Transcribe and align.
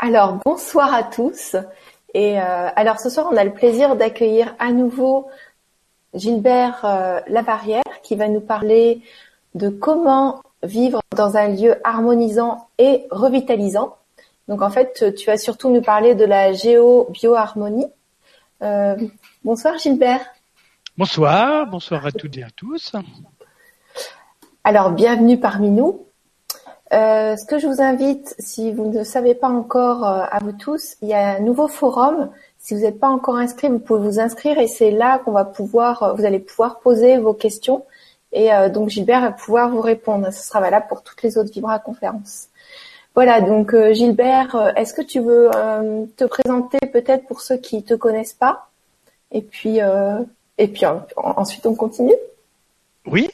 Alors, 0.00 0.38
bonsoir 0.44 0.94
à 0.94 1.02
tous. 1.02 1.56
Et 2.14 2.40
euh, 2.40 2.68
alors 2.76 3.00
ce 3.00 3.10
soir, 3.10 3.28
on 3.32 3.36
a 3.36 3.42
le 3.42 3.52
plaisir 3.52 3.96
d'accueillir 3.96 4.54
à 4.60 4.70
nouveau 4.70 5.28
Gilbert 6.14 6.84
euh, 6.84 7.20
Lavarrière 7.26 7.82
qui 8.04 8.14
va 8.14 8.28
nous 8.28 8.40
parler 8.40 9.02
de 9.56 9.68
comment 9.68 10.40
vivre 10.62 11.00
dans 11.16 11.36
un 11.36 11.48
lieu 11.48 11.76
harmonisant 11.82 12.68
et 12.78 13.06
revitalisant. 13.10 13.96
Donc 14.46 14.62
en 14.62 14.70
fait, 14.70 15.14
tu 15.16 15.26
vas 15.26 15.36
surtout 15.36 15.68
nous 15.68 15.82
parler 15.82 16.14
de 16.14 16.24
la 16.24 16.52
géo-bioharmonie. 16.52 17.88
Euh, 18.62 18.96
bonsoir 19.44 19.78
Gilbert. 19.78 20.24
Bonsoir, 20.96 21.66
bonsoir 21.66 22.06
à 22.06 22.12
toutes 22.12 22.38
et 22.38 22.44
à 22.44 22.50
tous. 22.50 22.92
Alors 24.62 24.90
bienvenue 24.90 25.40
parmi 25.40 25.70
nous. 25.70 26.07
Euh, 26.92 27.36
ce 27.36 27.44
que 27.44 27.58
je 27.58 27.66
vous 27.66 27.82
invite, 27.82 28.34
si 28.38 28.72
vous 28.72 28.90
ne 28.90 29.04
savez 29.04 29.34
pas 29.34 29.48
encore 29.48 30.08
euh, 30.08 30.24
à 30.30 30.38
vous 30.42 30.52
tous, 30.52 30.96
il 31.02 31.08
y 31.08 31.14
a 31.14 31.36
un 31.36 31.40
nouveau 31.40 31.68
forum. 31.68 32.30
Si 32.58 32.74
vous 32.74 32.80
n'êtes 32.80 32.98
pas 32.98 33.08
encore 33.08 33.36
inscrit, 33.36 33.68
vous 33.68 33.78
pouvez 33.78 34.00
vous 34.00 34.20
inscrire 34.20 34.58
et 34.58 34.66
c'est 34.66 34.90
là 34.90 35.18
qu'on 35.18 35.32
va 35.32 35.44
pouvoir, 35.44 36.02
euh, 36.02 36.12
vous 36.14 36.24
allez 36.24 36.38
pouvoir 36.38 36.80
poser 36.80 37.18
vos 37.18 37.34
questions 37.34 37.84
et 38.32 38.50
donc 38.74 38.90
Gilbert 38.90 39.22
va 39.22 39.30
pouvoir 39.30 39.70
vous 39.70 39.80
répondre. 39.80 40.30
Ce 40.30 40.46
sera 40.46 40.60
valable 40.60 40.84
pour 40.90 41.02
toutes 41.02 41.22
les 41.22 41.38
autres 41.38 41.50
Vibra 41.50 41.78
conférences. 41.78 42.48
Voilà, 43.14 43.40
donc 43.40 43.74
Gilbert, 43.92 44.74
est-ce 44.76 44.92
que 44.92 45.00
tu 45.00 45.20
veux 45.20 45.48
te 46.14 46.24
présenter 46.24 46.76
peut-être 46.92 47.26
pour 47.26 47.40
ceux 47.40 47.56
qui 47.56 47.82
te 47.82 47.94
connaissent 47.94 48.34
pas? 48.34 48.68
Et 49.32 49.40
puis 49.40 49.78
et 50.58 50.68
puis 50.68 50.84
ensuite 51.16 51.64
on 51.64 51.74
continue. 51.74 52.12
Oui. 53.06 53.30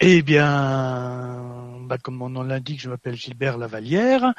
Eh 0.00 0.22
bien, 0.22 1.40
bah, 1.84 1.98
comme 1.98 2.16
mon 2.16 2.30
nom 2.30 2.42
l'indique, 2.42 2.80
je 2.80 2.88
m'appelle 2.88 3.14
Gilbert 3.14 3.58
Lavalière. 3.58 4.34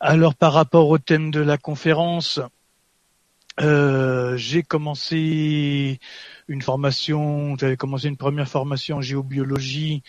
Alors 0.00 0.34
par 0.34 0.52
rapport 0.52 0.88
au 0.88 0.98
thème 0.98 1.30
de 1.30 1.40
la 1.40 1.58
conférence, 1.58 2.40
euh, 3.60 4.36
j'ai 4.36 4.62
commencé 4.62 6.00
une 6.48 6.62
formation, 6.62 7.56
j'avais 7.58 7.76
commencé 7.76 8.08
une 8.08 8.16
première 8.16 8.48
formation 8.48 8.96
en 8.96 9.00
géobiologie 9.02 10.02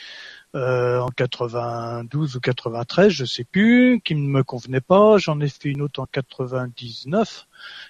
euh, 0.56 1.00
en 1.00 1.10
92 1.10 2.36
ou 2.36 2.40
93, 2.40 3.12
je 3.12 3.26
sais 3.26 3.44
plus, 3.44 4.02
qui 4.04 4.16
ne 4.16 4.28
me 4.28 4.44
convenait 4.44 4.82
pas. 4.82 5.18
J'en 5.18 5.40
ai 5.42 5.50
fait 5.50 5.70
une 5.70 5.82
autre 5.82 6.00
en 6.00 6.06
99, 6.06 7.48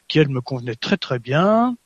qui 0.08 0.20
elle 0.20 0.30
me 0.30 0.42
convenait 0.42 0.76
très 0.76 0.98
très 0.98 1.20
bien. 1.20 1.78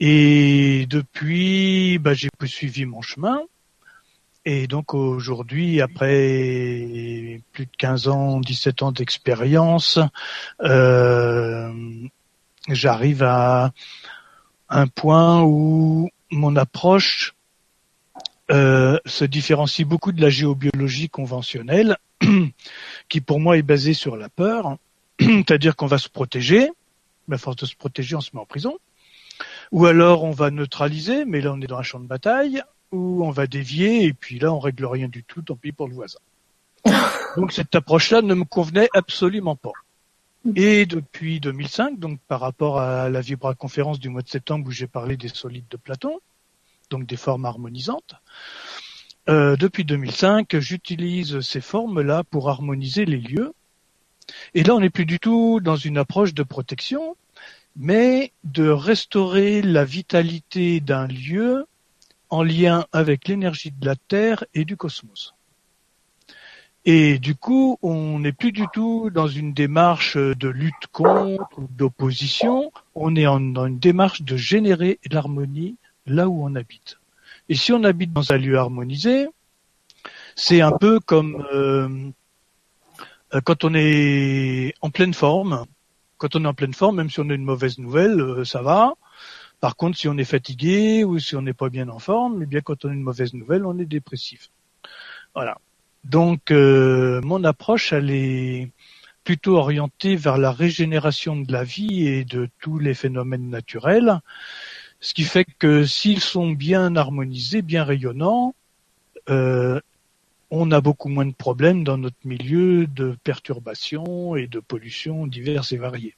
Et 0.00 0.86
depuis, 0.88 1.98
bah, 1.98 2.14
j'ai 2.14 2.28
poursuivi 2.38 2.86
mon 2.86 3.02
chemin. 3.02 3.42
Et 4.48 4.68
donc 4.68 4.94
aujourd'hui, 4.94 5.80
après 5.80 7.40
plus 7.52 7.66
de 7.66 7.70
15 7.78 8.06
ans, 8.06 8.38
17 8.38 8.82
ans 8.82 8.92
d'expérience, 8.92 9.98
euh, 10.62 11.72
j'arrive 12.68 13.24
à 13.24 13.72
un 14.68 14.86
point 14.86 15.42
où 15.42 16.10
mon 16.30 16.54
approche 16.54 17.34
euh, 18.52 19.00
se 19.04 19.24
différencie 19.24 19.84
beaucoup 19.84 20.12
de 20.12 20.22
la 20.22 20.30
géobiologie 20.30 21.08
conventionnelle, 21.08 21.96
qui 23.08 23.20
pour 23.20 23.40
moi 23.40 23.58
est 23.58 23.62
basée 23.62 23.94
sur 23.94 24.16
la 24.16 24.28
peur, 24.28 24.76
c'est-à-dire 25.20 25.74
qu'on 25.74 25.88
va 25.88 25.98
se 25.98 26.08
protéger, 26.08 26.70
mais 27.26 27.34
à 27.34 27.38
force 27.38 27.56
de 27.56 27.66
se 27.66 27.74
protéger, 27.74 28.14
on 28.14 28.20
se 28.20 28.30
met 28.32 28.40
en 28.40 28.46
prison. 28.46 28.78
Ou 29.72 29.86
alors 29.86 30.22
on 30.22 30.30
va 30.30 30.52
neutraliser, 30.52 31.24
mais 31.24 31.40
là 31.40 31.52
on 31.52 31.60
est 31.60 31.66
dans 31.66 31.78
un 31.78 31.82
champ 31.82 31.98
de 31.98 32.06
bataille 32.06 32.62
où 32.92 33.24
on 33.24 33.30
va 33.30 33.46
dévier 33.46 34.04
et 34.04 34.12
puis 34.12 34.38
là 34.38 34.52
on 34.52 34.58
règle 34.58 34.86
rien 34.86 35.08
du 35.08 35.24
tout, 35.24 35.42
tant 35.42 35.56
pis 35.56 35.72
pour 35.72 35.88
le 35.88 35.94
voisin. 35.94 36.18
donc 37.36 37.52
cette 37.52 37.74
approche-là 37.74 38.22
ne 38.22 38.34
me 38.34 38.44
convenait 38.44 38.88
absolument 38.94 39.56
pas. 39.56 39.72
Et 40.54 40.86
depuis 40.86 41.40
2005, 41.40 41.98
donc 41.98 42.20
par 42.28 42.40
rapport 42.40 42.78
à 42.78 43.08
la 43.08 43.20
Vibra 43.20 43.54
conférence 43.54 43.98
du 43.98 44.08
mois 44.08 44.22
de 44.22 44.28
septembre 44.28 44.68
où 44.68 44.70
j'ai 44.70 44.86
parlé 44.86 45.16
des 45.16 45.28
solides 45.28 45.66
de 45.70 45.76
Platon, 45.76 46.20
donc 46.90 47.06
des 47.06 47.16
formes 47.16 47.46
harmonisantes, 47.46 48.14
euh, 49.28 49.56
depuis 49.56 49.84
2005, 49.84 50.56
j'utilise 50.60 51.40
ces 51.40 51.60
formes-là 51.60 52.22
pour 52.22 52.48
harmoniser 52.48 53.04
les 53.04 53.18
lieux. 53.18 53.52
Et 54.54 54.62
là, 54.62 54.74
on 54.76 54.80
n'est 54.80 54.90
plus 54.90 55.06
du 55.06 55.18
tout 55.18 55.60
dans 55.60 55.76
une 55.76 55.98
approche 55.98 56.32
de 56.32 56.44
protection, 56.44 57.16
mais 57.74 58.32
de 58.44 58.68
restaurer 58.68 59.62
la 59.62 59.84
vitalité 59.84 60.80
d'un 60.80 61.08
lieu 61.08 61.66
en 62.30 62.42
lien 62.42 62.86
avec 62.92 63.28
l'énergie 63.28 63.70
de 63.70 63.86
la 63.86 63.96
Terre 63.96 64.44
et 64.54 64.64
du 64.64 64.76
cosmos. 64.76 65.34
Et 66.84 67.18
du 67.18 67.34
coup, 67.34 67.78
on 67.82 68.20
n'est 68.20 68.32
plus 68.32 68.52
du 68.52 68.64
tout 68.72 69.10
dans 69.10 69.26
une 69.26 69.52
démarche 69.52 70.16
de 70.16 70.48
lutte 70.48 70.86
contre 70.92 71.58
ou 71.58 71.66
d'opposition, 71.68 72.70
on 72.94 73.16
est 73.16 73.24
dans 73.24 73.66
une 73.66 73.80
démarche 73.80 74.22
de 74.22 74.36
générer 74.36 75.00
l'harmonie 75.10 75.76
là 76.06 76.28
où 76.28 76.44
on 76.44 76.54
habite. 76.54 76.98
Et 77.48 77.56
si 77.56 77.72
on 77.72 77.82
habite 77.82 78.12
dans 78.12 78.32
un 78.32 78.38
lieu 78.38 78.56
harmonisé, 78.56 79.26
c'est 80.36 80.60
un 80.60 80.72
peu 80.72 81.00
comme 81.00 81.44
euh, 81.52 82.10
quand 83.44 83.64
on 83.64 83.74
est 83.74 84.74
en 84.80 84.90
pleine 84.90 85.14
forme. 85.14 85.64
Quand 86.18 86.34
on 86.36 86.44
est 86.44 86.48
en 86.48 86.54
pleine 86.54 86.72
forme, 86.72 86.96
même 86.96 87.10
si 87.10 87.20
on 87.20 87.28
a 87.28 87.34
une 87.34 87.44
mauvaise 87.44 87.78
nouvelle, 87.78 88.20
euh, 88.20 88.44
ça 88.44 88.62
va. 88.62 88.94
Par 89.60 89.76
contre, 89.76 89.98
si 89.98 90.08
on 90.08 90.16
est 90.18 90.24
fatigué 90.24 91.04
ou 91.04 91.18
si 91.18 91.34
on 91.36 91.42
n'est 91.42 91.54
pas 91.54 91.68
bien 91.68 91.88
en 91.88 91.98
forme, 91.98 92.42
eh 92.42 92.46
bien 92.46 92.60
quand 92.60 92.84
on 92.84 92.90
a 92.90 92.92
une 92.92 93.02
mauvaise 93.02 93.34
nouvelle, 93.34 93.64
on 93.64 93.78
est 93.78 93.86
dépressif. 93.86 94.50
Voilà. 95.34 95.58
Donc 96.04 96.50
euh, 96.50 97.20
mon 97.22 97.42
approche, 97.44 97.92
elle 97.92 98.10
est 98.10 98.70
plutôt 99.24 99.56
orientée 99.56 100.14
vers 100.14 100.38
la 100.38 100.52
régénération 100.52 101.36
de 101.36 101.50
la 101.50 101.64
vie 101.64 102.06
et 102.06 102.24
de 102.24 102.48
tous 102.60 102.78
les 102.78 102.94
phénomènes 102.94 103.50
naturels, 103.50 104.20
ce 105.00 105.14
qui 105.14 105.24
fait 105.24 105.44
que 105.58 105.84
s'ils 105.84 106.20
sont 106.20 106.52
bien 106.52 106.94
harmonisés, 106.94 107.60
bien 107.60 107.82
rayonnants, 107.82 108.54
euh, 109.28 109.80
on 110.50 110.70
a 110.70 110.80
beaucoup 110.80 111.08
moins 111.08 111.26
de 111.26 111.34
problèmes 111.34 111.82
dans 111.82 111.98
notre 111.98 112.16
milieu 112.24 112.86
de 112.86 113.16
perturbations 113.24 114.36
et 114.36 114.46
de 114.46 114.60
pollutions 114.60 115.26
diverses 115.26 115.72
et 115.72 115.76
variées. 115.76 116.14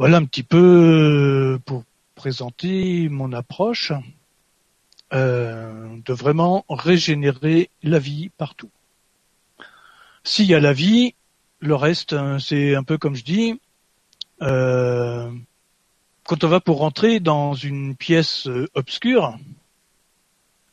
Voilà 0.00 0.16
un 0.16 0.24
petit 0.24 0.42
peu 0.42 0.56
euh, 0.56 1.58
pour 1.58 1.84
présenter 2.14 3.10
mon 3.10 3.34
approche 3.34 3.92
euh, 5.12 5.94
de 6.02 6.14
vraiment 6.14 6.64
régénérer 6.70 7.68
la 7.82 7.98
vie 7.98 8.30
partout. 8.30 8.70
S'il 10.24 10.46
y 10.46 10.54
a 10.54 10.60
la 10.60 10.72
vie, 10.72 11.14
le 11.58 11.74
reste, 11.74 12.14
hein, 12.14 12.38
c'est 12.38 12.74
un 12.74 12.82
peu 12.82 12.96
comme 12.96 13.14
je 13.14 13.24
dis, 13.24 13.60
euh, 14.40 15.30
quand 16.24 16.44
on 16.44 16.48
va 16.48 16.60
pour 16.60 16.78
rentrer 16.78 17.20
dans 17.20 17.52
une 17.52 17.94
pièce 17.94 18.48
obscure, 18.72 19.36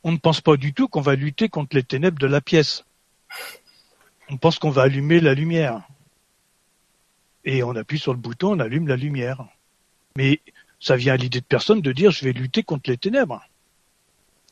on 0.05 0.13
ne 0.13 0.17
pense 0.17 0.39
pas 0.39 0.55
du 0.55 0.73
tout 0.73 0.87
qu'on 0.87 1.01
va 1.01 1.15
lutter 1.15 1.49
contre 1.49 1.75
les 1.75 1.83
ténèbres 1.83 2.17
de 2.19 2.27
la 2.27 2.39
pièce. 2.39 2.85
On 4.29 4.37
pense 4.37 4.57
qu'on 4.57 4.69
va 4.69 4.83
allumer 4.83 5.19
la 5.19 5.33
lumière 5.33 5.81
et 7.47 7.63
on 7.63 7.75
appuie 7.77 7.97
sur 7.97 8.13
le 8.13 8.19
bouton, 8.19 8.57
on 8.57 8.59
allume 8.59 8.89
la 8.89 8.97
lumière. 8.97 9.45
Mais 10.17 10.41
ça 10.81 10.97
vient 10.97 11.13
à 11.13 11.17
l'idée 11.17 11.39
de 11.39 11.45
personne 11.45 11.79
de 11.81 11.93
dire 11.93 12.11
je 12.11 12.25
vais 12.25 12.33
lutter 12.33 12.61
contre 12.61 12.89
les 12.89 12.97
ténèbres. 12.97 13.41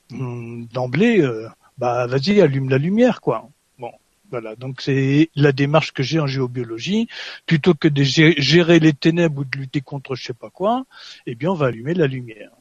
Hmm, 0.10 0.66
d'emblée, 0.72 1.20
euh, 1.20 1.50
bah 1.78 2.08
vas-y, 2.08 2.40
allume 2.40 2.70
la 2.70 2.78
lumière, 2.78 3.20
quoi. 3.20 3.50
Bon, 3.80 3.92
voilà. 4.32 4.56
Donc 4.56 4.82
c'est 4.82 5.30
la 5.36 5.52
démarche 5.52 5.92
que 5.92 6.04
j'ai 6.04 6.22
en 6.22 6.28
géobiologie. 6.28 7.10
Plutôt 7.46 7.74
que 7.74 7.90
de 7.90 8.02
gérer 8.02 8.80
les 8.80 8.94
ténèbres 8.94 9.42
ou 9.42 9.44
de 9.44 9.58
lutter 9.58 9.82
contre 9.82 10.16
je 10.16 10.24
sais 10.24 10.34
pas 10.34 10.50
quoi, 10.50 10.86
eh 11.26 11.36
bien 11.36 11.52
on 11.52 11.56
va 11.56 11.68
allumer 11.68 11.96
la 11.96 12.08
lumière. 12.08 12.52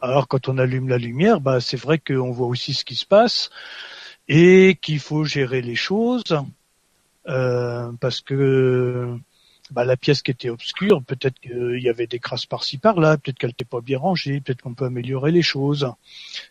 Alors 0.00 0.26
quand 0.26 0.48
on 0.48 0.56
allume 0.56 0.88
la 0.88 0.98
lumière, 0.98 1.40
bah 1.42 1.60
c'est 1.60 1.76
vrai 1.76 1.98
qu'on 1.98 2.30
voit 2.30 2.46
aussi 2.46 2.72
ce 2.72 2.84
qui 2.84 2.94
se 2.94 3.04
passe 3.04 3.50
et 4.26 4.78
qu'il 4.80 5.00
faut 5.00 5.24
gérer 5.24 5.60
les 5.60 5.74
choses 5.74 6.22
euh, 7.28 7.92
parce 8.00 8.22
que 8.22 9.18
bah, 9.70 9.84
la 9.84 9.96
pièce 9.96 10.22
qui 10.22 10.30
était 10.30 10.50
obscure, 10.50 11.02
peut-être 11.02 11.38
qu'il 11.40 11.80
y 11.80 11.88
avait 11.88 12.06
des 12.06 12.18
crasses 12.18 12.46
par-ci 12.46 12.78
par-là, 12.78 13.16
peut-être 13.16 13.38
qu'elle 13.38 13.50
n'était 13.50 13.64
pas 13.64 13.80
bien 13.80 13.98
rangée, 13.98 14.40
peut-être 14.40 14.62
qu'on 14.62 14.74
peut 14.74 14.84
améliorer 14.84 15.32
les 15.32 15.42
choses. 15.42 15.90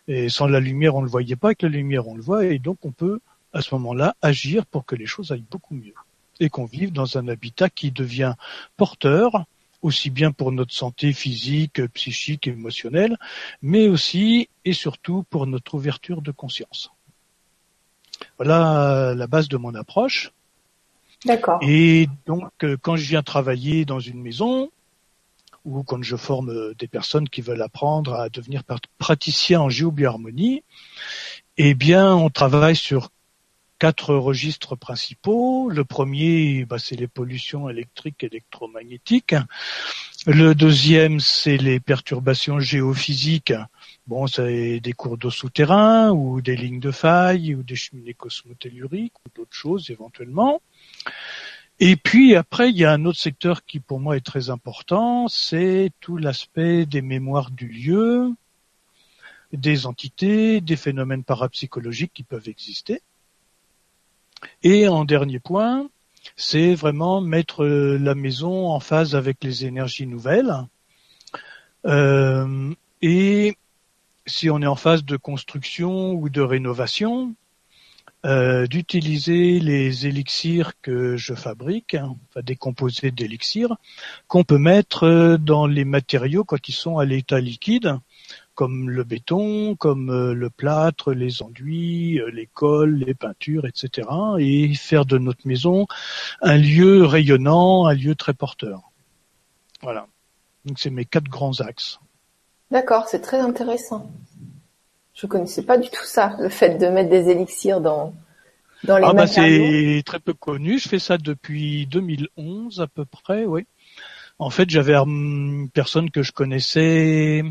Et 0.08 0.28
sans 0.28 0.46
la 0.46 0.60
lumière, 0.60 0.96
on 0.96 1.00
ne 1.00 1.06
le 1.06 1.10
voyait 1.10 1.36
pas, 1.36 1.48
avec 1.48 1.62
la 1.62 1.68
lumière, 1.68 2.08
on 2.08 2.16
le 2.16 2.22
voit, 2.22 2.44
et 2.46 2.58
donc 2.58 2.78
on 2.84 2.90
peut 2.90 3.20
à 3.52 3.62
ce 3.62 3.74
moment-là 3.76 4.16
agir 4.20 4.66
pour 4.66 4.84
que 4.84 4.96
les 4.96 5.06
choses 5.06 5.30
aillent 5.30 5.44
beaucoup 5.50 5.74
mieux 5.74 5.94
et 6.40 6.48
qu'on 6.48 6.64
vive 6.64 6.92
dans 6.92 7.16
un 7.16 7.28
habitat 7.28 7.70
qui 7.70 7.92
devient 7.92 8.34
porteur, 8.76 9.44
aussi 9.82 10.10
bien 10.10 10.32
pour 10.32 10.50
notre 10.50 10.74
santé 10.74 11.12
physique, 11.12 11.86
psychique, 11.92 12.48
émotionnelle, 12.48 13.16
mais 13.62 13.86
aussi 13.86 14.48
et 14.64 14.72
surtout 14.72 15.24
pour 15.30 15.46
notre 15.46 15.74
ouverture 15.74 16.22
de 16.22 16.32
conscience. 16.32 16.90
Voilà 18.38 19.14
la 19.14 19.26
base 19.26 19.48
de 19.48 19.56
mon 19.56 19.74
approche. 19.74 20.32
D'accord. 21.24 21.58
Et 21.62 22.08
donc, 22.26 22.50
euh, 22.62 22.76
quand 22.80 22.96
je 22.96 23.08
viens 23.08 23.22
travailler 23.22 23.84
dans 23.84 24.00
une 24.00 24.20
maison, 24.20 24.70
ou 25.64 25.82
quand 25.82 26.02
je 26.02 26.16
forme 26.16 26.50
euh, 26.50 26.74
des 26.78 26.88
personnes 26.88 27.28
qui 27.28 27.40
veulent 27.40 27.62
apprendre 27.62 28.14
à 28.14 28.28
devenir 28.28 28.62
praticiens 28.98 29.60
en 29.60 29.70
géobioharmonie, 29.70 30.62
eh 31.56 31.74
bien, 31.74 32.14
on 32.14 32.30
travaille 32.30 32.76
sur 32.76 33.10
quatre 33.78 34.14
registres 34.14 34.76
principaux. 34.76 35.68
Le 35.70 35.84
premier, 35.84 36.64
bah, 36.64 36.78
c'est 36.78 36.96
les 36.96 37.08
pollutions 37.08 37.68
électriques 37.68 38.22
et 38.22 38.26
électromagnétiques. 38.26 39.34
Le 40.26 40.54
deuxième, 40.54 41.20
c'est 41.20 41.58
les 41.58 41.80
perturbations 41.80 42.58
géophysiques. 42.60 43.52
Bon, 44.06 44.26
c'est 44.26 44.80
des 44.80 44.92
cours 44.92 45.18
d'eau 45.18 45.30
souterrains 45.30 46.10
ou 46.10 46.40
des 46.40 46.56
lignes 46.56 46.80
de 46.80 46.90
faille 46.90 47.54
ou 47.54 47.62
des 47.62 47.76
cheminées 47.76 48.14
cosmotelluriques 48.14 49.18
ou 49.26 49.28
d'autres 49.34 49.52
choses 49.52 49.90
éventuellement. 49.90 50.62
Et 51.80 51.96
puis 51.96 52.36
après, 52.36 52.70
il 52.70 52.76
y 52.76 52.84
a 52.84 52.92
un 52.92 53.04
autre 53.04 53.18
secteur 53.18 53.64
qui 53.64 53.80
pour 53.80 54.00
moi 54.00 54.16
est 54.16 54.24
très 54.24 54.50
important, 54.50 55.28
c'est 55.28 55.90
tout 56.00 56.16
l'aspect 56.16 56.86
des 56.86 57.02
mémoires 57.02 57.50
du 57.50 57.66
lieu, 57.66 58.32
des 59.52 59.86
entités, 59.86 60.60
des 60.60 60.76
phénomènes 60.76 61.24
parapsychologiques 61.24 62.12
qui 62.14 62.22
peuvent 62.22 62.48
exister. 62.48 63.02
Et 64.62 64.88
en 64.88 65.04
dernier 65.04 65.40
point, 65.40 65.88
c'est 66.36 66.74
vraiment 66.74 67.20
mettre 67.20 67.64
la 67.64 68.14
maison 68.14 68.68
en 68.68 68.80
phase 68.80 69.14
avec 69.14 69.42
les 69.42 69.64
énergies 69.64 70.06
nouvelles. 70.06 70.54
Euh, 71.86 72.72
et 73.02 73.56
si 74.26 74.48
on 74.48 74.62
est 74.62 74.66
en 74.66 74.76
phase 74.76 75.04
de 75.04 75.16
construction 75.16 76.12
ou 76.12 76.28
de 76.28 76.40
rénovation, 76.40 77.34
euh, 78.24 78.66
d'utiliser 78.66 79.60
les 79.60 80.06
élixirs 80.06 80.72
que 80.80 81.16
je 81.16 81.34
fabrique, 81.34 81.94
hein, 81.94 82.16
enfin 82.30 82.40
des 82.42 82.56
composés 82.56 83.10
d'élixirs, 83.10 83.76
qu'on 84.28 84.44
peut 84.44 84.58
mettre 84.58 85.36
dans 85.38 85.66
les 85.66 85.84
matériaux 85.84 86.44
quand 86.44 86.68
ils 86.68 86.72
sont 86.72 86.98
à 86.98 87.04
l'état 87.04 87.40
liquide, 87.40 87.98
comme 88.54 88.88
le 88.88 89.04
béton, 89.04 89.74
comme 89.76 90.10
euh, 90.10 90.32
le 90.32 90.48
plâtre, 90.48 91.12
les 91.12 91.42
enduits, 91.42 92.20
euh, 92.20 92.30
les 92.30 92.46
cols, 92.46 92.94
les 92.94 93.14
peintures, 93.14 93.66
etc. 93.66 94.08
et 94.38 94.72
faire 94.74 95.04
de 95.04 95.18
notre 95.18 95.46
maison 95.46 95.86
un 96.40 96.56
lieu 96.56 97.04
rayonnant, 97.04 97.86
un 97.86 97.94
lieu 97.94 98.14
très 98.14 98.32
porteur. 98.32 98.90
Voilà. 99.82 100.06
Donc 100.64 100.78
c'est 100.78 100.90
mes 100.90 101.04
quatre 101.04 101.28
grands 101.28 101.60
axes. 101.60 101.98
D'accord, 102.70 103.06
c'est 103.08 103.20
très 103.20 103.38
intéressant. 103.38 104.10
Je 105.14 105.26
connaissais 105.26 105.62
pas 105.62 105.78
du 105.78 105.88
tout 105.88 106.04
ça, 106.04 106.36
le 106.40 106.48
fait 106.48 106.76
de 106.78 106.86
mettre 106.88 107.10
des 107.10 107.30
élixirs 107.30 107.80
dans 107.80 108.14
dans 108.84 108.98
les 108.98 109.04
ah 109.06 109.12
bah 109.14 109.26
c'est 109.26 110.02
très 110.04 110.20
peu 110.20 110.34
connu. 110.34 110.78
Je 110.78 110.88
fais 110.88 110.98
ça 110.98 111.16
depuis 111.16 111.86
2011 111.86 112.80
à 112.80 112.86
peu 112.86 113.04
près, 113.04 113.46
oui. 113.46 113.66
En 114.38 114.50
fait, 114.50 114.68
j'avais 114.68 114.94
une 114.94 115.70
personne 115.72 116.10
que 116.10 116.22
je 116.22 116.32
connaissais 116.32 117.42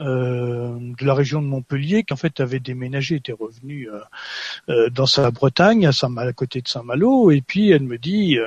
euh, 0.00 0.78
de 0.78 1.04
la 1.04 1.14
région 1.14 1.42
de 1.42 1.48
Montpellier 1.48 2.04
qui 2.04 2.12
en 2.12 2.16
fait 2.16 2.38
avait 2.38 2.60
déménagé, 2.60 3.16
était 3.16 3.32
revenu 3.32 3.90
euh, 3.90 3.98
euh, 4.68 4.90
dans 4.90 5.06
sa 5.06 5.30
Bretagne, 5.32 5.86
à, 5.86 5.92
Saint 5.92 6.16
à 6.16 6.32
côté 6.32 6.62
de 6.62 6.68
Saint-Malo, 6.68 7.32
et 7.32 7.40
puis 7.40 7.70
elle 7.70 7.82
me 7.82 7.98
dit, 7.98 8.38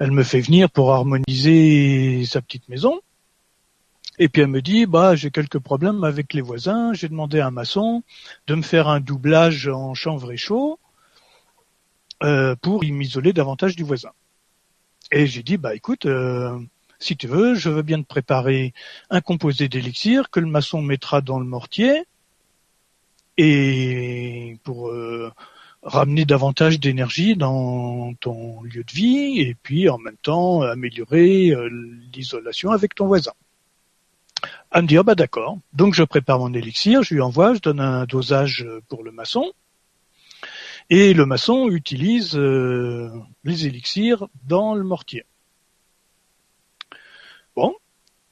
elle 0.00 0.10
me 0.10 0.24
fait 0.24 0.40
venir 0.40 0.68
pour 0.68 0.92
harmoniser 0.92 2.24
sa 2.26 2.42
petite 2.42 2.68
maison. 2.68 3.00
Et 4.22 4.28
puis 4.28 4.42
elle 4.42 4.48
me 4.48 4.60
dit, 4.60 4.84
bah 4.84 5.16
j'ai 5.16 5.30
quelques 5.30 5.58
problèmes 5.58 6.04
avec 6.04 6.34
les 6.34 6.42
voisins. 6.42 6.92
J'ai 6.92 7.08
demandé 7.08 7.40
à 7.40 7.46
un 7.46 7.50
maçon 7.50 8.02
de 8.48 8.54
me 8.54 8.60
faire 8.60 8.86
un 8.86 9.00
doublage 9.00 9.66
en 9.66 9.94
chanvre 9.94 10.30
et 10.30 10.36
chaud 10.36 10.78
euh, 12.22 12.54
pour 12.60 12.84
m'isoler 12.84 13.32
davantage 13.32 13.76
du 13.76 13.82
voisin. 13.82 14.10
Et 15.10 15.26
j'ai 15.26 15.42
dit, 15.42 15.56
bah 15.56 15.74
écoute, 15.74 16.04
euh, 16.04 16.58
si 16.98 17.16
tu 17.16 17.28
veux, 17.28 17.54
je 17.54 17.70
veux 17.70 17.80
bien 17.80 18.02
te 18.02 18.06
préparer 18.06 18.74
un 19.08 19.22
composé 19.22 19.70
d'élixir 19.70 20.28
que 20.28 20.38
le 20.38 20.48
maçon 20.48 20.82
mettra 20.82 21.22
dans 21.22 21.38
le 21.38 21.46
mortier 21.46 22.04
et 23.38 24.58
pour 24.64 24.90
euh, 24.90 25.32
ramener 25.82 26.26
davantage 26.26 26.78
d'énergie 26.78 27.36
dans 27.36 28.12
ton 28.20 28.62
lieu 28.64 28.84
de 28.84 28.92
vie 28.92 29.40
et 29.40 29.56
puis 29.62 29.88
en 29.88 29.96
même 29.96 30.18
temps 30.18 30.60
améliorer 30.60 31.54
l'isolation 32.12 32.70
avec 32.70 32.94
ton 32.94 33.06
voisin. 33.06 33.32
Elle 34.70 34.82
me 34.82 34.86
dit, 34.86 34.96
ah 34.96 35.02
bah 35.02 35.14
d'accord. 35.14 35.58
Donc 35.72 35.94
je 35.94 36.02
prépare 36.04 36.38
mon 36.38 36.52
élixir, 36.54 37.02
je 37.02 37.14
lui 37.14 37.20
envoie, 37.20 37.54
je 37.54 37.60
donne 37.60 37.80
un 37.80 38.04
dosage 38.04 38.66
pour 38.88 39.02
le 39.02 39.10
maçon. 39.10 39.52
Et 40.90 41.14
le 41.14 41.24
maçon 41.24 41.68
utilise 41.68 42.36
euh, 42.36 43.10
les 43.44 43.66
élixirs 43.66 44.26
dans 44.44 44.74
le 44.74 44.82
mortier. 44.82 45.24
Bon, 47.54 47.76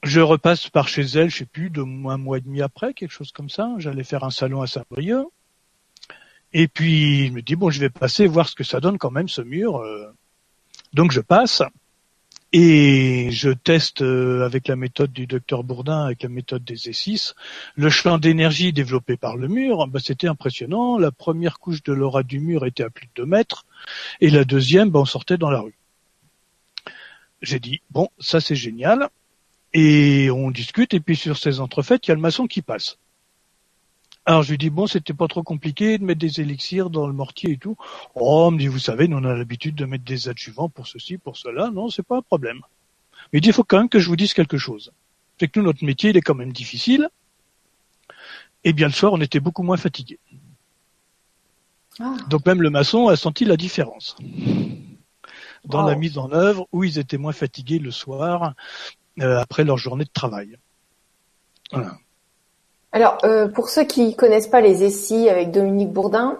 je 0.03 0.19
repasse 0.19 0.69
par 0.69 0.89
chez 0.89 1.03
elle, 1.03 1.29
je 1.29 1.37
sais 1.37 1.45
plus, 1.45 1.69
de 1.69 1.81
un 1.81 2.17
mois 2.17 2.37
et 2.37 2.41
demi 2.41 2.61
après, 2.61 2.93
quelque 2.93 3.11
chose 3.11 3.31
comme 3.31 3.49
ça. 3.49 3.69
J'allais 3.77 4.03
faire 4.03 4.25
un 4.25 4.29
salon 4.29 4.61
à 4.61 4.67
Saint-Brieuc. 4.67 5.27
Et 6.51 6.67
puis, 6.67 7.27
je 7.27 7.31
me 7.31 7.41
dis, 7.41 7.55
bon, 7.55 7.69
je 7.69 7.79
vais 7.79 7.89
passer 7.89 8.27
voir 8.27 8.49
ce 8.49 8.55
que 8.55 8.65
ça 8.65 8.81
donne 8.81 8.97
quand 8.97 9.11
même, 9.11 9.29
ce 9.29 9.41
mur. 9.41 9.77
Euh. 9.77 10.11
Donc, 10.93 11.11
je 11.11 11.21
passe. 11.21 11.61
Et 12.51 13.29
je 13.31 13.51
teste 13.51 14.01
euh, 14.01 14.43
avec 14.43 14.67
la 14.67 14.75
méthode 14.75 15.11
du 15.11 15.27
docteur 15.27 15.63
Bourdin, 15.63 16.05
avec 16.05 16.23
la 16.23 16.29
méthode 16.29 16.63
des 16.63 16.75
E6, 16.75 17.35
le 17.75 17.89
champ 17.89 18.17
d'énergie 18.17 18.73
développé 18.73 19.17
par 19.17 19.37
le 19.37 19.47
mur. 19.47 19.87
Bah, 19.87 19.99
c'était 20.03 20.27
impressionnant. 20.27 20.97
La 20.97 21.11
première 21.11 21.59
couche 21.59 21.83
de 21.83 21.93
l'aura 21.93 22.23
du 22.23 22.39
mur 22.39 22.65
était 22.65 22.83
à 22.83 22.89
plus 22.89 23.07
de 23.07 23.11
2 23.23 23.25
mètres, 23.25 23.65
et 24.19 24.29
la 24.29 24.45
deuxième, 24.45 24.89
bah, 24.89 24.99
on 24.99 25.05
sortait 25.05 25.37
dans 25.37 25.51
la 25.51 25.59
rue. 25.59 25.77
J'ai 27.41 27.59
dit 27.59 27.81
bon, 27.91 28.09
ça 28.19 28.41
c'est 28.41 28.55
génial. 28.55 29.09
Et 29.73 30.29
on 30.31 30.49
discute, 30.51 30.93
et 30.93 30.99
puis 30.99 31.15
sur 31.15 31.37
ces 31.37 31.59
entrefaites, 31.59 32.07
il 32.07 32.09
y 32.09 32.11
a 32.11 32.15
le 32.15 32.21
maçon 32.21 32.47
qui 32.47 32.61
passe. 32.61 32.97
Alors 34.29 34.43
je 34.43 34.51
lui 34.51 34.59
dis 34.59 34.69
bon, 34.69 34.85
c'était 34.85 35.15
pas 35.15 35.27
trop 35.27 35.41
compliqué 35.41 35.97
de 35.97 36.03
mettre 36.03 36.19
des 36.19 36.39
élixirs 36.39 36.91
dans 36.91 37.07
le 37.07 37.13
mortier 37.13 37.53
et 37.53 37.57
tout. 37.57 37.75
Oh, 38.13 38.45
on 38.45 38.51
me 38.51 38.59
dit 38.59 38.67
vous 38.67 38.77
savez, 38.77 39.07
nous 39.07 39.17
on 39.17 39.23
a 39.23 39.33
l'habitude 39.33 39.73
de 39.73 39.85
mettre 39.85 40.03
des 40.03 40.29
adjuvants 40.29 40.69
pour 40.69 40.85
ceci, 40.85 41.17
pour 41.17 41.35
cela. 41.35 41.71
Non, 41.71 41.89
c'est 41.89 42.03
pas 42.03 42.17
un 42.17 42.21
problème. 42.21 42.61
Mais 43.33 43.39
il 43.39 43.41
dit 43.41 43.49
il 43.49 43.53
faut 43.53 43.63
quand 43.63 43.79
même 43.79 43.89
que 43.89 43.97
je 43.97 44.07
vous 44.07 44.15
dise 44.15 44.35
quelque 44.35 44.59
chose. 44.59 44.91
C'est 45.39 45.47
que 45.47 45.59
nous 45.59 45.65
notre 45.65 45.83
métier 45.83 46.11
il 46.11 46.17
est 46.17 46.21
quand 46.21 46.35
même 46.35 46.53
difficile. 46.53 47.09
Et 48.63 48.71
bien 48.71 48.85
le 48.85 48.93
soir 48.93 49.13
on 49.13 49.19
était 49.19 49.39
beaucoup 49.39 49.63
moins 49.63 49.77
fatigués. 49.77 50.19
Ah. 51.99 52.15
Donc 52.29 52.45
même 52.45 52.61
le 52.61 52.69
maçon 52.69 53.07
a 53.07 53.15
senti 53.15 53.45
la 53.45 53.57
différence 53.57 54.15
dans 55.65 55.81
la 55.81 55.95
mise 55.95 56.19
en 56.19 56.31
œuvre 56.33 56.67
où 56.71 56.83
ils 56.83 56.99
étaient 56.99 57.17
moins 57.17 57.33
fatigués 57.33 57.79
le 57.79 57.89
soir 57.89 58.53
euh, 59.21 59.39
après 59.39 59.63
leur 59.63 59.79
journée 59.79 60.05
de 60.05 60.11
travail. 60.13 60.55
Voilà. 61.71 61.97
Alors, 62.91 63.17
euh, 63.23 63.47
pour 63.47 63.69
ceux 63.69 63.83
qui 63.83 64.15
connaissent 64.15 64.47
pas 64.47 64.61
les 64.61 64.83
essais 64.83 65.29
avec 65.29 65.51
Dominique 65.51 65.91
Bourdin, 65.91 66.39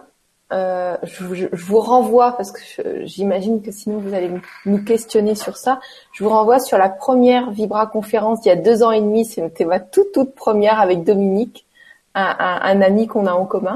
euh, 0.51 0.97
je, 1.03 1.47
vous 1.51 1.79
renvoie, 1.79 2.31
parce 2.31 2.51
que 2.51 3.05
j'imagine 3.05 3.61
que 3.61 3.71
sinon 3.71 3.99
vous 3.99 4.15
allez 4.15 4.31
nous 4.65 4.83
questionner 4.83 5.35
sur 5.35 5.57
ça, 5.57 5.79
je 6.11 6.23
vous 6.23 6.31
renvoie 6.31 6.59
sur 6.59 6.79
la 6.79 6.89
première 6.89 7.51
Vibra 7.51 7.85
conférence 7.85 8.39
il 8.45 8.47
y 8.47 8.51
a 8.51 8.55
deux 8.55 8.81
ans 8.81 8.91
et 8.91 8.99
demi, 8.99 9.25
c'était 9.25 9.65
ma 9.65 9.79
toute 9.79 10.11
toute 10.11 10.33
première 10.33 10.79
avec 10.79 11.03
Dominique, 11.03 11.67
un, 12.15 12.81
ami 12.81 13.05
qu'on 13.05 13.27
a 13.27 13.33
en 13.33 13.45
commun. 13.45 13.75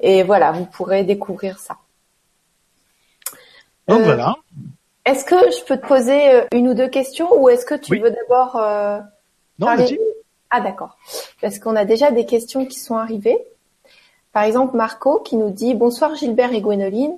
Et 0.00 0.24
voilà, 0.24 0.50
vous 0.50 0.66
pourrez 0.66 1.04
découvrir 1.04 1.58
ça. 1.58 1.76
Donc 3.86 4.02
voilà. 4.02 4.34
Est-ce 5.04 5.24
que 5.24 5.36
je 5.36 5.64
peux 5.64 5.78
te 5.78 5.86
poser 5.86 6.42
une 6.52 6.68
ou 6.68 6.74
deux 6.74 6.88
questions 6.88 7.32
ou 7.40 7.48
est-ce 7.48 7.64
que 7.64 7.74
tu 7.74 7.98
veux 7.98 8.10
d'abord 8.10 8.56
euh, 8.56 8.98
non, 9.58 9.66
parler 9.68 9.98
ah 10.50 10.60
d'accord. 10.60 10.96
Parce 11.40 11.58
qu'on 11.58 11.76
a 11.76 11.84
déjà 11.84 12.10
des 12.10 12.26
questions 12.26 12.66
qui 12.66 12.78
sont 12.78 12.96
arrivées. 12.96 13.38
Par 14.32 14.44
exemple, 14.44 14.76
Marco 14.76 15.20
qui 15.20 15.36
nous 15.36 15.50
dit 15.50 15.74
Bonsoir 15.74 16.14
Gilbert 16.14 16.52
et 16.52 16.60
Gwénoline. 16.60 17.16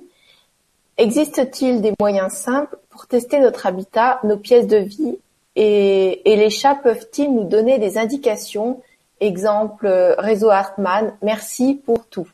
Existe-t-il 0.97 1.81
des 1.81 1.93
moyens 1.99 2.33
simples 2.33 2.77
pour 2.89 3.07
tester 3.07 3.39
notre 3.39 3.65
habitat, 3.65 4.19
nos 4.23 4.37
pièces 4.37 4.67
de 4.67 4.77
vie 4.77 5.17
et, 5.55 6.21
les 6.25 6.49
chats 6.49 6.75
peuvent-ils 6.75 7.33
nous 7.33 7.43
donner 7.43 7.79
des 7.79 7.97
indications? 7.97 8.81
Exemple, 9.19 9.87
réseau 10.17 10.49
Hartmann, 10.49 11.15
merci 11.21 11.75
pour 11.85 12.07
tout. 12.07 12.27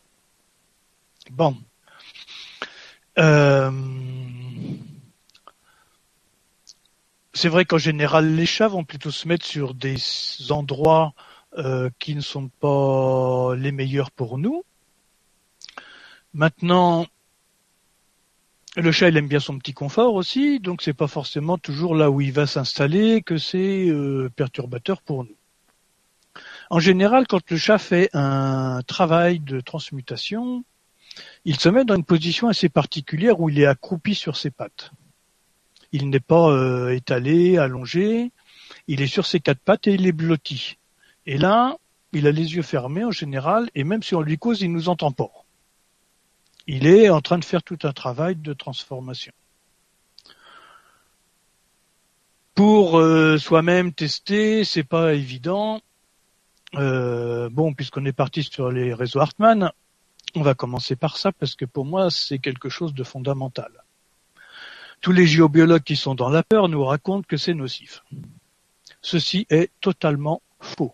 Bon. 1.31 1.55
Euh, 3.17 3.71
c'est 7.37 7.49
vrai 7.49 7.65
qu'en 7.65 7.77
général, 7.77 8.33
les 8.35 8.47
chats 8.47 8.67
vont 8.67 8.83
plutôt 8.83 9.11
se 9.11 9.27
mettre 9.27 9.45
sur 9.45 9.75
des 9.75 9.95
endroits 10.49 11.13
euh, 11.57 11.89
qui 11.99 12.15
ne 12.15 12.21
sont 12.21 12.49
pas 12.49 13.53
les 13.55 13.71
meilleurs 13.71 14.09
pour 14.09 14.39
nous. 14.39 14.63
Maintenant, 16.33 17.05
le 18.75 18.91
chat, 18.91 19.09
il 19.09 19.17
aime 19.17 19.27
bien 19.27 19.39
son 19.39 19.59
petit 19.59 19.73
confort 19.73 20.15
aussi, 20.15 20.59
donc 20.59 20.81
c'est 20.81 20.95
pas 20.95 21.07
forcément 21.07 21.59
toujours 21.59 21.93
là 21.93 22.09
où 22.09 22.21
il 22.21 22.33
va 22.33 22.47
s'installer 22.47 23.21
que 23.21 23.37
c'est 23.37 23.87
euh, 23.87 24.29
perturbateur 24.35 25.03
pour 25.03 25.23
nous. 25.23 25.37
En 26.71 26.79
général, 26.79 27.27
quand 27.27 27.51
le 27.51 27.57
chat 27.57 27.77
fait 27.77 28.09
un 28.13 28.81
travail 28.87 29.39
de 29.39 29.61
transmutation, 29.61 30.63
il 31.45 31.59
se 31.59 31.69
met 31.69 31.85
dans 31.85 31.95
une 31.95 32.03
position 32.03 32.47
assez 32.47 32.67
particulière 32.67 33.39
où 33.39 33.49
il 33.49 33.59
est 33.59 33.67
accroupi 33.67 34.15
sur 34.15 34.37
ses 34.37 34.49
pattes. 34.49 34.91
Il 35.91 36.09
n'est 36.09 36.19
pas 36.19 36.49
euh, 36.49 36.89
étalé, 36.89 37.57
allongé. 37.57 38.31
Il 38.87 39.01
est 39.01 39.07
sur 39.07 39.25
ses 39.25 39.39
quatre 39.39 39.59
pattes 39.59 39.87
et 39.87 39.93
il 39.93 40.05
est 40.05 40.11
blotti. 40.11 40.77
Et 41.25 41.37
là, 41.37 41.77
il 42.13 42.27
a 42.27 42.31
les 42.31 42.55
yeux 42.55 42.61
fermés 42.61 43.03
en 43.03 43.11
général, 43.11 43.69
et 43.75 43.83
même 43.83 44.03
si 44.03 44.15
on 44.15 44.21
lui 44.21 44.37
cause, 44.37 44.61
il 44.61 44.71
nous 44.71 44.89
entend 44.89 45.11
pas. 45.11 45.29
Il 46.67 46.85
est 46.85 47.09
en 47.09 47.21
train 47.21 47.37
de 47.37 47.45
faire 47.45 47.63
tout 47.63 47.79
un 47.83 47.93
travail 47.93 48.35
de 48.35 48.53
transformation. 48.53 49.33
Pour 52.55 52.97
euh, 52.97 53.37
soi-même 53.37 53.93
tester, 53.93 54.63
c'est 54.63 54.83
pas 54.83 55.13
évident. 55.13 55.81
Euh, 56.75 57.49
bon, 57.49 57.73
puisqu'on 57.73 58.05
est 58.05 58.13
parti 58.13 58.43
sur 58.43 58.71
les 58.71 58.93
réseaux 58.93 59.19
Hartmann, 59.19 59.71
on 60.35 60.41
va 60.41 60.55
commencer 60.55 60.95
par 60.95 61.17
ça 61.17 61.31
parce 61.31 61.55
que 61.55 61.65
pour 61.65 61.85
moi, 61.85 62.09
c'est 62.09 62.39
quelque 62.39 62.67
chose 62.67 62.93
de 62.93 63.03
fondamental. 63.03 63.71
Tous 65.01 65.11
les 65.11 65.27
géobiologues 65.27 65.83
qui 65.83 65.95
sont 65.95 66.15
dans 66.15 66.29
la 66.29 66.43
peur 66.43 66.69
nous 66.69 66.83
racontent 66.83 67.25
que 67.27 67.37
c'est 67.37 67.53
nocif. 67.53 68.03
Ceci 69.01 69.45
est 69.49 69.71
totalement 69.79 70.41
faux. 70.59 70.93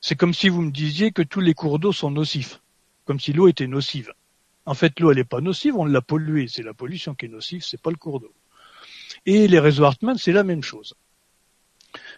C'est 0.00 0.16
comme 0.16 0.34
si 0.34 0.48
vous 0.48 0.62
me 0.62 0.70
disiez 0.70 1.12
que 1.12 1.22
tous 1.22 1.40
les 1.40 1.54
cours 1.54 1.78
d'eau 1.78 1.92
sont 1.92 2.10
nocifs, 2.10 2.60
comme 3.04 3.20
si 3.20 3.32
l'eau 3.32 3.48
était 3.48 3.66
nocive. 3.66 4.12
En 4.66 4.74
fait, 4.74 4.98
l'eau, 4.98 5.10
elle 5.10 5.18
n'est 5.18 5.24
pas 5.24 5.40
nocive, 5.40 5.76
on 5.76 5.84
l'a 5.84 6.00
polluée. 6.00 6.48
C'est 6.48 6.62
la 6.62 6.74
pollution 6.74 7.14
qui 7.14 7.26
est 7.26 7.28
nocive, 7.28 7.62
c'est 7.62 7.80
pas 7.80 7.90
le 7.90 7.96
cours 7.96 8.20
d'eau. 8.20 8.32
Et 9.26 9.46
les 9.46 9.58
réseaux 9.58 9.84
Hartmann, 9.84 10.16
c'est 10.16 10.32
la 10.32 10.44
même 10.44 10.62
chose. 10.62 10.94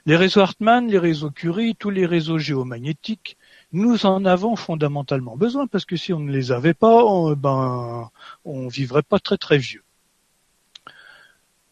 Les 0.07 0.17
réseaux 0.17 0.41
Hartmann, 0.41 0.88
les 0.88 0.99
réseaux 0.99 1.31
Curie, 1.31 1.75
tous 1.76 1.91
les 1.91 2.07
réseaux 2.07 2.38
géomagnétiques, 2.38 3.37
nous 3.73 4.07
en 4.07 4.25
avons 4.25 4.57
fondamentalement 4.57 5.37
besoin 5.37 5.67
parce 5.67 5.85
que 5.85 5.97
si 5.97 6.12
on 6.12 6.21
ne 6.21 6.33
les 6.33 6.53
avait 6.53 6.75
pas, 6.75 7.05
on, 7.05 7.33
ben, 7.35 8.11
on 8.45 8.69
vivrait 8.69 9.03
pas 9.03 9.19
très 9.19 9.37
très 9.37 9.59
vieux. 9.59 9.83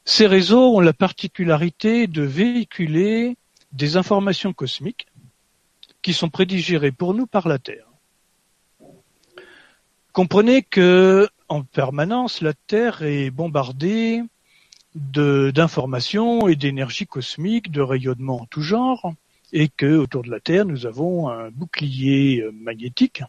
Ces 0.04 0.26
réseaux 0.26 0.76
ont 0.76 0.80
la 0.80 0.92
particularité 0.92 2.06
de 2.06 2.22
véhiculer 2.22 3.36
des 3.72 3.96
informations 3.96 4.52
cosmiques 4.52 5.06
qui 6.02 6.12
sont 6.12 6.28
prédigérées 6.28 6.92
pour 6.92 7.14
nous 7.14 7.26
par 7.26 7.48
la 7.48 7.58
Terre. 7.58 7.88
Comprenez 10.12 10.62
que 10.62 11.28
en 11.48 11.62
permanence, 11.62 12.40
la 12.40 12.52
Terre 12.52 13.02
est 13.02 13.30
bombardée 13.30 14.22
d'informations 14.94 16.46
et 16.46 16.54
d'énergie 16.54 17.06
cosmique, 17.06 17.70
de 17.72 17.80
rayonnement 17.80 18.42
en 18.42 18.46
tout 18.46 18.62
genre, 18.62 19.12
et 19.52 19.68
que 19.68 19.96
autour 19.96 20.22
de 20.22 20.30
la 20.30 20.40
Terre, 20.40 20.66
nous 20.66 20.86
avons 20.86 21.28
un 21.30 21.50
bouclier 21.50 22.42
euh, 22.42 22.52
magnétique 22.52 23.22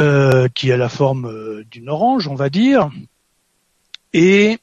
euh, 0.00 0.48
qui 0.48 0.70
a 0.72 0.76
la 0.76 0.88
forme 0.88 1.26
euh, 1.26 1.64
d'une 1.70 1.88
orange, 1.88 2.28
on 2.28 2.34
va 2.34 2.50
dire, 2.50 2.90
et 4.12 4.58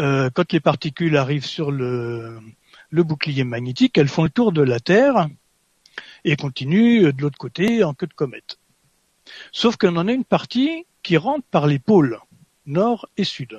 euh, 0.00 0.30
quand 0.32 0.52
les 0.52 0.60
particules 0.60 1.16
arrivent 1.16 1.46
sur 1.46 1.70
le, 1.70 2.40
bouclier 2.92 3.44
magnétique, 3.44 3.98
elles 3.98 4.08
font 4.08 4.24
le 4.24 4.30
tour 4.30 4.52
de 4.52 4.62
la 4.62 4.80
Terre 4.80 5.28
et 6.24 6.36
continuent 6.36 7.12
de 7.12 7.22
l'autre 7.22 7.38
côté 7.38 7.82
en 7.82 7.94
queue 7.94 8.06
de 8.06 8.14
comète. 8.14 8.58
Sauf 9.52 9.76
qu'on 9.76 9.96
en 9.96 10.08
a 10.08 10.12
une 10.12 10.24
partie 10.24 10.86
qui 11.02 11.16
rentre 11.16 11.46
par 11.50 11.66
les 11.66 11.78
pôles 11.78 12.18
nord 12.66 13.08
et 13.16 13.24
sud. 13.24 13.58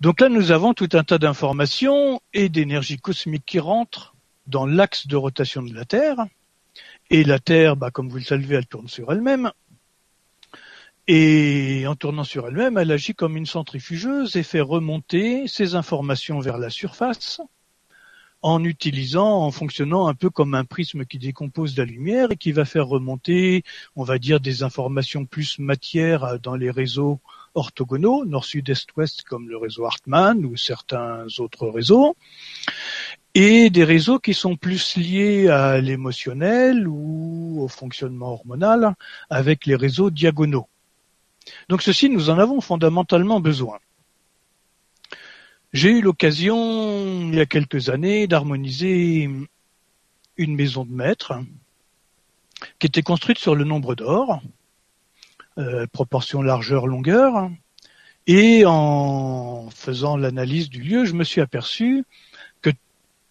Donc 0.00 0.20
là, 0.20 0.28
nous 0.28 0.52
avons 0.52 0.74
tout 0.74 0.88
un 0.92 1.02
tas 1.02 1.18
d'informations 1.18 2.20
et 2.32 2.48
d'énergie 2.48 2.98
cosmique 2.98 3.44
qui 3.44 3.58
rentrent 3.58 4.14
dans 4.46 4.66
l'axe 4.66 5.08
de 5.08 5.16
rotation 5.16 5.62
de 5.62 5.74
la 5.74 5.84
Terre. 5.84 6.26
Et 7.10 7.24
la 7.24 7.38
Terre, 7.38 7.74
bah, 7.74 7.90
comme 7.90 8.08
vous 8.08 8.18
le 8.18 8.22
savez, 8.22 8.54
elle 8.54 8.66
tourne 8.66 8.88
sur 8.88 9.10
elle-même. 9.10 9.50
Et 11.10 11.86
en 11.86 11.94
tournant 11.94 12.22
sur 12.22 12.46
elle-même, 12.48 12.76
elle 12.76 12.92
agit 12.92 13.14
comme 13.14 13.38
une 13.38 13.46
centrifugeuse 13.46 14.36
et 14.36 14.42
fait 14.42 14.60
remonter 14.60 15.48
ces 15.48 15.74
informations 15.74 16.38
vers 16.38 16.58
la 16.58 16.68
surface 16.68 17.40
en 18.42 18.62
utilisant, 18.62 19.42
en 19.42 19.50
fonctionnant 19.50 20.06
un 20.06 20.14
peu 20.14 20.28
comme 20.28 20.54
un 20.54 20.66
prisme 20.66 21.06
qui 21.06 21.18
décompose 21.18 21.78
la 21.78 21.86
lumière 21.86 22.32
et 22.32 22.36
qui 22.36 22.52
va 22.52 22.66
faire 22.66 22.86
remonter, 22.86 23.64
on 23.96 24.04
va 24.04 24.18
dire, 24.18 24.38
des 24.38 24.62
informations 24.62 25.24
plus 25.24 25.58
matière 25.58 26.38
dans 26.40 26.56
les 26.56 26.70
réseaux 26.70 27.20
orthogonaux, 27.54 28.26
nord, 28.26 28.44
sud, 28.44 28.68
est, 28.68 28.86
ouest, 28.98 29.22
comme 29.22 29.48
le 29.48 29.56
réseau 29.56 29.86
Hartmann 29.86 30.44
ou 30.44 30.58
certains 30.58 31.24
autres 31.38 31.68
réseaux, 31.68 32.16
et 33.34 33.70
des 33.70 33.84
réseaux 33.84 34.18
qui 34.18 34.34
sont 34.34 34.56
plus 34.56 34.96
liés 34.98 35.48
à 35.48 35.80
l'émotionnel 35.80 36.86
ou 36.86 37.62
au 37.62 37.68
fonctionnement 37.68 38.34
hormonal 38.34 38.94
avec 39.30 39.64
les 39.64 39.74
réseaux 39.74 40.10
diagonaux. 40.10 40.68
Donc 41.68 41.82
ceci, 41.82 42.08
nous 42.08 42.30
en 42.30 42.38
avons 42.38 42.60
fondamentalement 42.60 43.40
besoin. 43.40 43.78
J'ai 45.72 45.90
eu 45.90 46.00
l'occasion, 46.00 47.28
il 47.30 47.34
y 47.34 47.40
a 47.40 47.46
quelques 47.46 47.90
années, 47.90 48.26
d'harmoniser 48.26 49.28
une 50.36 50.54
maison 50.54 50.84
de 50.84 50.92
maître 50.92 51.34
qui 52.78 52.86
était 52.86 53.02
construite 53.02 53.38
sur 53.38 53.54
le 53.54 53.64
nombre 53.64 53.94
d'or, 53.94 54.40
euh, 55.58 55.86
proportion 55.92 56.40
largeur-longueur, 56.40 57.50
et 58.26 58.64
en 58.66 59.68
faisant 59.70 60.16
l'analyse 60.16 60.68
du 60.68 60.82
lieu, 60.82 61.04
je 61.04 61.14
me 61.14 61.24
suis 61.24 61.40
aperçu 61.40 62.04
que 62.62 62.70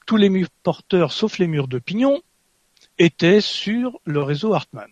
tous 0.05 0.17
les 0.17 0.29
murs 0.29 0.49
porteurs, 0.63 1.11
sauf 1.11 1.37
les 1.37 1.47
murs 1.47 1.67
de 1.67 1.79
pignon, 1.79 2.21
étaient 2.97 3.41
sur 3.41 3.99
le 4.05 4.21
réseau 4.21 4.53
Hartmann. 4.53 4.89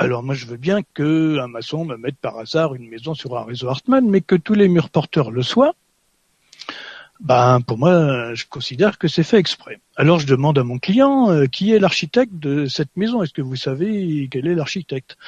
Alors 0.00 0.22
moi 0.22 0.34
je 0.34 0.46
veux 0.46 0.56
bien 0.56 0.80
que 0.94 1.38
un 1.40 1.46
maçon 1.46 1.84
me 1.84 1.98
mette 1.98 2.16
par 2.16 2.38
hasard 2.38 2.74
une 2.74 2.88
maison 2.88 3.12
sur 3.12 3.36
un 3.36 3.44
réseau 3.44 3.68
Hartmann, 3.68 4.08
mais 4.08 4.22
que 4.22 4.34
tous 4.34 4.54
les 4.54 4.66
murs 4.66 4.88
porteurs 4.88 5.30
le 5.30 5.42
soient, 5.42 5.74
ben 7.20 7.60
pour 7.60 7.76
moi, 7.76 8.32
je 8.32 8.46
considère 8.46 8.96
que 8.96 9.08
c'est 9.08 9.24
fait 9.24 9.36
exprès. 9.36 9.78
Alors 9.96 10.18
je 10.18 10.26
demande 10.26 10.58
à 10.58 10.64
mon 10.64 10.78
client 10.78 11.30
euh, 11.30 11.44
qui 11.44 11.74
est 11.74 11.78
l'architecte 11.78 12.32
de 12.32 12.64
cette 12.64 12.96
maison. 12.96 13.22
Est-ce 13.22 13.34
que 13.34 13.42
vous 13.42 13.56
savez 13.56 14.26
quel 14.30 14.46
est 14.46 14.54
l'architecte? 14.54 15.18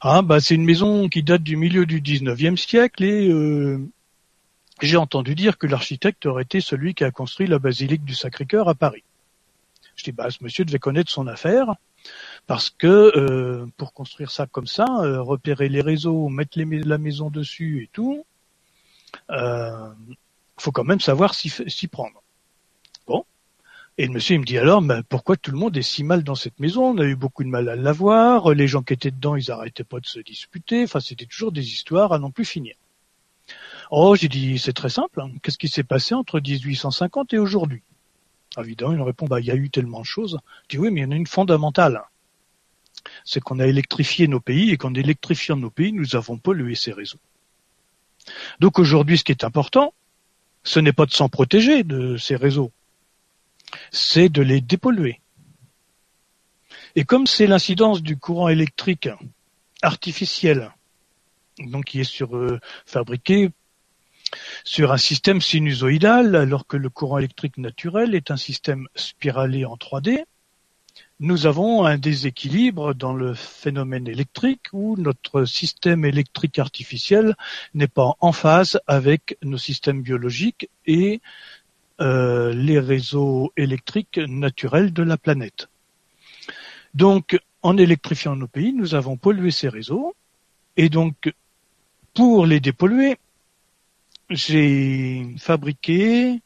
Ah 0.00 0.22
ben 0.22 0.40
c'est 0.40 0.56
une 0.56 0.64
maison 0.64 1.08
qui 1.08 1.22
date 1.22 1.44
du 1.44 1.56
milieu 1.56 1.86
du 1.86 2.00
19e 2.00 2.56
siècle 2.56 3.04
et 3.04 3.28
euh, 3.30 3.78
j'ai 4.82 4.96
entendu 4.96 5.36
dire 5.36 5.56
que 5.56 5.68
l'architecte 5.68 6.26
aurait 6.26 6.42
été 6.42 6.60
celui 6.60 6.94
qui 6.94 7.04
a 7.04 7.12
construit 7.12 7.46
la 7.46 7.60
basilique 7.60 8.04
du 8.04 8.16
Sacré-Cœur 8.16 8.68
à 8.68 8.74
Paris. 8.74 9.04
Je 9.94 10.02
dis 10.02 10.10
bah 10.10 10.30
ce 10.30 10.42
monsieur 10.42 10.64
devait 10.64 10.80
connaître 10.80 11.12
son 11.12 11.28
affaire 11.28 11.76
parce 12.46 12.70
que 12.70 12.86
euh, 12.86 13.66
pour 13.76 13.92
construire 13.92 14.30
ça 14.30 14.46
comme 14.46 14.66
ça, 14.66 14.84
repérer 15.20 15.68
les 15.68 15.80
réseaux, 15.80 16.28
mettre 16.28 16.58
la 16.58 16.98
maison 16.98 17.30
dessus 17.30 17.82
et 17.82 17.90
tout, 17.92 18.24
euh, 19.30 19.88
faut 20.58 20.72
quand 20.72 20.84
même 20.84 21.00
savoir 21.00 21.34
s'y 21.34 21.88
prendre. 21.88 22.22
Bon. 23.06 23.24
Et 23.98 24.06
le 24.06 24.12
monsieur 24.12 24.36
il 24.36 24.40
me 24.40 24.44
dit 24.44 24.58
alors, 24.58 24.82
ben, 24.82 25.02
pourquoi 25.02 25.36
tout 25.36 25.50
le 25.50 25.58
monde 25.58 25.76
est 25.76 25.82
si 25.82 26.04
mal 26.04 26.22
dans 26.22 26.34
cette 26.34 26.58
maison? 26.60 26.90
On 26.90 26.98
a 26.98 27.04
eu 27.04 27.16
beaucoup 27.16 27.44
de 27.44 27.48
mal 27.48 27.68
à 27.68 27.76
l'avoir. 27.76 28.54
Les 28.54 28.68
gens 28.68 28.82
qui 28.82 28.92
étaient 28.92 29.10
dedans, 29.10 29.36
ils 29.36 29.50
arrêtaient 29.50 29.84
pas 29.84 30.00
de 30.00 30.06
se 30.06 30.20
disputer. 30.20 30.84
Enfin, 30.84 31.00
c'était 31.00 31.26
toujours 31.26 31.52
des 31.52 31.72
histoires 31.72 32.12
à 32.12 32.18
non 32.18 32.30
plus 32.30 32.44
finir. 32.44 32.74
Oh, 33.90 34.16
j'ai 34.16 34.28
dit, 34.28 34.58
c'est 34.58 34.72
très 34.72 34.88
simple. 34.88 35.20
Hein. 35.20 35.30
Qu'est-ce 35.42 35.58
qui 35.58 35.68
s'est 35.68 35.84
passé 35.84 36.14
entre 36.14 36.40
1850 36.40 37.34
et 37.34 37.38
aujourd'hui? 37.38 37.82
Évidemment, 38.58 38.92
il 38.92 38.98
me 38.98 39.04
répond, 39.04 39.26
bah, 39.26 39.40
il 39.40 39.46
y 39.46 39.50
a 39.50 39.54
eu 39.54 39.70
tellement 39.70 40.00
de 40.00 40.06
choses. 40.06 40.38
Je 40.64 40.76
dis, 40.76 40.78
oui, 40.78 40.90
mais 40.90 41.02
il 41.02 41.04
y 41.04 41.06
en 41.06 41.12
a 41.12 41.16
une 41.16 41.26
fondamentale. 41.26 42.02
C'est 43.24 43.40
qu'on 43.40 43.58
a 43.58 43.66
électrifié 43.66 44.28
nos 44.28 44.40
pays 44.40 44.70
et 44.70 44.76
qu'en 44.76 44.94
électrifiant 44.94 45.56
nos 45.56 45.70
pays, 45.70 45.92
nous 45.92 46.16
avons 46.16 46.38
pollué 46.38 46.74
ces 46.74 46.92
réseaux. 46.92 47.20
Donc 48.60 48.78
aujourd'hui, 48.78 49.18
ce 49.18 49.24
qui 49.24 49.32
est 49.32 49.44
important, 49.44 49.94
ce 50.64 50.80
n'est 50.80 50.92
pas 50.92 51.06
de 51.06 51.12
s'en 51.12 51.28
protéger 51.28 51.84
de 51.84 52.16
ces 52.16 52.36
réseaux, 52.36 52.72
c'est 53.90 54.28
de 54.28 54.42
les 54.42 54.60
dépolluer. 54.60 55.20
Et 56.96 57.04
comme 57.04 57.26
c'est 57.26 57.46
l'incidence 57.46 58.02
du 58.02 58.16
courant 58.16 58.48
électrique 58.48 59.08
artificiel, 59.82 60.72
donc 61.58 61.84
qui 61.84 62.00
est 62.00 62.04
sur, 62.04 62.36
euh, 62.36 62.58
fabriqué 62.84 63.50
sur 64.64 64.92
un 64.92 64.98
système 64.98 65.40
sinusoïdal, 65.40 66.34
alors 66.34 66.66
que 66.66 66.76
le 66.76 66.90
courant 66.90 67.18
électrique 67.18 67.58
naturel 67.58 68.14
est 68.14 68.30
un 68.30 68.36
système 68.36 68.88
spiralé 68.96 69.64
en 69.64 69.76
3D, 69.76 70.24
nous 71.18 71.46
avons 71.46 71.84
un 71.84 71.96
déséquilibre 71.96 72.92
dans 72.92 73.14
le 73.14 73.32
phénomène 73.32 74.06
électrique 74.06 74.66
où 74.72 74.96
notre 74.98 75.46
système 75.46 76.04
électrique 76.04 76.58
artificiel 76.58 77.34
n'est 77.74 77.88
pas 77.88 78.14
en 78.20 78.32
phase 78.32 78.78
avec 78.86 79.38
nos 79.42 79.56
systèmes 79.56 80.02
biologiques 80.02 80.68
et 80.86 81.22
euh, 82.02 82.52
les 82.52 82.78
réseaux 82.78 83.52
électriques 83.56 84.18
naturels 84.18 84.92
de 84.92 85.02
la 85.02 85.16
planète. 85.16 85.68
Donc, 86.92 87.40
en 87.62 87.78
électrifiant 87.78 88.36
nos 88.36 88.46
pays, 88.46 88.74
nous 88.74 88.94
avons 88.94 89.16
pollué 89.16 89.50
ces 89.50 89.68
réseaux 89.68 90.14
et 90.76 90.90
donc, 90.90 91.32
pour 92.12 92.44
les 92.44 92.60
dépolluer, 92.60 93.16
j'ai 94.28 95.34
fabriqué, 95.38 96.40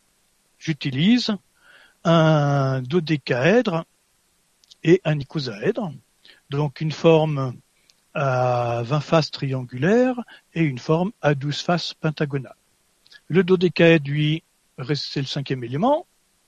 j'utilise 0.58 1.34
un 2.04 2.82
dodécaèdre 2.82 3.84
et 4.84 5.00
un 5.04 5.18
icosaèdre, 5.18 5.92
donc 6.50 6.80
une 6.80 6.92
forme 6.92 7.54
à 8.14 8.82
20 8.84 9.00
faces 9.00 9.30
triangulaires 9.30 10.20
et 10.54 10.62
une 10.62 10.78
forme 10.78 11.12
à 11.22 11.34
12 11.34 11.60
faces 11.60 11.94
pentagonales. 11.94 12.56
Le 13.28 13.44
dodécaèdre, 13.44 14.08
lui, 14.08 14.42
c'est 14.94 15.20
le 15.20 15.26
cinquième 15.26 15.62
élément, 15.62 16.06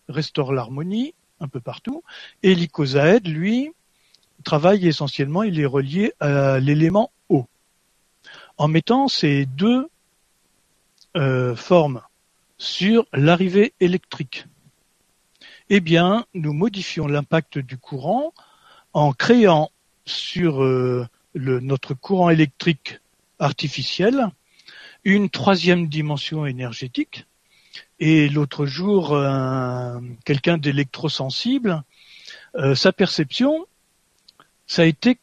restaure 0.09 0.53
l'harmonie 0.53 1.15
un 1.41 1.49
peu 1.49 1.61
partout, 1.61 2.03
et 2.43 2.55
l'icosaèdre, 2.55 3.29
lui, 3.29 3.73
travaille 4.45 4.87
essentiellement, 4.87 5.43
il 5.43 5.59
est 5.61 5.67
relié 5.67 6.13
à 6.21 6.59
l'élément 6.59 7.11
eau. 7.29 7.47
En 8.59 8.69
mettant 8.69 9.09
ces 9.09 9.47
deux 9.47 9.89
euh, 11.17 11.55
formes 11.57 12.03
sur 12.59 13.07
l'arrivée 13.13 13.75
électrique, 13.81 14.47
eh 15.75 15.81
bien, 15.81 16.27
nous 16.35 16.53
modifions 16.53 17.07
l'impact 17.07 17.59
du 17.59 17.79
courant 17.79 18.35
en 18.93 19.15
créant 19.15 19.71
sur 20.05 20.63
euh, 20.63 21.09
notre 21.35 21.95
courant 21.95 22.29
électrique 22.29 23.01
artificiel 23.39 24.29
une 25.03 25.31
troisième 25.31 25.89
dimension 25.89 26.45
énergétique. 26.45 27.25
Et 28.01 28.29
l'autre 28.29 28.67
jour, 28.67 29.19
quelqu'un 30.27 30.59
d'électrosensible, 30.59 31.83
euh, 32.55 32.75
sa 32.75 32.93
perception, 32.93 33.65
ça 34.67 34.83
a 34.83 34.85
été 34.85 35.17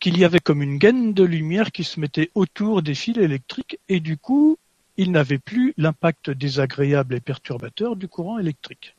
qu'il 0.00 0.16
y 0.16 0.24
avait 0.24 0.40
comme 0.40 0.62
une 0.62 0.78
gaine 0.78 1.12
de 1.12 1.22
lumière 1.22 1.70
qui 1.70 1.84
se 1.84 2.00
mettait 2.00 2.30
autour 2.34 2.80
des 2.80 2.94
fils 2.94 3.18
électriques 3.18 3.78
et 3.90 4.00
du 4.00 4.16
coup, 4.16 4.56
il 4.96 5.12
n'avait 5.12 5.38
plus 5.38 5.74
l'impact 5.76 6.30
désagréable 6.30 7.14
et 7.14 7.20
perturbateur 7.20 7.94
du 7.94 8.08
courant 8.08 8.38
électrique. 8.38 8.94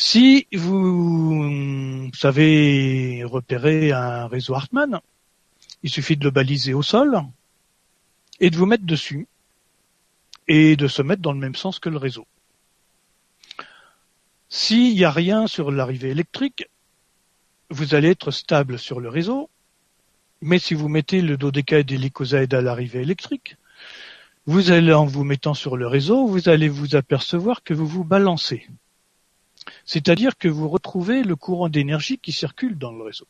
Si 0.00 0.46
vous 0.52 2.08
savez 2.14 3.24
repérer 3.24 3.90
un 3.90 4.28
réseau 4.28 4.54
Hartmann, 4.54 5.00
il 5.82 5.90
suffit 5.90 6.16
de 6.16 6.22
le 6.22 6.30
baliser 6.30 6.72
au 6.72 6.82
sol 6.82 7.20
et 8.38 8.50
de 8.50 8.56
vous 8.56 8.64
mettre 8.64 8.86
dessus 8.86 9.26
et 10.46 10.76
de 10.76 10.86
se 10.86 11.02
mettre 11.02 11.20
dans 11.20 11.32
le 11.32 11.40
même 11.40 11.56
sens 11.56 11.80
que 11.80 11.88
le 11.88 11.96
réseau. 11.96 12.28
S'il 14.48 14.94
n'y 14.94 15.02
a 15.02 15.10
rien 15.10 15.48
sur 15.48 15.72
l'arrivée 15.72 16.10
électrique, 16.10 16.68
vous 17.68 17.96
allez 17.96 18.10
être 18.10 18.30
stable 18.30 18.78
sur 18.78 19.00
le 19.00 19.08
réseau, 19.08 19.50
mais 20.40 20.60
si 20.60 20.74
vous 20.74 20.88
mettez 20.88 21.22
le 21.22 21.36
dodécaèdre 21.36 21.92
et 21.92 21.98
l'icosaède 21.98 22.54
à 22.54 22.62
l'arrivée 22.62 23.00
électrique, 23.00 23.56
vous 24.46 24.70
allez, 24.70 24.92
en 24.92 25.06
vous 25.06 25.24
mettant 25.24 25.54
sur 25.54 25.76
le 25.76 25.88
réseau, 25.88 26.28
vous 26.28 26.48
allez 26.48 26.68
vous 26.68 26.94
apercevoir 26.94 27.64
que 27.64 27.74
vous 27.74 27.88
vous 27.88 28.04
balancez. 28.04 28.68
C'est-à-dire 29.84 30.36
que 30.36 30.48
vous 30.48 30.68
retrouvez 30.68 31.22
le 31.22 31.36
courant 31.36 31.68
d'énergie 31.68 32.18
qui 32.18 32.32
circule 32.32 32.78
dans 32.78 32.92
le 32.92 33.02
réseau. 33.02 33.26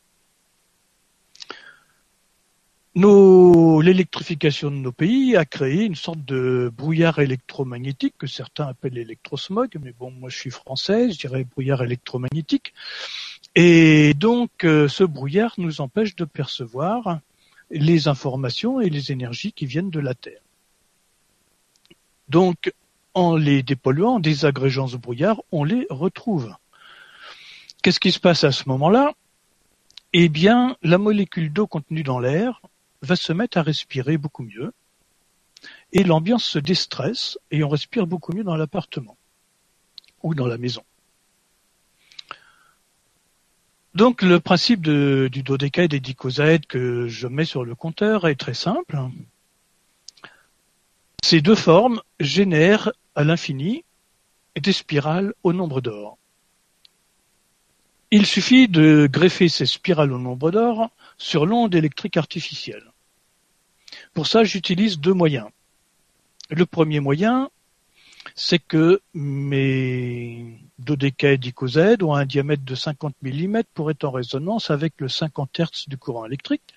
l'électrification 3.81 4.71
de 4.71 4.75
nos 4.75 4.91
pays 4.91 5.37
a 5.37 5.45
créé 5.45 5.85
une 5.85 5.95
sorte 5.95 6.23
de 6.25 6.71
brouillard 6.75 7.19
électromagnétique 7.19 8.15
que 8.17 8.27
certains 8.27 8.67
appellent 8.67 8.93
l'électrosmog, 8.93 9.77
mais 9.81 9.93
bon, 9.97 10.11
moi 10.11 10.29
je 10.29 10.37
suis 10.37 10.51
français, 10.51 11.11
je 11.11 11.17
dirais 11.17 11.45
brouillard 11.45 11.81
électromagnétique. 11.83 12.73
Et 13.55 14.13
donc, 14.15 14.63
euh, 14.63 14.87
ce 14.87 15.03
brouillard 15.03 15.53
nous 15.57 15.81
empêche 15.81 16.15
de 16.15 16.25
percevoir 16.25 17.19
les 17.71 18.07
informations 18.07 18.81
et 18.81 18.89
les 18.89 19.11
énergies 19.11 19.53
qui 19.53 19.65
viennent 19.65 19.91
de 19.91 19.99
la 19.99 20.13
Terre. 20.13 20.41
Donc, 22.27 22.71
en 23.13 23.35
les 23.35 23.63
dépolluant, 23.63 24.15
en 24.15 24.19
désagrégeant 24.19 24.87
ce 24.87 24.97
brouillard, 24.97 25.41
on 25.51 25.63
les 25.63 25.87
retrouve. 25.89 26.55
Qu'est-ce 27.81 27.99
qui 27.99 28.11
se 28.11 28.19
passe 28.19 28.43
à 28.43 28.51
ce 28.51 28.67
moment-là? 28.69 29.13
Eh 30.13 30.29
bien, 30.29 30.75
la 30.81 30.97
molécule 30.97 31.53
d'eau 31.53 31.67
contenue 31.67 32.03
dans 32.03 32.19
l'air 32.19 32.61
va 33.01 33.15
se 33.15 33.31
mettre 33.31 33.57
à 33.57 33.61
respirer 33.61 34.17
beaucoup 34.17 34.43
mieux, 34.43 34.73
et 35.93 36.03
l'ambiance 36.03 36.43
se 36.43 36.59
déstresse, 36.59 37.37
et 37.51 37.63
on 37.63 37.69
respire 37.69 38.07
beaucoup 38.07 38.33
mieux 38.33 38.43
dans 38.43 38.55
l'appartement 38.55 39.17
ou 40.23 40.35
dans 40.35 40.47
la 40.47 40.57
maison. 40.57 40.83
Donc 43.95 44.21
le 44.21 44.39
principe 44.39 44.81
du 44.81 45.43
dodécaèdre 45.43 45.95
et 45.95 45.99
d'icosaèdre 45.99 46.67
que 46.67 47.07
je 47.07 47.27
mets 47.27 47.45
sur 47.45 47.65
le 47.65 47.75
compteur 47.75 48.27
est 48.27 48.35
très 48.35 48.53
simple. 48.53 48.97
Ces 51.23 51.41
deux 51.41 51.55
formes 51.55 52.01
génèrent 52.19 52.91
à 53.15 53.23
l'infini 53.23 53.83
des 54.59 54.73
spirales 54.73 55.33
au 55.43 55.53
nombre 55.53 55.81
d'or. 55.81 56.17
Il 58.11 58.25
suffit 58.25 58.67
de 58.67 59.07
greffer 59.11 59.49
ces 59.49 59.65
spirales 59.65 60.11
au 60.11 60.17
nombre 60.17 60.51
d'or 60.51 60.89
sur 61.17 61.45
l'onde 61.45 61.75
électrique 61.75 62.17
artificielle. 62.17 62.91
Pour 64.13 64.27
ça, 64.27 64.43
j'utilise 64.43 64.99
deux 64.99 65.13
moyens. 65.13 65.47
Le 66.49 66.65
premier 66.65 66.99
moyen, 66.99 67.51
c'est 68.35 68.59
que 68.59 69.01
mes 69.13 70.57
dodécaèdres 70.79 71.47
icosaèdres 71.47 72.09
ont 72.09 72.15
un 72.15 72.25
diamètre 72.25 72.63
de 72.63 72.75
50 72.75 73.13
mm 73.21 73.61
pour 73.73 73.91
être 73.91 74.05
en 74.05 74.11
résonance 74.11 74.71
avec 74.71 74.93
le 74.97 75.09
50 75.09 75.59
Hz 75.59 75.87
du 75.87 75.97
courant 75.97 76.25
électrique. 76.25 76.73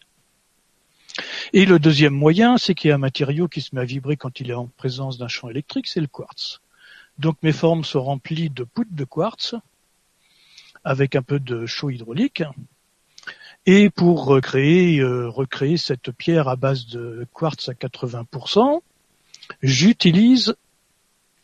Et 1.53 1.67
le 1.67 1.79
deuxième 1.79 2.15
moyen, 2.15 2.57
c'est 2.57 2.75
qu'il 2.75 2.89
y 2.89 2.93
a 2.93 2.95
un 2.95 2.99
matériau 2.99 3.49
qui 3.49 3.61
se 3.61 3.75
met 3.75 3.83
à 3.83 3.85
vibrer 3.85 4.17
quand 4.17 4.41
il 4.41 4.51
est 4.51 4.55
en 4.55 4.67
présence 4.67 5.19
d'un 5.19 5.29
champ 5.29 5.49
électrique, 5.49 5.87
c'est 5.87 6.01
le 6.01 6.07
quartz. 6.07 6.61
Donc 7.19 7.37
mes 7.43 7.53
formes 7.53 7.85
sont 7.85 8.03
remplies 8.03 8.51
de 8.51 8.65
poutres 8.65 8.95
de 8.95 9.05
quartz 9.05 9.55
avec 10.85 11.15
un 11.15 11.23
peu 11.23 11.39
de 11.39 11.67
chaud 11.67 11.91
hydraulique. 11.91 12.43
Et 13.67 13.91
pour 13.91 14.25
recréer, 14.25 14.99
euh, 14.99 15.29
recréer 15.29 15.77
cette 15.77 16.11
pierre 16.11 16.49
à 16.49 16.57
base 16.57 16.87
de 16.87 17.27
quartz 17.33 17.69
à 17.69 17.75
80%, 17.75 18.81
j'utilise 19.63 20.57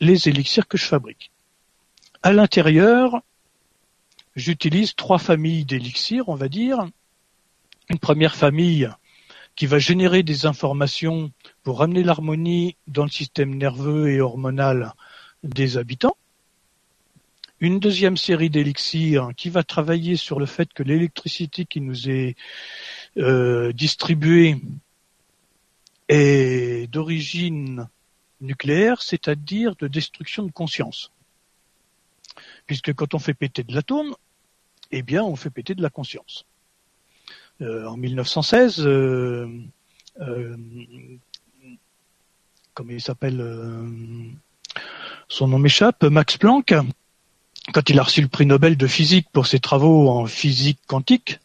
les 0.01 0.29
élixirs 0.29 0.67
que 0.67 0.79
je 0.79 0.85
fabrique. 0.85 1.31
À 2.23 2.33
l'intérieur, 2.33 3.23
j'utilise 4.35 4.97
trois 4.97 5.19
familles 5.19 5.65
d'élixirs, 5.65 6.29
on 6.29 6.35
va 6.35 6.49
dire. 6.49 6.89
Une 7.89 7.99
première 7.99 8.35
famille 8.35 8.91
qui 9.59 9.67
va 9.67 9.81
générer 9.81 10.23
des 10.23 10.47
informations 10.47 11.33
pour 11.65 11.81
ramener 11.81 12.05
l'harmonie 12.05 12.77
dans 12.87 13.03
le 13.03 13.11
système 13.11 13.57
nerveux 13.57 14.09
et 14.09 14.21
hormonal 14.21 14.93
des 15.43 15.77
habitants. 15.77 16.17
Une 17.59 17.81
deuxième 17.81 18.17
série 18.17 18.51
d'élixirs 18.51 19.31
qui 19.37 19.51
va 19.51 19.65
travailler 19.65 20.15
sur 20.15 20.39
le 20.39 20.47
fait 20.47 20.73
que 20.73 20.85
l'électricité 20.85 21.65
qui 21.65 21.81
nous 21.81 22.09
est 22.09 22.37
euh, 23.17 23.73
distribuée 23.73 24.63
est 26.09 26.89
d'origine 26.93 27.89
nucléaire, 28.41 29.03
c'est-à-dire 29.03 29.75
de 29.75 29.89
destruction 29.89 30.45
de 30.45 30.53
conscience. 30.53 31.11
Puisque 32.67 32.93
quand 32.93 33.13
on 33.15 33.19
fait 33.19 33.35
péter 33.35 33.65
de 33.65 33.75
l'atome, 33.75 34.15
eh 34.93 35.03
bien 35.03 35.25
on 35.25 35.35
fait 35.35 35.51
péter 35.51 35.75
de 35.75 35.83
la 35.83 35.91
conscience. 35.91 36.47
Euh, 37.61 37.87
en 37.87 37.97
1916, 37.97 38.87
euh, 38.87 39.49
euh, 40.21 40.57
comme 42.75 42.91
il 42.93 43.01
s'appelle, 43.01 43.45
son 45.27 45.49
nom 45.49 45.59
m'échappe, 45.59 46.05
Max 46.05 46.37
Planck, 46.37 46.75
quand 47.73 47.91
il 47.91 47.99
a 47.99 48.05
reçu 48.05 48.23
le 48.23 48.29
prix 48.29 48.47
Nobel 48.47 48.77
de 48.77 48.87
physique 48.87 49.27
pour 49.33 49.49
ses 49.49 49.59
travaux 49.59 50.09
en 50.09 50.27
physique 50.27 50.79
quantique, 50.87 51.41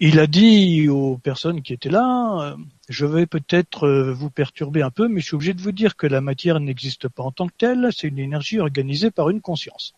il 0.00 0.18
a 0.18 0.26
dit 0.26 0.88
aux 0.88 1.16
personnes 1.16 1.62
qui 1.62 1.72
étaient 1.72 1.88
là, 1.88 2.56
je 2.88 3.06
vais 3.06 3.26
peut-être 3.26 3.88
vous 4.10 4.30
perturber 4.30 4.82
un 4.82 4.90
peu, 4.90 5.06
mais 5.06 5.20
je 5.20 5.26
suis 5.26 5.34
obligé 5.36 5.54
de 5.54 5.62
vous 5.62 5.72
dire 5.72 5.96
que 5.96 6.08
la 6.08 6.20
matière 6.20 6.58
n'existe 6.58 7.08
pas 7.08 7.22
en 7.22 7.30
tant 7.30 7.46
que 7.46 7.54
telle, 7.56 7.90
c'est 7.96 8.08
une 8.08 8.18
énergie 8.18 8.58
organisée 8.58 9.12
par 9.12 9.30
une 9.30 9.40
conscience. 9.40 9.94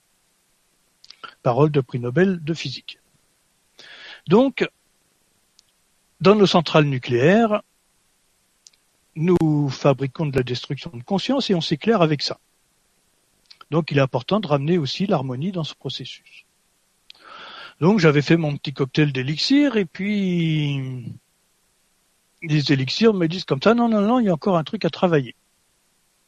Parole 1.42 1.70
de 1.70 1.80
prix 1.80 1.98
Nobel 1.98 2.44
de 2.44 2.54
physique. 2.54 2.98
Donc, 4.28 4.68
dans 6.20 6.34
nos 6.34 6.46
centrales 6.46 6.84
nucléaires, 6.84 7.62
nous 9.16 9.68
fabriquons 9.68 10.26
de 10.26 10.36
la 10.36 10.42
destruction 10.42 10.90
de 10.94 11.02
conscience 11.02 11.50
et 11.50 11.54
on 11.54 11.60
s'éclaire 11.60 12.02
avec 12.02 12.22
ça. 12.22 12.38
Donc 13.70 13.90
il 13.90 13.98
est 13.98 14.02
important 14.02 14.40
de 14.40 14.46
ramener 14.46 14.78
aussi 14.78 15.06
l'harmonie 15.06 15.52
dans 15.52 15.64
ce 15.64 15.74
processus. 15.74 16.44
Donc 17.80 17.98
j'avais 17.98 18.22
fait 18.22 18.36
mon 18.36 18.56
petit 18.56 18.72
cocktail 18.72 19.12
d'élixir 19.12 19.76
et 19.76 19.86
puis 19.86 21.04
les 22.42 22.72
élixirs 22.72 23.14
me 23.14 23.26
disent 23.26 23.44
comme 23.44 23.62
ça, 23.62 23.74
non, 23.74 23.88
non, 23.88 24.00
non, 24.02 24.20
il 24.20 24.26
y 24.26 24.28
a 24.28 24.34
encore 24.34 24.56
un 24.56 24.64
truc 24.64 24.84
à 24.84 24.90
travailler. 24.90 25.34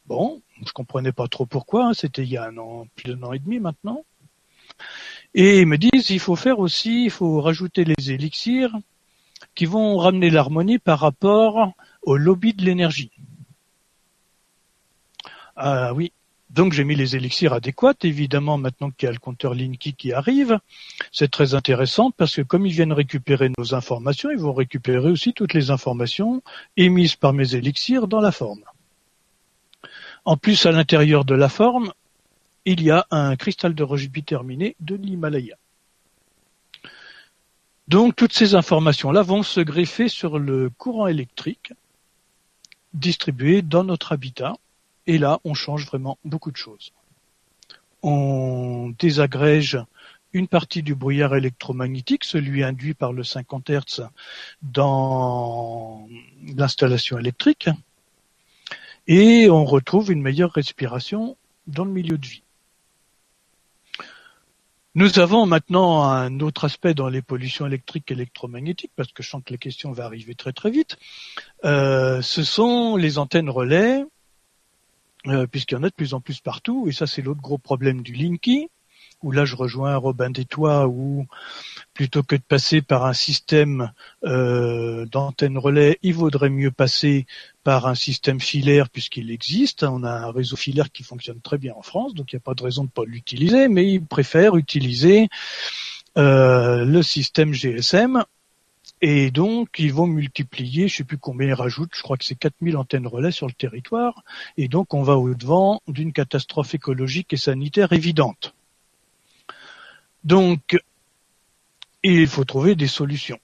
Bon, 0.05 0.41
je 0.65 0.71
comprenais 0.71 1.11
pas 1.11 1.27
trop 1.27 1.45
pourquoi, 1.45 1.87
hein, 1.87 1.93
c'était 1.93 2.23
il 2.23 2.29
y 2.29 2.37
a 2.37 2.45
un 2.45 2.57
an, 2.57 2.87
plus 2.95 3.13
d'un 3.13 3.23
an 3.23 3.33
et 3.33 3.39
demi 3.39 3.59
maintenant. 3.59 4.03
Et 5.33 5.61
ils 5.61 5.67
me 5.67 5.77
disent, 5.77 6.09
il 6.09 6.19
faut 6.19 6.35
faire 6.35 6.59
aussi, 6.59 7.05
il 7.05 7.11
faut 7.11 7.41
rajouter 7.41 7.85
les 7.85 8.11
élixirs 8.11 8.75
qui 9.55 9.65
vont 9.65 9.97
ramener 9.97 10.29
l'harmonie 10.29 10.79
par 10.79 10.99
rapport 10.99 11.73
au 12.01 12.17
lobby 12.17 12.53
de 12.53 12.63
l'énergie. 12.63 13.11
Ah 15.55 15.93
oui, 15.93 16.11
donc 16.49 16.73
j'ai 16.73 16.83
mis 16.83 16.95
les 16.95 17.15
élixirs 17.15 17.53
adéquats. 17.53 17.95
Évidemment, 18.03 18.57
maintenant 18.57 18.91
qu'il 18.91 19.07
y 19.07 19.09
a 19.09 19.11
le 19.11 19.19
compteur 19.19 19.55
Linky 19.55 19.93
qui 19.93 20.13
arrive, 20.13 20.59
c'est 21.11 21.31
très 21.31 21.55
intéressant 21.55 22.11
parce 22.11 22.35
que 22.35 22.41
comme 22.41 22.65
ils 22.65 22.73
viennent 22.73 22.93
récupérer 22.93 23.51
nos 23.57 23.73
informations, 23.73 24.29
ils 24.29 24.37
vont 24.37 24.53
récupérer 24.53 25.09
aussi 25.09 25.33
toutes 25.33 25.53
les 25.53 25.71
informations 25.71 26.43
émises 26.77 27.15
par 27.15 27.33
mes 27.33 27.55
élixirs 27.55 28.07
dans 28.07 28.21
la 28.21 28.31
forme. 28.31 28.63
En 30.25 30.37
plus, 30.37 30.65
à 30.65 30.71
l'intérieur 30.71 31.25
de 31.25 31.35
la 31.35 31.49
forme, 31.49 31.91
il 32.65 32.81
y 32.81 32.91
a 32.91 33.05
un 33.11 33.35
cristal 33.35 33.73
de 33.73 33.83
roche 33.83 34.07
biterminé 34.09 34.75
de 34.79 34.95
l'Himalaya. 34.95 35.57
Donc 37.87 38.15
toutes 38.15 38.33
ces 38.33 38.55
informations-là 38.55 39.21
vont 39.21 39.43
se 39.43 39.59
greffer 39.59 40.07
sur 40.07 40.39
le 40.39 40.69
courant 40.69 41.07
électrique 41.07 41.73
distribué 42.93 43.61
dans 43.61 43.83
notre 43.83 44.11
habitat. 44.11 44.55
Et 45.07 45.17
là, 45.17 45.39
on 45.43 45.53
change 45.53 45.85
vraiment 45.85 46.17
beaucoup 46.23 46.51
de 46.51 46.57
choses. 46.57 46.93
On 48.01 48.93
désagrège 48.97 49.77
une 50.31 50.47
partie 50.47 50.81
du 50.81 50.95
brouillard 50.95 51.35
électromagnétique, 51.35 52.23
celui 52.23 52.63
induit 52.63 52.93
par 52.93 53.13
le 53.13 53.23
50 53.23 53.69
Hz 53.69 54.07
dans 54.61 56.07
l'installation 56.55 57.19
électrique, 57.19 57.69
et 59.07 59.49
on 59.49 59.65
retrouve 59.65 60.11
une 60.11 60.21
meilleure 60.21 60.51
respiration 60.51 61.37
dans 61.67 61.85
le 61.85 61.91
milieu 61.91 62.17
de 62.17 62.25
vie. 62.25 62.42
Nous 64.95 65.17
avons 65.17 65.47
maintenant 65.47 66.03
un 66.03 66.39
autre 66.39 66.65
aspect 66.65 66.93
dans 66.93 67.09
les 67.09 67.23
pollutions 67.23 67.65
électriques 67.65 68.11
et 68.11 68.13
électromagnétiques, 68.13 68.91
parce 68.95 69.11
que 69.11 69.23
je 69.23 69.29
sens 69.29 69.41
que 69.43 69.51
la 69.51 69.57
question 69.57 69.91
va 69.91 70.05
arriver 70.05 70.35
très 70.35 70.53
très 70.53 70.69
vite. 70.69 70.97
Euh, 71.65 72.21
ce 72.21 72.43
sont 72.43 72.95
les 72.95 73.17
antennes 73.17 73.49
relais, 73.49 74.05
euh, 75.25 75.47
puisqu'il 75.47 75.73
y 75.73 75.77
en 75.77 75.83
a 75.83 75.89
de 75.89 75.95
plus 75.95 76.13
en 76.13 76.21
plus 76.21 76.41
partout, 76.41 76.85
et 76.87 76.91
ça 76.91 77.07
c'est 77.07 77.23
l'autre 77.23 77.41
gros 77.41 77.57
problème 77.57 78.03
du 78.03 78.13
Linky, 78.13 78.69
où 79.23 79.31
là 79.31 79.45
je 79.45 79.55
rejoins 79.55 79.95
Robin 79.95 80.29
Détois, 80.29 80.87
où 80.87 81.25
plutôt 81.93 82.23
que 82.23 82.35
de 82.35 82.41
passer 82.41 82.81
par 82.81 83.05
un 83.05 83.13
système 83.13 83.91
euh, 84.23 85.05
d'antenne 85.05 85.57
relais, 85.57 85.97
il 86.03 86.13
vaudrait 86.13 86.49
mieux 86.49 86.71
passer 86.71 87.25
par 87.63 87.87
un 87.87 87.95
système 87.95 88.39
filaire 88.39 88.89
puisqu'il 88.89 89.31
existe. 89.31 89.83
On 89.83 90.03
a 90.03 90.11
un 90.11 90.31
réseau 90.31 90.55
filaire 90.55 90.91
qui 90.91 91.03
fonctionne 91.03 91.39
très 91.41 91.57
bien 91.57 91.73
en 91.75 91.81
France, 91.81 92.13
donc 92.13 92.31
il 92.31 92.35
n'y 92.35 92.41
a 92.41 92.45
pas 92.45 92.53
de 92.53 92.63
raison 92.63 92.83
de 92.83 92.87
ne 92.87 92.91
pas 92.91 93.05
l'utiliser, 93.05 93.67
mais 93.69 93.89
ils 93.89 94.05
préfèrent 94.05 94.57
utiliser 94.57 95.29
euh, 96.17 96.85
le 96.85 97.01
système 97.01 97.53
GSM. 97.53 98.23
Et 99.05 99.31
donc, 99.31 99.79
ils 99.79 99.93
vont 99.93 100.07
multiplier, 100.07 100.87
je 100.87 100.97
sais 100.97 101.03
plus 101.03 101.17
combien 101.17 101.49
ils 101.49 101.53
rajoutent, 101.53 101.93
je 101.93 102.01
crois 102.01 102.15
que 102.15 102.23
c'est 102.23 102.35
4000 102.35 102.77
antennes 102.77 103.05
relais 103.05 103.31
sur 103.31 103.47
le 103.47 103.53
territoire. 103.53 104.23
Et 104.55 104.69
donc, 104.69 104.93
on 104.93 105.03
va 105.03 105.17
au-devant 105.17 105.81
d'une 105.89 106.13
catastrophe 106.13 106.73
écologique 106.73 107.33
et 107.33 107.37
sanitaire 107.37 107.91
évidente. 107.91 108.53
Donc, 110.23 110.77
il 112.03 112.27
faut 112.27 112.45
trouver 112.45 112.75
des 112.75 112.87
solutions 112.87 113.39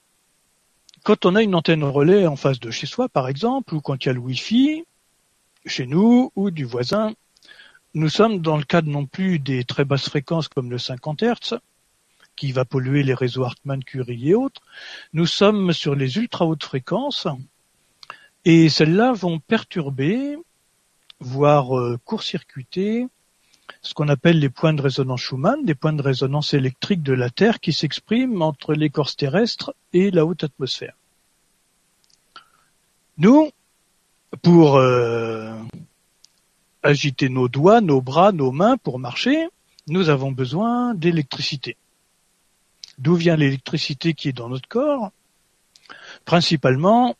quand 1.02 1.24
on 1.24 1.34
a 1.34 1.42
une 1.42 1.54
antenne 1.54 1.84
relais 1.84 2.26
en 2.26 2.36
face 2.36 2.60
de 2.60 2.70
chez 2.70 2.86
soi, 2.86 3.08
par 3.08 3.28
exemple, 3.28 3.74
ou 3.74 3.80
quand 3.80 4.04
il 4.04 4.08
y 4.08 4.10
a 4.10 4.14
le 4.14 4.20
Wi-Fi, 4.20 4.84
chez 5.66 5.86
nous 5.86 6.32
ou 6.36 6.50
du 6.50 6.64
voisin, 6.64 7.14
nous 7.94 8.08
sommes 8.08 8.40
dans 8.40 8.56
le 8.56 8.64
cadre 8.64 8.88
non 8.88 9.06
plus 9.06 9.38
des 9.38 9.64
très 9.64 9.84
basses 9.84 10.08
fréquences 10.08 10.48
comme 10.48 10.70
le 10.70 10.78
50 10.78 11.22
Hz, 11.22 11.58
qui 12.36 12.52
va 12.52 12.64
polluer 12.64 13.02
les 13.02 13.14
réseaux 13.14 13.44
Hartmann, 13.44 13.82
Curie 13.82 14.30
et 14.30 14.34
autres. 14.34 14.62
Nous 15.12 15.26
sommes 15.26 15.72
sur 15.72 15.94
les 15.94 16.16
ultra 16.16 16.46
hautes 16.46 16.64
fréquences, 16.64 17.26
et 18.44 18.68
celles-là 18.68 19.12
vont 19.12 19.38
perturber, 19.38 20.36
voire 21.18 21.76
euh, 21.78 21.98
court-circuiter, 22.04 23.06
ce 23.82 23.94
qu'on 23.94 24.08
appelle 24.08 24.38
les 24.38 24.50
points 24.50 24.72
de 24.72 24.82
résonance 24.82 25.20
Schumann, 25.20 25.64
des 25.64 25.74
points 25.74 25.92
de 25.92 26.02
résonance 26.02 26.54
électrique 26.54 27.02
de 27.02 27.12
la 27.12 27.30
Terre 27.30 27.60
qui 27.60 27.72
s'expriment 27.72 28.42
entre 28.42 28.74
l'écorce 28.74 29.16
terrestre 29.16 29.74
et 29.92 30.10
la 30.10 30.24
haute 30.24 30.44
atmosphère. 30.44 30.94
Nous, 33.18 33.50
pour 34.42 34.76
euh, 34.76 35.54
agiter 36.82 37.28
nos 37.28 37.48
doigts, 37.48 37.80
nos 37.80 38.00
bras, 38.00 38.32
nos 38.32 38.52
mains 38.52 38.76
pour 38.76 38.98
marcher, 38.98 39.48
nous 39.88 40.08
avons 40.08 40.32
besoin 40.32 40.94
d'électricité. 40.94 41.76
D'où 42.98 43.14
vient 43.14 43.36
l'électricité 43.36 44.14
qui 44.14 44.28
est 44.28 44.32
dans 44.32 44.48
notre 44.48 44.68
corps? 44.68 45.10
Principalement 46.24 47.16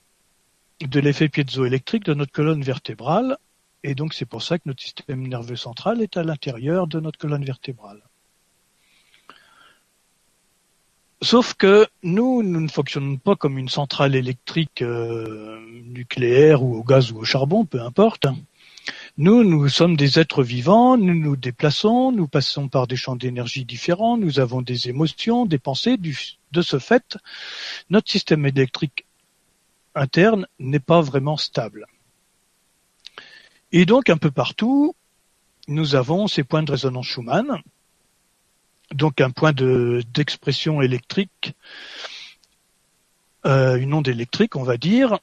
de 0.80 1.00
l'effet 1.00 1.28
piézoélectrique 1.28 2.04
de 2.04 2.14
notre 2.14 2.32
colonne 2.32 2.62
vertébrale 2.62 3.36
et 3.82 3.94
donc 3.94 4.14
c'est 4.14 4.26
pour 4.26 4.42
ça 4.42 4.58
que 4.58 4.64
notre 4.66 4.82
système 4.82 5.26
nerveux 5.26 5.56
central 5.56 6.02
est 6.02 6.16
à 6.16 6.22
l'intérieur 6.22 6.86
de 6.86 7.00
notre 7.00 7.18
colonne 7.18 7.44
vertébrale. 7.44 8.02
Sauf 11.22 11.52
que 11.52 11.86
nous, 12.02 12.42
nous 12.42 12.60
ne 12.60 12.68
fonctionnons 12.68 13.18
pas 13.18 13.36
comme 13.36 13.58
une 13.58 13.68
centrale 13.68 14.14
électrique 14.14 14.80
euh, 14.80 15.60
nucléaire 15.84 16.62
ou 16.62 16.76
au 16.76 16.82
gaz 16.82 17.12
ou 17.12 17.18
au 17.18 17.24
charbon, 17.24 17.66
peu 17.66 17.82
importe. 17.82 18.26
Nous, 19.18 19.44
nous 19.44 19.68
sommes 19.68 19.96
des 19.96 20.18
êtres 20.18 20.42
vivants, 20.42 20.96
nous 20.96 21.14
nous 21.14 21.36
déplaçons, 21.36 22.10
nous 22.10 22.26
passons 22.26 22.68
par 22.68 22.86
des 22.86 22.96
champs 22.96 23.16
d'énergie 23.16 23.66
différents, 23.66 24.16
nous 24.16 24.40
avons 24.40 24.62
des 24.62 24.88
émotions, 24.88 25.44
des 25.44 25.58
pensées. 25.58 25.98
de 25.98 26.62
ce 26.62 26.78
fait, 26.78 27.18
notre 27.90 28.10
système 28.10 28.46
électrique 28.46 29.04
interne 29.94 30.46
n'est 30.58 30.80
pas 30.80 31.02
vraiment 31.02 31.36
stable. 31.36 31.86
Et 33.72 33.86
donc 33.86 34.10
un 34.10 34.16
peu 34.16 34.30
partout, 34.30 34.94
nous 35.68 35.94
avons 35.94 36.26
ces 36.26 36.42
points 36.42 36.62
de 36.62 36.72
résonance 36.72 37.06
Schumann, 37.06 37.62
donc 38.92 39.20
un 39.20 39.30
point 39.30 39.52
d'expression 39.52 40.82
électrique, 40.82 41.54
euh, 43.46 43.76
une 43.76 43.94
onde 43.94 44.08
électrique, 44.08 44.56
on 44.56 44.64
va 44.64 44.76
dire, 44.76 45.18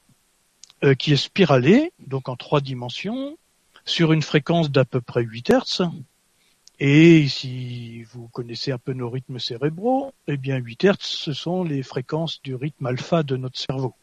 euh, 0.82 0.94
qui 0.94 1.12
est 1.12 1.16
spiralée, 1.16 1.92
donc 1.98 2.28
en 2.28 2.36
trois 2.36 2.60
dimensions, 2.60 3.36
sur 3.84 4.12
une 4.12 4.22
fréquence 4.22 4.70
d'à 4.70 4.84
peu 4.84 5.00
près 5.00 5.22
8 5.22 5.50
Hertz. 5.50 5.82
Et 6.80 7.26
si 7.28 8.04
vous 8.04 8.28
connaissez 8.28 8.72
un 8.72 8.78
peu 8.78 8.92
nos 8.92 9.10
rythmes 9.10 9.38
cérébraux, 9.38 10.12
eh 10.26 10.36
bien 10.36 10.56
8 10.56 10.84
Hertz, 10.84 11.06
ce 11.06 11.32
sont 11.32 11.64
les 11.64 11.82
fréquences 11.82 12.40
du 12.42 12.54
rythme 12.54 12.86
alpha 12.86 13.22
de 13.22 13.36
notre 13.36 13.58
cerveau. 13.58 13.94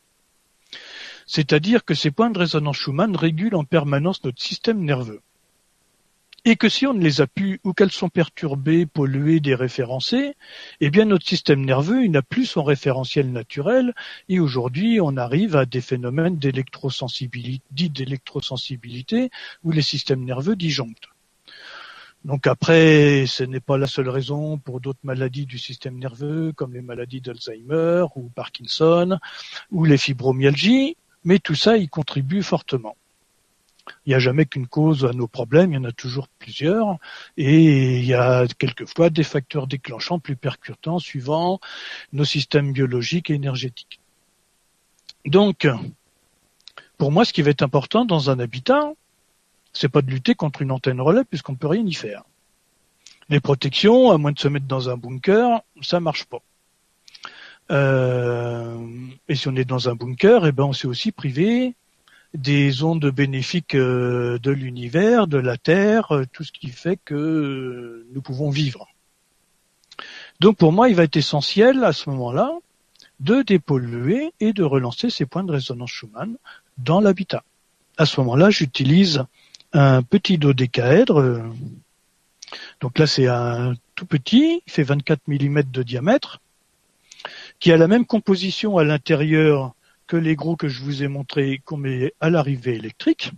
C'est-à-dire 1.25 1.83
que 1.83 1.93
ces 1.93 2.11
points 2.11 2.29
de 2.29 2.39
résonance 2.39 2.77
Schumann 2.77 3.15
régulent 3.15 3.55
en 3.55 3.63
permanence 3.63 4.23
notre 4.23 4.41
système 4.41 4.83
nerveux. 4.83 5.21
Et 6.47 6.57
que 6.57 6.69
si 6.69 6.85
on 6.85 6.93
ne 6.93 7.01
les 7.01 7.21
a 7.21 7.27
plus 7.27 7.59
ou 7.63 7.73
qu'elles 7.73 7.91
sont 7.91 8.09
perturbées, 8.09 8.85
polluées, 8.85 9.39
déréférencées, 9.39 10.35
eh 10.79 10.91
bien 10.91 11.05
notre 11.05 11.25
système 11.25 11.65
nerveux 11.65 12.05
n'a 12.05 12.21
plus 12.21 12.45
son 12.45 12.63
référentiel 12.63 13.31
naturel 13.31 13.95
et 14.29 14.39
aujourd'hui 14.39 14.99
on 15.01 15.17
arrive 15.17 15.55
à 15.55 15.65
des 15.65 15.81
phénomènes 15.81 16.37
d'électrosensibilité, 16.37 17.63
dits 17.71 17.89
d'électrosensibilité 17.89 19.31
où 19.63 19.71
les 19.71 19.81
systèmes 19.81 20.23
nerveux 20.23 20.55
disjonctent. 20.55 21.09
Donc 22.25 22.47
après, 22.47 23.25
ce 23.27 23.43
n'est 23.43 23.59
pas 23.59 23.77
la 23.77 23.85
seule 23.87 24.09
raison 24.09 24.57
pour 24.57 24.81
d'autres 24.81 24.99
maladies 25.03 25.45
du 25.45 25.59
système 25.59 25.97
nerveux, 25.97 26.53
comme 26.53 26.73
les 26.73 26.81
maladies 26.81 27.21
d'Alzheimer 27.21 28.05
ou 28.15 28.29
Parkinson 28.29 29.19
ou 29.71 29.85
les 29.85 29.97
fibromyalgies, 29.97 30.97
mais 31.25 31.39
tout 31.39 31.55
ça 31.55 31.75
y 31.75 31.89
contribue 31.89 32.43
fortement. 32.43 32.95
Il 34.05 34.09
n'y 34.09 34.15
a 34.15 34.19
jamais 34.19 34.45
qu'une 34.45 34.67
cause 34.67 35.05
à 35.05 35.11
nos 35.11 35.27
problèmes, 35.27 35.71
il 35.71 35.75
y 35.75 35.77
en 35.77 35.83
a 35.83 35.91
toujours 35.91 36.27
plusieurs, 36.39 36.97
et 37.37 37.99
il 37.99 38.05
y 38.05 38.13
a 38.13 38.47
quelquefois 38.47 39.09
des 39.09 39.23
facteurs 39.23 39.67
déclenchants 39.67 40.19
plus 40.19 40.35
percutants 40.35 40.99
suivant 40.99 41.59
nos 42.13 42.25
systèmes 42.25 42.71
biologiques 42.71 43.29
et 43.29 43.33
énergétiques. 43.33 43.99
Donc, 45.25 45.67
pour 46.97 47.11
moi, 47.11 47.25
ce 47.25 47.33
qui 47.33 47.41
va 47.41 47.51
être 47.51 47.61
important 47.63 48.05
dans 48.05 48.29
un 48.29 48.39
habitat, 48.39 48.93
c'est 49.73 49.89
pas 49.89 50.01
de 50.01 50.09
lutter 50.09 50.35
contre 50.35 50.61
une 50.61 50.71
antenne 50.71 51.01
relais 51.01 51.25
puisqu'on 51.25 51.55
peut 51.55 51.67
rien 51.67 51.85
y 51.85 51.93
faire. 51.93 52.23
Les 53.29 53.39
protections, 53.39 54.11
à 54.11 54.17
moins 54.17 54.31
de 54.31 54.39
se 54.39 54.47
mettre 54.47 54.67
dans 54.67 54.89
un 54.89 54.97
bunker, 54.97 55.61
ça 55.81 55.99
marche 55.99 56.25
pas. 56.25 56.41
Euh, 57.71 58.77
et 59.27 59.35
si 59.35 59.47
on 59.47 59.55
est 59.55 59.65
dans 59.65 59.89
un 59.89 59.95
bunker, 59.95 60.45
eh 60.45 60.51
ben 60.51 60.65
on 60.65 60.73
s'est 60.73 60.87
aussi 60.87 61.11
privé 61.11 61.73
des 62.33 62.83
ondes 62.83 63.09
bénéfiques 63.09 63.75
euh, 63.75 64.37
de 64.39 64.51
l'univers, 64.51 65.27
de 65.27 65.37
la 65.37 65.57
Terre, 65.57 66.11
euh, 66.11 66.25
tout 66.31 66.43
ce 66.43 66.51
qui 66.51 66.67
fait 66.67 66.99
que 67.03 68.05
nous 68.13 68.21
pouvons 68.21 68.49
vivre. 68.49 68.87
Donc 70.41 70.57
pour 70.57 70.73
moi, 70.73 70.89
il 70.89 70.95
va 70.95 71.03
être 71.03 71.15
essentiel 71.15 71.83
à 71.83 71.93
ce 71.93 72.09
moment-là 72.09 72.51
de 73.21 73.41
dépolluer 73.41 74.33
et 74.41 74.51
de 74.51 74.63
relancer 74.63 75.09
ces 75.09 75.25
points 75.25 75.45
de 75.45 75.53
résonance 75.53 75.89
Schumann 75.89 76.35
dans 76.77 76.99
l'habitat. 76.99 77.43
À 77.97 78.05
ce 78.05 78.19
moment-là, 78.19 78.49
j'utilise 78.49 79.23
un 79.71 80.03
petit 80.03 80.37
dodécaèdre. 80.37 81.41
Donc 82.81 82.99
là, 82.99 83.07
c'est 83.07 83.27
un 83.27 83.73
tout 83.95 84.05
petit, 84.05 84.61
il 84.67 84.71
fait 84.71 84.83
24 84.83 85.21
mm 85.27 85.63
de 85.71 85.83
diamètre 85.83 86.41
qui 87.59 87.71
a 87.71 87.77
la 87.77 87.87
même 87.87 88.05
composition 88.05 88.77
à 88.77 88.83
l'intérieur 88.83 89.73
que 90.07 90.17
les 90.17 90.35
gros 90.35 90.55
que 90.55 90.67
je 90.67 90.83
vous 90.83 91.03
ai 91.03 91.07
montrés 91.07 91.61
qu'on 91.65 91.77
met 91.77 92.13
à 92.19 92.29
l'arrivée 92.29 92.75
électrique, 92.75 93.31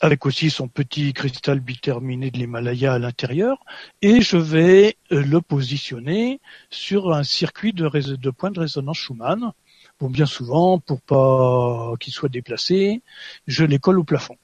avec 0.00 0.26
aussi 0.26 0.50
son 0.50 0.66
petit 0.66 1.12
cristal 1.12 1.60
biterminé 1.60 2.30
de 2.30 2.38
l'Himalaya 2.38 2.94
à 2.94 2.98
l'intérieur, 2.98 3.64
et 4.00 4.20
je 4.20 4.36
vais 4.36 4.96
euh, 5.12 5.22
le 5.22 5.40
positionner 5.40 6.40
sur 6.70 7.12
un 7.12 7.22
circuit 7.22 7.72
de, 7.72 7.88
de 7.88 8.30
points 8.30 8.50
de 8.50 8.60
résonance 8.60 8.98
Schumann. 8.98 9.52
Bon, 10.00 10.10
bien 10.10 10.26
souvent, 10.26 10.80
pour 10.80 11.00
pas 11.00 11.92
qu'il 12.00 12.12
soit 12.12 12.28
déplacé, 12.28 13.02
je 13.46 13.64
les 13.64 13.78
colle 13.78 14.00
au 14.00 14.04
plafond. 14.04 14.36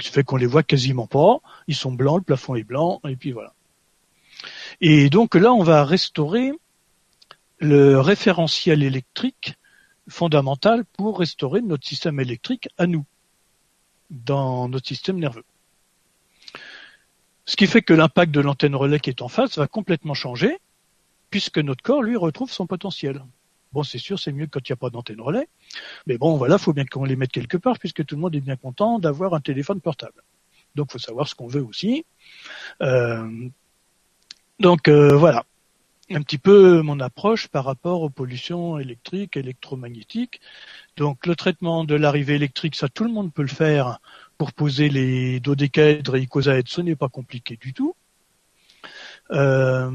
Ce 0.00 0.10
fait 0.10 0.24
qu'on 0.24 0.36
les 0.36 0.46
voit 0.46 0.62
quasiment 0.62 1.06
pas. 1.06 1.40
Ils 1.66 1.74
sont 1.74 1.92
blancs, 1.92 2.18
le 2.18 2.24
plafond 2.24 2.54
est 2.54 2.64
blanc, 2.64 3.00
et 3.06 3.16
puis 3.16 3.32
voilà. 3.32 3.52
Et 4.84 5.10
donc 5.10 5.36
là, 5.36 5.52
on 5.52 5.62
va 5.62 5.84
restaurer 5.84 6.52
le 7.60 8.00
référentiel 8.00 8.82
électrique 8.82 9.54
fondamental 10.08 10.84
pour 10.84 11.20
restaurer 11.20 11.62
notre 11.62 11.86
système 11.86 12.18
électrique 12.18 12.68
à 12.78 12.88
nous, 12.88 13.04
dans 14.10 14.68
notre 14.68 14.88
système 14.88 15.20
nerveux. 15.20 15.44
Ce 17.46 17.54
qui 17.54 17.68
fait 17.68 17.82
que 17.82 17.94
l'impact 17.94 18.32
de 18.32 18.40
l'antenne 18.40 18.74
relais 18.74 18.98
qui 18.98 19.10
est 19.10 19.22
en 19.22 19.28
face 19.28 19.56
va 19.56 19.68
complètement 19.68 20.14
changer, 20.14 20.58
puisque 21.30 21.58
notre 21.58 21.82
corps, 21.82 22.02
lui, 22.02 22.16
retrouve 22.16 22.50
son 22.50 22.66
potentiel. 22.66 23.22
Bon, 23.72 23.84
c'est 23.84 23.98
sûr, 23.98 24.18
c'est 24.18 24.32
mieux 24.32 24.48
quand 24.48 24.68
il 24.68 24.72
n'y 24.72 24.74
a 24.74 24.76
pas 24.76 24.90
d'antenne 24.90 25.20
relais. 25.20 25.48
Mais 26.08 26.18
bon, 26.18 26.36
voilà, 26.36 26.58
faut 26.58 26.72
bien 26.72 26.84
qu'on 26.84 27.04
les 27.04 27.14
mette 27.14 27.30
quelque 27.30 27.56
part, 27.56 27.78
puisque 27.78 28.04
tout 28.04 28.16
le 28.16 28.20
monde 28.20 28.34
est 28.34 28.40
bien 28.40 28.56
content 28.56 28.98
d'avoir 28.98 29.32
un 29.34 29.40
téléphone 29.40 29.80
portable. 29.80 30.24
Donc, 30.74 30.90
faut 30.90 30.98
savoir 30.98 31.28
ce 31.28 31.36
qu'on 31.36 31.46
veut 31.46 31.62
aussi. 31.62 32.04
Euh, 32.82 33.48
donc, 34.62 34.88
euh, 34.88 35.14
voilà 35.16 35.44
un 36.14 36.22
petit 36.22 36.38
peu 36.38 36.82
mon 36.82 37.00
approche 37.00 37.48
par 37.48 37.64
rapport 37.64 38.02
aux 38.02 38.10
pollutions 38.10 38.78
électriques, 38.78 39.36
électromagnétiques. 39.36 40.40
Donc 40.96 41.26
le 41.26 41.34
traitement 41.36 41.84
de 41.84 41.94
l'arrivée 41.94 42.34
électrique, 42.34 42.76
ça 42.76 42.88
tout 42.88 43.04
le 43.04 43.10
monde 43.10 43.32
peut 43.32 43.42
le 43.42 43.48
faire 43.48 43.98
pour 44.38 44.52
poser 44.52 44.88
les 44.88 45.40
dodécaèdres 45.40 46.16
et 46.16 46.22
icosaèdres, 46.22 46.68
ce 46.68 46.80
n'est 46.80 46.96
pas 46.96 47.08
compliqué 47.08 47.56
du 47.60 47.72
tout. 47.72 47.94
Euh, 49.30 49.90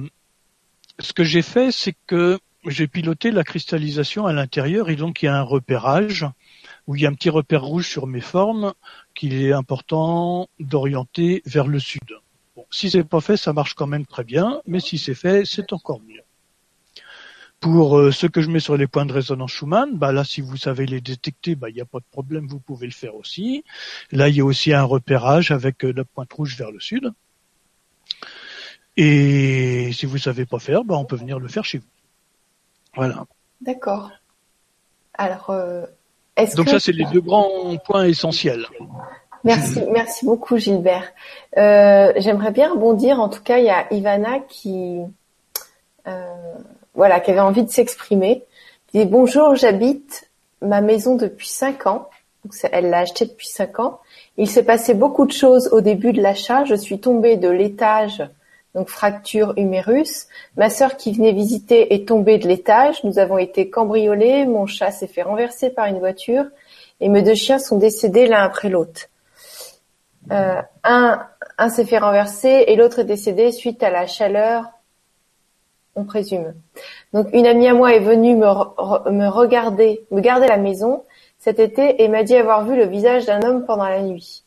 ce 0.99 1.13
que 1.13 1.23
j'ai 1.23 1.41
fait, 1.41 1.71
c'est 1.71 1.95
que 2.07 2.39
j'ai 2.65 2.87
piloté 2.87 3.31
la 3.31 3.43
cristallisation 3.43 4.25
à 4.25 4.33
l'intérieur 4.33 4.89
et 4.89 4.95
donc 4.95 5.21
il 5.21 5.25
y 5.25 5.29
a 5.29 5.37
un 5.37 5.43
repérage 5.43 6.25
où 6.87 6.95
il 6.95 7.01
y 7.01 7.05
a 7.05 7.09
un 7.09 7.13
petit 7.13 7.29
repère 7.29 7.63
rouge 7.63 7.87
sur 7.87 8.07
mes 8.07 8.21
formes 8.21 8.73
qu'il 9.13 9.33
est 9.33 9.53
important 9.53 10.49
d'orienter 10.59 11.43
vers 11.45 11.67
le 11.67 11.79
sud. 11.79 12.17
Si 12.69 12.89
c'est 12.89 13.03
pas 13.03 13.21
fait, 13.21 13.37
ça 13.37 13.53
marche 13.53 13.73
quand 13.73 13.87
même 13.87 14.05
très 14.05 14.23
bien, 14.23 14.61
mais 14.65 14.79
si 14.79 14.97
c'est 14.97 15.15
fait, 15.15 15.45
c'est 15.45 15.71
encore 15.73 16.01
mieux. 16.01 16.21
Pour 17.59 17.97
euh, 17.97 18.11
ce 18.11 18.27
que 18.27 18.41
je 18.41 18.49
mets 18.49 18.59
sur 18.59 18.77
les 18.77 18.85
points 18.87 19.05
de 19.05 19.13
résonance 19.13 19.51
Schumann, 19.51 19.97
bah 19.97 20.11
là, 20.11 20.23
si 20.23 20.41
vous 20.41 20.57
savez 20.57 20.85
les 20.85 21.01
détecter, 21.01 21.55
bah 21.55 21.69
il 21.69 21.75
n'y 21.75 21.81
a 21.81 21.85
pas 21.85 21.99
de 21.99 22.05
problème, 22.11 22.47
vous 22.47 22.59
pouvez 22.59 22.85
le 22.85 22.93
faire 22.93 23.15
aussi. 23.15 23.63
Là, 24.11 24.29
il 24.29 24.35
y 24.35 24.41
a 24.41 24.45
aussi 24.45 24.73
un 24.73 24.83
repérage 24.83 25.51
avec 25.51 25.83
euh, 25.83 25.91
la 25.91 26.03
pointe 26.03 26.31
rouge 26.33 26.55
vers 26.55 26.71
le 26.71 26.79
sud. 26.79 27.11
Et 28.95 29.91
si 29.93 30.05
vous 30.05 30.17
savez 30.17 30.45
pas 30.45 30.59
faire, 30.59 30.83
bah 30.83 30.95
on 30.97 31.05
peut 31.05 31.15
venir 31.15 31.39
le 31.39 31.47
faire 31.47 31.65
chez 31.65 31.79
vous. 31.79 31.87
Voilà. 32.95 33.25
D'accord. 33.61 34.11
Alors, 35.13 35.49
euh, 35.49 35.85
est-ce 36.35 36.55
Donc 36.55 36.69
ça, 36.69 36.79
c'est 36.79 36.91
les 36.91 37.05
deux 37.05 37.21
grands 37.21 37.75
points 37.77 38.05
essentiels. 38.05 38.67
Merci, 39.43 39.81
merci 39.91 40.25
beaucoup 40.25 40.57
Gilbert. 40.57 41.11
Euh, 41.57 42.13
J'aimerais 42.17 42.51
bien 42.51 42.71
rebondir. 42.71 43.19
En 43.19 43.29
tout 43.29 43.41
cas, 43.41 43.57
il 43.57 43.65
y 43.65 43.69
a 43.69 43.91
Ivana 43.93 44.39
qui, 44.47 45.01
euh, 46.07 46.53
voilà, 46.95 47.19
qui 47.19 47.31
avait 47.31 47.39
envie 47.39 47.63
de 47.63 47.69
s'exprimer. 47.69 48.43
Dit 48.93 49.05
bonjour, 49.05 49.55
j'habite 49.55 50.29
ma 50.61 50.81
maison 50.81 51.15
depuis 51.15 51.47
cinq 51.47 51.87
ans. 51.87 52.09
Donc, 52.43 52.53
elle 52.71 52.89
l'a 52.89 52.99
achetée 52.99 53.25
depuis 53.25 53.47
cinq 53.47 53.79
ans. 53.79 53.99
Il 54.37 54.49
s'est 54.49 54.63
passé 54.63 54.93
beaucoup 54.93 55.25
de 55.25 55.31
choses 55.31 55.69
au 55.71 55.81
début 55.81 56.13
de 56.13 56.21
l'achat. 56.21 56.63
Je 56.63 56.75
suis 56.75 56.99
tombée 56.99 57.35
de 57.35 57.49
l'étage 57.49 58.23
donc 58.77 58.89
fracture 58.89 59.53
humérus. 59.57 60.27
Ma 60.55 60.69
sœur 60.69 60.97
qui 60.97 61.11
venait 61.11 61.31
visiter 61.31 61.95
est 61.95 62.07
tombée 62.07 62.37
de 62.37 62.47
l'étage. 62.47 63.03
Nous 63.03 63.17
avons 63.17 63.39
été 63.39 63.71
cambriolés. 63.71 64.45
Mon 64.45 64.67
chat 64.67 64.91
s'est 64.91 65.07
fait 65.07 65.23
renverser 65.23 65.71
par 65.71 65.87
une 65.87 65.97
voiture 65.97 66.45
et 67.01 67.09
mes 67.09 67.23
deux 67.23 67.33
chiens 67.33 67.57
sont 67.57 67.79
décédés 67.79 68.27
l'un 68.27 68.43
après 68.43 68.69
l'autre. 68.69 69.07
Euh, 70.31 70.61
un, 70.83 71.69
s'est 71.69 71.85
fait 71.85 71.97
renverser 71.97 72.65
et 72.67 72.75
l'autre 72.75 72.99
est 72.99 73.05
décédé 73.05 73.51
suite 73.51 73.81
à 73.83 73.89
la 73.89 74.07
chaleur, 74.07 74.65
on 75.95 76.03
présume. 76.03 76.53
Donc 77.13 77.27
une 77.33 77.47
amie 77.47 77.67
à 77.67 77.73
moi 77.73 77.93
est 77.93 77.99
venue 77.99 78.35
me, 78.35 78.45
me 79.11 79.27
regarder, 79.27 80.05
me 80.11 80.21
garder 80.21 80.47
la 80.47 80.57
maison 80.57 81.03
cet 81.39 81.59
été 81.59 82.03
et 82.03 82.07
m'a 82.07 82.23
dit 82.23 82.35
avoir 82.35 82.65
vu 82.65 82.75
le 82.75 82.85
visage 82.85 83.25
d'un 83.25 83.41
homme 83.41 83.65
pendant 83.65 83.87
la 83.87 84.01
nuit. 84.01 84.43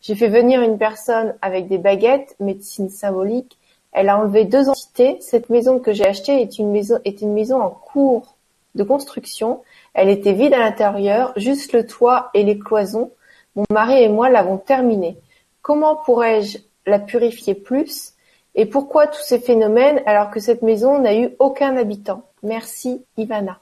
J'ai 0.00 0.14
fait 0.14 0.28
venir 0.28 0.60
une 0.60 0.78
personne 0.78 1.34
avec 1.42 1.68
des 1.68 1.78
baguettes, 1.78 2.36
médecine 2.38 2.90
symbolique, 2.90 3.58
elle 3.94 4.08
a 4.08 4.18
enlevé 4.18 4.44
deux 4.44 4.68
entités. 4.68 5.16
Cette 5.20 5.48
maison 5.48 5.78
que 5.78 5.92
j'ai 5.92 6.06
achetée 6.06 6.42
est 6.42 6.58
une 6.58 6.72
maison, 6.72 6.98
est 7.04 7.22
une 7.22 7.32
maison 7.32 7.62
en 7.62 7.70
cours 7.70 8.34
de 8.74 8.82
construction. 8.82 9.62
Elle 9.94 10.08
était 10.08 10.32
vide 10.32 10.52
à 10.52 10.58
l'intérieur, 10.58 11.32
juste 11.36 11.72
le 11.72 11.86
toit 11.86 12.30
et 12.34 12.42
les 12.42 12.58
cloisons. 12.58 13.12
Mon 13.54 13.64
mari 13.70 14.02
et 14.02 14.08
moi 14.08 14.28
l'avons 14.28 14.58
terminée. 14.58 15.16
Comment 15.64 15.96
pourrais-je 15.96 16.58
la 16.84 16.98
purifier 16.98 17.54
plus 17.54 18.12
Et 18.54 18.66
pourquoi 18.66 19.06
tous 19.06 19.22
ces 19.22 19.40
phénomènes 19.40 20.02
alors 20.04 20.30
que 20.30 20.38
cette 20.38 20.60
maison 20.60 21.00
n'a 21.00 21.16
eu 21.16 21.30
aucun 21.38 21.74
habitant? 21.78 22.28
Merci 22.42 23.02
Ivana. 23.16 23.58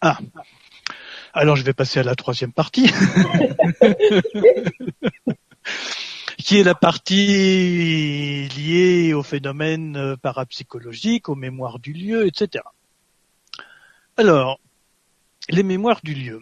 Ah. 0.00 0.18
Alors 1.34 1.56
je 1.56 1.64
vais 1.64 1.72
passer 1.72 1.98
à 1.98 2.04
la 2.04 2.14
troisième 2.14 2.52
partie. 2.52 2.92
qui 6.38 6.60
est 6.60 6.62
la 6.62 6.76
partie 6.76 8.46
liée 8.56 9.12
aux 9.12 9.24
phénomènes 9.24 9.96
euh, 9.96 10.16
parapsychologiques, 10.16 11.28
aux 11.28 11.34
mémoires 11.34 11.80
du 11.80 11.92
lieu, 11.92 12.24
etc. 12.28 12.62
Alors, 14.16 14.60
les 15.48 15.64
mémoires 15.64 16.02
du 16.04 16.14
lieu. 16.14 16.40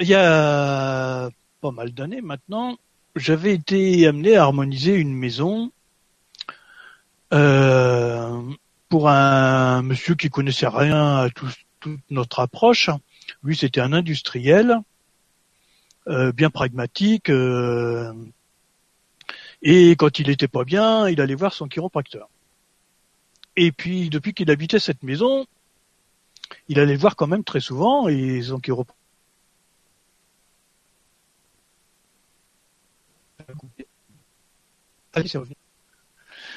Il 0.00 0.08
y 0.08 0.16
a 0.16 1.30
pas 1.60 1.70
mal 1.70 1.92
d'années 1.92 2.22
maintenant, 2.22 2.76
j'avais 3.18 3.54
été 3.54 4.06
amené 4.06 4.36
à 4.36 4.44
harmoniser 4.44 4.94
une 4.94 5.14
maison 5.14 5.70
euh, 7.32 8.40
pour 8.88 9.08
un 9.08 9.82
monsieur 9.82 10.14
qui 10.14 10.30
connaissait 10.30 10.68
rien 10.68 11.18
à 11.18 11.30
toute 11.30 11.56
notre 12.10 12.40
approche. 12.40 12.90
Lui, 13.42 13.56
c'était 13.56 13.80
un 13.80 13.92
industriel 13.92 14.78
euh, 16.08 16.32
bien 16.32 16.50
pragmatique. 16.50 17.30
Euh, 17.30 18.12
et 19.60 19.90
quand 19.96 20.18
il 20.18 20.30
était 20.30 20.48
pas 20.48 20.64
bien, 20.64 21.08
il 21.08 21.20
allait 21.20 21.34
voir 21.34 21.52
son 21.52 21.68
chiropracteur. 21.68 22.28
Et 23.56 23.72
puis, 23.72 24.08
depuis 24.08 24.32
qu'il 24.32 24.50
habitait 24.50 24.78
cette 24.78 25.02
maison, 25.02 25.46
il 26.68 26.78
allait 26.78 26.94
le 26.94 26.98
voir 26.98 27.16
quand 27.16 27.26
même 27.26 27.44
très 27.44 27.60
souvent 27.60 28.08
et 28.08 28.40
son 28.42 28.60
chiropracteur 28.60 28.97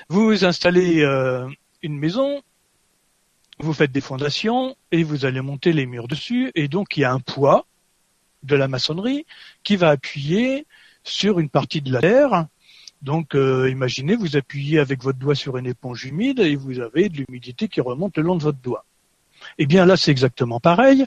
Vous 0.10 0.46
installez 0.46 1.02
euh, 1.02 1.48
une 1.82 1.98
maison, 1.98 2.42
vous 3.60 3.74
faites 3.74 3.92
des 3.92 4.02
fondations 4.02 4.76
et 4.92 5.04
vous 5.04 5.26
allez 5.26 5.42
monter 5.42 5.74
les 5.74 5.86
murs 5.86 6.08
dessus 6.08 6.52
et 6.56 6.68
donc 6.68 6.98
il 6.98 7.02
y 7.02 7.04
a 7.04 7.12
un 7.12 7.20
poids 7.20 7.66
de 8.44 8.56
la 8.56 8.68
maçonnerie 8.68 9.26
qui 9.64 9.76
va 9.76 9.90
appuyer 9.90 10.66
sur 11.04 11.40
une 11.40 11.50
partie 11.50 11.82
de 11.82 11.92
la 11.92 12.02
terre. 12.02 12.48
Donc 13.02 13.36
euh, 13.36 13.70
imaginez, 13.70 14.16
vous 14.16 14.36
appuyez 14.36 14.80
avec 14.80 15.04
votre 15.04 15.18
doigt 15.18 15.36
sur 15.36 15.58
une 15.58 15.66
éponge 15.66 16.06
humide 16.06 16.40
et 16.40 16.56
vous 16.56 16.80
avez 16.80 17.10
de 17.10 17.18
l'humidité 17.18 17.68
qui 17.68 17.82
remonte 17.82 18.18
le 18.18 18.24
long 18.24 18.36
de 18.36 18.44
votre 18.44 18.60
doigt. 18.60 18.86
Eh 19.58 19.66
bien 19.66 19.86
là, 19.86 19.98
c'est 19.98 20.12
exactement 20.12 20.60
pareil. 20.60 21.06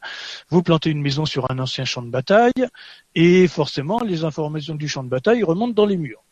Vous 0.48 0.62
plantez 0.62 0.90
une 0.90 1.02
maison 1.02 1.24
sur 1.24 1.50
un 1.52 1.58
ancien 1.60 1.84
champ 1.84 2.02
de 2.02 2.10
bataille 2.10 2.66
et 3.14 3.46
forcément, 3.46 4.00
les 4.00 4.24
informations 4.24 4.74
du 4.74 4.88
champ 4.88 5.04
de 5.04 5.08
bataille 5.08 5.44
remontent 5.44 5.74
dans 5.74 5.86
les 5.86 5.96
murs. 5.96 6.23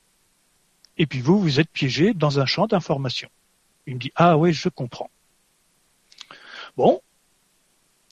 Et 0.98 1.06
puis 1.06 1.20
vous, 1.20 1.38
vous 1.38 1.60
êtes 1.60 1.70
piégé 1.70 2.14
dans 2.14 2.40
un 2.40 2.46
champ 2.46 2.66
d'informations. 2.66 3.30
Il 3.86 3.94
me 3.94 3.98
dit, 3.98 4.12
ah 4.14 4.36
oui, 4.36 4.52
je 4.52 4.68
comprends. 4.68 5.10
Bon, 6.76 7.00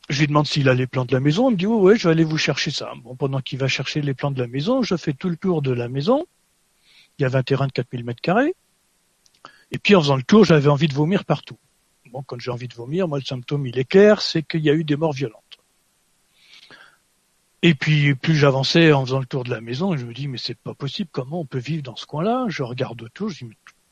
je 0.08 0.20
lui 0.20 0.26
demande 0.26 0.46
s'il 0.46 0.68
a 0.68 0.74
les 0.74 0.86
plans 0.86 1.04
de 1.04 1.12
la 1.12 1.20
maison. 1.20 1.50
Il 1.50 1.52
me 1.52 1.56
dit, 1.56 1.66
oui, 1.66 1.96
je 1.96 2.08
vais 2.08 2.12
aller 2.12 2.24
vous 2.24 2.38
chercher 2.38 2.70
ça. 2.70 2.92
Bon, 3.02 3.14
pendant 3.14 3.40
qu'il 3.40 3.58
va 3.58 3.68
chercher 3.68 4.02
les 4.02 4.14
plans 4.14 4.30
de 4.30 4.40
la 4.40 4.48
maison, 4.48 4.82
je 4.82 4.96
fais 4.96 5.12
tout 5.12 5.28
le 5.28 5.36
tour 5.36 5.62
de 5.62 5.70
la 5.70 5.88
maison. 5.88 6.26
Il 7.18 7.22
y 7.22 7.24
avait 7.24 7.38
un 7.38 7.42
terrain 7.42 7.66
de 7.66 7.72
4000 7.72 8.04
mètres 8.04 8.20
carrés. 8.20 8.54
Et 9.70 9.78
puis, 9.78 9.94
en 9.94 10.00
faisant 10.00 10.16
le 10.16 10.22
tour, 10.22 10.44
j'avais 10.44 10.68
envie 10.68 10.88
de 10.88 10.94
vomir 10.94 11.24
partout. 11.24 11.58
Bon, 12.10 12.24
quand 12.24 12.40
j'ai 12.40 12.50
envie 12.50 12.66
de 12.66 12.74
vomir, 12.74 13.06
moi, 13.06 13.18
le 13.18 13.24
symptôme, 13.24 13.66
il 13.66 13.78
est 13.78 13.84
clair, 13.84 14.20
c'est 14.20 14.42
qu'il 14.42 14.62
y 14.62 14.70
a 14.70 14.74
eu 14.74 14.82
des 14.82 14.96
morts 14.96 15.12
violentes. 15.12 15.59
Et 17.62 17.74
puis, 17.74 18.14
plus 18.14 18.36
j'avançais 18.36 18.92
en 18.92 19.04
faisant 19.04 19.18
le 19.18 19.26
tour 19.26 19.44
de 19.44 19.50
la 19.50 19.60
maison, 19.60 19.94
je 19.96 20.06
me 20.06 20.14
dis, 20.14 20.28
mais 20.28 20.38
c'est 20.38 20.54
pas 20.54 20.74
possible, 20.74 21.10
comment 21.12 21.40
on 21.40 21.44
peut 21.44 21.58
vivre 21.58 21.82
dans 21.82 21.96
ce 21.96 22.06
coin-là? 22.06 22.46
Je 22.48 22.62
regarde 22.62 23.02
autour, 23.02 23.28
j'ai 23.28 23.46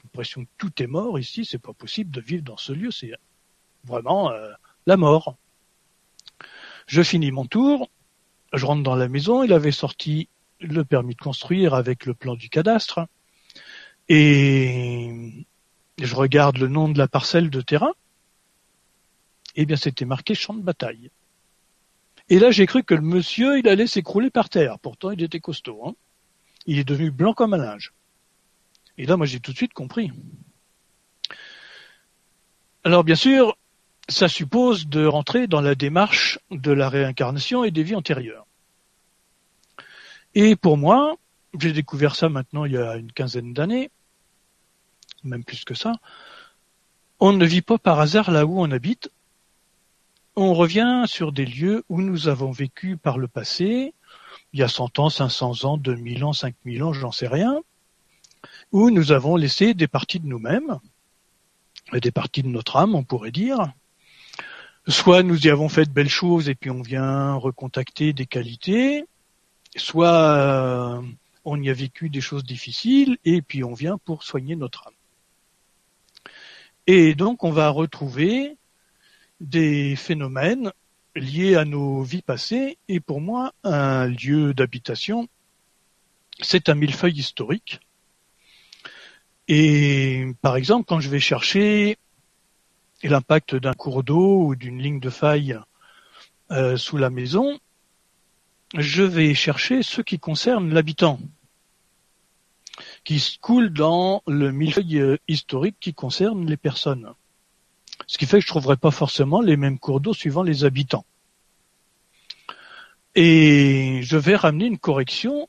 l'impression 0.04 0.44
que 0.44 0.50
tout 0.56 0.82
est 0.82 0.86
mort 0.86 1.18
ici, 1.18 1.44
c'est 1.44 1.58
pas 1.58 1.74
possible 1.74 2.10
de 2.10 2.20
vivre 2.20 2.42
dans 2.42 2.56
ce 2.56 2.72
lieu, 2.72 2.90
c'est 2.90 3.12
vraiment 3.84 4.30
euh, 4.30 4.50
la 4.86 4.96
mort. 4.96 5.36
Je 6.86 7.02
finis 7.02 7.30
mon 7.30 7.44
tour, 7.44 7.90
je 8.54 8.64
rentre 8.64 8.82
dans 8.82 8.96
la 8.96 9.08
maison, 9.08 9.42
il 9.42 9.52
avait 9.52 9.70
sorti 9.70 10.30
le 10.60 10.82
permis 10.82 11.14
de 11.14 11.20
construire 11.20 11.74
avec 11.74 12.06
le 12.06 12.14
plan 12.14 12.36
du 12.36 12.48
cadastre, 12.48 13.00
et 14.08 15.44
je 16.00 16.14
regarde 16.14 16.56
le 16.56 16.68
nom 16.68 16.88
de 16.88 16.96
la 16.96 17.06
parcelle 17.06 17.50
de 17.50 17.60
terrain, 17.60 17.92
et 19.54 19.62
eh 19.62 19.66
bien 19.66 19.76
c'était 19.76 20.06
marqué 20.06 20.34
champ 20.34 20.54
de 20.54 20.62
bataille. 20.62 21.10
Et 22.30 22.38
là 22.38 22.50
j'ai 22.50 22.66
cru 22.66 22.82
que 22.82 22.94
le 22.94 23.00
monsieur 23.00 23.58
il 23.58 23.68
allait 23.68 23.86
s'écrouler 23.86 24.30
par 24.30 24.48
terre, 24.48 24.78
pourtant 24.78 25.10
il 25.10 25.22
était 25.22 25.40
costaud. 25.40 25.80
Hein. 25.86 25.94
Il 26.66 26.78
est 26.78 26.84
devenu 26.84 27.10
blanc 27.10 27.32
comme 27.32 27.54
un 27.54 27.58
linge. 27.58 27.92
Et 28.96 29.06
là 29.06 29.16
moi 29.16 29.26
j'ai 29.26 29.40
tout 29.40 29.52
de 29.52 29.56
suite 29.56 29.72
compris. 29.72 30.10
Alors 32.84 33.04
bien 33.04 33.16
sûr, 33.16 33.56
ça 34.08 34.28
suppose 34.28 34.86
de 34.86 35.04
rentrer 35.04 35.46
dans 35.46 35.60
la 35.60 35.74
démarche 35.74 36.38
de 36.50 36.72
la 36.72 36.88
réincarnation 36.88 37.64
et 37.64 37.70
des 37.70 37.82
vies 37.82 37.94
antérieures. 37.94 38.46
Et 40.34 40.56
pour 40.56 40.78
moi, 40.78 41.16
j'ai 41.58 41.72
découvert 41.72 42.16
ça 42.16 42.28
maintenant 42.28 42.64
il 42.64 42.72
y 42.72 42.76
a 42.76 42.96
une 42.96 43.12
quinzaine 43.12 43.52
d'années, 43.52 43.90
même 45.24 45.44
plus 45.44 45.64
que 45.64 45.74
ça, 45.74 45.92
on 47.20 47.32
ne 47.32 47.44
vit 47.44 47.62
pas 47.62 47.78
par 47.78 48.00
hasard 48.00 48.30
là 48.30 48.46
où 48.46 48.60
on 48.60 48.70
habite, 48.70 49.10
on 50.40 50.54
revient 50.54 51.02
sur 51.06 51.32
des 51.32 51.44
lieux 51.44 51.84
où 51.88 52.00
nous 52.00 52.28
avons 52.28 52.52
vécu 52.52 52.96
par 52.96 53.18
le 53.18 53.26
passé, 53.26 53.92
il 54.52 54.60
y 54.60 54.62
a 54.62 54.68
100 54.68 55.00
ans, 55.00 55.10
500 55.10 55.64
ans, 55.64 55.76
2000 55.76 56.22
ans, 56.22 56.32
5000 56.32 56.84
ans, 56.84 56.92
j'en 56.92 57.10
sais 57.10 57.26
rien, 57.26 57.60
où 58.70 58.90
nous 58.90 59.10
avons 59.10 59.34
laissé 59.34 59.74
des 59.74 59.88
parties 59.88 60.20
de 60.20 60.28
nous-mêmes, 60.28 60.78
des 61.92 62.12
parties 62.12 62.44
de 62.44 62.48
notre 62.48 62.76
âme, 62.76 62.94
on 62.94 63.02
pourrait 63.02 63.32
dire. 63.32 63.72
Soit 64.86 65.24
nous 65.24 65.44
y 65.44 65.50
avons 65.50 65.68
fait 65.68 65.86
de 65.86 65.90
belles 65.90 66.08
choses 66.08 66.48
et 66.48 66.54
puis 66.54 66.70
on 66.70 66.82
vient 66.82 67.34
recontacter 67.34 68.12
des 68.12 68.26
qualités, 68.26 69.06
soit 69.74 70.36
euh, 70.36 71.02
on 71.44 71.60
y 71.60 71.68
a 71.68 71.74
vécu 71.74 72.10
des 72.10 72.20
choses 72.20 72.44
difficiles 72.44 73.18
et 73.24 73.42
puis 73.42 73.64
on 73.64 73.74
vient 73.74 73.98
pour 73.98 74.22
soigner 74.22 74.54
notre 74.54 74.86
âme. 74.86 74.94
Et 76.86 77.16
donc 77.16 77.42
on 77.42 77.50
va 77.50 77.70
retrouver 77.70 78.56
des 79.40 79.96
phénomènes 79.96 80.72
liés 81.14 81.56
à 81.56 81.64
nos 81.64 82.02
vies 82.02 82.22
passées 82.22 82.78
et 82.88 83.00
pour 83.00 83.20
moi 83.20 83.52
un 83.64 84.06
lieu 84.06 84.54
d'habitation 84.54 85.28
c'est 86.40 86.68
un 86.68 86.74
millefeuille 86.74 87.18
historique 87.18 87.80
et 89.48 90.26
par 90.42 90.56
exemple 90.56 90.84
quand 90.86 91.00
je 91.00 91.08
vais 91.08 91.20
chercher 91.20 91.98
l'impact 93.02 93.54
d'un 93.54 93.74
cours 93.74 94.04
d'eau 94.04 94.46
ou 94.46 94.54
d'une 94.54 94.80
ligne 94.80 95.00
de 95.00 95.10
faille 95.10 95.58
euh, 96.50 96.76
sous 96.76 96.96
la 96.96 97.10
maison 97.10 97.58
je 98.74 99.02
vais 99.02 99.34
chercher 99.34 99.82
ce 99.82 100.02
qui 100.02 100.18
concerne 100.18 100.72
l'habitant 100.72 101.18
qui 103.04 103.38
coule 103.40 103.70
dans 103.70 104.22
le 104.26 104.52
millefeuille 104.52 105.18
historique 105.26 105.76
qui 105.80 105.94
concerne 105.94 106.46
les 106.46 106.56
personnes. 106.56 107.12
Ce 108.08 108.18
qui 108.18 108.26
fait 108.26 108.38
que 108.38 108.42
je 108.42 108.48
trouverai 108.48 108.76
pas 108.76 108.90
forcément 108.90 109.40
les 109.40 109.56
mêmes 109.56 109.78
cours 109.78 110.00
d'eau 110.00 110.14
suivant 110.14 110.42
les 110.42 110.64
habitants. 110.64 111.04
Et 113.14 114.00
je 114.02 114.16
vais 114.16 114.34
ramener 114.34 114.66
une 114.66 114.78
correction 114.78 115.48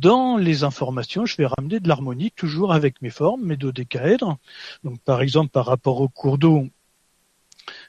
dans 0.00 0.36
les 0.36 0.62
informations, 0.62 1.26
je 1.26 1.36
vais 1.36 1.46
ramener 1.46 1.80
de 1.80 1.88
l'harmonie 1.88 2.30
toujours 2.30 2.72
avec 2.72 3.02
mes 3.02 3.10
formes, 3.10 3.44
mes 3.44 3.56
dodécaèdres. 3.56 4.38
Donc 4.82 5.00
par 5.00 5.22
exemple 5.22 5.50
par 5.50 5.66
rapport 5.66 6.00
au 6.00 6.08
cours 6.08 6.38
d'eau, 6.38 6.68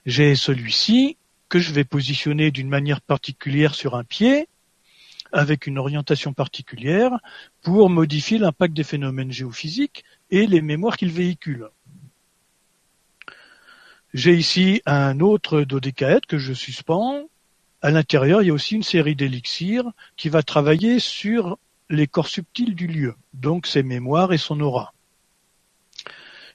j'ai 0.06 0.36
celui-ci 0.36 1.18
que 1.50 1.60
je 1.60 1.74
vais 1.74 1.84
positionner 1.84 2.52
d'une 2.52 2.70
manière 2.70 3.02
particulière 3.02 3.76
sur 3.76 3.96
un 3.96 4.04
pied 4.04 4.48
avec 5.34 5.68
une 5.68 5.78
orientation 5.78 6.32
particulière 6.32 7.20
pour 7.62 7.90
modifier 7.90 8.38
l'impact 8.38 8.74
des 8.74 8.84
phénomènes 8.84 9.32
géophysiques 9.32 10.06
et 10.32 10.48
les 10.48 10.62
mémoires 10.62 10.96
qu'ils 10.96 11.12
véhiculent. 11.12 11.70
J'ai 14.16 14.34
ici 14.34 14.82
un 14.86 15.20
autre 15.20 15.64
dodécaèdre 15.64 16.26
que 16.26 16.38
je 16.38 16.54
suspends. 16.54 17.28
À 17.82 17.92
l'intérieur, 17.92 18.42
il 18.42 18.46
y 18.46 18.50
a 18.50 18.54
aussi 18.54 18.76
une 18.76 18.82
série 18.82 19.14
d'élixirs 19.14 19.92
qui 20.16 20.30
va 20.30 20.42
travailler 20.42 21.00
sur 21.00 21.58
les 21.90 22.08
corps 22.08 22.30
subtils 22.30 22.76
du 22.76 22.88
lieu, 22.88 23.16
donc 23.34 23.68
ses 23.68 23.84
mémoires 23.84 24.32
et 24.32 24.38
son 24.38 24.62
aura. 24.62 24.94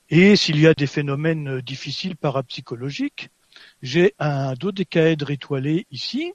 Et 0.09 0.37
s'il 0.37 0.59
y 0.59 0.66
a 0.66 0.73
des 0.73 0.87
phénomènes 0.87 1.61
difficiles 1.61 2.16
parapsychologiques, 2.16 3.29
j'ai 3.83 4.14
un 4.18 4.55
dodécaèdre 4.55 5.31
étoilé 5.31 5.87
ici 5.90 6.33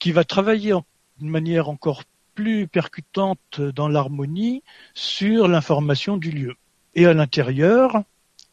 qui 0.00 0.10
va 0.10 0.24
travailler 0.24 0.74
d'une 1.20 1.30
manière 1.30 1.68
encore 1.68 2.02
plus 2.34 2.66
percutante 2.66 3.60
dans 3.60 3.86
l'harmonie 3.86 4.64
sur 4.94 5.46
l'information 5.46 6.16
du 6.16 6.32
lieu. 6.32 6.56
Et 6.96 7.06
à 7.06 7.14
l'intérieur, 7.14 8.02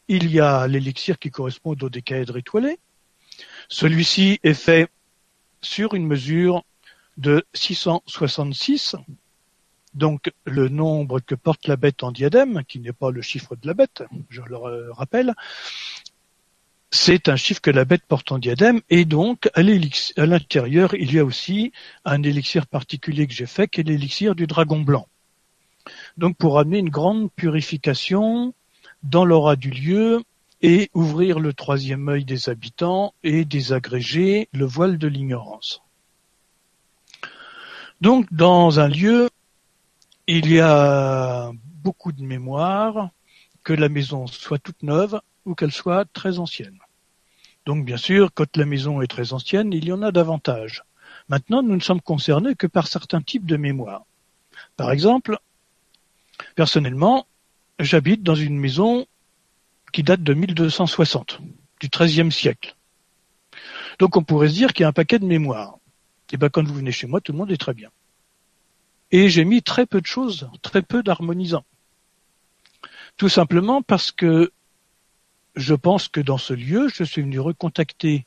il 0.07 0.31
y 0.31 0.39
a 0.39 0.67
l'élixir 0.67 1.19
qui 1.19 1.31
correspond 1.31 1.71
au 1.71 1.75
dodécaèdre 1.75 2.37
étoilé. 2.37 2.79
Celui-ci 3.69 4.39
est 4.43 4.53
fait 4.53 4.89
sur 5.61 5.93
une 5.95 6.05
mesure 6.05 6.63
de 7.17 7.45
666, 7.53 8.95
donc 9.93 10.31
le 10.45 10.69
nombre 10.69 11.19
que 11.21 11.35
porte 11.35 11.67
la 11.67 11.77
bête 11.77 12.03
en 12.03 12.11
diadème, 12.11 12.63
qui 12.67 12.79
n'est 12.79 12.93
pas 12.93 13.11
le 13.11 13.21
chiffre 13.21 13.55
de 13.55 13.67
la 13.67 13.73
bête, 13.73 14.03
je 14.29 14.41
le 14.41 14.91
rappelle, 14.91 15.33
c'est 16.91 17.27
un 17.27 17.35
chiffre 17.35 17.61
que 17.61 17.71
la 17.71 17.85
bête 17.85 18.03
porte 18.07 18.31
en 18.31 18.37
diadème 18.37 18.81
et 18.89 19.05
donc 19.05 19.49
à 19.53 19.63
l'intérieur 20.25 20.93
il 20.93 21.13
y 21.13 21.19
a 21.19 21.25
aussi 21.25 21.73
un 22.05 22.23
élixir 22.23 22.67
particulier 22.67 23.27
que 23.27 23.33
j'ai 23.33 23.45
fait 23.45 23.67
qui 23.67 23.81
est 23.81 23.83
l'élixir 23.83 24.35
du 24.35 24.47
dragon 24.47 24.79
blanc. 24.79 25.07
Donc 26.17 26.37
pour 26.37 26.57
amener 26.57 26.79
une 26.79 26.89
grande 26.89 27.31
purification 27.33 28.53
dans 29.05 29.25
l'aura 29.25 29.55
du 29.55 29.69
lieu 29.69 30.23
et 30.61 30.89
ouvrir 30.93 31.39
le 31.39 31.53
troisième 31.53 32.09
œil 32.09 32.25
des 32.25 32.49
habitants 32.49 33.13
et 33.23 33.45
désagréger 33.45 34.49
le 34.51 34.65
voile 34.65 34.97
de 34.97 35.07
l'ignorance. 35.07 35.81
Donc 38.01 38.31
dans 38.33 38.79
un 38.79 38.87
lieu, 38.87 39.29
il 40.27 40.51
y 40.51 40.59
a 40.59 41.51
beaucoup 41.83 42.11
de 42.11 42.23
mémoire, 42.23 43.09
que 43.63 43.73
la 43.73 43.89
maison 43.89 44.27
soit 44.27 44.59
toute 44.59 44.81
neuve 44.83 45.19
ou 45.45 45.55
qu'elle 45.55 45.71
soit 45.71 46.05
très 46.05 46.39
ancienne. 46.39 46.79
Donc 47.65 47.85
bien 47.85 47.97
sûr, 47.97 48.31
quand 48.33 48.57
la 48.57 48.65
maison 48.65 49.01
est 49.01 49.07
très 49.07 49.33
ancienne, 49.33 49.71
il 49.73 49.85
y 49.85 49.91
en 49.91 50.01
a 50.01 50.11
davantage. 50.11 50.83
Maintenant, 51.29 51.63
nous 51.63 51.75
ne 51.75 51.81
sommes 51.81 52.01
concernés 52.01 52.55
que 52.55 52.67
par 52.67 52.87
certains 52.87 53.21
types 53.21 53.45
de 53.45 53.57
mémoire. 53.57 54.03
Par 54.77 54.91
exemple, 54.91 55.39
personnellement, 56.55 57.25
j'habite 57.79 58.23
dans 58.23 58.35
une 58.35 58.57
maison 58.57 59.05
qui 59.91 60.03
date 60.03 60.23
de 60.23 60.33
1260, 60.33 61.39
du 61.79 61.89
XIIIe 61.89 62.31
siècle. 62.31 62.75
Donc 63.99 64.17
on 64.17 64.23
pourrait 64.23 64.49
se 64.49 64.53
dire 64.53 64.73
qu'il 64.73 64.83
y 64.83 64.85
a 64.85 64.89
un 64.89 64.93
paquet 64.93 65.19
de 65.19 65.25
mémoire. 65.25 65.77
Et 66.31 66.37
bien 66.37 66.49
quand 66.49 66.67
vous 66.67 66.73
venez 66.73 66.91
chez 66.91 67.07
moi, 67.07 67.21
tout 67.21 67.31
le 67.31 67.37
monde 67.37 67.51
est 67.51 67.57
très 67.57 67.73
bien. 67.73 67.89
Et 69.11 69.29
j'ai 69.29 69.45
mis 69.45 69.61
très 69.61 69.85
peu 69.85 70.01
de 70.01 70.05
choses, 70.05 70.49
très 70.61 70.81
peu 70.81 71.03
d'harmonisants. 71.03 71.65
Tout 73.15 73.29
simplement 73.29 73.81
parce 73.81 74.11
que 74.11 74.51
je 75.55 75.73
pense 75.73 76.09
que 76.09 76.19
dans 76.19 76.37
ce 76.37 76.53
lieu, 76.53 76.89
je 76.93 77.03
suis 77.03 77.21
venu 77.21 77.39
recontacter 77.39 78.25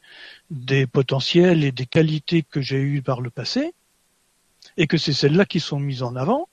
des 0.50 0.86
potentiels 0.86 1.62
et 1.64 1.72
des 1.72 1.84
qualités 1.84 2.42
que 2.42 2.62
j'ai 2.62 2.80
eues 2.80 3.02
par 3.02 3.20
le 3.20 3.28
passé, 3.28 3.74
et 4.76 4.86
que 4.86 4.96
c'est 4.96 5.12
celles-là 5.12 5.44
qui 5.44 5.60
sont 5.60 5.78
mises 5.78 6.02
en 6.02 6.16
avant, 6.16 6.48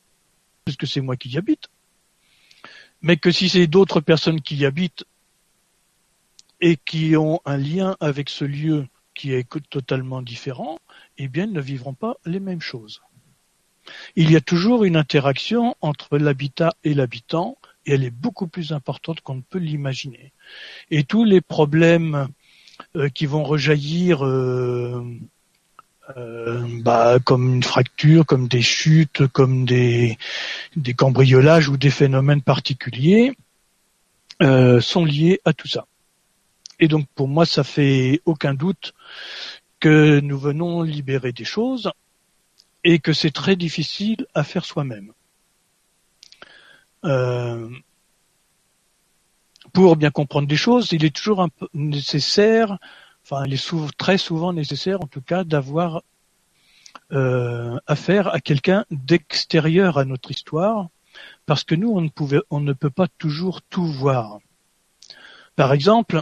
puisque 0.66 0.88
c'est 0.88 1.00
moi 1.00 1.16
qui 1.16 1.30
y 1.30 1.38
habite. 1.38 1.70
Mais 3.02 3.18
que 3.18 3.32
si 3.32 3.50
c'est 3.50 3.68
d'autres 3.68 4.02
personnes 4.02 4.42
qui 4.42 4.56
y 4.56 4.66
habitent 4.66 5.06
et 6.62 6.78
qui 6.78 7.16
ont 7.16 7.42
un 7.46 7.58
lien 7.58 7.96
avec 8.00 8.30
ce 8.30 8.46
lieu 8.46 8.88
qui 9.14 9.34
est 9.34 9.48
totalement 9.70 10.22
différent, 10.22 10.80
eh 11.18 11.28
bien, 11.28 11.46
ils 11.46 11.54
ne 11.54 11.62
vivront 11.62 11.94
pas 11.94 12.18
les 12.26 12.40
mêmes 12.40 12.62
choses. 12.62 13.02
Il 14.16 14.32
y 14.32 14.36
a 14.36 14.42
toujours 14.42 14.84
une 14.84 14.98
interaction 14.98 15.76
entre 15.82 16.18
l'habitat 16.18 16.76
et 16.84 16.94
l'habitant, 16.94 17.58
et 17.86 17.94
elle 17.94 18.04
est 18.04 18.10
beaucoup 18.10 18.48
plus 18.48 18.72
importante 18.72 19.22
qu'on 19.22 19.36
ne 19.36 19.42
peut 19.42 19.60
l'imaginer. 19.60 20.34
Et 20.90 21.04
tous 21.04 21.24
les 21.24 21.42
problèmes 21.42 22.28
euh, 22.96 23.10
qui 23.10 23.26
vont 23.26 23.44
rejaillir 23.44 24.26
euh, 24.26 25.04
euh, 26.18 26.66
bah, 26.82 27.18
comme 27.24 27.56
une 27.56 27.64
fracture, 27.64 28.26
comme 28.26 28.48
des 28.48 28.62
chutes, 28.62 29.28
comme 29.28 29.66
des, 29.66 30.18
des 30.76 30.94
cambriolages 30.94 31.70
ou 31.70 31.78
des 31.78 31.90
phénomènes 31.90 32.42
particuliers, 32.42 33.34
sont 34.40 35.06
liés 35.06 35.40
à 35.46 35.54
tout 35.54 35.68
ça. 35.68 35.86
Et 36.80 36.88
donc 36.88 37.08
pour 37.16 37.28
moi, 37.28 37.46
ça 37.46 37.64
fait 37.64 38.22
aucun 38.26 38.54
doute 38.54 38.94
que 39.80 40.20
nous 40.20 40.38
venons 40.38 40.82
libérer 40.82 41.32
des 41.32 41.46
choses 41.46 41.92
et 42.84 43.00
que 43.00 43.14
c'est 43.14 43.32
très 43.32 43.56
difficile 43.56 44.28
à 44.34 44.44
faire 44.44 44.66
soi-même. 44.66 45.12
Euh, 47.04 47.70
pour 49.74 49.96
bien 49.96 50.12
comprendre 50.12 50.48
des 50.48 50.56
choses, 50.56 50.92
il 50.92 51.04
est 51.06 51.16
toujours 51.16 51.42
un 51.42 51.50
peu 51.50 51.68
nécessaire, 51.74 52.78
enfin, 53.26 53.44
il 53.46 53.54
est 53.54 53.98
très 53.98 54.18
souvent 54.18 54.54
nécessaire, 54.54 55.02
en 55.02 55.08
tout 55.08 55.22
cas, 55.22 55.44
d'avoir 55.44 56.04
euh, 57.12 57.78
affaire 57.88 58.34
à 58.34 58.40
quelqu'un 58.40 58.86
d'extérieur 58.92 59.98
à 59.98 60.06
notre 60.06 60.32
histoire, 60.32 60.90
parce 61.46 61.64
que 61.64 61.76
nous, 61.76 61.90
on 61.92 62.02
ne, 62.02 62.10
pouvait, 62.10 62.42
on 62.50 62.60
ne 62.60 62.74
peut 62.74 62.90
pas 62.90 63.08
toujours 63.18 63.62
tout 63.64 63.86
voir. 63.86 64.40
Par 65.56 65.74
exemple, 65.74 66.22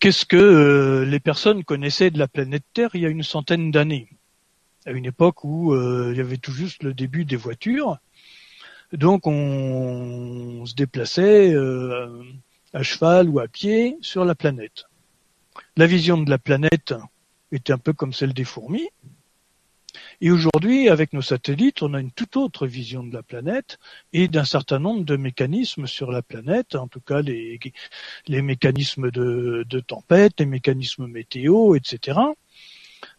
qu'est-ce 0.00 0.24
que 0.24 0.36
euh, 0.36 1.04
les 1.04 1.20
personnes 1.20 1.64
connaissaient 1.64 2.10
de 2.10 2.18
la 2.18 2.28
planète 2.28 2.64
Terre 2.72 2.90
il 2.94 3.02
y 3.02 3.06
a 3.06 3.10
une 3.10 3.22
centaine 3.22 3.70
d'années, 3.70 4.08
à 4.86 4.92
une 4.92 5.06
époque 5.06 5.44
où 5.44 5.74
il 5.74 6.16
y 6.16 6.20
avait 6.20 6.38
tout 6.38 6.52
juste 6.52 6.82
le 6.82 6.94
début 6.94 7.24
des 7.24 7.36
voitures, 7.36 7.98
donc 8.92 9.26
on, 9.26 10.64
se 10.64 10.74
déplaçait 10.74 11.52
euh, 11.52 12.22
à 12.72 12.82
cheval 12.82 13.28
ou 13.28 13.40
à 13.40 13.48
pied 13.48 13.96
sur 14.00 14.24
la 14.24 14.34
planète. 14.34 14.84
La 15.76 15.86
vision 15.86 16.18
de 16.18 16.30
la 16.30 16.38
planète 16.38 16.94
était 17.52 17.72
un 17.72 17.78
peu 17.78 17.92
comme 17.92 18.12
celle 18.12 18.34
des 18.34 18.44
fourmis. 18.44 18.88
Et 20.20 20.30
aujourd'hui, 20.30 20.88
avec 20.88 21.12
nos 21.12 21.22
satellites, 21.22 21.82
on 21.82 21.94
a 21.94 22.00
une 22.00 22.10
toute 22.10 22.36
autre 22.36 22.66
vision 22.66 23.02
de 23.02 23.12
la 23.12 23.22
planète 23.22 23.78
et 24.12 24.28
d'un 24.28 24.44
certain 24.44 24.78
nombre 24.78 25.04
de 25.04 25.16
mécanismes 25.16 25.86
sur 25.86 26.10
la 26.10 26.22
planète, 26.22 26.74
en 26.74 26.88
tout 26.88 27.00
cas 27.00 27.20
les, 27.20 27.58
mécanismes 28.28 29.10
de, 29.10 29.64
de 29.68 29.80
tempête, 29.80 30.34
les 30.38 30.46
mécanismes 30.46 31.06
météo, 31.06 31.74
etc. 31.74 32.18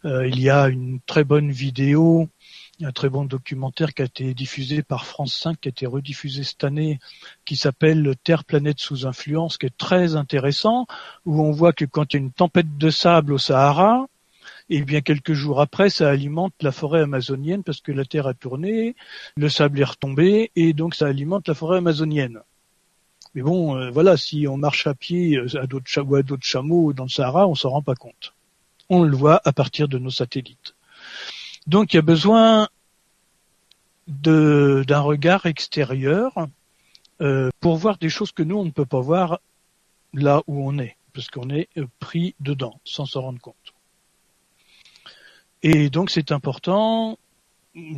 Euh, 0.04 0.28
il 0.28 0.40
y 0.40 0.48
a 0.48 0.68
une 0.68 1.00
très 1.06 1.24
bonne 1.24 1.50
vidéo, 1.50 2.28
un 2.80 2.92
très 2.92 3.08
bon 3.08 3.24
documentaire 3.24 3.94
qui 3.94 4.02
a 4.02 4.04
été 4.04 4.32
diffusé 4.34 4.82
par 4.82 5.04
France 5.06 5.34
5, 5.34 5.60
qui 5.60 5.68
a 5.68 5.70
été 5.70 5.86
rediffusé 5.86 6.44
cette 6.44 6.62
année, 6.64 7.00
qui 7.44 7.56
s'appelle 7.56 8.14
Terre 8.22 8.44
planète 8.44 8.78
sous 8.78 9.06
influence, 9.06 9.58
qui 9.58 9.66
est 9.66 9.76
très 9.76 10.14
intéressant, 10.14 10.86
où 11.26 11.42
on 11.42 11.50
voit 11.50 11.72
que 11.72 11.84
quand 11.84 12.12
il 12.12 12.16
y 12.16 12.20
a 12.20 12.22
une 12.22 12.32
tempête 12.32 12.78
de 12.78 12.90
sable 12.90 13.32
au 13.32 13.38
Sahara, 13.38 14.06
et 14.70 14.82
bien 14.82 15.00
quelques 15.00 15.32
jours 15.32 15.60
après, 15.60 15.90
ça 15.90 16.10
alimente 16.10 16.54
la 16.60 16.72
forêt 16.72 17.00
amazonienne 17.00 17.62
parce 17.64 17.80
que 17.80 17.92
la 17.92 18.04
terre 18.04 18.26
a 18.26 18.34
tourné, 18.34 18.96
le 19.36 19.48
sable 19.48 19.80
est 19.80 19.84
retombé 19.84 20.52
et 20.56 20.74
donc 20.74 20.94
ça 20.94 21.06
alimente 21.06 21.48
la 21.48 21.54
forêt 21.54 21.78
amazonienne. 21.78 22.40
Mais 23.34 23.42
bon, 23.42 23.76
euh, 23.76 23.90
voilà, 23.90 24.16
si 24.16 24.46
on 24.46 24.56
marche 24.56 24.86
à 24.86 24.94
pied 24.94 25.36
euh, 25.36 25.60
à 25.60 25.66
d'autres 25.66 26.00
ou 26.02 26.14
à 26.16 26.22
d'autres 26.22 26.44
chameaux 26.46 26.92
dans 26.92 27.04
le 27.04 27.08
Sahara, 27.08 27.48
on 27.48 27.54
s'en 27.54 27.70
rend 27.70 27.82
pas 27.82 27.94
compte. 27.94 28.34
On 28.88 29.02
le 29.02 29.16
voit 29.16 29.40
à 29.44 29.52
partir 29.52 29.88
de 29.88 29.98
nos 29.98 30.10
satellites. 30.10 30.74
Donc 31.66 31.92
il 31.92 31.96
y 31.96 31.98
a 31.98 32.02
besoin 32.02 32.68
d'un 34.06 35.00
regard 35.00 35.46
extérieur 35.46 36.32
euh, 37.20 37.50
pour 37.60 37.76
voir 37.76 37.98
des 37.98 38.08
choses 38.08 38.32
que 38.32 38.42
nous 38.42 38.56
on 38.56 38.64
ne 38.64 38.70
peut 38.70 38.86
pas 38.86 39.00
voir 39.00 39.40
là 40.14 40.42
où 40.46 40.66
on 40.66 40.78
est, 40.78 40.96
parce 41.12 41.28
qu'on 41.28 41.50
est 41.50 41.68
pris 41.98 42.34
dedans 42.40 42.80
sans 42.84 43.04
s'en 43.04 43.20
rendre 43.20 43.40
compte. 43.40 43.74
Et 45.62 45.90
donc 45.90 46.10
c'est 46.10 46.32
important. 46.32 47.18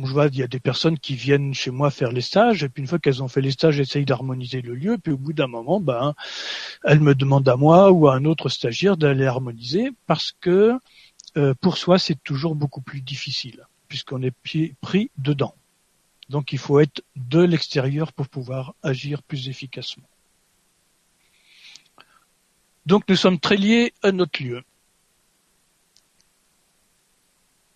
Je 0.03 0.11
vois, 0.11 0.27
il 0.27 0.37
y 0.37 0.43
a 0.43 0.47
des 0.47 0.59
personnes 0.59 0.99
qui 0.99 1.15
viennent 1.15 1.53
chez 1.53 1.71
moi 1.71 1.89
faire 1.91 2.11
les 2.11 2.21
stages, 2.21 2.63
et 2.63 2.69
puis 2.69 2.81
une 2.81 2.87
fois 2.87 2.99
qu'elles 2.99 3.23
ont 3.23 3.27
fait 3.27 3.41
les 3.41 3.51
stages, 3.51 3.79
essayent 3.79 4.05
d'harmoniser 4.05 4.61
le 4.61 4.75
lieu, 4.75 4.97
puis 4.97 5.13
au 5.13 5.17
bout 5.17 5.33
d'un 5.33 5.47
moment, 5.47 5.79
ben, 5.79 6.13
elles 6.83 6.99
me 6.99 7.15
demandent 7.15 7.49
à 7.49 7.55
moi 7.55 7.91
ou 7.91 8.07
à 8.07 8.15
un 8.15 8.25
autre 8.25 8.49
stagiaire 8.49 8.97
d'aller 8.97 9.25
harmoniser, 9.25 9.91
parce 10.07 10.33
que 10.39 10.77
euh, 11.37 11.53
pour 11.61 11.77
soi, 11.77 11.97
c'est 11.97 12.21
toujours 12.23 12.55
beaucoup 12.55 12.81
plus 12.81 13.01
difficile, 13.01 13.65
puisqu'on 13.87 14.21
est 14.21 14.33
pris 14.81 15.11
dedans. 15.17 15.55
Donc 16.29 16.53
il 16.53 16.59
faut 16.59 16.79
être 16.79 17.03
de 17.15 17.41
l'extérieur 17.41 18.13
pour 18.13 18.29
pouvoir 18.29 18.73
agir 18.83 19.21
plus 19.21 19.49
efficacement. 19.49 20.07
Donc 22.85 23.03
nous 23.09 23.17
sommes 23.17 23.39
très 23.39 23.57
liés 23.57 23.93
à 24.01 24.11
notre 24.11 24.41
lieu. 24.41 24.63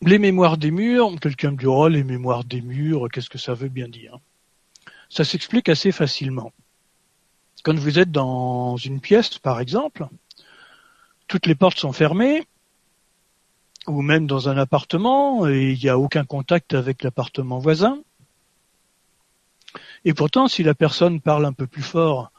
Les 0.02 0.20
mémoires 0.20 0.58
des 0.58 0.72
murs, 0.72 1.20
quelqu'un 1.20 1.52
me 1.52 1.68
oh 1.68 1.88
les 1.88 2.04
mémoires 2.04 2.44
des 2.44 2.62
murs, 2.62 3.08
qu'est-ce 3.12 3.30
que 3.30 3.38
ça 3.38 3.54
veut 3.54 3.70
bien 3.70 3.88
dire? 3.88 4.20
Ça 5.10 5.24
s'explique 5.24 5.70
assez 5.70 5.92
facilement. 5.92 6.52
Quand 7.64 7.78
vous 7.78 7.98
êtes 7.98 8.12
dans 8.12 8.78
une 8.78 9.00
pièce, 9.00 9.40
par 9.40 9.60
exemple, 9.60 10.08
toutes 11.28 11.48
les 11.48 11.56
portes 11.56 11.80
sont 11.80 11.94
fermées, 11.94 12.46
ou 13.88 14.02
même 14.02 14.28
dans 14.28 14.50
un 14.50 14.58
appartement, 14.58 15.48
et 15.48 15.72
il 15.72 15.80
n'y 15.80 15.90
a 15.90 15.98
aucun 15.98 16.26
contact 16.26 16.74
avec 16.74 17.04
l'appartement 17.04 17.60
voisin. 17.60 18.00
Et 20.04 20.14
pourtant, 20.14 20.48
si 20.48 20.64
la 20.64 20.76
personne 20.76 21.22
parle 21.22 21.46
un 21.46 21.54
peu 21.54 21.68
plus 21.68 21.82
fort 21.82 22.32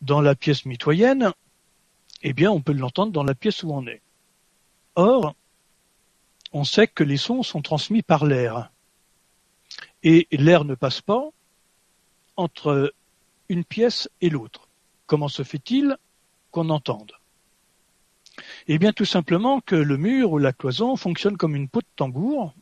dans 0.00 0.20
la 0.20 0.34
pièce 0.34 0.64
mitoyenne, 0.64 1.32
eh 2.22 2.32
bien, 2.32 2.50
on 2.50 2.60
peut 2.60 2.72
l'entendre 2.72 3.12
dans 3.12 3.24
la 3.24 3.34
pièce 3.34 3.62
où 3.62 3.72
on 3.72 3.86
est. 3.86 4.00
Or, 4.94 5.34
on 6.52 6.64
sait 6.64 6.86
que 6.86 7.04
les 7.04 7.16
sons 7.16 7.42
sont 7.42 7.62
transmis 7.62 8.02
par 8.02 8.26
l'air. 8.26 8.70
Et 10.02 10.28
l'air 10.32 10.64
ne 10.64 10.74
passe 10.74 11.00
pas 11.00 11.30
entre 12.36 12.92
une 13.48 13.64
pièce 13.64 14.08
et 14.20 14.30
l'autre. 14.30 14.68
Comment 15.06 15.28
se 15.28 15.42
fait-il 15.42 15.96
qu'on 16.50 16.70
entende? 16.70 17.12
Eh 18.66 18.78
bien 18.78 18.92
tout 18.92 19.04
simplement 19.04 19.60
que 19.60 19.76
le 19.76 19.96
mur 19.96 20.32
ou 20.32 20.38
la 20.38 20.52
cloison 20.52 20.96
fonctionne 20.96 21.36
comme 21.36 21.54
une 21.54 21.68
peau 21.68 21.80
de 21.80 21.86
tambour 21.96 22.54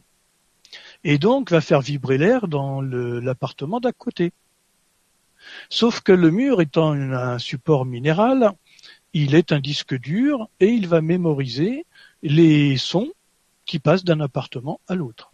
et 1.04 1.18
donc 1.18 1.50
va 1.50 1.60
faire 1.60 1.80
vibrer 1.80 2.18
l'air 2.18 2.48
dans 2.48 2.80
l'appartement 2.80 3.80
d'à 3.80 3.92
côté. 3.92 4.32
Sauf 5.68 6.00
que 6.00 6.12
le 6.12 6.30
mur 6.30 6.60
étant 6.60 6.92
un 6.92 7.38
support 7.38 7.86
minéral, 7.86 8.52
il 9.12 9.34
est 9.34 9.52
un 9.52 9.60
disque 9.60 9.98
dur 9.98 10.48
et 10.60 10.68
il 10.68 10.86
va 10.86 11.00
mémoriser 11.00 11.86
les 12.22 12.76
sons 12.76 13.10
qui 13.70 13.78
passe 13.78 14.02
d'un 14.02 14.18
appartement 14.18 14.80
à 14.88 14.96
l'autre. 14.96 15.30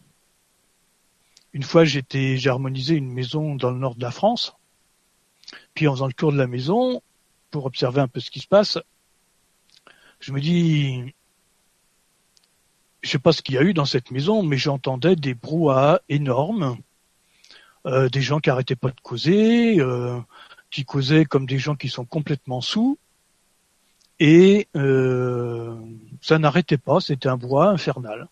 Une 1.55 1.63
fois, 1.63 1.87
j'étais, 1.87 2.37
j'ai 2.37 2.51
harmonisé 2.51 2.95
une 2.95 3.11
maison 3.11 3.55
dans 3.55 3.71
le 3.71 3.79
nord 3.79 3.95
de 3.95 4.03
la 4.03 4.11
France. 4.11 4.55
Puis 5.73 5.89
en 5.89 5.95
faisant 5.95 6.07
le 6.07 6.13
tour 6.13 6.33
de 6.33 6.37
la 6.37 6.47
maison, 6.47 7.03
pour 7.51 7.65
observer 7.65 8.03
un 8.03 8.09
peu 8.09 8.21
ce 8.21 8.31
qui 8.31 8.41
se 8.41 8.47
passe, 8.47 8.77
je 10.21 10.33
me 10.33 10.41
dis, 10.43 11.15
je 13.01 13.09
sais 13.09 13.19
pas 13.19 13.33
ce 13.33 13.41
qu'il 13.41 13.55
y 13.55 13.59
a 13.59 13.63
eu 13.63 13.73
dans 13.73 13.87
cette 13.87 14.11
maison, 14.11 14.43
mais 14.43 14.59
j'entendais 14.59 15.17
des 15.17 15.33
brouhahas 15.33 16.01
énormes, 16.11 16.77
euh, 17.87 18.11
des 18.11 18.21
gens 18.21 18.41
qui 18.41 18.51
arrêtaient 18.51 18.77
pas 18.77 18.91
de 18.91 19.01
causer, 19.01 19.81
euh, 19.81 20.21
qui 20.71 20.85
causaient 20.85 21.25
comme 21.25 21.47
des 21.47 21.59
gens 21.59 21.75
qui 21.75 21.89
sont 21.89 22.05
complètement 22.05 22.61
sous, 22.61 22.99
et 24.19 24.69
euh, 24.77 25.75
ça 26.23 26.39
n'arrêtait 26.39 26.79
pas, 26.79 27.01
c'était 27.01 27.29
un 27.29 27.37
bois 27.37 27.69
infernal. 27.69 28.29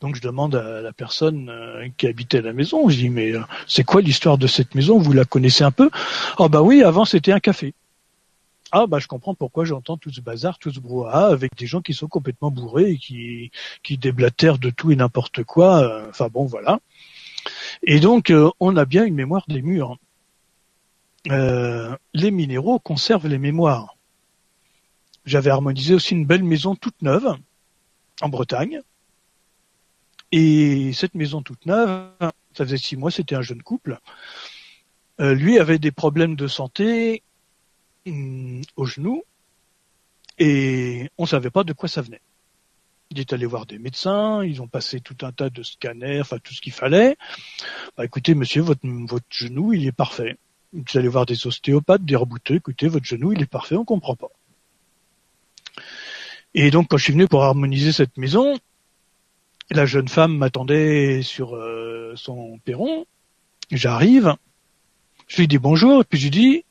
Donc 0.00 0.16
je 0.16 0.20
demande 0.20 0.54
à 0.54 0.80
la 0.80 0.92
personne 0.92 1.48
euh, 1.48 1.88
qui 1.96 2.06
habitait 2.06 2.42
la 2.42 2.52
maison, 2.52 2.88
je 2.88 2.96
dis 2.96 3.10
mais 3.10 3.32
euh, 3.32 3.42
c'est 3.66 3.84
quoi 3.84 4.00
l'histoire 4.00 4.38
de 4.38 4.46
cette 4.46 4.74
maison? 4.74 4.98
Vous 4.98 5.12
la 5.12 5.24
connaissez 5.24 5.64
un 5.64 5.70
peu? 5.70 5.90
Ah 6.38 6.48
bah 6.48 6.62
oui, 6.62 6.82
avant 6.82 7.04
c'était 7.04 7.32
un 7.32 7.40
café. 7.40 7.74
Ah 8.72 8.86
bah 8.86 8.98
je 8.98 9.06
comprends 9.06 9.34
pourquoi 9.34 9.64
j'entends 9.64 9.96
tout 9.96 10.10
ce 10.10 10.20
bazar, 10.20 10.58
tout 10.58 10.72
ce 10.72 10.80
brouhaha 10.80 11.26
avec 11.26 11.54
des 11.56 11.66
gens 11.66 11.80
qui 11.80 11.94
sont 11.94 12.08
complètement 12.08 12.50
bourrés 12.50 12.90
et 12.92 12.98
qui 12.98 13.52
qui 13.82 13.98
déblatèrent 13.98 14.58
de 14.58 14.70
tout 14.70 14.90
et 14.90 14.96
n'importe 14.96 15.44
quoi. 15.44 16.08
Enfin 16.08 16.28
bon 16.28 16.44
voilà. 16.44 16.80
Et 17.82 18.00
donc 18.00 18.32
on 18.60 18.76
a 18.76 18.84
bien 18.84 19.04
une 19.04 19.14
mémoire 19.14 19.44
des 19.46 19.62
murs. 19.62 19.96
les 21.26 22.30
minéraux 22.30 22.78
conservent 22.78 23.28
les 23.28 23.38
mémoires. 23.38 23.93
J'avais 25.24 25.50
harmonisé 25.50 25.94
aussi 25.94 26.14
une 26.14 26.26
belle 26.26 26.44
maison 26.44 26.74
toute 26.74 27.00
neuve 27.02 27.36
en 28.20 28.28
Bretagne. 28.28 28.80
Et 30.32 30.92
cette 30.92 31.14
maison 31.14 31.42
toute 31.42 31.64
neuve, 31.66 32.10
ça 32.20 32.64
faisait 32.64 32.76
six 32.76 32.96
mois, 32.96 33.10
c'était 33.10 33.36
un 33.36 33.42
jeune 33.42 33.62
couple. 33.62 33.98
Euh, 35.20 35.34
lui 35.34 35.58
avait 35.58 35.78
des 35.78 35.92
problèmes 35.92 36.34
de 36.34 36.48
santé 36.48 37.22
hum, 38.06 38.62
au 38.76 38.84
genou 38.84 39.22
et 40.38 41.08
on 41.18 41.26
savait 41.26 41.50
pas 41.50 41.62
de 41.62 41.72
quoi 41.72 41.88
ça 41.88 42.02
venait. 42.02 42.20
Il 43.10 43.20
est 43.20 43.32
allé 43.32 43.46
voir 43.46 43.66
des 43.66 43.78
médecins, 43.78 44.42
ils 44.42 44.60
ont 44.60 44.66
passé 44.66 45.00
tout 45.00 45.16
un 45.22 45.30
tas 45.30 45.50
de 45.50 45.62
scanners, 45.62 46.20
enfin 46.20 46.38
tout 46.42 46.52
ce 46.52 46.60
qu'il 46.60 46.72
fallait. 46.72 47.16
Bah, 47.96 48.04
écoutez, 48.04 48.34
monsieur, 48.34 48.62
votre, 48.62 48.86
votre 49.06 49.26
genou, 49.30 49.72
il 49.72 49.86
est 49.86 49.92
parfait. 49.92 50.36
Vous 50.72 50.82
allez 50.94 51.06
voir 51.06 51.26
des 51.26 51.46
ostéopathes, 51.46 52.04
des 52.04 52.16
rebouteux, 52.16 52.56
écoutez, 52.56 52.88
votre 52.88 53.06
genou, 53.06 53.32
il 53.32 53.40
est 53.40 53.46
parfait, 53.46 53.76
on 53.76 53.84
comprend 53.84 54.16
pas. 54.16 54.30
Et 56.54 56.70
donc, 56.70 56.88
quand 56.88 56.96
je 56.96 57.04
suis 57.04 57.12
venu 57.12 57.26
pour 57.26 57.42
harmoniser 57.42 57.92
cette 57.92 58.16
maison, 58.16 58.56
la 59.70 59.86
jeune 59.86 60.08
femme 60.08 60.36
m'attendait 60.36 61.22
sur 61.22 61.56
euh, 61.56 62.12
son 62.16 62.58
perron. 62.64 63.06
J'arrive, 63.70 64.36
je 65.26 65.38
lui 65.38 65.48
dis 65.48 65.58
bonjour, 65.58 66.02
et 66.02 66.04
puis 66.04 66.18
je 66.18 66.24
lui 66.24 66.30
dis 66.30 66.64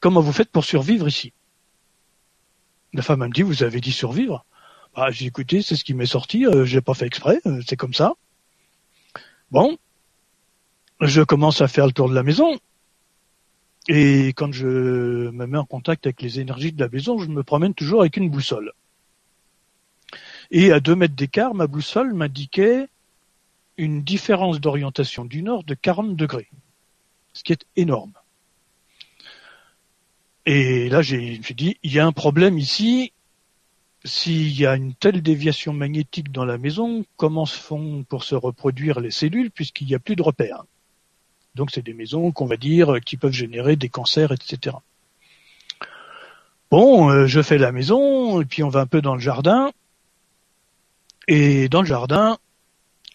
comment 0.00 0.20
vous 0.20 0.32
faites 0.32 0.50
pour 0.50 0.64
survivre 0.64 1.06
ici? 1.06 1.32
La 2.94 3.02
femme 3.02 3.20
me 3.20 3.28
dit 3.28 3.42
vous 3.42 3.62
avez 3.62 3.80
dit 3.80 3.92
survivre? 3.92 4.44
Bah, 4.96 5.10
j'ai 5.10 5.26
écouté, 5.26 5.62
c'est 5.62 5.76
ce 5.76 5.84
qui 5.84 5.94
m'est 5.94 6.06
sorti, 6.06 6.46
euh, 6.46 6.64
je 6.64 6.74
l'ai 6.76 6.82
pas 6.82 6.94
fait 6.94 7.06
exprès, 7.06 7.40
euh, 7.46 7.60
c'est 7.66 7.76
comme 7.76 7.94
ça. 7.94 8.14
Bon, 9.50 9.78
je 11.00 11.22
commence 11.22 11.60
à 11.60 11.68
faire 11.68 11.86
le 11.86 11.92
tour 11.92 12.08
de 12.08 12.14
la 12.14 12.22
maison. 12.22 12.58
Et 13.88 14.28
quand 14.28 14.52
je 14.52 14.66
me 14.66 15.46
mets 15.46 15.58
en 15.58 15.64
contact 15.64 16.06
avec 16.06 16.22
les 16.22 16.40
énergies 16.40 16.72
de 16.72 16.80
la 16.80 16.88
maison, 16.88 17.18
je 17.18 17.28
me 17.28 17.42
promène 17.42 17.74
toujours 17.74 18.02
avec 18.02 18.16
une 18.16 18.30
boussole. 18.30 18.72
Et 20.50 20.70
à 20.70 20.80
deux 20.80 20.94
mètres 20.94 21.16
d'écart, 21.16 21.54
ma 21.54 21.66
boussole 21.66 22.14
m'indiquait 22.14 22.86
une 23.78 24.02
différence 24.02 24.60
d'orientation 24.60 25.24
du 25.24 25.42
nord 25.42 25.64
de 25.64 25.74
40 25.74 26.14
degrés, 26.14 26.48
ce 27.32 27.42
qui 27.42 27.52
est 27.52 27.64
énorme. 27.74 28.12
Et 30.44 30.88
là, 30.88 31.02
j'ai 31.02 31.38
dit, 31.38 31.78
il 31.82 31.92
y 31.92 31.98
a 31.98 32.06
un 32.06 32.12
problème 32.12 32.58
ici. 32.58 33.12
S'il 34.04 34.58
y 34.58 34.66
a 34.66 34.74
une 34.74 34.94
telle 34.94 35.22
déviation 35.22 35.72
magnétique 35.72 36.32
dans 36.32 36.44
la 36.44 36.58
maison, 36.58 37.04
comment 37.16 37.46
se 37.46 37.56
font 37.56 38.04
pour 38.08 38.24
se 38.24 38.34
reproduire 38.34 38.98
les 38.98 39.12
cellules 39.12 39.52
puisqu'il 39.52 39.86
n'y 39.86 39.94
a 39.94 40.00
plus 40.00 40.16
de 40.16 40.22
repères? 40.22 40.64
Donc 41.54 41.70
c'est 41.70 41.82
des 41.82 41.94
maisons 41.94 42.32
qu'on 42.32 42.46
va 42.46 42.56
dire 42.56 43.00
qui 43.04 43.16
peuvent 43.16 43.32
générer 43.32 43.76
des 43.76 43.88
cancers, 43.88 44.32
etc. 44.32 44.76
Bon, 46.72 47.10
euh, 47.10 47.26
je 47.26 47.42
fais 47.42 47.58
la 47.58 47.70
maison, 47.70 48.40
et 48.40 48.46
puis 48.46 48.62
on 48.62 48.70
va 48.70 48.80
un 48.80 48.86
peu 48.86 49.02
dans 49.02 49.14
le 49.14 49.20
jardin. 49.20 49.72
Et 51.28 51.68
dans 51.68 51.82
le 51.82 51.86
jardin, 51.86 52.38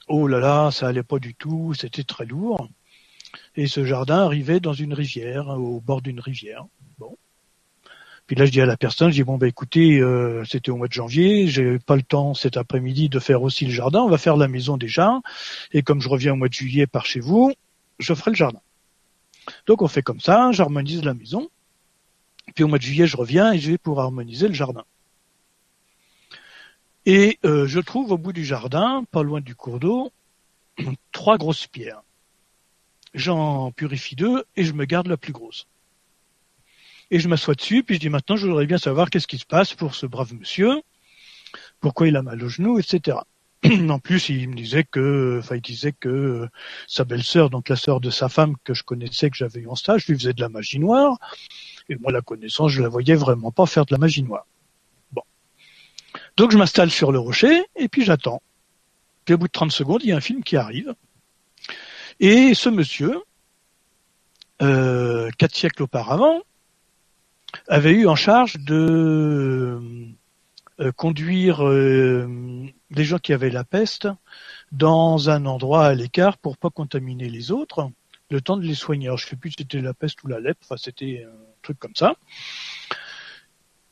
oh 0.08 0.28
là 0.28 0.40
là, 0.40 0.70
ça 0.70 0.88
allait 0.88 1.02
pas 1.02 1.18
du 1.18 1.34
tout, 1.34 1.74
c'était 1.74 2.04
très 2.04 2.26
lourd. 2.26 2.70
Et 3.56 3.66
ce 3.66 3.84
jardin 3.84 4.24
arrivait 4.24 4.60
dans 4.60 4.74
une 4.74 4.94
rivière, 4.94 5.48
au 5.48 5.82
bord 5.82 6.04
d'une 6.04 6.20
rivière. 6.20 6.66
Bon. 7.00 7.18
Puis 8.28 8.36
là, 8.36 8.46
je 8.46 8.52
dis 8.52 8.62
à 8.62 8.68
la 8.68 8.78
personne, 8.78 9.10
je 9.10 9.16
dis 9.16 9.24
bon 9.24 9.38
bah 9.38 9.48
écoutez, 9.48 10.00
euh, 10.00 10.44
c'était 10.46 10.70
au 10.70 10.78
mois 10.78 10.88
de 10.88 10.94
janvier, 10.94 11.48
j'ai 11.48 11.80
pas 11.80 11.96
le 11.96 12.04
temps 12.04 12.36
cet 12.36 12.58
après-midi 12.58 13.10
de 13.10 13.18
faire 13.20 13.42
aussi 13.42 13.66
le 13.66 13.72
jardin, 13.72 14.02
on 14.02 14.10
va 14.10 14.20
faire 14.20 14.38
la 14.38 14.48
maison 14.48 14.78
déjà. 14.78 15.20
Et 15.72 15.82
comme 15.82 16.00
je 16.02 16.10
reviens 16.10 16.34
au 16.34 16.36
mois 16.36 16.50
de 16.50 16.54
juillet 16.54 16.86
par 16.86 17.08
chez 17.08 17.22
vous, 17.22 17.54
je 18.00 18.14
ferai 18.14 18.32
le 18.32 18.36
jardin. 18.36 18.62
Donc 19.66 19.82
on 19.82 19.88
fait 19.88 20.02
comme 20.02 20.20
ça, 20.20 20.52
j'harmonise 20.52 21.04
la 21.04 21.14
maison. 21.14 21.50
Puis 22.56 22.64
au 22.64 22.68
mois 22.68 22.78
de 22.78 22.84
juillet, 22.84 23.08
je 23.08 23.18
reviens 23.18 23.52
et 23.54 23.60
je 23.60 23.72
vais 23.72 23.78
pour 23.78 24.00
harmoniser 24.00 24.48
le 24.48 24.54
jardin. 24.54 24.86
Et 27.06 27.40
euh, 27.46 27.68
je 27.68 27.80
trouve 27.80 28.12
au 28.12 28.18
bout 28.18 28.34
du 28.34 28.44
jardin, 28.44 29.04
pas 29.12 29.24
loin 29.24 29.40
du 29.40 29.56
cours 29.56 29.80
d'eau, 29.80 30.12
trois 31.12 31.38
grosses 31.38 31.68
pierres. 31.68 32.02
J'en 33.14 33.72
purifie 33.72 34.16
deux 34.16 34.44
et 34.56 34.64
je 34.64 34.74
me 34.74 34.86
garde 34.86 35.08
la 35.08 35.18
plus 35.18 35.34
grosse. 35.34 35.68
Et 37.10 37.20
je 37.20 37.30
m'assois 37.30 37.56
dessus, 37.56 37.84
puis 37.84 37.96
je 37.96 38.02
dis 38.02 38.10
maintenant, 38.10 38.36
je 38.36 38.48
voudrais 38.48 38.66
bien 38.66 38.78
savoir 38.78 39.10
qu'est-ce 39.10 39.28
qui 39.28 39.38
se 39.38 39.46
passe 39.46 39.74
pour 39.74 39.96
ce 39.96 40.06
brave 40.06 40.34
monsieur, 40.34 40.82
pourquoi 41.80 42.10
il 42.10 42.18
a 42.18 42.22
mal 42.22 42.44
au 42.44 42.50
genou, 42.50 42.80
etc. 42.80 43.20
en 43.90 44.00
plus, 44.00 44.30
il 44.30 44.50
me 44.50 44.56
disait 44.56 44.84
que, 44.84 45.40
enfin, 45.40 45.56
il 45.56 45.62
disait 45.62 45.94
que 45.94 46.48
sa 46.88 47.04
belle-sœur, 47.04 47.50
donc 47.50 47.70
la 47.70 47.76
sœur 47.76 48.00
de 48.00 48.10
sa 48.10 48.30
femme 48.30 48.56
que 48.64 48.74
je 48.74 48.84
connaissais, 48.84 49.30
que 49.30 49.38
j'avais 49.38 49.62
eu 49.62 49.68
en 49.68 49.76
stage, 49.76 50.08
lui 50.08 50.16
faisait 50.16 50.34
de 50.34 50.42
la 50.42 50.50
magie 50.50 50.80
noire. 50.80 51.18
Et 51.90 51.96
moi, 51.96 52.12
la 52.12 52.22
connaissance, 52.22 52.72
je 52.72 52.82
la 52.82 52.90
voyais 52.90 53.16
vraiment 53.16 53.52
pas 53.52 53.66
faire 53.66 53.86
de 53.86 53.94
la 53.94 53.98
magie 53.98 54.24
noire. 54.24 54.46
Bon. 55.12 55.24
Donc, 56.36 56.52
je 56.52 56.58
m'installe 56.58 56.92
sur 56.92 57.12
le 57.12 57.20
rocher, 57.20 57.66
et 57.76 57.88
puis 57.88 58.04
j'attends. 58.04 58.42
Puis, 59.26 59.34
au 59.34 59.38
bout 59.38 59.48
de 59.48 59.52
30 59.52 59.72
secondes, 59.72 60.02
il 60.04 60.10
y 60.10 60.12
a 60.12 60.18
un 60.18 60.22
film 60.22 60.44
qui 60.44 60.56
arrive. 60.56 60.94
Et 62.20 62.54
ce 62.54 62.70
monsieur, 62.70 63.22
euh, 64.62 65.30
quatre 65.38 65.56
siècles 65.56 65.84
auparavant, 65.84 66.42
avait 67.68 67.92
eu 67.92 68.08
en 68.08 68.16
charge 68.16 68.58
de 68.58 68.76
euh, 68.76 69.80
conduire 70.96 71.66
euh, 71.66 72.28
des 72.92 73.04
gens 73.04 73.18
qui 73.18 73.34
avaient 73.34 73.50
la 73.50 73.64
peste 73.64 74.08
dans 74.72 75.30
un 75.30 75.46
endroit 75.46 75.86
à 75.86 75.94
l'écart 75.94 76.38
pour 76.38 76.58
pas 76.58 76.70
contaminer 76.70 77.30
les 77.30 77.52
autres, 77.52 77.90
le 78.30 78.42
temps 78.42 78.58
de 78.58 78.64
les 78.64 78.76
soigner. 78.76 79.08
Alors, 79.08 79.18
je 79.18 79.28
sais 79.28 79.36
plus 79.36 79.52
si 79.52 79.58
c'était 79.60 79.82
la 79.82 79.94
peste 79.94 80.24
ou 80.24 80.28
la 80.28 80.40
lèpre, 80.40 80.60
enfin 80.64 80.78
c'était 80.78 81.26
un 81.28 81.38
truc 81.62 81.80
comme 81.80 81.96
ça. 81.96 82.16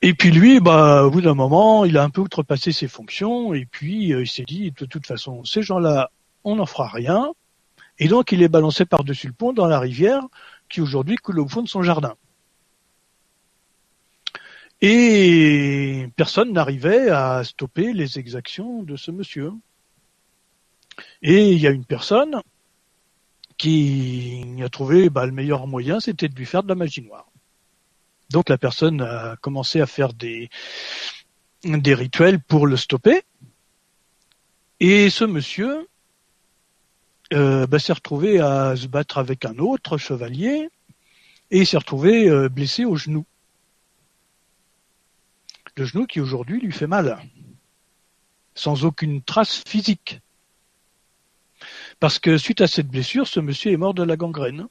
Et 0.01 0.13
puis 0.13 0.29
lui, 0.29 0.59
bah, 0.59 1.03
au 1.03 1.09
bout 1.09 1.21
d'un 1.21 1.33
moment, 1.33 1.85
il 1.85 1.97
a 1.97 2.03
un 2.03 2.09
peu 2.09 2.21
outrepassé 2.21 2.71
ses 2.71 2.87
fonctions 2.87 3.53
et 3.53 3.65
puis 3.65 4.09
il 4.09 4.27
s'est 4.27 4.43
dit 4.43 4.71
de 4.71 4.85
toute 4.85 5.07
façon, 5.07 5.43
ces 5.43 5.63
gens-là, 5.63 6.11
on 6.43 6.57
n'en 6.57 6.67
fera 6.67 6.87
rien, 6.87 7.33
et 7.97 8.07
donc 8.07 8.31
il 8.31 8.43
est 8.43 8.49
balancé 8.49 8.85
par-dessus 8.85 9.27
le 9.27 9.33
pont 9.33 9.53
dans 9.53 9.65
la 9.65 9.79
rivière 9.79 10.21
qui 10.69 10.81
aujourd'hui 10.81 11.15
coule 11.15 11.39
au 11.39 11.47
fond 11.47 11.63
de 11.63 11.67
son 11.67 11.81
jardin. 11.81 12.15
Et 14.81 16.07
personne 16.15 16.53
n'arrivait 16.53 17.09
à 17.09 17.43
stopper 17.43 17.93
les 17.93 18.19
exactions 18.19 18.83
de 18.83 18.95
ce 18.95 19.11
monsieur. 19.11 19.51
Et 21.21 21.51
il 21.51 21.59
y 21.59 21.67
a 21.67 21.71
une 21.71 21.85
personne 21.85 22.41
qui 23.57 24.43
a 24.63 24.69
trouvé 24.69 25.09
bah, 25.09 25.25
le 25.25 25.31
meilleur 25.31 25.67
moyen, 25.67 25.99
c'était 25.99 26.27
de 26.27 26.35
lui 26.35 26.45
faire 26.45 26.63
de 26.63 26.67
la 26.67 26.75
magie 26.75 27.01
noire. 27.01 27.27
Donc 28.31 28.49
la 28.49 28.57
personne 28.57 29.01
a 29.01 29.37
commencé 29.37 29.81
à 29.81 29.85
faire 29.85 30.13
des, 30.13 30.49
rituels 31.63 32.39
pour 32.39 32.67
le 32.67 32.75
stopper. 32.75 33.23
Et 34.79 35.09
ce 35.09 35.23
monsieur 35.23 35.87
euh, 37.33 37.65
bah, 37.65 37.79
s'est 37.79 37.93
retrouvé 37.93 38.39
à 38.39 38.75
se 38.75 38.87
battre 38.87 39.17
avec 39.17 39.45
un 39.45 39.57
autre 39.57 39.97
chevalier 39.97 40.69
et 41.49 41.65
s'est 41.65 41.77
retrouvé 41.77 42.27
euh, 42.27 42.49
blessé 42.49 42.83
au 42.83 42.95
genou. 42.95 43.25
Le 45.77 45.85
genou 45.85 46.05
qui 46.05 46.21
aujourd'hui 46.21 46.61
lui 46.61 46.71
fait 46.71 46.87
mal, 46.87 47.19
sans 48.53 48.85
aucune 48.85 49.21
trace 49.21 49.61
physique. 49.67 50.21
Parce 51.99 52.19
que 52.19 52.37
suite 52.37 52.61
à 52.61 52.67
cette 52.67 52.87
blessure, 52.87 53.27
ce 53.27 53.39
monsieur 53.41 53.71
est 53.71 53.77
mort 53.77 53.93
de 53.93 54.03
la 54.03 54.15
gangrène. 54.15 54.67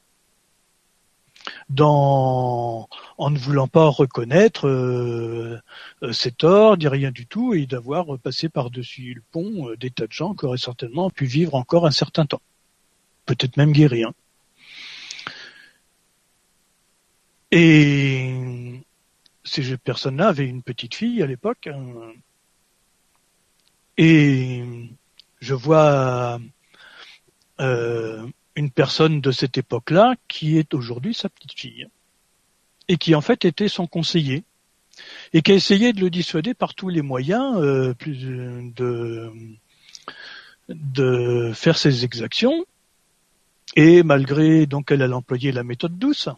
Dans, 1.68 2.88
en 3.18 3.30
ne 3.30 3.38
voulant 3.38 3.68
pas 3.68 3.88
reconnaître 3.88 4.66
euh, 4.66 5.60
ses 6.12 6.32
torts, 6.32 6.78
ni 6.78 6.88
rien 6.88 7.10
du 7.10 7.26
tout, 7.26 7.52
et 7.52 7.66
d'avoir 7.66 8.18
passé 8.18 8.48
par-dessus 8.48 9.12
le 9.14 9.22
pont 9.30 9.68
euh, 9.68 9.76
des 9.76 9.90
tas 9.90 10.06
de 10.06 10.12
gens 10.12 10.34
qui 10.34 10.46
auraient 10.46 10.56
certainement 10.56 11.10
pu 11.10 11.26
vivre 11.26 11.54
encore 11.54 11.86
un 11.86 11.90
certain 11.90 12.24
temps. 12.24 12.40
Peut-être 13.26 13.58
même 13.58 13.72
guérir. 13.72 14.12
Et 17.50 18.32
ces 19.62 19.76
personnes-là 19.76 20.28
avaient 20.28 20.46
une 20.46 20.62
petite 20.62 20.94
fille 20.94 21.22
à 21.22 21.26
l'époque. 21.26 21.66
Hein. 21.66 22.12
et 23.96 24.64
je 25.40 25.54
vois 25.54 26.40
euh, 27.60 28.26
une 28.56 28.70
personne 28.70 29.20
de 29.20 29.30
cette 29.30 29.58
époque-là 29.58 30.14
qui 30.28 30.58
est 30.58 30.74
aujourd'hui 30.74 31.14
sa 31.14 31.28
petite 31.28 31.52
fille 31.52 31.88
et 32.88 32.96
qui 32.96 33.14
en 33.14 33.20
fait 33.20 33.44
était 33.44 33.68
son 33.68 33.86
conseiller 33.86 34.44
et 35.32 35.42
qui 35.42 35.52
a 35.52 35.54
essayé 35.54 35.92
de 35.92 36.00
le 36.00 36.10
dissuader 36.10 36.54
par 36.54 36.74
tous 36.74 36.88
les 36.88 37.02
moyens 37.02 37.56
euh, 37.58 37.94
de 38.06 39.32
de 40.68 41.52
faire 41.54 41.76
ses 41.76 42.04
exactions 42.04 42.64
et 43.76 44.02
malgré 44.02 44.66
donc 44.66 44.90
elle 44.90 45.02
a 45.02 45.10
employé 45.10 45.52
la 45.52 45.62
méthode 45.62 45.98
douce 45.98 46.28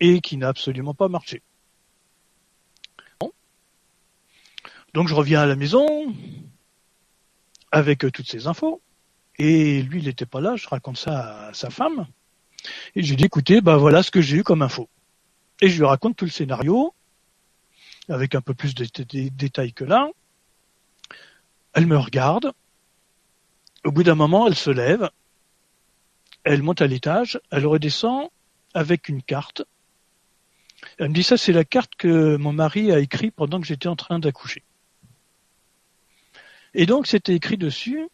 et 0.00 0.20
qui 0.20 0.36
n'a 0.36 0.48
absolument 0.48 0.94
pas 0.94 1.08
marché. 1.08 1.42
Donc 4.94 5.08
je 5.08 5.14
reviens 5.14 5.42
à 5.42 5.46
la 5.46 5.56
maison 5.56 6.14
avec 7.72 7.98
toutes 8.12 8.30
ces 8.30 8.46
infos 8.46 8.80
et 9.38 9.82
lui, 9.82 9.98
il 9.98 10.06
n'était 10.06 10.26
pas 10.26 10.40
là, 10.40 10.54
je 10.54 10.68
raconte 10.68 10.96
ça 10.96 11.48
à 11.48 11.54
sa 11.54 11.70
femme. 11.70 12.06
Et 12.94 13.02
j'ai 13.02 13.16
dit, 13.16 13.24
écoutez, 13.24 13.60
bah 13.60 13.76
voilà 13.76 14.02
ce 14.04 14.12
que 14.12 14.20
j'ai 14.20 14.36
eu 14.36 14.42
comme 14.44 14.62
info. 14.62 14.88
Et 15.60 15.68
je 15.68 15.78
lui 15.78 15.84
raconte 15.84 16.16
tout 16.16 16.24
le 16.24 16.30
scénario, 16.30 16.94
avec 18.08 18.34
un 18.34 18.40
peu 18.40 18.54
plus 18.54 18.74
de, 18.74 18.86
détails 19.30 19.72
que 19.72 19.84
là. 19.84 20.08
Elle 21.72 21.86
me 21.86 21.98
regarde. 21.98 22.52
Au 23.84 23.90
bout 23.90 24.04
d'un 24.04 24.14
moment, 24.14 24.46
elle 24.46 24.54
se 24.54 24.70
lève. 24.70 25.10
Elle 26.44 26.62
monte 26.62 26.82
à 26.82 26.86
l'étage. 26.86 27.40
Elle 27.50 27.66
redescend 27.66 28.30
avec 28.72 29.08
une 29.08 29.22
carte. 29.22 29.62
Elle 30.98 31.08
me 31.08 31.14
dit, 31.14 31.24
ça, 31.24 31.36
c'est 31.36 31.52
la 31.52 31.64
carte 31.64 31.94
que 31.96 32.36
mon 32.36 32.52
mari 32.52 32.92
a 32.92 33.00
écrite 33.00 33.34
pendant 33.34 33.60
que 33.60 33.66
j'étais 33.66 33.88
en 33.88 33.96
train 33.96 34.20
d'accoucher. 34.20 34.62
Et 36.74 36.86
donc, 36.86 37.06
c'était 37.06 37.34
écrit 37.34 37.56
dessus, 37.56 38.08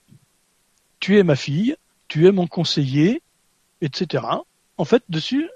tu 1.01 1.19
es 1.19 1.23
ma 1.23 1.37
fille, 1.37 1.77
tu 2.09 2.27
es 2.27 2.33
mon 2.33 2.47
conseiller, 2.47 3.23
etc. 3.81 4.25
En 4.77 4.85
fait, 4.85 5.03
dessus, 5.09 5.49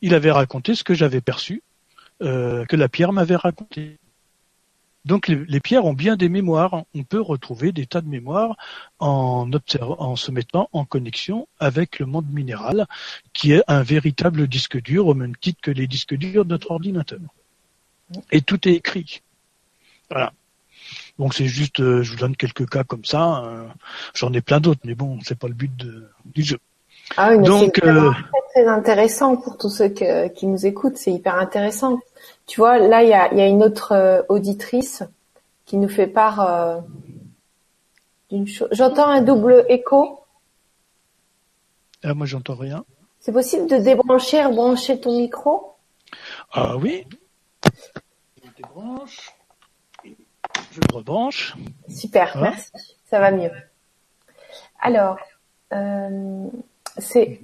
il 0.00 0.14
avait 0.14 0.30
raconté 0.30 0.74
ce 0.74 0.84
que 0.84 0.94
j'avais 0.94 1.20
perçu, 1.20 1.62
euh, 2.22 2.64
que 2.64 2.76
la 2.76 2.88
pierre 2.88 3.12
m'avait 3.12 3.36
raconté. 3.36 3.98
Donc 5.04 5.28
les, 5.28 5.60
pierres 5.60 5.84
ont 5.84 5.92
bien 5.92 6.16
des 6.16 6.28
mémoires. 6.28 6.84
On 6.92 7.04
peut 7.04 7.20
retrouver 7.20 7.70
des 7.70 7.86
tas 7.86 8.00
de 8.00 8.08
mémoires 8.08 8.56
en, 8.98 9.48
en 9.80 10.16
se 10.16 10.30
mettant 10.32 10.68
en 10.72 10.84
connexion 10.84 11.46
avec 11.60 12.00
le 12.00 12.06
monde 12.06 12.28
minéral, 12.28 12.86
qui 13.32 13.52
est 13.52 13.62
un 13.68 13.84
véritable 13.84 14.48
disque 14.48 14.82
dur, 14.82 15.06
au 15.06 15.14
même 15.14 15.36
titre 15.36 15.60
que 15.62 15.70
les 15.70 15.86
disques 15.86 16.16
durs 16.16 16.44
de 16.44 16.50
notre 16.50 16.72
ordinateur. 16.72 17.20
Et 18.32 18.40
tout 18.40 18.68
est 18.68 18.72
écrit. 18.72 19.22
Voilà. 20.10 20.32
Donc 21.18 21.34
c'est 21.34 21.46
juste, 21.46 21.80
euh, 21.80 22.02
je 22.02 22.12
vous 22.12 22.18
donne 22.18 22.36
quelques 22.36 22.68
cas 22.68 22.84
comme 22.84 23.04
ça. 23.04 23.42
Euh, 23.44 23.66
j'en 24.14 24.32
ai 24.32 24.40
plein 24.40 24.60
d'autres, 24.60 24.80
mais 24.84 24.94
bon, 24.94 25.18
c'est 25.24 25.38
pas 25.38 25.48
le 25.48 25.54
but 25.54 25.72
du 26.24 26.42
jeu. 26.42 26.58
Ah 27.16 27.30
oui, 27.30 27.38
mais 27.38 27.46
Donc, 27.46 27.72
c'est 27.76 27.86
euh, 27.86 28.10
très, 28.10 28.62
très 28.62 28.68
intéressant 28.68 29.36
pour 29.36 29.56
tous 29.56 29.70
ceux 29.70 29.88
qui 29.88 30.46
nous 30.46 30.66
écoutent. 30.66 30.96
C'est 30.96 31.12
hyper 31.12 31.36
intéressant. 31.36 32.00
Tu 32.46 32.60
vois, 32.60 32.78
là, 32.78 33.02
il 33.02 33.08
y 33.08 33.14
a, 33.14 33.32
y 33.34 33.40
a, 33.40 33.46
une 33.46 33.62
autre 33.62 34.24
auditrice 34.28 35.02
qui 35.64 35.76
nous 35.76 35.88
fait 35.88 36.06
part 36.06 36.82
d'une 38.30 38.46
chose. 38.46 38.68
J'entends 38.72 39.06
un 39.06 39.22
double 39.22 39.64
écho. 39.68 40.20
Ah, 42.02 42.14
moi, 42.14 42.26
j'entends 42.26 42.54
rien. 42.54 42.84
C'est 43.20 43.32
possible 43.32 43.68
de 43.68 43.76
débrancher 43.76 44.38
et 44.38 44.44
rebrancher 44.44 45.00
ton 45.00 45.16
micro? 45.16 45.74
Ah 46.52 46.76
oui. 46.76 47.04
Je 47.64 48.50
débranche. 48.56 49.35
Je 50.76 50.82
le 50.90 50.94
rebranche. 50.94 51.56
Super, 51.88 52.36
merci. 52.36 52.70
Ça 53.06 53.18
va 53.18 53.30
mieux. 53.30 53.50
Alors, 54.78 55.16
euh, 55.72 56.48
c'est 56.98 57.40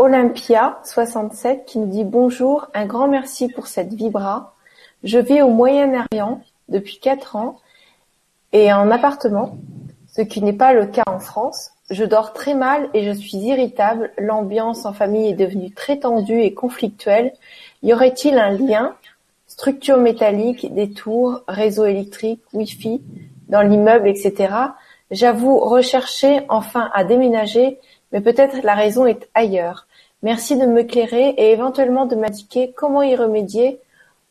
Olympia67 0.00 1.66
qui 1.66 1.78
nous 1.78 1.86
dit 1.86 2.02
bonjour, 2.02 2.66
un 2.74 2.86
grand 2.86 3.06
merci 3.06 3.48
pour 3.48 3.68
cette 3.68 3.92
vibra. 3.94 4.56
Je 5.04 5.20
vis 5.20 5.40
au 5.40 5.50
Moyen-Orient 5.50 6.42
depuis 6.68 6.98
quatre 6.98 7.36
ans 7.36 7.60
et 8.52 8.72
en 8.72 8.90
appartement, 8.90 9.56
ce 10.08 10.22
qui 10.22 10.42
n'est 10.42 10.52
pas 10.52 10.72
le 10.72 10.86
cas 10.86 11.04
en 11.06 11.20
France. 11.20 11.70
Je 11.90 12.02
dors 12.02 12.32
très 12.32 12.54
mal 12.54 12.90
et 12.92 13.04
je 13.04 13.12
suis 13.12 13.36
irritable. 13.36 14.10
L'ambiance 14.18 14.84
en 14.84 14.92
famille 14.92 15.28
est 15.28 15.34
devenue 15.34 15.70
très 15.70 16.00
tendue 16.00 16.40
et 16.40 16.54
conflictuelle. 16.54 17.34
Y 17.84 17.92
aurait-il 17.92 18.36
un 18.36 18.50
lien 18.50 18.96
Structure 19.54 19.98
métallique, 19.98 20.74
des 20.74 20.90
tours, 20.90 21.42
réseau 21.46 21.84
électrique, 21.84 22.42
Wi-Fi 22.54 23.00
dans 23.46 23.62
l'immeuble, 23.62 24.08
etc. 24.08 24.52
J'avoue 25.12 25.60
rechercher 25.60 26.40
enfin 26.48 26.90
à 26.92 27.04
déménager, 27.04 27.78
mais 28.10 28.20
peut-être 28.20 28.64
la 28.64 28.74
raison 28.74 29.06
est 29.06 29.28
ailleurs. 29.32 29.86
Merci 30.24 30.58
de 30.58 30.66
m'éclairer 30.66 31.28
et 31.38 31.52
éventuellement 31.52 32.04
de 32.04 32.16
m'indiquer 32.16 32.72
comment 32.76 33.02
y 33.02 33.14
remédier 33.14 33.78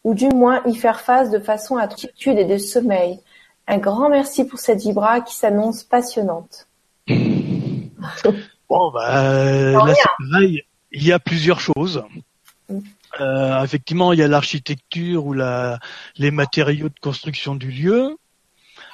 ou 0.04 0.14
du 0.14 0.28
moins 0.28 0.62
y 0.66 0.76
faire 0.76 1.00
face 1.00 1.32
de 1.32 1.40
façon 1.40 1.78
à 1.78 1.88
quiétude 1.88 2.38
et 2.38 2.44
de 2.44 2.58
sommeil. 2.58 3.22
Un 3.66 3.78
grand 3.78 4.10
merci 4.10 4.44
pour 4.44 4.60
cette 4.60 4.82
vibra 4.82 5.22
qui 5.22 5.36
s'annonce 5.36 5.84
passionnante. 5.84 6.68
Bon, 7.08 8.92
bah, 8.92 9.72
là, 9.72 9.94
c'est 9.96 10.32
pareil. 10.32 10.64
Il 10.92 11.08
y 11.08 11.14
a 11.14 11.20
plusieurs 11.20 11.62
choses. 11.62 12.04
Euh, 13.20 13.64
effectivement, 13.64 14.12
il 14.14 14.20
y 14.20 14.24
a 14.24 14.28
l'architecture 14.28 15.26
ou 15.26 15.34
la, 15.34 15.80
les 16.18 16.32
matériaux 16.32 16.90
de 16.90 17.00
construction 17.00 17.56
du 17.56 17.72
lieu. 17.72 18.18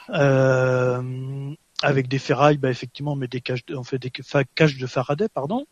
Euh, 0.09 1.53
avec 1.81 2.07
des 2.07 2.19
ferrailles, 2.19 2.57
bah, 2.57 2.69
effectivement, 2.69 3.13
on 3.13 3.15
met 3.15 3.27
des 3.27 3.41
caches, 3.41 3.65
de, 3.65 3.75
on 3.75 3.83
fait 3.83 3.99
des 3.99 4.11
caches 4.55 4.77
de 4.77 4.87
Faraday, 4.87 5.29
pardon. 5.29 5.65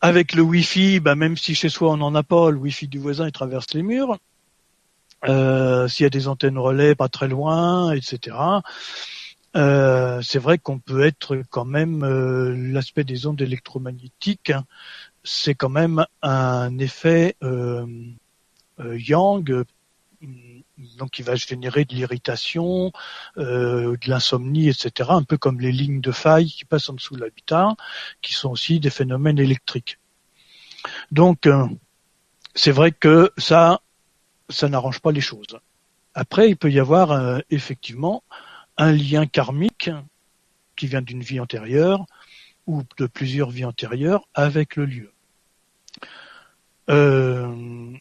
Avec 0.00 0.34
le 0.34 0.42
Wi-Fi, 0.42 1.00
bah, 1.00 1.14
même 1.14 1.36
si 1.36 1.54
chez 1.54 1.68
soi 1.68 1.92
on 1.92 1.96
n'en 1.96 2.14
a 2.14 2.22
pas, 2.22 2.50
le 2.50 2.58
Wi-Fi 2.58 2.88
du 2.88 2.98
voisin 2.98 3.26
il 3.26 3.32
traverse 3.32 3.72
les 3.74 3.82
murs. 3.82 4.18
Euh, 5.28 5.86
S'il 5.88 6.04
y 6.04 6.06
a 6.06 6.10
des 6.10 6.26
antennes 6.26 6.58
relais 6.58 6.94
pas 6.94 7.08
très 7.08 7.28
loin, 7.28 7.92
etc. 7.92 8.36
Euh, 9.54 10.20
c'est 10.22 10.38
vrai 10.38 10.58
qu'on 10.58 10.78
peut 10.78 11.02
être 11.02 11.42
quand 11.50 11.64
même 11.64 12.02
euh, 12.04 12.54
l'aspect 12.56 13.04
des 13.04 13.26
ondes 13.26 13.40
électromagnétiques, 13.40 14.50
hein, 14.50 14.64
c'est 15.24 15.54
quand 15.54 15.68
même 15.68 16.04
un 16.22 16.78
effet 16.78 17.36
euh, 17.42 17.86
euh, 18.80 18.98
yang, 18.98 19.64
donc 20.98 21.10
qui 21.10 21.22
va 21.22 21.34
générer 21.34 21.84
de 21.84 21.94
l'irritation, 21.94 22.92
euh, 23.38 23.96
de 23.96 24.10
l'insomnie, 24.10 24.68
etc. 24.68 25.10
Un 25.12 25.22
peu 25.22 25.36
comme 25.36 25.60
les 25.60 25.72
lignes 25.72 26.00
de 26.00 26.12
faille 26.12 26.46
qui 26.46 26.64
passent 26.64 26.88
en 26.88 26.94
dessous 26.94 27.16
de 27.16 27.20
l'habitat, 27.20 27.74
qui 28.20 28.34
sont 28.34 28.50
aussi 28.50 28.80
des 28.80 28.90
phénomènes 28.90 29.38
électriques. 29.38 29.98
Donc 31.10 31.46
euh, 31.46 31.66
c'est 32.54 32.72
vrai 32.72 32.92
que 32.92 33.32
ça, 33.38 33.80
ça 34.48 34.68
n'arrange 34.68 35.00
pas 35.00 35.12
les 35.12 35.20
choses. 35.20 35.58
Après, 36.14 36.50
il 36.50 36.56
peut 36.56 36.70
y 36.70 36.80
avoir 36.80 37.12
euh, 37.12 37.38
effectivement 37.50 38.22
un 38.76 38.92
lien 38.92 39.26
karmique 39.26 39.90
qui 40.76 40.86
vient 40.86 41.02
d'une 41.02 41.22
vie 41.22 41.40
antérieure 41.40 42.06
ou 42.66 42.82
de 42.98 43.06
plusieurs 43.06 43.50
vies 43.50 43.64
antérieures 43.64 44.28
avec 44.34 44.76
le 44.76 44.86
lieu. 44.86 45.11
Euh, 46.90 47.92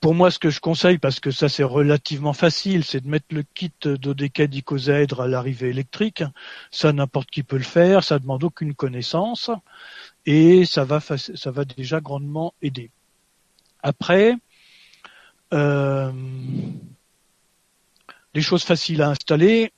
pour 0.00 0.14
moi, 0.14 0.30
ce 0.30 0.38
que 0.38 0.50
je 0.50 0.60
conseille, 0.60 0.98
parce 0.98 1.18
que 1.18 1.30
ça 1.30 1.48
c'est 1.48 1.64
relativement 1.64 2.34
facile, 2.34 2.84
c'est 2.84 3.00
de 3.00 3.08
mettre 3.08 3.26
le 3.30 3.42
kit 3.42 3.72
dodécadicosèdre 3.82 5.22
à 5.22 5.28
l'arrivée 5.28 5.70
électrique. 5.70 6.22
Ça, 6.70 6.92
n'importe 6.92 7.30
qui 7.30 7.42
peut 7.42 7.56
le 7.56 7.62
faire, 7.62 8.04
ça 8.04 8.18
demande 8.18 8.44
aucune 8.44 8.74
connaissance 8.74 9.50
et 10.26 10.66
ça 10.66 10.84
va, 10.84 11.00
ça 11.00 11.50
va 11.50 11.64
déjà 11.64 12.00
grandement 12.00 12.52
aider. 12.60 12.90
Après, 13.82 14.36
euh, 15.54 16.12
les 18.34 18.42
choses 18.42 18.64
faciles 18.64 19.00
à 19.00 19.08
installer. 19.08 19.72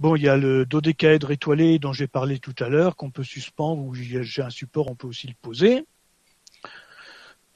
Bon, 0.00 0.16
il 0.16 0.22
y 0.22 0.28
a 0.28 0.36
le 0.36 0.66
dodécaèdre 0.66 1.30
étoilé 1.30 1.78
dont 1.78 1.92
j'ai 1.92 2.08
parlé 2.08 2.38
tout 2.38 2.54
à 2.58 2.68
l'heure, 2.68 2.96
qu'on 2.96 3.10
peut 3.10 3.24
suspendre, 3.24 3.82
ou 3.82 3.94
j'ai 3.94 4.42
un 4.42 4.50
support, 4.50 4.90
on 4.90 4.94
peut 4.94 5.06
aussi 5.06 5.28
le 5.28 5.34
poser. 5.40 5.86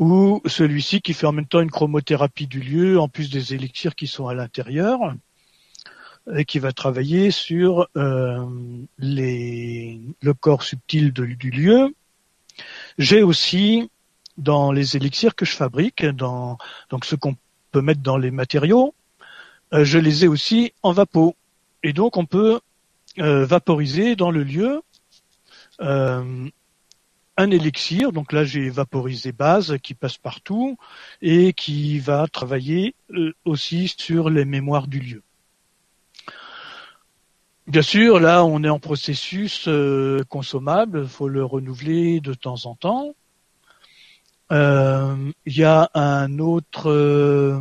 Ou 0.00 0.40
celui-ci 0.46 1.02
qui 1.02 1.12
fait 1.12 1.26
en 1.26 1.32
même 1.32 1.46
temps 1.46 1.60
une 1.60 1.70
chromothérapie 1.70 2.46
du 2.46 2.58
lieu, 2.60 2.98
en 2.98 3.08
plus 3.08 3.30
des 3.30 3.54
élixirs 3.54 3.94
qui 3.94 4.06
sont 4.06 4.26
à 4.26 4.34
l'intérieur, 4.34 4.98
et 6.34 6.46
qui 6.46 6.58
va 6.58 6.72
travailler 6.72 7.30
sur 7.30 7.86
euh, 7.96 8.46
les, 8.98 10.00
le 10.22 10.34
corps 10.34 10.62
subtil 10.62 11.12
du 11.12 11.50
lieu. 11.50 11.94
J'ai 12.96 13.22
aussi, 13.22 13.90
dans 14.38 14.72
les 14.72 14.96
élixirs 14.96 15.34
que 15.34 15.44
je 15.44 15.54
fabrique, 15.54 16.04
dans, 16.04 16.56
donc 16.88 17.04
ce 17.04 17.14
qu'on 17.14 17.36
peut 17.70 17.82
mettre 17.82 18.00
dans 18.00 18.16
les 18.16 18.30
matériaux, 18.30 18.94
euh, 19.74 19.84
je 19.84 19.98
les 19.98 20.24
ai 20.24 20.28
aussi 20.28 20.72
en 20.82 20.92
vapeau. 20.92 21.36
Et 21.82 21.92
donc 21.92 22.16
on 22.16 22.24
peut 22.24 22.60
euh, 23.18 23.44
vaporiser 23.44 24.16
dans 24.16 24.30
le 24.30 24.44
lieu 24.44 24.82
euh, 25.80 26.48
un 27.40 27.50
élixir. 27.50 28.12
Donc 28.12 28.32
là 28.32 28.44
j'ai 28.44 28.70
vaporisé 28.70 29.32
base 29.32 29.76
qui 29.82 29.94
passe 29.94 30.18
partout 30.18 30.78
et 31.22 31.52
qui 31.52 31.98
va 31.98 32.26
travailler 32.28 32.94
euh, 33.12 33.34
aussi 33.44 33.92
sur 33.96 34.30
les 34.30 34.44
mémoires 34.44 34.86
du 34.86 35.00
lieu. 35.00 35.22
Bien 37.66 37.82
sûr, 37.82 38.20
là 38.20 38.44
on 38.44 38.62
est 38.64 38.68
en 38.68 38.78
processus 38.78 39.66
euh, 39.68 40.24
consommable, 40.28 41.06
faut 41.06 41.28
le 41.28 41.44
renouveler 41.44 42.20
de 42.20 42.34
temps 42.34 42.66
en 42.66 42.74
temps. 42.74 43.14
Euh, 44.52 45.30
Il 45.46 45.56
y 45.56 45.64
a 45.64 45.90
un 45.94 46.38
autre 46.38 47.60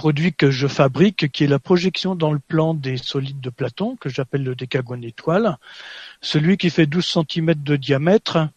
produit 0.00 0.32
que 0.32 0.50
je 0.50 0.66
fabrique, 0.66 1.30
qui 1.30 1.44
est 1.44 1.46
la 1.46 1.58
projection 1.58 2.14
dans 2.14 2.32
le 2.32 2.38
plan 2.38 2.72
des 2.72 2.96
solides 2.96 3.40
de 3.40 3.50
Platon, 3.50 3.96
que 3.96 4.08
j'appelle 4.08 4.42
le 4.44 4.54
décagone 4.54 5.04
étoile. 5.04 5.58
Celui 6.20 6.56
qui 6.58 6.70
fait 6.70 6.86
12 6.86 7.24
cm 7.28 7.54
de 7.54 7.76
diamètre 7.76 8.48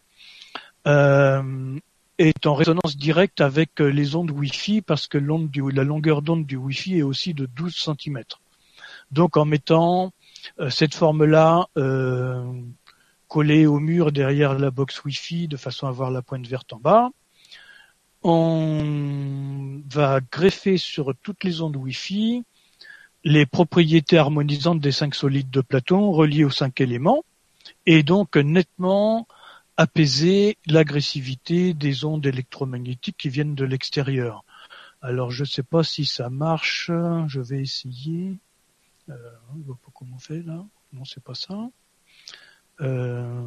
euh, 0.86 1.78
est 2.18 2.46
en 2.46 2.54
résonance 2.54 2.96
directe 2.96 3.40
avec 3.40 3.80
les 3.80 4.16
ondes 4.16 4.30
Wi-Fi 4.30 4.82
parce 4.82 5.06
que 5.06 5.18
la 5.18 5.84
longueur 5.84 6.20
d'onde 6.20 6.44
du 6.44 6.56
Wi-Fi 6.56 6.98
est 6.98 7.02
aussi 7.02 7.32
de 7.32 7.46
12 7.46 7.74
cm. 7.74 8.22
Donc 9.10 9.36
en 9.36 9.46
mettant 9.46 10.12
euh, 10.60 10.68
cette 10.68 10.94
forme-là 10.94 11.68
euh, 11.78 12.44
collée 13.28 13.66
au 13.66 13.80
mur 13.80 14.12
derrière 14.12 14.58
la 14.58 14.70
box 14.70 15.02
Wi-Fi 15.04 15.48
de 15.48 15.56
façon 15.56 15.86
à 15.86 15.90
avoir 15.90 16.10
la 16.10 16.20
pointe 16.20 16.46
verte 16.46 16.72
en 16.74 16.78
bas, 16.78 17.10
on 18.22 19.80
va 19.90 20.20
greffer 20.32 20.76
sur 20.76 21.14
toutes 21.22 21.44
les 21.44 21.62
ondes 21.62 21.76
Wi-Fi 21.76 22.44
les 23.24 23.46
propriétés 23.46 24.18
harmonisantes 24.18 24.80
des 24.80 24.92
cinq 24.92 25.14
solides 25.14 25.50
de 25.50 25.62
Platon 25.62 26.12
reliées 26.12 26.44
aux 26.44 26.50
cinq 26.50 26.82
éléments 26.82 27.24
et 27.86 28.02
donc 28.02 28.36
nettement 28.36 29.26
apaiser 29.76 30.56
l'agressivité 30.66 31.74
des 31.74 32.04
ondes 32.04 32.24
électromagnétiques 32.26 33.16
qui 33.16 33.28
viennent 33.28 33.54
de 33.54 33.64
l'extérieur. 33.64 34.44
Alors 35.02 35.30
je 35.30 35.42
ne 35.42 35.48
sais 35.48 35.62
pas 35.62 35.82
si 35.82 36.04
ça 36.04 36.30
marche, 36.30 36.86
je 37.26 37.40
vais 37.40 37.60
essayer. 37.60 38.38
Euh, 39.10 39.16
je 39.58 39.62
vois 39.64 39.76
pas 39.76 39.90
comment 39.94 40.16
on 40.16 40.18
fait 40.18 40.42
là. 40.42 40.64
Non, 40.92 41.04
c'est 41.04 41.22
pas 41.22 41.34
ça. 41.34 41.68
Euh... 42.80 43.46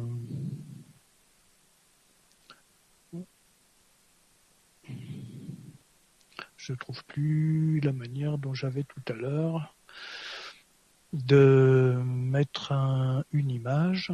Je 6.56 6.72
trouve 6.74 7.04
plus 7.06 7.80
la 7.80 7.92
manière 7.92 8.36
dont 8.36 8.52
j'avais 8.52 8.84
tout 8.84 9.00
à 9.08 9.14
l'heure 9.14 9.74
de 11.12 12.00
mettre 12.04 12.72
un- 12.72 13.24
une 13.32 13.50
image. 13.50 14.12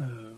Euh, 0.00 0.34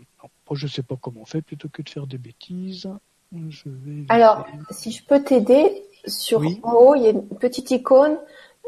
je 0.53 0.67
sais 0.67 0.83
pas 0.83 0.95
comment 0.99 1.21
on 1.21 1.25
fait. 1.25 1.41
Plutôt 1.41 1.69
que 1.69 1.81
de 1.81 1.89
faire 1.89 2.07
des 2.07 2.17
bêtises, 2.17 2.87
je 3.33 3.63
vais. 3.65 4.05
Alors, 4.09 4.45
si 4.69 4.91
je 4.91 5.03
peux 5.03 5.23
t'aider, 5.23 5.83
sur 6.05 6.39
Oui. 6.39 6.59
en 6.63 6.73
haut, 6.73 6.95
il 6.95 7.03
y 7.03 7.07
a 7.07 7.11
une 7.11 7.27
petite 7.27 7.71
icône 7.71 8.17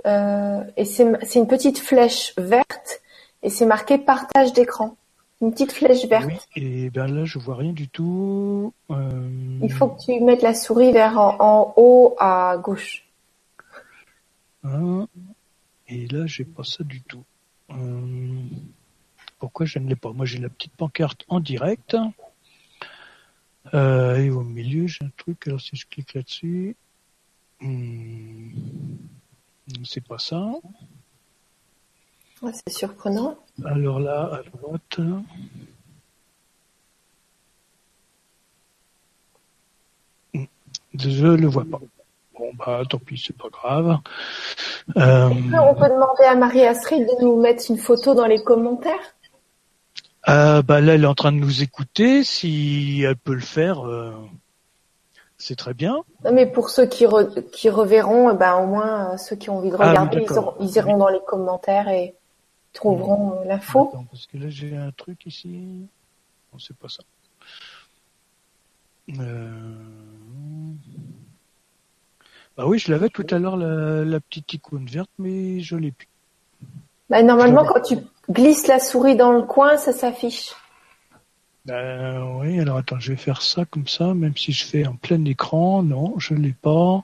euh, 0.06 0.64
et 0.78 0.86
c'est 0.86 1.04
une 1.36 1.48
petite 1.48 1.80
flèche 1.80 2.34
verte 2.38 3.02
et 3.42 3.50
c'est 3.50 3.66
marqué 3.66 3.98
partage 3.98 4.54
d'écran. 4.54 4.96
Une 5.42 5.52
petite 5.52 5.74
flèche 5.74 6.06
verte. 6.06 6.28
Oui, 6.28 6.38
et 6.56 6.90
ben 6.90 7.08
là, 7.08 7.26
je 7.26 7.38
vois 7.38 7.56
rien 7.56 7.74
du 7.74 7.90
tout. 7.90 8.72
Euh, 8.92 9.60
Il 9.62 9.74
faut 9.74 9.88
que 9.88 10.00
tu 10.06 10.20
mettes 10.22 10.42
la 10.42 10.54
souris 10.54 10.94
vers 10.94 11.20
en, 11.20 11.36
en 11.40 11.74
haut 11.76 12.16
à 12.18 12.56
gauche. 12.64 13.04
Ah. 14.64 15.06
Et 15.88 16.08
là, 16.08 16.26
j'ai 16.26 16.46
pas 16.46 16.64
ça 16.64 16.84
du 16.84 17.02
tout. 17.02 17.24
Euh, 17.70 18.44
pourquoi 19.40 19.66
je 19.66 19.80
ne 19.80 19.88
l'ai 19.90 19.96
pas? 19.96 20.12
Moi, 20.14 20.26
j'ai 20.26 20.40
la 20.40 20.50
petite 20.50 20.76
pancarte 20.76 21.26
en 21.28 21.40
direct. 21.40 21.98
Euh, 23.74 24.18
et 24.18 24.30
au 24.30 24.44
milieu, 24.44 24.88
j'ai 24.88 25.06
un 25.06 25.12
truc. 25.18 25.48
Alors, 25.48 25.62
si 25.62 25.76
je 25.76 25.86
clique 25.88 26.14
là-dessus, 26.14 26.76
hmm, 27.62 28.50
c'est 29.84 30.06
pas 30.06 30.20
ça. 30.20 30.54
C'est 32.42 32.74
surprenant. 32.74 33.38
Alors 33.64 34.00
là, 34.00 34.34
à 34.34 34.44
droite. 34.44 35.00
Hmm, 40.34 40.46
je 40.94 41.28
le 41.28 41.48
vois 41.48 41.66
pas. 41.66 41.80
Bah 42.58 42.82
tant 42.90 43.00
pis, 43.00 43.18
c'est 43.18 43.38
pas 43.38 43.50
grave. 43.50 43.98
Euh... 44.98 45.30
On 45.30 45.76
peut 45.76 45.90
demander 45.90 46.24
à 46.28 46.36
Marie-Astrid 46.36 47.06
de 47.06 47.24
nous 47.24 47.40
mettre 47.40 47.64
une 47.70 47.78
photo 47.78 48.14
dans 48.14 48.26
les 48.26 48.44
commentaires. 48.44 49.16
Euh, 50.30 50.62
bah 50.62 50.80
là, 50.82 50.94
elle 50.96 51.04
est 51.04 51.08
en 51.08 51.16
train 51.16 51.32
de 51.32 51.38
nous 51.38 51.64
écouter. 51.64 52.24
Si 52.24 53.04
elle 53.06 53.16
peut 53.16 53.34
le 53.34 53.42
faire, 53.42 53.86
euh, 53.86 54.14
c'est 55.38 55.56
très 55.56 55.74
bien. 55.74 55.98
Non, 56.24 56.32
mais 56.32 56.46
pour 56.46 56.70
ceux 56.70 56.86
qui, 56.86 57.06
qui 57.52 57.70
reverront, 57.70 58.32
eh 58.32 58.38
ben, 58.38 58.56
au 58.56 58.68
moins 58.68 59.18
ceux 59.18 59.36
qui 59.36 59.50
ont 59.50 59.58
envie 59.58 59.72
de 59.72 59.76
ah 59.80 59.90
regarder, 59.90 60.26
ils, 60.60 60.76
iront 60.78 60.98
dans 60.98 61.10
les 61.10 61.22
commentaires 61.28 61.90
et 61.90 62.16
trouveront 62.72 63.42
l'info. 63.46 63.92
Parce 64.12 64.28
que 64.28 64.38
là, 64.38 64.46
j'ai 64.50 64.76
un 64.78 64.92
truc 64.92 65.26
ici. 65.26 65.88
Non, 66.52 66.60
c'est 66.60 66.78
pas 66.78 66.88
ça. 66.88 67.04
Euh... 69.20 69.74
Bah 72.58 72.66
oui, 72.68 72.78
je 72.78 72.92
l'avais 72.92 73.10
tout 73.10 73.26
à 73.32 73.40
l'heure, 73.40 73.58
la, 73.58 74.20
petite 74.20 74.54
icône 74.54 74.86
verte, 74.86 75.10
mais 75.18 75.60
je 75.62 75.76
l'ai 75.76 75.92
plus. 75.92 76.08
Bah, 77.10 77.24
normalement, 77.24 77.66
quand 77.66 77.82
tu 77.82 77.98
glisses 78.30 78.68
la 78.68 78.80
souris 78.80 79.16
dans 79.16 79.32
le 79.32 79.42
coin, 79.42 79.78
ça 79.78 79.92
s'affiche. 79.92 80.54
Euh, 81.70 82.22
oui, 82.40 82.60
alors 82.60 82.78
attends, 82.78 83.00
je 83.00 83.12
vais 83.12 83.18
faire 83.18 83.42
ça 83.42 83.66
comme 83.66 83.88
ça, 83.88 84.14
même 84.14 84.36
si 84.36 84.52
je 84.52 84.66
fais 84.66 84.86
en 84.86 84.96
plein 84.96 85.24
écran. 85.26 85.82
Non, 85.82 86.14
je 86.20 86.34
l'ai 86.34 86.54
pas. 86.54 87.04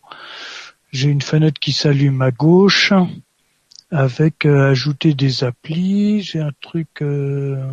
J'ai 0.91 1.09
une 1.09 1.21
fenêtre 1.21 1.59
qui 1.59 1.71
s'allume 1.71 2.21
à 2.21 2.31
gauche 2.31 2.93
avec 3.91 4.45
euh, 4.45 4.71
ajouter 4.71 5.13
des 5.13 5.43
applis. 5.43 6.21
J'ai 6.21 6.39
un 6.39 6.51
truc 6.61 7.01
euh, 7.01 7.63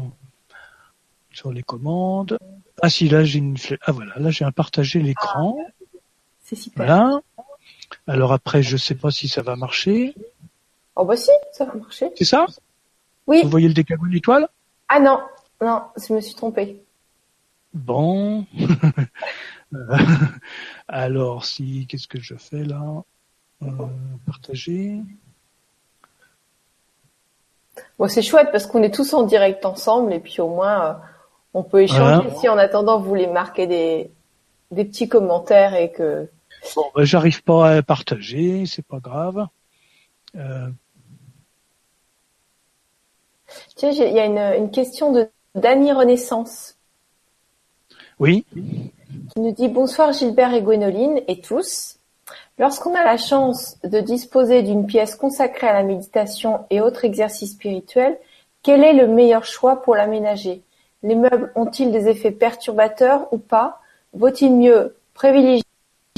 sur 1.33 1.53
les 1.53 1.63
commandes. 1.63 2.39
Ah 2.83 2.91
si, 2.91 3.09
là 3.09 3.25
j'ai 3.25 3.39
une 3.39 3.57
ah 3.83 3.93
voilà, 3.93 4.13
là 4.19 4.31
j'ai 4.31 4.45
un 4.45 4.53
partager 4.53 5.01
l'écran. 5.01 5.57
C'est 6.45 6.57
super. 6.57 6.87
Voilà. 6.87 7.21
Alors 8.07 8.33
après, 8.33 8.63
je 8.63 8.77
sais 8.77 8.95
pas 8.95 9.11
si 9.11 9.29
ça 9.29 9.43
va 9.43 9.57
marcher. 9.57 10.15
Oh 10.95 11.05
bah 11.05 11.17
si, 11.17 11.31
ça 11.53 11.65
va 11.65 11.75
marcher. 11.75 12.11
C'est 12.17 12.25
ça? 12.25 12.47
Oui. 13.27 13.43
Vous 13.43 13.51
voyez 13.51 13.69
le 13.69 13.75
décalage 13.75 14.15
étoile? 14.15 14.49
Ah 14.89 15.01
non, 15.01 15.21
non, 15.61 15.83
je 15.97 16.15
me 16.15 16.21
suis 16.21 16.35
trompée. 16.35 16.81
Bon. 17.75 18.47
Alors 20.89 21.45
si, 21.45 21.87
qu'est-ce 21.89 22.09
que 22.09 22.21
je 22.21 22.35
fais 22.37 22.65
là? 22.65 22.83
Euh, 23.63 23.69
Partager. 24.27 25.01
Bon, 27.99 28.09
c'est 28.09 28.23
chouette 28.23 28.49
parce 28.53 28.67
qu'on 28.67 28.83
est 28.83 28.95
tous 28.95 29.13
en 29.13 29.25
direct 29.25 29.67
ensemble 29.67 30.13
et 30.13 30.21
puis 30.21 30.41
au 30.41 30.49
moins 30.49 30.85
euh, 30.85 30.93
on 31.53 31.63
peut 31.63 31.83
échanger. 31.83 32.29
Si 32.39 32.49
en 32.49 32.57
attendant 32.57 32.99
vous 32.99 33.09
voulez 33.09 33.27
marquer 33.27 33.67
des, 33.67 34.11
des 34.71 34.85
petits 34.85 35.09
commentaires 35.09 35.75
et 35.75 35.91
que 35.91 36.29
Bon, 36.75 36.85
ben, 36.95 37.05
j'arrive 37.05 37.43
pas 37.43 37.77
à 37.77 37.83
partager, 37.83 38.67
c'est 38.67 38.85
pas 38.85 38.99
grave. 38.99 39.47
Euh... 40.35 40.69
Il 43.83 43.93
y 43.93 44.19
a 44.19 44.25
une, 44.25 44.39
une 44.39 44.71
question 44.71 45.13
de 45.13 45.29
Dany 45.55 45.93
Renaissance. 45.93 46.77
Oui. 48.19 48.45
Qui 48.53 49.41
nous 49.41 49.53
dit 49.53 49.69
bonsoir 49.69 50.13
Gilbert 50.13 50.53
et 50.55 50.63
Gwénoline 50.63 51.21
et 51.29 51.41
tous. 51.41 51.99
Lorsqu'on 52.59 52.95
a 52.95 53.05
la 53.05 53.19
chance 53.19 53.79
de 53.85 54.01
disposer 54.01 54.63
d'une 54.63 54.87
pièce 54.87 55.15
consacrée 55.15 55.69
à 55.69 55.75
la 55.75 55.83
méditation 55.83 56.65
et 56.71 56.81
autres 56.81 57.05
exercices 57.05 57.53
spirituels, 57.53 58.19
quel 58.63 58.83
est 58.83 58.95
le 58.95 59.07
meilleur 59.07 59.45
choix 59.45 59.83
pour 59.83 59.95
l'aménager? 59.95 60.63
Les 61.03 61.15
meubles 61.15 61.53
ont-ils 61.55 61.93
des 61.93 62.09
effets 62.09 62.33
perturbateurs 62.33 63.33
ou 63.33 63.39
pas? 63.39 63.81
Vaut-il 64.15 64.53
mieux 64.53 64.97
privilégier 65.15 65.63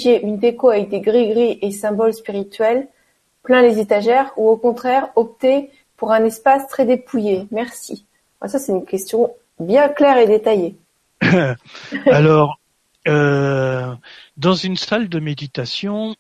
une 0.04 0.38
déco 0.38 0.70
avec 0.70 0.88
des 0.88 1.00
gris-gris 1.00 1.58
et 1.62 1.70
symboles 1.70 2.14
spirituels 2.14 2.88
plein 3.42 3.62
les 3.62 3.78
étagères 3.78 4.32
ou 4.36 4.48
au 4.48 4.56
contraire 4.56 5.08
opter 5.16 5.70
pour 5.96 6.12
un 6.12 6.24
espace 6.24 6.68
très 6.68 6.84
dépouillé 6.84 7.46
Merci. 7.50 8.04
Ah, 8.40 8.48
ça, 8.48 8.58
c'est 8.58 8.72
une 8.72 8.84
question 8.84 9.34
bien 9.58 9.88
claire 9.88 10.18
et 10.18 10.26
détaillée. 10.26 10.76
Alors, 12.06 12.60
euh, 13.08 13.94
dans 14.36 14.54
une 14.54 14.76
salle 14.76 15.08
de 15.08 15.18
méditation, 15.18 16.14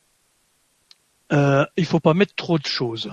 euh, 1.32 1.64
il 1.76 1.84
faut 1.84 2.00
pas 2.00 2.14
mettre 2.14 2.34
trop 2.34 2.58
de 2.58 2.66
choses. 2.66 3.12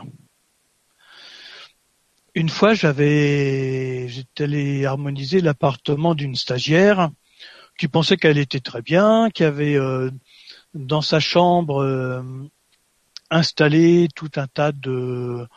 Une 2.34 2.49
fois, 2.49 2.74
j'avais, 2.74 4.07
j'étais 4.07 4.45
allé 4.45 4.86
harmoniser 4.86 5.41
l'appartement 5.41 6.16
d'une 6.16 6.36
stagiaire 6.36 7.11
qui 7.78 7.88
pensait 7.88 8.18
qu'elle 8.18 8.38
était 8.38 8.59
très 8.59 8.82
bien, 8.82 9.30
qui 9.30 9.43
avait 9.43 9.76
euh, 9.76 10.09
dans 10.76 11.01
sa 11.01 11.19
chambre 11.19 11.82
euh, 11.82 12.21
installé 13.32 14.07
tout 14.13 14.32
un 14.36 14.47
tas 14.47 14.71
de 14.71 15.47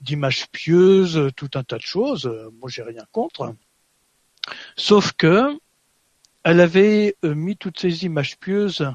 d'images 0.00 0.46
pieuses, 0.50 1.30
tout 1.36 1.50
un 1.54 1.62
tas 1.62 1.76
de 1.76 1.82
choses. 1.82 2.32
Moi, 2.58 2.70
j'ai 2.70 2.82
rien 2.82 3.04
contre. 3.12 3.54
Sauf 4.76 5.12
que 5.12 5.58
elle 6.42 6.60
avait 6.60 7.16
euh, 7.22 7.34
mis 7.34 7.58
toutes 7.58 7.78
ces 7.78 8.06
images 8.06 8.38
pieuses 8.38 8.90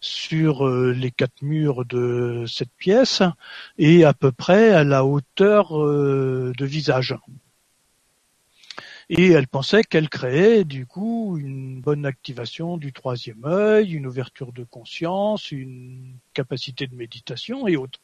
sur 0.00 0.66
euh, 0.66 0.92
les 0.92 1.10
quatre 1.10 1.42
murs 1.42 1.84
de 1.84 2.46
cette 2.48 2.72
pièce 2.78 3.22
et 3.76 4.04
à 4.04 4.14
peu 4.14 4.32
près 4.32 4.70
à 4.70 4.82
la 4.82 5.04
hauteur 5.04 5.76
de 5.76 6.64
visage 6.64 7.14
et 9.08 9.30
elle 9.30 9.46
pensait 9.46 9.84
qu'elle 9.84 10.08
créait 10.08 10.64
du 10.64 10.86
coup 10.86 11.36
une 11.38 11.80
bonne 11.80 12.04
activation 12.04 12.76
du 12.76 12.92
troisième 12.92 13.44
œil, 13.44 13.92
une 13.92 14.06
ouverture 14.06 14.52
de 14.52 14.64
conscience, 14.64 15.52
une 15.52 16.16
capacité 16.34 16.86
de 16.86 16.94
méditation 16.94 17.68
et 17.68 17.76
autres. 17.76 18.00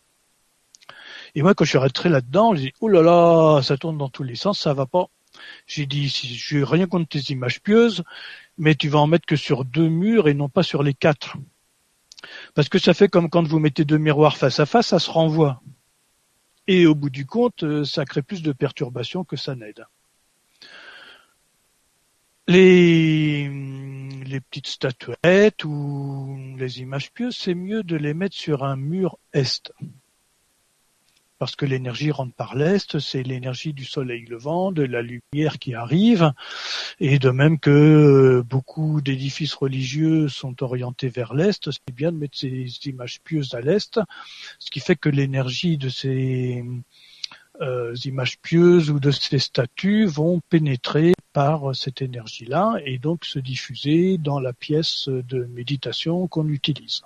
Et 1.35 1.43
moi, 1.43 1.55
quand 1.55 1.65
je 1.65 1.71
suis 1.71 1.79
rentré 1.79 2.09
là-dedans, 2.09 2.55
j'ai 2.55 2.67
dit, 2.67 2.73
oh 2.81 2.89
là 2.89 3.03
là, 3.03 3.63
ça 3.63 3.77
tourne 3.77 3.99
dans 3.99 4.09
tous 4.09 4.23
les 4.23 4.37
sens, 4.37 4.61
ça 4.61 4.75
va 4.75 4.87
pas. 4.87 5.07
J'ai 5.67 5.87
dit, 5.87 6.09
je 6.09 6.59
n'ai 6.59 6.65
rien 6.65 6.87
contre 6.87 7.09
tes 7.09 7.33
images 7.33 7.61
pieuses, 7.61 8.05
mais 8.59 8.75
tu 8.75 8.89
vas 8.89 9.01
en 9.01 9.07
mettre 9.07 9.27
que 9.27 9.37
sur 9.37 9.65
deux 9.65 9.89
murs 9.89 10.29
et 10.29 10.35
non 10.35 10.49
pas 10.49 10.63
sur 10.63 10.83
les 10.83 10.95
quatre. 10.95 11.37
Parce 12.55 12.69
que 12.69 12.79
ça 12.79 12.95
fait 12.95 13.09
comme 13.09 13.31
quand 13.31 13.47
vous 13.47 13.59
mettez 13.59 13.85
deux 13.85 13.99
miroirs 13.99 14.37
face 14.37 14.61
à 14.61 14.67
face, 14.67 14.89
ça 14.89 14.99
se 14.99 15.11
renvoie. 15.11 15.63
Et 16.69 16.87
au 16.87 16.95
bout 16.95 17.11
du 17.11 17.27
compte, 17.27 17.65
euh, 17.65 17.85
ça 17.85 18.05
crée 18.05 18.23
plus 18.23 18.43
de 18.43 18.53
perturbations 18.53 19.25
que 19.25 19.37
ça 19.37 19.57
n'aide. 19.57 19.85
Les, 22.53 23.49
les 24.27 24.41
petites 24.41 24.67
statuettes 24.67 25.65
ou 25.65 26.55
les 26.59 26.81
images 26.81 27.11
pieuses, 27.11 27.35
c'est 27.35 27.55
mieux 27.55 27.83
de 27.83 27.97
les 27.97 28.13
mettre 28.13 28.37
sur 28.37 28.63
un 28.63 28.77
mur 28.77 29.17
est. 29.33 29.73
Parce 31.39 31.57
que 31.57 31.65
l'énergie 31.65 32.11
rentre 32.11 32.35
par 32.35 32.55
l'est, 32.55 32.99
c'est 32.99 33.23
l'énergie 33.23 33.73
du 33.73 33.87
soleil 33.87 34.27
levant, 34.27 34.71
de 34.71 34.83
la 34.83 35.01
lumière 35.01 35.59
qui 35.59 35.73
arrive, 35.73 36.31
et 37.01 37.19
de 37.19 37.31
même 37.31 37.59
que 37.59 38.43
beaucoup 38.47 39.01
d'édifices 39.01 39.55
religieux 39.55 40.29
sont 40.29 40.63
orientés 40.63 41.09
vers 41.09 41.33
l'est, 41.33 41.71
c'est 41.71 41.95
bien 41.95 42.13
de 42.13 42.19
mettre 42.19 42.37
ces 42.37 42.67
images 42.85 43.23
pieuses 43.25 43.55
à 43.55 43.63
l'est, 43.63 43.99
ce 44.59 44.71
qui 44.71 44.81
fait 44.81 44.97
que 44.97 45.09
l'énergie 45.09 45.79
de 45.79 45.89
ces 45.89 46.63
euh, 47.61 47.95
images 48.05 48.39
pieuses 48.39 48.91
ou 48.91 48.99
de 48.99 49.11
ces 49.11 49.39
statues 49.39 50.07
vont 50.07 50.41
pénétrer 50.49 51.13
par 51.33 51.75
cette 51.75 52.03
énergie-là 52.03 52.77
et 52.85 52.99
donc 52.99 53.25
se 53.25 53.39
diffuser 53.39 54.19
dans 54.19 54.41
la 54.41 54.53
pièce 54.53 55.09
de 55.09 55.45
méditation 55.45 56.27
qu'on 56.29 56.49
utilise. 56.49 57.03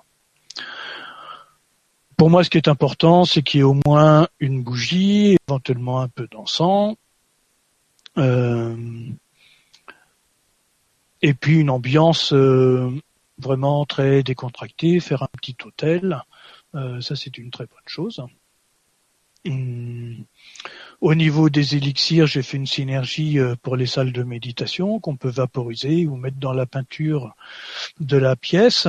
Pour 2.17 2.31
moi, 2.31 2.45
ce 2.45 2.51
qui 2.51 2.57
est 2.57 2.69
important, 2.69 3.27
c'est 3.27 3.43
qu'il 3.43 3.59
y 3.59 3.61
ait 3.61 3.65
au 3.65 3.79
moins 3.85 4.29
une 4.41 4.63
bougie, 4.63 5.37
éventuellement 5.49 6.01
un 6.01 6.09
peu 6.09 6.27
d'encens, 6.27 6.97
euh, 8.17 8.77
et 11.21 11.35
puis 11.35 11.61
une 11.61 11.69
ambiance 11.69 12.33
euh, 12.33 12.91
vraiment 13.39 13.85
très 13.85 14.23
décontractée, 14.23 15.01
faire 15.01 15.23
un 15.23 15.29
petit 15.37 15.57
hôtel, 15.65 16.23
euh, 16.75 17.01
ça 17.03 17.17
c'est 17.17 17.37
une 17.37 17.51
très 17.51 17.67
bonne 17.67 17.79
chose. 17.87 18.23
Hum, 19.47 20.25
au 21.01 21.15
niveau 21.15 21.51
des 21.51 21.77
élixirs, 21.77 22.27
j'ai 22.27 22.43
fait 22.43 22.57
une 22.57 22.67
synergie 22.67 23.39
euh, 23.39 23.55
pour 23.61 23.77
les 23.77 23.87
salles 23.87 24.13
de 24.13 24.23
méditation 24.23 24.99
qu'on 24.99 25.17
peut 25.17 25.29
vaporiser 25.29 26.07
ou 26.07 26.17
mettre 26.17 26.39
dans 26.39 26.53
la 26.53 26.67
peinture 26.67 27.35
de 28.01 28.17
la 28.17 28.35
pièce, 28.35 28.89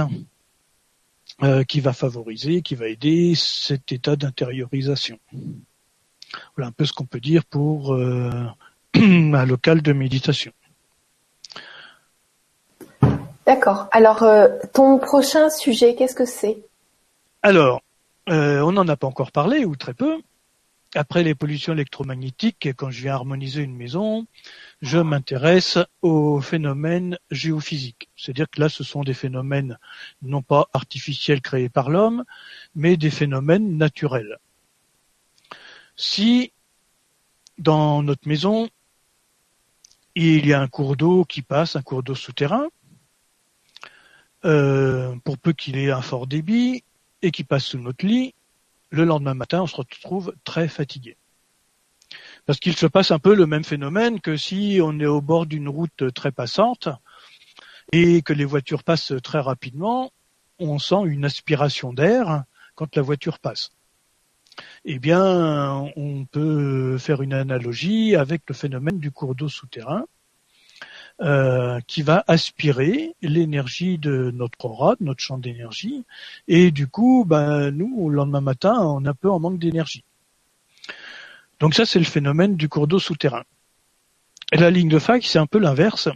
euh, 1.44 1.64
qui 1.64 1.82
va 1.82 1.94
favoriser, 1.94 2.62
qui 2.62 2.76
va 2.76 2.88
aider 2.88 3.34
cet 3.36 3.92
état 3.92 4.16
d'intériorisation. 4.16 5.20
Voilà 6.56 6.70
un 6.70 6.72
peu 6.72 6.86
ce 6.86 6.94
qu'on 6.94 7.06
peut 7.06 7.20
dire 7.20 7.44
pour 7.46 7.94
euh, 7.94 8.32
un 8.96 9.46
local 9.46 9.82
de 9.82 9.92
méditation. 9.92 10.54
D'accord. 13.46 13.88
Alors, 13.92 14.26
ton 14.74 14.98
prochain 14.98 15.50
sujet, 15.50 15.96
qu'est-ce 15.96 16.16
que 16.16 16.26
c'est? 16.26 16.58
Alors, 17.44 17.82
on 18.28 18.72
n'en 18.74 18.88
a 18.90 18.98
pas 18.98 19.08
encore 19.08 19.32
parlé, 19.32 19.64
ou 19.64 19.78
très 19.78 19.94
peu, 19.94 20.20
après 20.96 21.24
les 21.24 21.36
pollutions 21.36 21.74
électromagnétiques, 21.74 22.70
quand 22.76 22.90
je 22.92 23.02
viens 23.02 23.14
harmoniser 23.14 23.62
une 23.62 23.76
maison, 23.76 24.26
je 24.82 24.98
m'intéresse 24.98 25.78
aux 26.02 26.42
phénomènes 26.42 27.18
géophysiques. 27.32 28.10
C'est-à-dire 28.16 28.50
que 28.50 28.60
là, 28.60 28.70
ce 28.70 28.84
sont 28.84 29.04
des 29.04 29.14
phénomènes 29.14 29.78
non 30.22 30.42
pas 30.42 30.68
artificiels 30.74 31.42
créés 31.42 31.70
par 31.70 31.90
l'homme, 31.90 32.24
mais 32.76 32.98
des 32.98 33.10
phénomènes 33.10 33.78
naturels. 33.78 34.38
Si 35.96 36.52
dans 37.58 38.04
notre 38.04 38.28
maison, 38.28 38.70
il 40.16 40.48
y 40.48 40.54
a 40.54 40.62
un 40.62 40.68
cours 40.68 40.96
d'eau 40.96 41.26
qui 41.26 41.42
passe, 41.42 41.76
un 41.76 41.82
cours 41.82 42.04
d'eau 42.04 42.16
souterrain, 42.16 42.68
euh, 44.46 45.16
pour 45.24 45.38
peu 45.38 45.54
qu'il 45.54 45.78
ait 45.78 45.92
un 45.92 46.02
fort 46.02 46.28
débit 46.28 46.84
et 47.22 47.32
qui 47.32 47.44
passe 47.44 47.66
sous 47.66 47.80
notre 47.80 48.06
lit, 48.06 48.36
le 48.90 49.06
lendemain 49.06 49.34
matin, 49.34 49.62
on 49.62 49.68
se 49.68 49.76
retrouve 49.76 50.34
très 50.44 50.68
fatigué. 50.68 51.18
Parce 52.46 52.60
qu'il 52.60 52.76
se 52.76 52.86
passe 52.86 53.12
un 53.12 53.20
peu 53.20 53.36
le 53.36 53.46
même 53.46 53.64
phénomène 53.64 54.22
que 54.22 54.38
si 54.38 54.80
on 54.82 55.00
est 55.00 55.06
au 55.06 55.22
bord 55.22 55.46
d'une 55.46 55.68
route 55.68 56.14
très 56.14 56.32
passante 56.32 56.88
et 57.92 58.22
que 58.22 58.34
les 58.34 58.46
voitures 58.46 58.84
passent 58.84 59.14
très 59.24 59.40
rapidement, 59.40 60.12
on 60.60 60.80
sent 60.80 61.04
une 61.06 61.26
aspiration 61.26 61.94
d'air 61.94 62.44
quand 62.76 62.96
la 62.96 63.02
voiture 63.02 63.40
passe. 63.40 63.72
Eh 64.86 65.00
bien, 65.00 65.92
on 65.96 66.26
peut 66.26 66.98
faire 66.98 67.22
une 67.22 67.34
analogie 67.34 68.16
avec 68.16 68.44
le 68.48 68.56
phénomène 68.56 69.00
du 69.00 69.12
cours 69.12 69.36
d'eau 69.36 69.50
souterrain 69.50 70.06
euh, 71.20 71.80
qui 71.88 72.04
va 72.04 72.24
aspirer 72.28 73.16
l'énergie 73.24 73.98
de 73.98 74.32
notre 74.36 74.66
aura, 74.66 74.96
de 75.00 75.04
notre 75.04 75.20
champ 75.20 75.40
d'énergie, 75.40 76.04
et 76.48 76.70
du 76.70 76.88
coup, 76.88 77.26
ben, 77.26 77.72
nous, 77.72 78.10
le 78.10 78.18
lendemain 78.18 78.42
matin, 78.42 78.80
on 78.80 79.04
est 79.04 79.08
un 79.08 79.14
peu 79.16 79.30
en 79.32 79.40
manque 79.40 79.58
d'énergie. 79.58 80.04
Donc 81.60 81.74
ça, 81.74 81.88
c'est 81.88 81.98
le 81.98 82.06
phénomène 82.06 82.56
du 82.56 82.70
cours 82.70 82.88
d'eau 82.88 83.00
souterrain. 83.00 83.44
La 84.52 84.70
ligne 84.70 84.90
de 84.90 85.00
faille, 85.00 85.24
c'est 85.24 85.40
un 85.40 85.48
peu 85.48 85.58
l'inverse. 85.58 86.08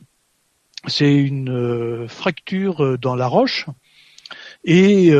C'est 0.85 1.15
une 1.15 1.49
euh, 1.49 2.07
fracture 2.07 2.83
euh, 2.83 2.97
dans 2.99 3.15
la 3.15 3.25
roche, 3.25 3.65
et 4.63 5.11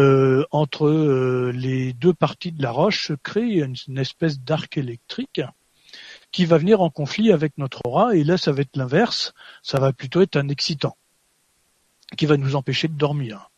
entre 0.52 1.52
les 1.52 1.94
deux 1.94 2.14
parties 2.14 2.52
de 2.52 2.62
la 2.62 2.70
roche 2.70 3.08
se 3.08 3.14
crée 3.14 3.64
une 3.64 3.98
espèce 3.98 4.40
d'arc 4.40 4.78
électrique 4.78 5.42
qui 6.32 6.46
va 6.46 6.58
venir 6.58 6.82
en 6.82 6.90
conflit 6.90 7.32
avec 7.32 7.58
notre 7.58 7.82
aura, 7.86 8.16
et 8.16 8.24
là 8.24 8.38
ça 8.38 8.52
va 8.52 8.62
être 8.62 8.78
l'inverse, 8.78 9.34
ça 9.64 9.80
va 9.80 9.94
plutôt 9.94 10.22
être 10.22 10.38
un 10.38 10.50
excitant, 10.50 10.98
qui 12.18 12.26
va 12.26 12.38
nous 12.38 12.56
empêcher 12.56 12.88
de 12.88 12.98
dormir, 12.98 13.50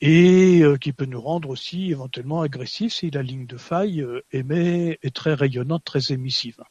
et 0.00 0.60
euh, 0.62 0.76
qui 0.76 0.92
peut 0.92 1.04
nous 1.04 1.20
rendre 1.20 1.50
aussi 1.50 1.90
éventuellement 1.90 2.42
agressifs 2.42 2.94
si 2.94 3.10
la 3.10 3.22
ligne 3.22 3.46
de 3.46 3.56
faille 3.56 4.00
euh, 4.00 4.22
est 4.32 5.14
très 5.14 5.34
rayonnante, 5.34 5.84
très 5.84 6.12
émissive. 6.12 6.62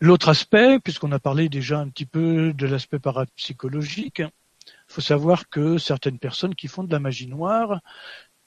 L'autre 0.00 0.28
aspect, 0.28 0.80
puisqu'on 0.80 1.12
a 1.12 1.20
parlé 1.20 1.48
déjà 1.48 1.78
un 1.78 1.88
petit 1.88 2.06
peu 2.06 2.52
de 2.52 2.66
l'aspect 2.66 2.98
parapsychologique, 2.98 4.18
il 4.18 4.94
faut 4.94 5.00
savoir 5.00 5.48
que 5.48 5.78
certaines 5.78 6.18
personnes 6.18 6.56
qui 6.56 6.66
font 6.66 6.82
de 6.82 6.90
la 6.90 6.98
magie 6.98 7.28
noire 7.28 7.80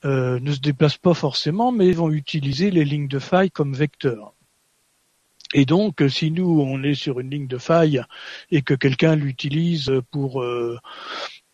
euh, 0.04 0.40
ne 0.40 0.52
se 0.52 0.60
déplacent 0.60 0.98
pas 0.98 1.14
forcément, 1.14 1.72
mais 1.72 1.92
vont 1.94 2.12
utiliser 2.12 2.72
les 2.72 2.86
lignes 2.86 3.08
de 3.08 3.20
faille 3.20 3.52
comme 3.52 3.74
vecteurs. 3.74 4.35
Et 5.54 5.66
donc, 5.66 6.04
si 6.10 6.32
nous, 6.32 6.62
on 6.62 6.84
est 6.84 6.96
sur 6.96 7.20
une 7.20 7.30
ligne 7.30 7.48
de 7.48 7.58
faille 7.58 8.02
et 8.52 8.62
que 8.62 8.74
quelqu'un 8.74 9.16
l'utilise 9.16 9.92
pour 10.12 10.42
euh, 10.42 10.78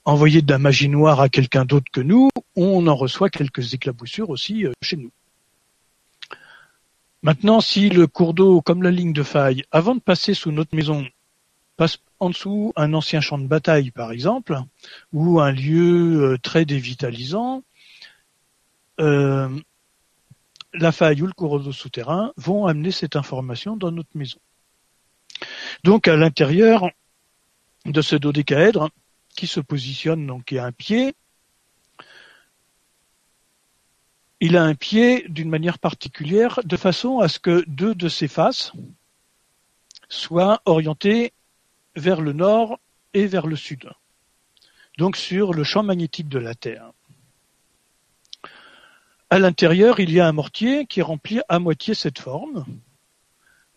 envoyer 0.06 0.42
de 0.42 0.52
la 0.52 0.58
magie 0.58 0.90
noire 0.90 1.20
à 1.20 1.30
quelqu'un 1.30 1.66
d'autre 1.66 1.92
que 1.92 2.02
nous, 2.02 2.30
on 2.56 2.88
en 2.88 2.96
reçoit 2.96 3.30
quelques 3.30 3.74
éclaboussures 3.74 4.30
aussi 4.30 4.66
euh, 4.66 4.72
chez 4.82 4.98
nous. 4.98 5.12
Maintenant, 7.24 7.62
si 7.62 7.90
le 7.90 8.08
cours 8.08 8.34
d'eau, 8.34 8.62
comme 8.62 8.82
la 8.82 8.90
ligne 8.90 9.14
de 9.14 9.24
faille, 9.24 9.64
avant 9.72 9.94
de 9.94 10.00
passer 10.00 10.34
sous 10.34 10.52
notre 10.52 10.76
maison, 10.76 11.06
passe 11.78 12.00
en 12.20 12.30
dessous 12.30 12.74
un 12.76 12.94
ancien 12.94 13.22
champ 13.22 13.38
de 13.38 13.48
bataille, 13.48 13.92
par 13.92 14.12
exemple, 14.12 14.58
ou 15.14 15.40
un 15.40 15.52
lieu 15.52 16.24
euh, 16.24 16.38
très 16.38 16.66
dévitalisant, 16.66 17.64
la 20.74 20.92
faille 20.92 21.22
ou 21.22 21.28
le 21.28 21.34
cours 21.34 21.74
souterrain 21.74 22.34
vont 22.38 22.66
amener 22.66 22.92
cette 22.92 23.16
information 23.16 23.76
dans 23.76 23.92
notre 23.92 24.16
maison. 24.16 24.40
Donc 25.84 26.08
à 26.08 26.16
l'intérieur 26.16 26.90
de 27.86 28.02
ce 28.02 28.16
dodécaèdre 28.16 28.90
qui 29.36 29.48
se 29.48 29.60
positionne, 29.60 30.28
donc 30.28 30.46
qui 30.46 30.58
a 30.58 30.66
un 30.66 30.72
pied, 30.72 31.16
il 34.40 34.58
a 34.58 34.64
un 34.64 34.76
pied 34.76 35.26
d'une 35.30 35.50
manière 35.50 35.80
particulière 35.80 36.60
de 36.64 36.78
façon 36.78 37.20
à 37.20 37.28
ce 37.28 37.40
que 37.40 37.64
deux 37.68 37.96
de 37.96 38.10
ses 38.10 38.28
faces 38.28 38.72
soient 40.10 40.62
orientées 40.66 41.32
vers 41.96 42.22
le 42.22 42.34
nord 42.34 42.80
et 43.14 43.28
vers 43.28 43.48
le 43.48 43.56
sud, 43.56 43.90
donc 44.98 45.16
sur 45.16 45.54
le 45.54 45.64
champ 45.64 45.84
magnétique 45.84 46.30
de 46.30 46.40
la 46.40 46.56
Terre. 46.56 46.92
À 49.32 49.40
l'intérieur, 49.40 50.02
il 50.02 50.12
y 50.12 50.20
a 50.20 50.28
un 50.28 50.34
mortier 50.34 50.86
qui 50.86 51.02
remplit 51.02 51.40
à 51.48 51.58
moitié 51.58 51.94
cette 51.94 52.20
forme. 52.20 52.66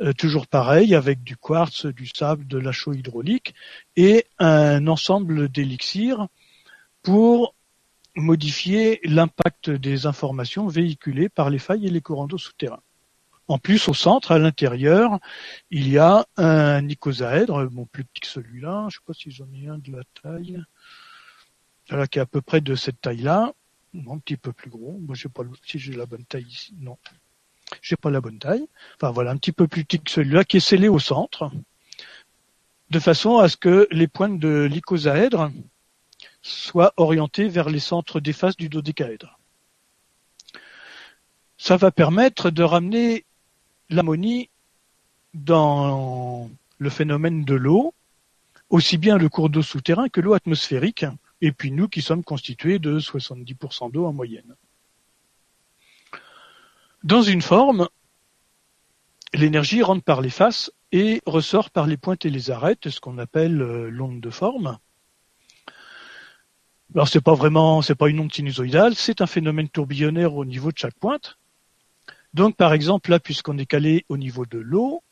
Euh, 0.01 0.13
toujours 0.13 0.49
pareil, 0.49 0.97
avec 0.97 1.23
du 1.23 1.37
quartz, 1.37 1.87
du 1.87 2.09
sable, 2.09 2.49
de 2.49 2.59
la 2.59 2.73
chaux 2.73 2.93
hydraulique 2.93 3.55
et 3.95 4.27
un 4.41 4.89
ensemble 4.89 5.49
d'élixirs 5.49 6.27
pour 7.03 7.55
modifier 8.17 8.99
l'impact 9.05 9.71
des 9.71 10.07
informations 10.07 10.67
véhiculées 10.67 11.29
par 11.29 11.51
les 11.51 11.61
failles 11.61 11.87
et 11.87 11.91
les 11.91 12.01
courants 12.01 12.27
d'eau 12.27 12.37
souterrains. 12.37 12.83
En 13.47 13.59
plus, 13.59 13.89
au 13.89 13.95
centre, 13.95 14.33
à 14.33 14.41
l'intérieur, 14.41 15.21
il 15.71 15.89
y 15.89 15.99
a 15.99 16.27
un 16.37 16.89
icosaèdre, 16.89 17.71
bon, 17.71 17.87
plus 17.87 18.03
petit 18.03 18.23
que 18.23 18.27
celui-là, 18.27 18.89
je 18.91 18.97
ne 18.97 18.99
sais 18.99 19.07
pas 19.07 19.15
si 19.15 19.31
j'en 19.31 19.47
ai 19.55 19.69
un 19.69 19.79
de 19.79 19.93
la 19.93 20.03
taille, 20.21 20.61
voilà, 21.91 22.09
qui 22.09 22.19
est 22.19 22.23
à 22.23 22.27
peu 22.27 22.41
près 22.41 22.61
de 22.61 22.75
cette 22.75 23.01
taille-là, 23.01 23.53
un 23.95 24.19
petit 24.19 24.37
peu 24.37 24.53
plus 24.53 24.71
gros. 24.71 24.99
Moi, 25.01 25.15
j'ai 25.15 25.29
pas 25.29 25.43
si 25.65 25.79
j'ai 25.79 25.93
la 25.93 26.07
bonne 26.07 26.25
taille 26.25 26.47
ici. 26.49 26.75
Non. 26.79 26.99
J'ai 27.83 27.97
pas 27.97 28.11
la 28.11 28.21
bonne 28.21 28.39
taille. 28.39 28.67
Enfin 28.97 29.11
voilà, 29.11 29.31
un 29.31 29.37
petit 29.37 29.53
peu 29.53 29.69
plus 29.69 29.85
petit 29.85 30.01
que 30.01 30.11
celui-là, 30.11 30.45
qui 30.45 30.59
est 30.59 30.61
scellé 30.61 30.89
au 30.89 30.99
centre, 30.99 31.51
de 32.91 32.99
façon 32.99 33.39
à 33.39 33.49
ce 33.49 33.57
que 33.57 33.89
les 33.91 34.09
pointes 34.09 34.39
de 34.39 34.69
l'icosaèdre 34.71 35.51
soient 36.43 36.93
orientées 36.97 37.49
vers 37.49 37.71
les 37.71 37.81
centres 37.81 38.21
des 38.21 38.33
faces 38.33 38.57
du 38.57 38.69
dodécaèdre. 38.69 39.39
Ça 41.57 41.77
va 41.77 41.91
permettre 41.91 42.51
de 42.51 42.63
ramener 42.63 43.25
l'ammonie 43.89 44.51
dans 45.33 46.51
le 46.79 46.91
phénomène 46.91 47.45
de 47.45 47.55
l'eau, 47.55 47.95
aussi 48.69 48.99
bien 48.99 49.17
le 49.17 49.29
cours 49.29 49.51
d'eau 49.51 49.63
souterrain 49.63 50.09
que 50.09 50.21
l'eau 50.21 50.35
atmosphérique, 50.35 51.07
et 51.45 51.53
puis 51.53 51.71
nous 51.71 51.89
qui 51.89 52.01
sommes 52.01 52.25
constitués 52.25 52.79
de 52.79 52.99
70% 52.99 53.93
d'eau 53.93 54.07
en 54.07 54.15
moyenne. 54.15 54.57
Dans 57.03 57.21
une 57.21 57.43
forme, 57.43 57.87
l'énergie 59.35 59.83
rentre 59.83 60.03
par 60.03 60.23
les 60.23 60.31
faces 60.31 60.73
et 60.91 61.21
ressort 61.27 61.69
par 61.69 61.87
les 61.87 61.99
pointes 61.99 62.25
et 62.25 62.31
les 62.31 62.51
arêtes, 62.51 62.89
ce 62.89 62.99
qu'on 62.99 63.19
appelle 63.19 63.61
euh, 63.61 63.91
l'onde 63.91 64.23
de 64.23 64.31
forme. 64.31 64.79
Alors 66.95 67.09
c'est 67.09 67.21
pas 67.21 67.35
vraiment, 67.35 67.83
c'est 67.83 67.95
pas 67.95 68.09
une 68.09 68.21
onde 68.21 68.33
sinusoïdale, 68.33 68.95
c'est 68.95 69.21
un 69.21 69.27
phénomène 69.27 69.69
tourbillonnaire 69.69 70.35
au 70.35 70.47
niveau 70.47 70.73
de 70.73 70.79
chaque 70.79 70.99
pointe. 70.99 71.37
Donc 72.33 72.57
par 72.57 72.73
exemple 72.73 73.11
là, 73.11 73.21
puisqu'on 73.21 73.59
est 73.59 73.67
calé 73.67 74.07
au 74.09 74.17
niveau 74.17 74.47
de 74.47 74.59
l'eau 74.59 75.03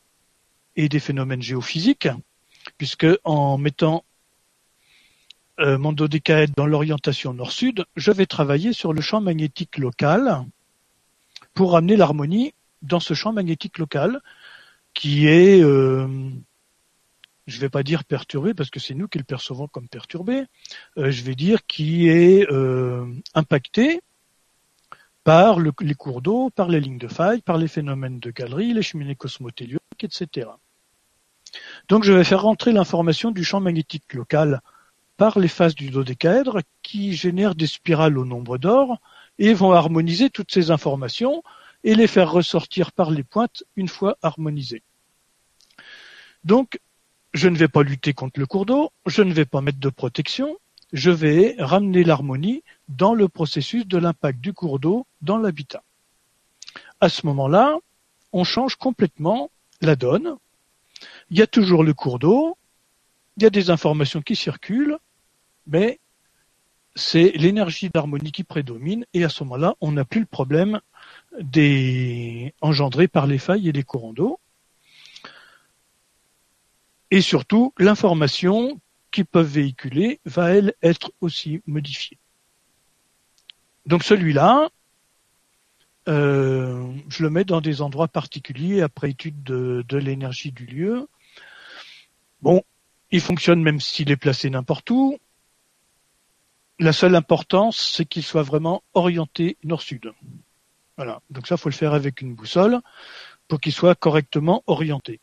et 0.75 0.89
des 0.89 0.99
phénomènes 0.99 1.43
géophysiques, 1.43 2.07
puisque 2.79 3.05
en 3.23 3.59
mettant 3.59 4.03
dodécaèdre 5.57 6.53
dans 6.55 6.65
l'orientation 6.65 7.33
nord-sud, 7.33 7.85
je 7.95 8.11
vais 8.11 8.25
travailler 8.25 8.73
sur 8.73 8.93
le 8.93 9.01
champ 9.01 9.21
magnétique 9.21 9.77
local 9.77 10.43
pour 11.53 11.75
amener 11.77 11.95
l'harmonie 11.95 12.53
dans 12.81 12.99
ce 12.99 13.13
champ 13.13 13.33
magnétique 13.33 13.77
local 13.77 14.21
qui 14.93 15.27
est, 15.27 15.63
euh, 15.63 16.07
je 17.47 17.55
ne 17.55 17.61
vais 17.61 17.69
pas 17.69 17.83
dire 17.83 18.03
perturbé 18.03 18.53
parce 18.53 18.69
que 18.69 18.79
c'est 18.79 18.93
nous 18.93 19.07
qui 19.07 19.17
le 19.17 19.23
percevons 19.23 19.67
comme 19.67 19.87
perturbé, 19.87 20.43
euh, 20.97 21.11
je 21.11 21.23
vais 21.23 21.35
dire 21.35 21.65
qui 21.65 22.07
est 22.07 22.47
impacté 23.33 24.01
par 25.23 25.59
les 25.59 25.93
cours 25.93 26.21
d'eau, 26.21 26.49
par 26.49 26.67
les 26.67 26.81
lignes 26.81 26.97
de 26.97 27.07
faille, 27.07 27.41
par 27.41 27.57
les 27.57 27.67
phénomènes 27.67 28.19
de 28.19 28.31
galerie, 28.31 28.73
les 28.73 28.81
cheminées 28.81 29.15
cosmotéliques, 29.15 29.79
etc. 30.01 30.49
Donc 31.87 32.03
je 32.03 32.11
vais 32.11 32.23
faire 32.23 32.41
rentrer 32.41 32.71
l'information 32.71 33.31
du 33.31 33.43
champ 33.43 33.59
magnétique 33.59 34.13
local 34.13 34.61
par 35.17 35.39
les 35.39 35.47
faces 35.47 35.75
du 35.75 35.89
dodécaèdre 35.89 36.59
qui 36.81 37.13
génèrent 37.13 37.55
des 37.55 37.67
spirales 37.67 38.17
au 38.17 38.25
nombre 38.25 38.57
d'or 38.57 38.99
et 39.39 39.53
vont 39.53 39.71
harmoniser 39.71 40.29
toutes 40.29 40.51
ces 40.51 40.71
informations 40.71 41.43
et 41.83 41.95
les 41.95 42.07
faire 42.07 42.31
ressortir 42.31 42.91
par 42.91 43.11
les 43.11 43.23
pointes 43.23 43.63
une 43.75 43.87
fois 43.87 44.17
harmonisées. 44.21 44.83
Donc, 46.43 46.79
je 47.33 47.49
ne 47.49 47.57
vais 47.57 47.67
pas 47.67 47.83
lutter 47.83 48.13
contre 48.13 48.39
le 48.39 48.45
cours 48.45 48.65
d'eau, 48.65 48.91
je 49.05 49.21
ne 49.21 49.33
vais 49.33 49.45
pas 49.45 49.61
mettre 49.61 49.79
de 49.79 49.89
protection, 49.89 50.57
je 50.91 51.09
vais 51.09 51.55
ramener 51.57 52.03
l'harmonie 52.03 52.63
dans 52.87 53.13
le 53.13 53.27
processus 53.27 53.87
de 53.87 53.97
l'impact 53.97 54.39
du 54.39 54.53
cours 54.53 54.79
d'eau 54.79 55.07
dans 55.21 55.37
l'habitat. 55.37 55.83
à 57.01 57.09
ce 57.09 57.25
moment-là, 57.25 57.77
on 58.31 58.43
change 58.43 58.75
complètement 58.75 59.51
la 59.81 59.95
donne. 59.95 60.37
Il 61.29 61.37
y 61.37 61.41
a 61.41 61.47
toujours 61.47 61.83
le 61.83 61.93
cours 61.93 62.19
d'eau, 62.19 62.57
il 63.37 63.43
y 63.43 63.45
a 63.45 63.49
des 63.49 63.69
informations 63.69 64.21
qui 64.21 64.35
circulent, 64.35 64.97
mais 65.67 65.99
c'est 66.95 67.31
l'énergie 67.31 67.89
d'harmonie 67.89 68.31
qui 68.31 68.43
prédomine 68.43 69.05
et 69.13 69.23
à 69.23 69.29
ce 69.29 69.43
moment-là, 69.43 69.75
on 69.81 69.91
n'a 69.91 70.05
plus 70.05 70.21
le 70.21 70.27
problème 70.27 70.79
des 71.39 72.53
par 73.11 73.25
les 73.27 73.37
failles 73.39 73.69
et 73.69 73.71
les 73.71 73.83
courants 73.83 74.13
d'eau. 74.13 74.39
Et 77.09 77.21
surtout, 77.21 77.73
l'information 77.77 78.79
qu'ils 79.11 79.25
peuvent 79.25 79.47
véhiculer 79.47 80.19
va, 80.25 80.51
elle, 80.53 80.73
être 80.81 81.11
aussi 81.21 81.61
modifiée. 81.65 82.17
Donc 83.85 84.03
celui-là, 84.03 84.69
euh, 86.07 86.91
je 87.09 87.23
le 87.23 87.29
mets 87.29 87.43
dans 87.43 87.61
des 87.61 87.81
endroits 87.81 88.07
particuliers 88.07 88.81
après 88.81 89.11
étude 89.11 89.43
de, 89.43 89.85
de 89.87 89.97
l'énergie 89.97 90.51
du 90.51 90.65
lieu. 90.65 91.07
Bon, 92.41 92.63
il 93.13 93.21
fonctionne 93.21 93.61
même 93.61 93.79
s'il 93.79 94.09
est 94.09 94.17
placé 94.17 94.49
n'importe 94.49 94.89
où. 94.89 95.19
La 96.79 96.91
seule 96.91 97.15
importance, 97.15 97.77
c'est 97.77 98.05
qu'il 98.05 98.23
soit 98.23 98.41
vraiment 98.41 98.83
orienté 98.95 99.55
nord-sud. 99.63 100.11
Voilà. 100.97 101.21
Donc 101.29 101.45
ça, 101.45 101.55
faut 101.55 101.69
le 101.69 101.75
faire 101.75 101.93
avec 101.93 102.21
une 102.21 102.33
boussole 102.33 102.81
pour 103.47 103.61
qu'il 103.61 103.71
soit 103.71 103.93
correctement 103.93 104.63
orienté. 104.65 105.19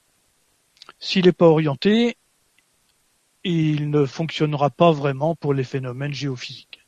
S'il 1.01 1.25
n'est 1.25 1.33
pas 1.33 1.49
orienté, 1.49 2.17
il 3.43 3.91
ne 3.91 4.07
fonctionnera 4.07 4.71
pas 4.71 4.93
vraiment 4.93 5.35
pour 5.35 5.53
les 5.53 5.65
phénomènes 5.65 6.15
géophysiques. 6.15 6.87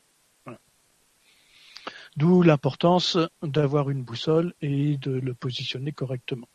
D'où 2.17 2.43
l'importance 2.43 3.19
d'avoir 3.43 3.91
une 3.91 4.05
boussole 4.05 4.55
et 4.61 4.99
de 4.99 5.11
le 5.11 5.35
positionner 5.35 5.91
correctement. 5.91 6.49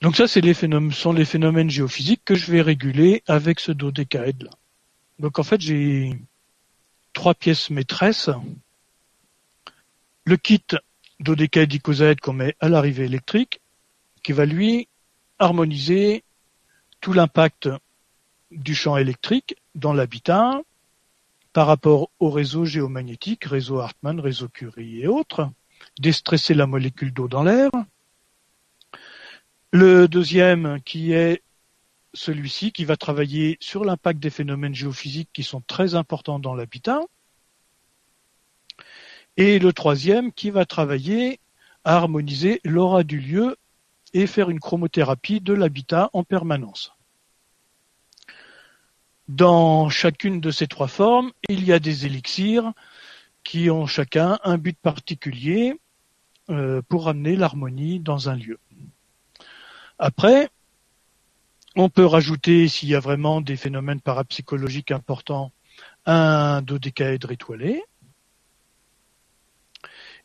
Donc 0.00 0.16
ça, 0.16 0.26
c'est 0.26 0.40
les 0.40 0.54
phénomènes, 0.54 0.92
sont 0.92 1.12
les 1.12 1.24
phénomènes 1.24 1.68
géophysiques 1.68 2.22
que 2.24 2.34
je 2.34 2.50
vais 2.50 2.62
réguler 2.62 3.22
avec 3.26 3.60
ce 3.60 3.72
dodécaèdre 3.72 4.46
là. 4.46 4.50
Donc 5.18 5.38
en 5.38 5.42
fait, 5.42 5.60
j'ai 5.60 6.18
trois 7.12 7.34
pièces 7.34 7.68
maîtresses. 7.68 8.30
Le 10.24 10.36
kit 10.36 10.64
dodécaédre 11.20 11.76
qu'on 12.22 12.32
met 12.32 12.56
à 12.60 12.68
l'arrivée 12.68 13.04
électrique, 13.04 13.60
qui 14.22 14.32
va 14.32 14.46
lui 14.46 14.88
harmoniser 15.38 16.24
tout 17.00 17.12
l'impact 17.12 17.68
du 18.50 18.74
champ 18.74 18.96
électrique 18.96 19.56
dans 19.74 19.92
l'habitat 19.92 20.60
par 21.52 21.66
rapport 21.66 22.10
au 22.20 22.30
réseau 22.30 22.64
géomagnétique, 22.64 23.44
réseau 23.44 23.80
Hartmann, 23.80 24.20
réseau 24.20 24.48
Curie 24.48 25.02
et 25.02 25.06
autres, 25.06 25.50
déstresser 25.98 26.54
la 26.54 26.66
molécule 26.66 27.12
d'eau 27.12 27.28
dans 27.28 27.42
l'air. 27.42 27.70
Le 29.72 30.08
deuxième 30.08 30.80
qui 30.82 31.12
est 31.12 31.42
celui-ci 32.12 32.72
qui 32.72 32.84
va 32.84 32.96
travailler 32.96 33.56
sur 33.60 33.84
l'impact 33.84 34.18
des 34.18 34.30
phénomènes 34.30 34.74
géophysiques 34.74 35.30
qui 35.32 35.44
sont 35.44 35.60
très 35.60 35.94
importants 35.94 36.40
dans 36.40 36.54
l'habitat. 36.54 37.02
Et 39.36 39.60
le 39.60 39.72
troisième 39.72 40.32
qui 40.32 40.50
va 40.50 40.66
travailler 40.66 41.38
à 41.84 41.94
harmoniser 41.94 42.60
l'aura 42.64 43.04
du 43.04 43.20
lieu 43.20 43.56
et 44.12 44.26
faire 44.26 44.50
une 44.50 44.58
chromothérapie 44.58 45.40
de 45.40 45.52
l'habitat 45.52 46.10
en 46.14 46.24
permanence. 46.24 46.92
Dans 49.28 49.88
chacune 49.88 50.40
de 50.40 50.50
ces 50.50 50.66
trois 50.66 50.88
formes, 50.88 51.30
il 51.48 51.64
y 51.64 51.72
a 51.72 51.78
des 51.78 52.06
élixirs 52.06 52.72
qui 53.44 53.70
ont 53.70 53.86
chacun 53.86 54.40
un 54.42 54.58
but 54.58 54.76
particulier 54.76 55.78
euh, 56.48 56.82
pour 56.88 57.08
amener 57.08 57.36
l'harmonie 57.36 58.00
dans 58.00 58.28
un 58.28 58.34
lieu. 58.34 58.58
Après, 60.02 60.48
on 61.76 61.90
peut 61.90 62.06
rajouter, 62.06 62.68
s'il 62.68 62.88
y 62.88 62.94
a 62.94 63.00
vraiment 63.00 63.42
des 63.42 63.56
phénomènes 63.56 64.00
parapsychologiques 64.00 64.92
importants, 64.92 65.52
un 66.06 66.62
dodécaèdre 66.62 67.30
étoilé. 67.32 67.82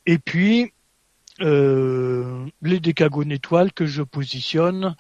Et 0.06 0.18
puis, 0.18 0.72
euh, 1.42 2.46
les 2.62 2.80
décagones 2.80 3.34
étoiles 3.34 3.74
que 3.74 3.86
je 3.86 4.02
positionne 4.02 4.96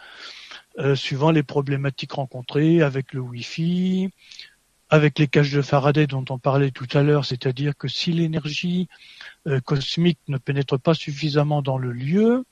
euh, 0.77 0.93
suivant 0.93 1.31
les 1.31 1.43
problématiques 1.43 2.11
rencontrées 2.11 2.81
avec 2.81 3.13
le 3.13 3.21
Wi-Fi, 3.21 4.09
avec 4.89 5.19
les 5.19 5.29
caches 5.29 5.53
de 5.53 5.61
Faraday 5.61 6.05
dont 6.05 6.25
on 6.29 6.37
parlait 6.37 6.71
tout 6.71 6.89
à 6.91 7.01
l'heure, 7.01 7.23
c'est-à-dire 7.23 7.77
que 7.77 7.87
si 7.87 8.11
l'énergie 8.11 8.89
euh, 9.47 9.61
cosmique 9.61 10.19
ne 10.27 10.37
pénètre 10.37 10.77
pas 10.77 10.93
suffisamment 10.93 11.61
dans 11.61 11.77
le 11.77 11.93
lieu, 11.93 12.43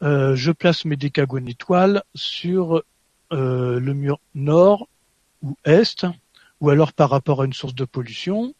je 0.00 0.50
place 0.52 0.84
mes 0.84 0.96
décagones 0.96 1.48
étoiles 1.48 2.02
sur 2.14 2.82
le 3.30 3.92
mur 3.92 4.20
nord 4.34 4.88
ou 5.42 5.56
est, 5.64 6.06
ou 6.60 6.70
alors 6.70 6.92
par 6.92 7.10
rapport 7.10 7.42
à 7.42 7.44
une 7.44 7.52
source 7.52 7.74
de 7.74 7.84
pollution, 7.84 8.54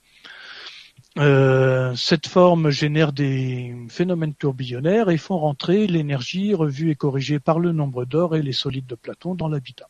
euh, 1.19 1.97
cette 1.97 2.29
forme 2.29 2.71
génère 2.71 3.13
des 3.13 3.75
phénomènes 3.89 4.35
tourbillonnaires 4.35 5.11
et 5.11 5.17
font 5.17 5.39
rentrer 5.39 5.87
l'énergie 5.89 6.55
revue 6.55 6.91
et 6.91 6.95
corrigée 6.95 7.41
par 7.41 7.59
le 7.59 7.73
nombre 7.73 8.05
d'or 8.05 8.37
et 8.37 8.43
les 8.43 8.53
solides 8.53 8.87
de 8.87 8.95
Platon 8.95 9.35
dans 9.35 9.49
l'habitat. 9.49 9.89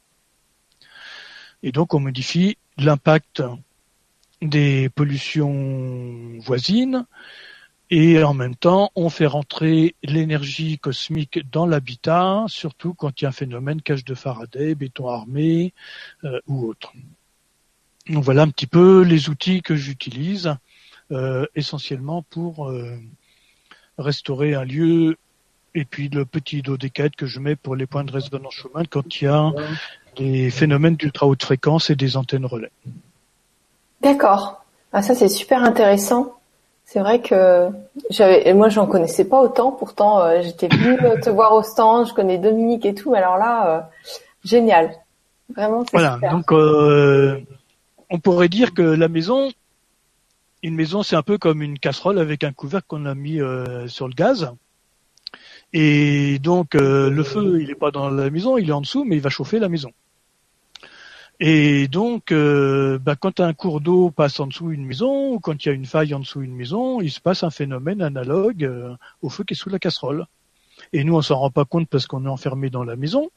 Et 1.62 1.72
donc 1.72 1.92
on 1.92 2.01
modifie 2.01 2.57
l'impact 2.78 3.42
des 4.40 4.88
pollutions 4.88 6.38
voisines 6.38 7.05
et 7.91 8.22
en 8.22 8.34
même 8.34 8.55
temps 8.55 8.91
on 8.95 9.09
fait 9.09 9.26
rentrer 9.26 9.95
l'énergie 10.03 10.78
cosmique 10.78 11.41
dans 11.51 11.66
l'habitat, 11.66 12.45
surtout 12.49 12.95
quand 12.95 13.20
il 13.20 13.24
y 13.24 13.26
a 13.26 13.30
un 13.30 13.32
phénomène 13.32 13.80
cache 13.82 14.05
de 14.05 14.14
Faraday, 14.14 14.74
béton 14.74 15.09
armé 15.09 15.72
euh, 16.24 16.41
ou 16.47 16.66
autre. 16.66 16.93
Donc 18.09 18.24
voilà 18.24 18.43
un 18.43 18.49
petit 18.49 18.66
peu 18.66 19.03
les 19.03 19.28
outils 19.28 19.62
que 19.62 19.76
j'utilise 19.76 20.55
euh, 21.12 21.47
essentiellement 21.55 22.22
pour 22.22 22.68
euh, 22.68 22.97
restaurer 23.99 24.55
un 24.55 24.64
lieu 24.64 25.16
et 25.74 25.84
puis 25.84 26.09
le 26.09 26.24
petit 26.24 26.62
dodécaèdre 26.62 27.16
que 27.16 27.26
je 27.26 27.41
mets 27.41 27.57
pour 27.57 27.76
les 27.76 27.86
points 27.86 28.05
de 28.05 28.12
résonance 28.12 28.55
Schumann 28.55 28.86
quand 28.89 29.20
il 29.20 29.24
y 29.24 29.28
a 29.28 29.53
des 30.16 30.51
phénomènes 30.51 30.97
d'ultra 30.97 31.26
haute 31.26 31.43
fréquence 31.43 31.91
et 31.91 31.97
des 31.97 32.16
antennes 32.16 32.47
relais. 32.47 32.72
D'accord. 34.03 34.64
Ah, 34.93 35.03
ça 35.03 35.14
c'est 35.14 35.28
super 35.28 35.62
intéressant. 35.62 36.38
C'est 36.91 37.01
vrai 37.01 37.20
que 37.20 37.68
j'avais, 38.09 38.55
moi 38.55 38.70
j'en 38.70 38.86
connaissais 38.86 39.26
pas 39.26 39.43
autant. 39.43 39.72
Pourtant 39.72 40.20
euh, 40.20 40.41
j'étais 40.41 40.68
venue 40.68 40.97
te 41.20 41.28
voir 41.28 41.53
au 41.53 41.62
stand, 41.62 42.09
je 42.09 42.14
connais 42.14 42.39
Dominique 42.39 42.86
et 42.86 42.95
tout. 42.95 43.12
Alors 43.12 43.36
là, 43.36 43.91
génial. 44.43 44.95
Vraiment. 45.55 45.84
Voilà. 45.93 46.18
Donc 46.30 46.51
on 48.11 48.18
pourrait 48.18 48.49
dire 48.49 48.74
que 48.74 48.82
la 48.82 49.09
maison, 49.09 49.51
une 50.62 50.74
maison, 50.74 51.03
c'est 51.03 51.16
un 51.16 51.22
peu 51.22 51.39
comme 51.39 51.62
une 51.62 51.78
casserole 51.78 52.18
avec 52.18 52.45
un 52.45 52.53
couvercle 52.53 52.86
qu'on 52.89 53.07
a 53.07 53.14
mis 53.14 53.41
euh, 53.41 53.86
sur 53.89 54.09
le 54.09 54.14
gaz. 54.14 54.51
Et 55.72 56.39
donc 56.39 56.74
euh, 56.74 57.11
le 57.11 57.22
feu, 57.22 57.61
il 57.61 57.68
n'est 57.68 57.74
pas 57.74 57.91
dans 57.91 58.09
la 58.09 58.30
maison, 58.30 58.57
il 58.57 58.70
est 58.70 58.72
en 58.72 58.80
dessous, 58.80 59.05
mais 59.05 59.16
il 59.16 59.22
va 59.22 59.30
chauffer 59.30 59.59
la 59.59 59.68
maison. 59.68 59.91
Et 61.41 61.86
donc, 61.86 62.32
euh, 62.32 62.99
bah, 62.99 63.14
quand 63.14 63.39
un 63.41 63.55
cours 63.55 63.80
d'eau 63.80 64.11
passe 64.11 64.41
en 64.41 64.49
dessous 64.49 64.70
d'une 64.70 64.84
maison, 64.84 65.34
ou 65.34 65.39
quand 65.39 65.64
il 65.64 65.68
y 65.68 65.70
a 65.70 65.74
une 65.74 65.86
faille 65.86 66.12
en 66.14 66.20
dessous 66.20 66.41
d'une 66.41 66.55
maison, 66.55 67.01
il 67.01 67.11
se 67.11 67.20
passe 67.20 67.45
un 67.45 67.51
phénomène 67.51 68.03
analogue 68.03 68.97
au 69.22 69.28
feu 69.28 69.45
qui 69.45 69.55
est 69.55 69.57
sous 69.57 69.70
la 69.70 69.78
casserole. 69.78 70.26
Et 70.93 71.05
nous, 71.05 71.14
on 71.14 71.22
s'en 71.22 71.39
rend 71.39 71.51
pas 71.51 71.64
compte 71.64 71.89
parce 71.89 72.07
qu'on 72.07 72.24
est 72.24 72.28
enfermé 72.28 72.70
dans 72.70 72.84
la 72.84 72.97
maison. 72.97 73.30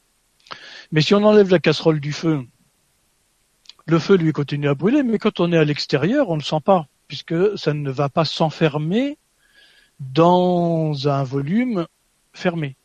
Mais 0.92 1.02
si 1.02 1.14
on 1.14 1.24
enlève 1.24 1.50
la 1.50 1.60
casserole 1.60 2.00
du 2.00 2.12
feu, 2.12 2.44
le 3.86 4.00
feu 4.00 4.16
lui 4.16 4.32
continue 4.32 4.68
à 4.68 4.76
brûler, 4.76 5.04
mais 5.04 5.18
quand 5.18 5.40
on 5.40 5.52
est 5.52 5.58
à 5.58 5.64
l'extérieur, 5.64 6.30
on 6.30 6.36
ne 6.36 6.40
le 6.40 6.46
sent 6.46 6.62
pas 6.64 6.88
puisque 7.08 7.58
ça 7.58 7.74
ne 7.74 7.92
va 7.92 8.08
pas 8.08 8.24
s'enfermer 8.24 9.18
dans 10.00 11.10
un 11.10 11.24
volume 11.24 11.86
fermé. 12.34 12.78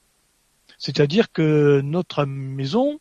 C'est-à-dire 0.79 1.31
que 1.33 1.81
notre 1.83 2.25
maison, 2.25 2.99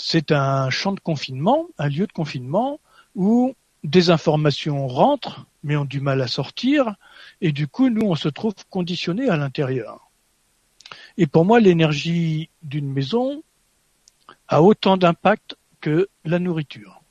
c'est 0.00 0.32
un 0.32 0.70
champ 0.70 0.92
de 0.92 1.00
confinement, 1.00 1.66
un 1.78 1.88
lieu 1.88 2.06
de 2.06 2.12
confinement 2.12 2.80
où 3.14 3.54
des 3.84 4.10
informations 4.10 4.86
rentrent 4.86 5.46
mais 5.62 5.76
ont 5.76 5.84
du 5.84 6.00
mal 6.00 6.22
à 6.22 6.26
sortir 6.26 6.94
et 7.42 7.52
du 7.52 7.68
coup 7.68 7.90
nous 7.90 8.06
on 8.06 8.14
se 8.14 8.28
trouve 8.28 8.54
conditionné 8.70 9.28
à 9.28 9.36
l'intérieur. 9.36 10.10
Et 11.18 11.26
pour 11.26 11.44
moi 11.44 11.60
l'énergie 11.60 12.48
d'une 12.62 12.90
maison 12.90 13.42
a 14.48 14.62
autant 14.62 14.96
d'impact 14.96 15.56
que 15.80 16.08
la 16.24 16.38
nourriture. 16.38 17.02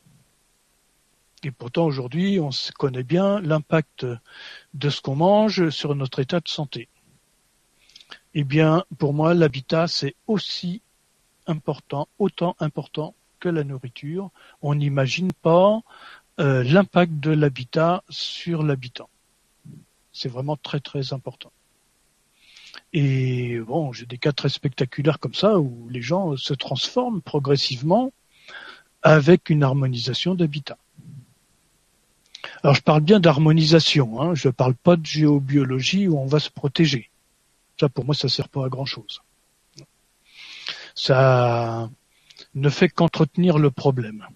Et 1.44 1.52
pourtant, 1.52 1.86
aujourd'hui, 1.86 2.38
on 2.42 2.50
connaît 2.78 3.04
bien 3.04 3.40
l'impact 3.40 4.06
de 4.74 4.90
ce 4.90 5.00
qu'on 5.00 5.16
mange 5.16 5.70
sur 5.70 5.96
notre 5.96 6.20
état 6.20 6.42
de 6.42 6.50
santé. 6.50 6.90
Eh 8.34 8.44
bien, 8.44 8.84
pour 8.98 9.14
moi, 9.14 9.34
l'habitat, 9.34 9.88
c'est 9.88 10.16
aussi 10.28 10.82
important, 11.50 12.08
autant 12.20 12.56
important 12.60 13.16
que 13.40 13.50
la 13.50 13.64
nourriture. 13.64 14.30
On 14.62 14.76
n'imagine 14.76 15.32
pas 15.32 15.82
euh, 16.40 16.64
l'impact 16.64 17.14
de 17.14 17.32
l'habitat 17.32 18.04
sur 18.10 18.64
l'habitant. 18.64 19.10
C'est 20.14 20.30
vraiment 20.30 20.58
très 20.58 20.80
très 20.80 21.14
important. 21.14 21.52
Et 22.94 23.60
bon, 23.60 23.94
j'ai 23.94 24.06
des 24.06 24.18
cas 24.18 24.32
très 24.32 24.50
spectaculaires 24.50 25.20
comme 25.20 25.34
ça 25.34 25.60
où 25.60 25.88
les 25.90 26.02
gens 26.02 26.38
se 26.38 26.54
transforment 26.54 27.22
progressivement 27.22 28.12
avec 29.02 29.50
une 29.50 29.64
harmonisation 29.64 30.36
d'habitat. 30.36 30.78
Alors 32.64 32.76
je 32.76 32.82
parle 32.82 33.02
bien 33.02 33.20
d'harmonisation, 33.20 34.22
hein, 34.22 34.36
je 34.36 34.48
ne 34.50 34.52
parle 34.52 34.76
pas 34.76 34.96
de 34.96 35.06
géobiologie 35.06 36.08
où 36.08 36.18
on 36.18 36.26
va 36.26 36.40
se 36.40 36.50
protéger. 36.50 37.10
Ça 37.80 37.90
pour 37.90 38.06
moi 38.06 38.16
ça 38.16 38.28
sert 38.28 38.50
pas 38.50 38.66
à 38.66 38.70
grand 38.70 38.86
chose. 38.86 39.22
Ça 41.02 41.90
ne 42.56 42.70
fait 42.70 42.90
qu'entretenir 42.90 43.58
le 43.58 43.72
problème 43.72 44.28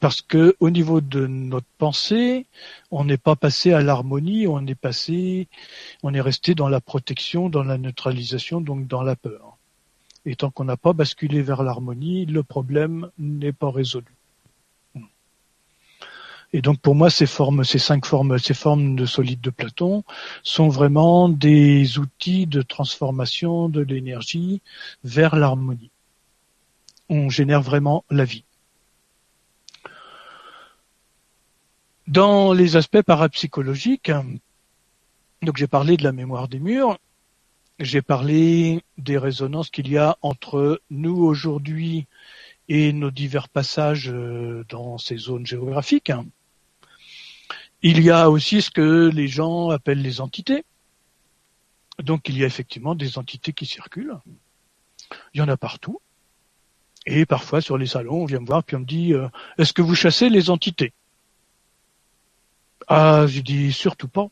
parce 0.00 0.20
que 0.20 0.54
au 0.60 0.68
niveau 0.68 1.00
de 1.00 1.26
notre 1.26 1.66
pensée, 1.78 2.46
on 2.90 3.04
n'est 3.04 3.16
pas 3.16 3.34
passé 3.34 3.72
à 3.72 3.80
l'harmonie, 3.80 4.46
on 4.46 4.66
est 4.66 4.74
passé, 4.74 5.48
on 6.02 6.12
est 6.12 6.20
resté 6.20 6.54
dans 6.54 6.68
la 6.68 6.82
protection, 6.82 7.48
dans 7.48 7.64
la 7.64 7.78
neutralisation, 7.78 8.60
donc 8.60 8.86
dans 8.86 9.02
la 9.02 9.16
peur. 9.16 9.56
Et 10.26 10.36
tant 10.36 10.50
qu'on 10.50 10.64
n'a 10.64 10.76
pas 10.76 10.92
basculé 10.92 11.40
vers 11.40 11.62
l'harmonie, 11.62 12.26
le 12.26 12.42
problème 12.42 13.10
n'est 13.16 13.54
pas 13.54 13.70
résolu. 13.70 14.17
Et 16.52 16.62
donc 16.62 16.80
pour 16.80 16.94
moi, 16.94 17.10
ces 17.10 17.26
formes, 17.26 17.62
ces 17.62 17.78
cinq 17.78 18.06
formes, 18.06 18.38
ces 18.38 18.54
formes 18.54 18.96
de 18.96 19.04
solides 19.04 19.40
de 19.40 19.50
Platon 19.50 20.02
sont 20.42 20.68
vraiment 20.68 21.28
des 21.28 21.98
outils 21.98 22.46
de 22.46 22.62
transformation 22.62 23.68
de 23.68 23.82
l'énergie 23.82 24.62
vers 25.04 25.36
l'harmonie. 25.36 25.90
On 27.10 27.28
génère 27.28 27.60
vraiment 27.60 28.04
la 28.10 28.24
vie. 28.24 28.44
Dans 32.06 32.54
les 32.54 32.76
aspects 32.76 33.02
parapsychologiques, 33.02 34.10
donc 35.42 35.58
j'ai 35.58 35.66
parlé 35.66 35.98
de 35.98 36.04
la 36.04 36.12
mémoire 36.12 36.48
des 36.48 36.58
murs, 36.58 36.98
j'ai 37.78 38.00
parlé 38.00 38.82
des 38.96 39.18
résonances 39.18 39.68
qu'il 39.68 39.88
y 39.88 39.98
a 39.98 40.16
entre 40.22 40.80
nous 40.90 41.16
aujourd'hui 41.22 42.06
et 42.68 42.92
nos 42.92 43.10
divers 43.10 43.48
passages 43.48 44.10
euh, 44.10 44.64
dans 44.68 44.98
ces 44.98 45.16
zones 45.16 45.46
géographiques. 45.46 46.12
Il 47.82 48.02
y 48.02 48.10
a 48.10 48.30
aussi 48.30 48.60
ce 48.62 48.70
que 48.70 49.08
les 49.08 49.28
gens 49.28 49.70
appellent 49.70 50.02
les 50.02 50.20
entités. 50.20 50.64
Donc 52.02 52.28
il 52.28 52.38
y 52.38 52.44
a 52.44 52.46
effectivement 52.46 52.94
des 52.94 53.18
entités 53.18 53.52
qui 53.52 53.66
circulent. 53.66 54.18
Il 55.34 55.38
y 55.38 55.40
en 55.40 55.48
a 55.48 55.56
partout. 55.56 56.00
Et 57.06 57.24
parfois 57.24 57.60
sur 57.60 57.78
les 57.78 57.86
salons, 57.86 58.22
on 58.22 58.24
vient 58.26 58.40
me 58.40 58.46
voir 58.46 58.64
puis 58.64 58.76
on 58.76 58.80
me 58.80 58.84
dit 58.84 59.14
euh, 59.14 59.28
est-ce 59.56 59.72
que 59.72 59.82
vous 59.82 59.94
chassez 59.94 60.28
les 60.28 60.50
entités? 60.50 60.92
Ah, 62.88 63.26
je 63.26 63.40
dis 63.40 63.72
surtout 63.72 64.08
pas. 64.08 64.28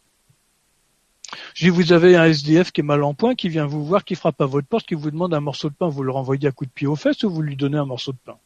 Je 1.55 1.64
dis, 1.64 1.70
vous 1.70 1.92
avez 1.92 2.16
un 2.16 2.24
SDF 2.24 2.72
qui 2.72 2.80
est 2.80 2.84
mal 2.84 3.03
en 3.03 3.14
point, 3.14 3.34
qui 3.34 3.49
vient 3.49 3.66
vous 3.66 3.84
voir, 3.84 4.05
qui 4.05 4.14
frappe 4.14 4.40
à 4.40 4.47
votre 4.47 4.68
porte, 4.68 4.86
qui 4.86 4.94
vous 4.94 5.11
demande 5.11 5.34
un 5.34 5.40
morceau 5.40 5.68
de 5.68 5.74
pain, 5.74 5.88
vous 5.88 6.03
le 6.03 6.12
renvoyez 6.12 6.49
à 6.49 6.53
coup 6.53 6.66
de 6.66 6.70
pied 6.70 6.86
aux 6.86 6.97
fesses 6.97 7.22
ou 7.24 7.30
vous 7.30 7.42
lui 7.42 7.57
donnez 7.57 7.78
un 7.78 7.84
morceau 7.84 8.12
de 8.12 8.18
pain? 8.24 8.38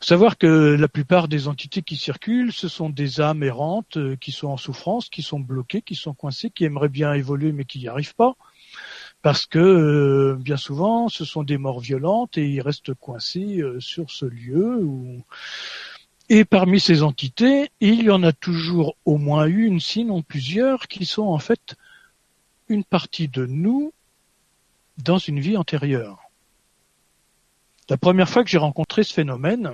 Faut 0.00 0.06
savoir 0.06 0.36
que 0.36 0.76
la 0.78 0.88
plupart 0.88 1.26
des 1.26 1.48
entités 1.48 1.82
qui 1.82 1.96
circulent, 1.96 2.52
ce 2.52 2.68
sont 2.68 2.90
des 2.90 3.20
âmes 3.20 3.42
errantes 3.42 3.96
euh, 3.96 4.16
qui 4.16 4.30
sont 4.30 4.48
en 4.48 4.56
souffrance, 4.56 5.08
qui 5.08 5.22
sont 5.22 5.40
bloquées, 5.40 5.82
qui 5.82 5.94
sont 5.94 6.12
coincées, 6.12 6.50
qui 6.50 6.64
aimeraient 6.64 6.90
bien 6.90 7.14
évoluer 7.14 7.52
mais 7.52 7.64
qui 7.64 7.78
n'y 7.78 7.88
arrivent 7.88 8.14
pas. 8.14 8.34
Parce 9.22 9.46
que 9.46 9.58
euh, 9.58 10.36
bien 10.38 10.58
souvent, 10.58 11.08
ce 11.08 11.24
sont 11.24 11.42
des 11.42 11.56
morts 11.56 11.80
violentes 11.80 12.36
et 12.36 12.46
ils 12.46 12.60
restent 12.60 12.94
coincés 12.94 13.58
euh, 13.58 13.80
sur 13.80 14.10
ce 14.10 14.26
lieu 14.26 14.86
et 16.28 16.44
parmi 16.44 16.80
ces 16.80 17.02
entités, 17.04 17.70
il 17.80 18.02
y 18.02 18.10
en 18.10 18.24
a 18.24 18.32
toujours 18.32 18.96
au 19.04 19.16
moins 19.16 19.46
une, 19.46 19.78
sinon 19.78 20.22
plusieurs, 20.22 20.88
qui 20.88 21.06
sont 21.06 21.26
en 21.26 21.38
fait 21.38 21.76
une 22.68 22.82
partie 22.82 23.28
de 23.28 23.46
nous 23.46 23.92
dans 24.98 25.18
une 25.18 25.38
vie 25.38 25.56
antérieure. 25.56 26.18
La 27.88 27.96
première 27.96 28.28
fois 28.28 28.42
que 28.42 28.50
j'ai 28.50 28.58
rencontré 28.58 29.04
ce 29.04 29.14
phénomène, 29.14 29.70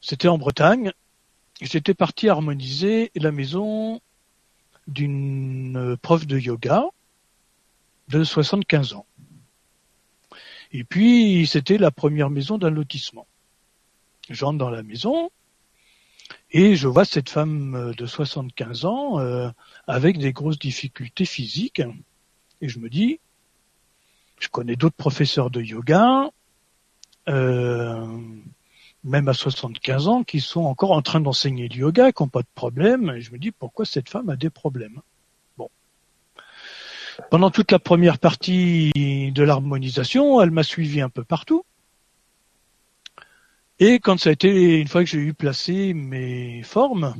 c'était 0.00 0.28
en 0.28 0.38
Bretagne. 0.38 0.92
J'étais 1.60 1.94
parti 1.94 2.28
harmoniser 2.28 3.10
la 3.14 3.32
maison 3.32 4.00
d'une 4.86 5.96
prof 6.00 6.26
de 6.26 6.38
yoga 6.38 6.84
de 8.08 8.24
75 8.24 8.94
ans. 8.94 9.06
Et 10.72 10.84
puis, 10.84 11.46
c'était 11.46 11.78
la 11.78 11.90
première 11.90 12.30
maison 12.30 12.58
d'un 12.58 12.70
lotissement. 12.70 13.26
J'entre 14.30 14.58
dans 14.58 14.70
la 14.70 14.82
maison 14.82 15.30
et 16.50 16.76
je 16.76 16.88
vois 16.88 17.04
cette 17.04 17.30
femme 17.30 17.74
euh, 17.74 17.92
de 17.92 18.06
75 18.06 18.84
ans 18.84 19.18
euh, 19.18 19.50
avec 19.86 20.18
des 20.18 20.32
grosses 20.32 20.58
difficultés 20.58 21.24
physiques. 21.24 21.82
Et 22.60 22.68
je 22.68 22.78
me 22.78 22.88
dis, 22.88 23.20
je 24.38 24.48
connais 24.48 24.76
d'autres 24.76 24.96
professeurs 24.96 25.50
de 25.50 25.60
yoga, 25.60 26.30
euh, 27.28 28.18
même 29.08 29.28
à 29.28 29.34
75 29.34 30.08
ans, 30.08 30.22
qui 30.22 30.40
sont 30.40 30.64
encore 30.64 30.92
en 30.92 31.02
train 31.02 31.20
d'enseigner 31.20 31.68
du 31.68 31.80
yoga, 31.80 32.12
qui 32.12 32.22
n'ont 32.22 32.28
pas 32.28 32.42
de 32.42 32.48
problème. 32.54 33.10
Et 33.16 33.20
je 33.20 33.32
me 33.32 33.38
dis, 33.38 33.50
pourquoi 33.50 33.84
cette 33.84 34.08
femme 34.08 34.28
a 34.28 34.36
des 34.36 34.50
problèmes? 34.50 35.00
Bon. 35.56 35.68
Pendant 37.30 37.50
toute 37.50 37.72
la 37.72 37.78
première 37.78 38.18
partie 38.18 38.92
de 38.94 39.42
l'harmonisation, 39.42 40.40
elle 40.40 40.50
m'a 40.50 40.62
suivi 40.62 41.00
un 41.00 41.08
peu 41.08 41.24
partout. 41.24 41.64
Et 43.80 44.00
quand 44.00 44.18
ça 44.18 44.30
a 44.30 44.32
été, 44.32 44.78
une 44.80 44.88
fois 44.88 45.02
que 45.04 45.10
j'ai 45.10 45.18
eu 45.18 45.34
placé 45.34 45.94
mes 45.94 46.62
formes, 46.62 47.14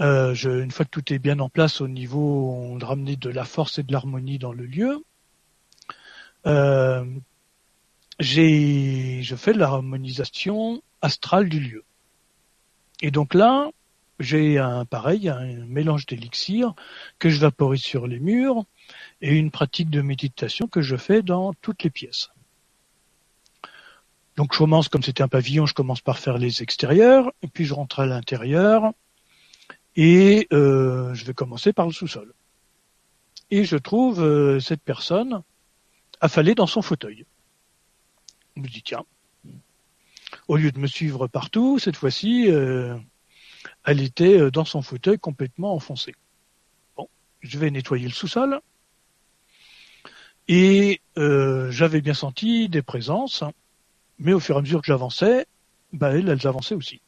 euh, 0.00 0.34
je, 0.34 0.50
une 0.50 0.72
fois 0.72 0.84
que 0.84 0.90
tout 0.90 1.12
est 1.12 1.20
bien 1.20 1.38
en 1.38 1.48
place 1.48 1.80
au 1.80 1.86
niveau 1.86 2.76
de 2.78 2.84
ramener 2.84 3.16
de 3.16 3.30
la 3.30 3.44
force 3.44 3.78
et 3.78 3.84
de 3.84 3.92
l'harmonie 3.92 4.38
dans 4.38 4.52
le 4.52 4.66
lieu, 4.66 5.04
euh, 6.46 7.04
j'ai, 8.20 9.22
je 9.22 9.36
fais 9.36 9.52
de 9.52 9.58
l'harmonisation 9.58 10.82
astrale 11.02 11.48
du 11.48 11.60
lieu. 11.60 11.84
Et 13.02 13.10
donc 13.10 13.34
là, 13.34 13.70
j'ai 14.20 14.58
un 14.58 14.84
pareil, 14.84 15.28
un 15.28 15.64
mélange 15.66 16.06
d'élixir 16.06 16.74
que 17.18 17.28
je 17.28 17.40
vaporise 17.40 17.82
sur 17.82 18.06
les 18.06 18.20
murs 18.20 18.64
et 19.20 19.34
une 19.34 19.50
pratique 19.50 19.90
de 19.90 20.00
méditation 20.00 20.68
que 20.68 20.82
je 20.82 20.96
fais 20.96 21.22
dans 21.22 21.52
toutes 21.54 21.82
les 21.82 21.90
pièces. 21.90 22.30
Donc 24.36 24.52
je 24.52 24.58
commence, 24.58 24.88
comme 24.88 25.02
c'était 25.02 25.22
un 25.22 25.28
pavillon, 25.28 25.66
je 25.66 25.74
commence 25.74 26.00
par 26.00 26.18
faire 26.18 26.38
les 26.38 26.62
extérieurs, 26.62 27.32
et 27.42 27.46
puis 27.46 27.64
je 27.64 27.74
rentre 27.74 28.00
à 28.00 28.06
l'intérieur, 28.06 28.92
et 29.96 30.48
euh, 30.52 31.14
je 31.14 31.24
vais 31.24 31.34
commencer 31.34 31.72
par 31.72 31.86
le 31.86 31.92
sous-sol. 31.92 32.34
Et 33.50 33.64
je 33.64 33.76
trouve 33.76 34.22
euh, 34.22 34.58
cette 34.58 34.82
personne 34.82 35.42
affalée 36.20 36.54
dans 36.54 36.66
son 36.66 36.82
fauteuil. 36.82 37.26
Je 38.56 38.62
me 38.62 38.68
dis, 38.68 38.82
tiens, 38.82 39.04
au 40.48 40.56
lieu 40.56 40.70
de 40.70 40.78
me 40.78 40.86
suivre 40.86 41.26
partout, 41.26 41.78
cette 41.78 41.96
fois-ci, 41.96 42.50
euh, 42.50 42.96
elle 43.84 44.00
était 44.00 44.50
dans 44.50 44.64
son 44.64 44.82
fauteuil 44.82 45.18
complètement 45.18 45.74
enfoncée. 45.74 46.14
Bon, 46.96 47.08
je 47.40 47.58
vais 47.58 47.70
nettoyer 47.70 48.06
le 48.06 48.12
sous-sol. 48.12 48.60
Et 50.46 51.00
j'avais 51.16 52.00
bien 52.00 52.14
senti 52.14 52.68
des 52.68 52.82
présences 52.82 53.44
mais 54.18 54.32
au 54.32 54.40
fur 54.40 54.56
et 54.56 54.58
à 54.58 54.62
mesure 54.62 54.80
que 54.80 54.86
j'avançais, 54.86 55.46
bah 55.92 56.10
elles, 56.12 56.28
elles 56.28 56.46
avançaient 56.46 56.74
aussi. 56.74 57.00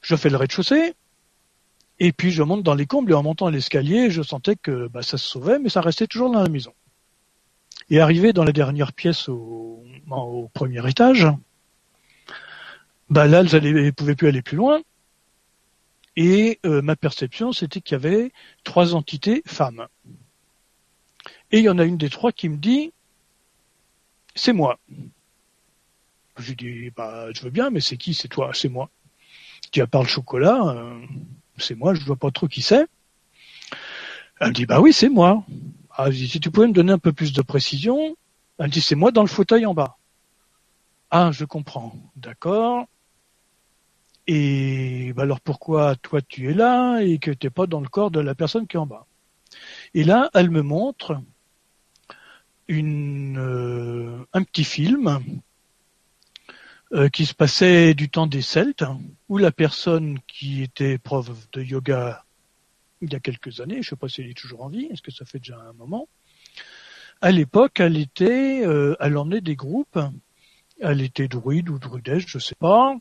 Je 0.00 0.16
fais 0.16 0.28
le 0.28 0.36
rez-de-chaussée, 0.36 0.94
et 1.98 2.12
puis 2.12 2.30
je 2.30 2.42
monte 2.42 2.62
dans 2.62 2.74
les 2.74 2.86
combles, 2.86 3.12
et 3.12 3.14
en 3.14 3.22
montant 3.22 3.48
l'escalier, 3.48 4.10
je 4.10 4.22
sentais 4.22 4.56
que 4.56 4.88
bah, 4.88 5.02
ça 5.02 5.16
se 5.16 5.28
sauvait, 5.28 5.58
mais 5.58 5.68
ça 5.68 5.80
restait 5.80 6.06
toujours 6.06 6.30
dans 6.30 6.42
la 6.42 6.48
maison. 6.48 6.74
Et 7.90 8.00
arrivé 8.00 8.32
dans 8.32 8.44
la 8.44 8.52
dernière 8.52 8.92
pièce 8.92 9.28
au, 9.28 9.84
au 10.10 10.50
premier 10.52 10.88
étage, 10.88 11.26
bah 13.10 13.26
là, 13.26 13.40
elles 13.40 13.62
ne 13.62 13.90
pouvaient 13.90 14.16
plus 14.16 14.28
aller 14.28 14.42
plus 14.42 14.56
loin. 14.56 14.80
Et 16.16 16.60
euh, 16.64 16.80
ma 16.80 16.96
perception, 16.96 17.52
c'était 17.52 17.80
qu'il 17.80 17.94
y 17.94 17.96
avait 17.96 18.32
trois 18.62 18.94
entités 18.94 19.42
femmes. 19.46 19.86
Et 21.50 21.58
il 21.58 21.64
y 21.64 21.68
en 21.68 21.78
a 21.78 21.84
une 21.84 21.98
des 21.98 22.10
trois 22.10 22.32
qui 22.32 22.48
me 22.48 22.56
dit, 22.56 22.92
c'est 24.34 24.52
moi. 24.52 24.78
Je 26.36 26.48
lui 26.48 26.56
dis, 26.56 26.90
bah, 26.90 27.28
je 27.32 27.42
veux 27.42 27.50
bien, 27.50 27.70
mais 27.70 27.80
c'est 27.80 27.96
qui? 27.96 28.14
C'est 28.14 28.28
toi 28.28 28.50
C'est 28.54 28.68
moi. 28.68 28.90
Tu 29.70 29.80
as 29.80 29.86
parlé 29.86 30.06
le 30.06 30.12
chocolat, 30.12 30.60
euh, 30.68 31.00
c'est 31.58 31.74
moi, 31.74 31.94
je 31.94 32.04
vois 32.04 32.16
pas 32.16 32.30
trop 32.30 32.48
qui 32.48 32.62
c'est. 32.62 32.86
Elle 34.40 34.52
dit, 34.52 34.66
bah 34.66 34.80
oui, 34.80 34.92
c'est 34.92 35.08
moi. 35.08 35.44
Ah, 35.96 36.10
je 36.10 36.16
dis, 36.16 36.28
si 36.28 36.40
tu 36.40 36.50
pouvais 36.50 36.66
me 36.66 36.72
donner 36.72 36.92
un 36.92 36.98
peu 36.98 37.12
plus 37.12 37.32
de 37.32 37.42
précision. 37.42 38.16
Elle 38.58 38.70
dit, 38.70 38.80
c'est 38.80 38.96
moi 38.96 39.12
dans 39.12 39.22
le 39.22 39.28
fauteuil 39.28 39.64
en 39.64 39.74
bas. 39.74 39.96
Ah, 41.10 41.30
je 41.32 41.44
comprends. 41.44 41.94
D'accord. 42.16 42.86
Et 44.26 45.12
bah 45.14 45.22
alors 45.22 45.40
pourquoi 45.40 45.96
toi 45.96 46.22
tu 46.22 46.50
es 46.50 46.54
là 46.54 47.00
et 47.00 47.18
que 47.18 47.30
tu 47.30 47.46
n'es 47.46 47.50
pas 47.50 47.66
dans 47.66 47.80
le 47.80 47.88
corps 47.88 48.10
de 48.10 48.20
la 48.20 48.34
personne 48.34 48.66
qui 48.66 48.76
est 48.76 48.80
en 48.80 48.86
bas? 48.86 49.06
Et 49.92 50.02
là, 50.02 50.30
elle 50.32 50.50
me 50.50 50.62
montre 50.62 51.20
euh, 52.70 54.24
un 54.32 54.42
petit 54.42 54.64
film 54.64 55.20
euh, 56.92 57.08
qui 57.10 57.26
se 57.26 57.34
passait 57.34 57.94
du 57.94 58.08
temps 58.08 58.26
des 58.26 58.42
Celtes, 58.42 58.84
où 59.28 59.36
la 59.38 59.52
personne 59.52 60.18
qui 60.26 60.62
était 60.62 60.98
prof 60.98 61.30
de 61.52 61.62
yoga 61.62 62.24
il 63.04 63.12
y 63.12 63.16
a 63.16 63.20
quelques 63.20 63.60
années, 63.60 63.76
je 63.76 63.78
ne 63.78 63.90
sais 63.90 63.96
pas 63.96 64.08
si 64.08 64.20
elle 64.20 64.30
est 64.30 64.36
toujours 64.38 64.62
en 64.62 64.68
vie, 64.68 64.88
est-ce 64.90 65.02
que 65.02 65.12
ça 65.12 65.24
fait 65.24 65.38
déjà 65.38 65.58
un 65.58 65.72
moment, 65.74 66.08
à 67.20 67.30
l'époque, 67.30 67.80
elle 67.80 67.96
était, 67.96 68.66
euh, 68.66 68.96
elle 69.00 69.16
emmenait 69.16 69.40
des 69.40 69.56
groupes, 69.56 69.98
elle 70.80 71.00
était 71.00 71.28
druide 71.28 71.70
ou 71.70 71.78
druidesse, 71.78 72.24
je 72.26 72.38
sais 72.38 72.56
pas, 72.56 72.96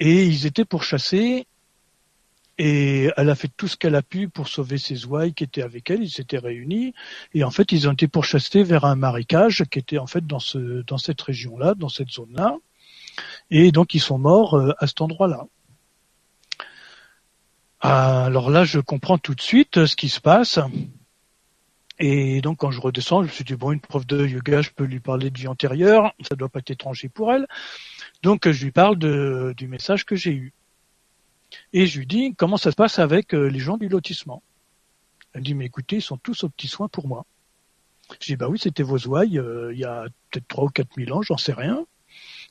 et 0.00 0.24
ils 0.26 0.46
étaient 0.46 0.64
pour 0.64 0.82
chasser 0.82 1.46
et 2.58 3.10
elle 3.16 3.28
a 3.28 3.34
fait 3.34 3.50
tout 3.54 3.68
ce 3.68 3.76
qu'elle 3.76 3.94
a 3.94 4.02
pu 4.02 4.28
pour 4.28 4.48
sauver 4.48 4.78
ses 4.78 5.04
ouailles 5.04 5.34
qui 5.34 5.44
étaient 5.44 5.62
avec 5.62 5.90
elle. 5.90 6.02
Ils 6.02 6.10
s'étaient 6.10 6.38
réunis 6.38 6.94
et 7.34 7.44
en 7.44 7.50
fait 7.50 7.70
ils 7.72 7.88
ont 7.88 7.92
été 7.92 8.08
pourchassés 8.08 8.62
vers 8.62 8.84
un 8.84 8.96
marécage 8.96 9.64
qui 9.70 9.78
était 9.78 9.98
en 9.98 10.06
fait 10.06 10.26
dans 10.26 10.38
ce 10.38 10.82
dans 10.82 10.98
cette 10.98 11.20
région-là, 11.20 11.74
dans 11.74 11.90
cette 11.90 12.10
zone-là. 12.10 12.56
Et 13.50 13.72
donc 13.72 13.94
ils 13.94 14.00
sont 14.00 14.18
morts 14.18 14.54
euh, 14.54 14.72
à 14.78 14.86
cet 14.86 15.02
endroit-là. 15.02 15.46
Alors 17.80 18.50
là, 18.50 18.64
je 18.64 18.80
comprends 18.80 19.18
tout 19.18 19.34
de 19.34 19.40
suite 19.40 19.78
euh, 19.78 19.86
ce 19.86 19.96
qui 19.96 20.08
se 20.08 20.20
passe. 20.20 20.58
Et 21.98 22.40
donc 22.42 22.58
quand 22.58 22.70
je 22.70 22.80
redescends, 22.80 23.22
je 23.22 23.28
me 23.28 23.32
suis 23.32 23.44
dit 23.44 23.54
bon, 23.54 23.72
une 23.72 23.80
prof 23.80 24.06
de 24.06 24.26
yoga, 24.26 24.60
je 24.60 24.70
peux 24.70 24.84
lui 24.84 25.00
parler 25.00 25.30
de 25.30 25.38
vie 25.38 25.48
antérieure, 25.48 26.12
ça 26.28 26.36
doit 26.36 26.48
pas 26.48 26.58
être 26.58 26.70
étranger 26.70 27.08
pour 27.08 27.32
elle. 27.32 27.46
Donc 28.22 28.50
je 28.50 28.64
lui 28.64 28.72
parle 28.72 28.98
du 28.98 29.68
message 29.68 30.04
que 30.04 30.16
j'ai 30.16 30.32
eu. 30.32 30.52
Et 31.72 31.86
je 31.86 31.98
lui 31.98 32.06
dis 32.06 32.34
comment 32.34 32.56
ça 32.56 32.70
se 32.70 32.76
passe 32.76 32.98
avec 32.98 33.34
euh, 33.34 33.46
les 33.46 33.60
gens 33.60 33.78
du 33.78 33.88
lotissement? 33.88 34.42
Elle 35.32 35.42
dit 35.42 35.54
mais 35.54 35.66
écoutez, 35.66 35.96
ils 35.96 36.02
sont 36.02 36.18
tous 36.18 36.44
aux 36.44 36.48
petits 36.50 36.68
soins 36.68 36.88
pour 36.88 37.08
moi. 37.08 37.24
Je 38.20 38.26
dis 38.26 38.36
bah 38.36 38.48
oui, 38.48 38.58
c'était 38.58 38.82
vos 38.82 38.98
ouailles 38.98 39.38
euh, 39.38 39.72
il 39.72 39.78
y 39.78 39.84
a 39.84 40.04
peut-être 40.30 40.48
trois 40.48 40.64
ou 40.64 40.68
quatre 40.68 40.96
mille 40.98 41.12
ans, 41.12 41.22
j'en 41.22 41.38
sais 41.38 41.54
rien. 41.54 41.86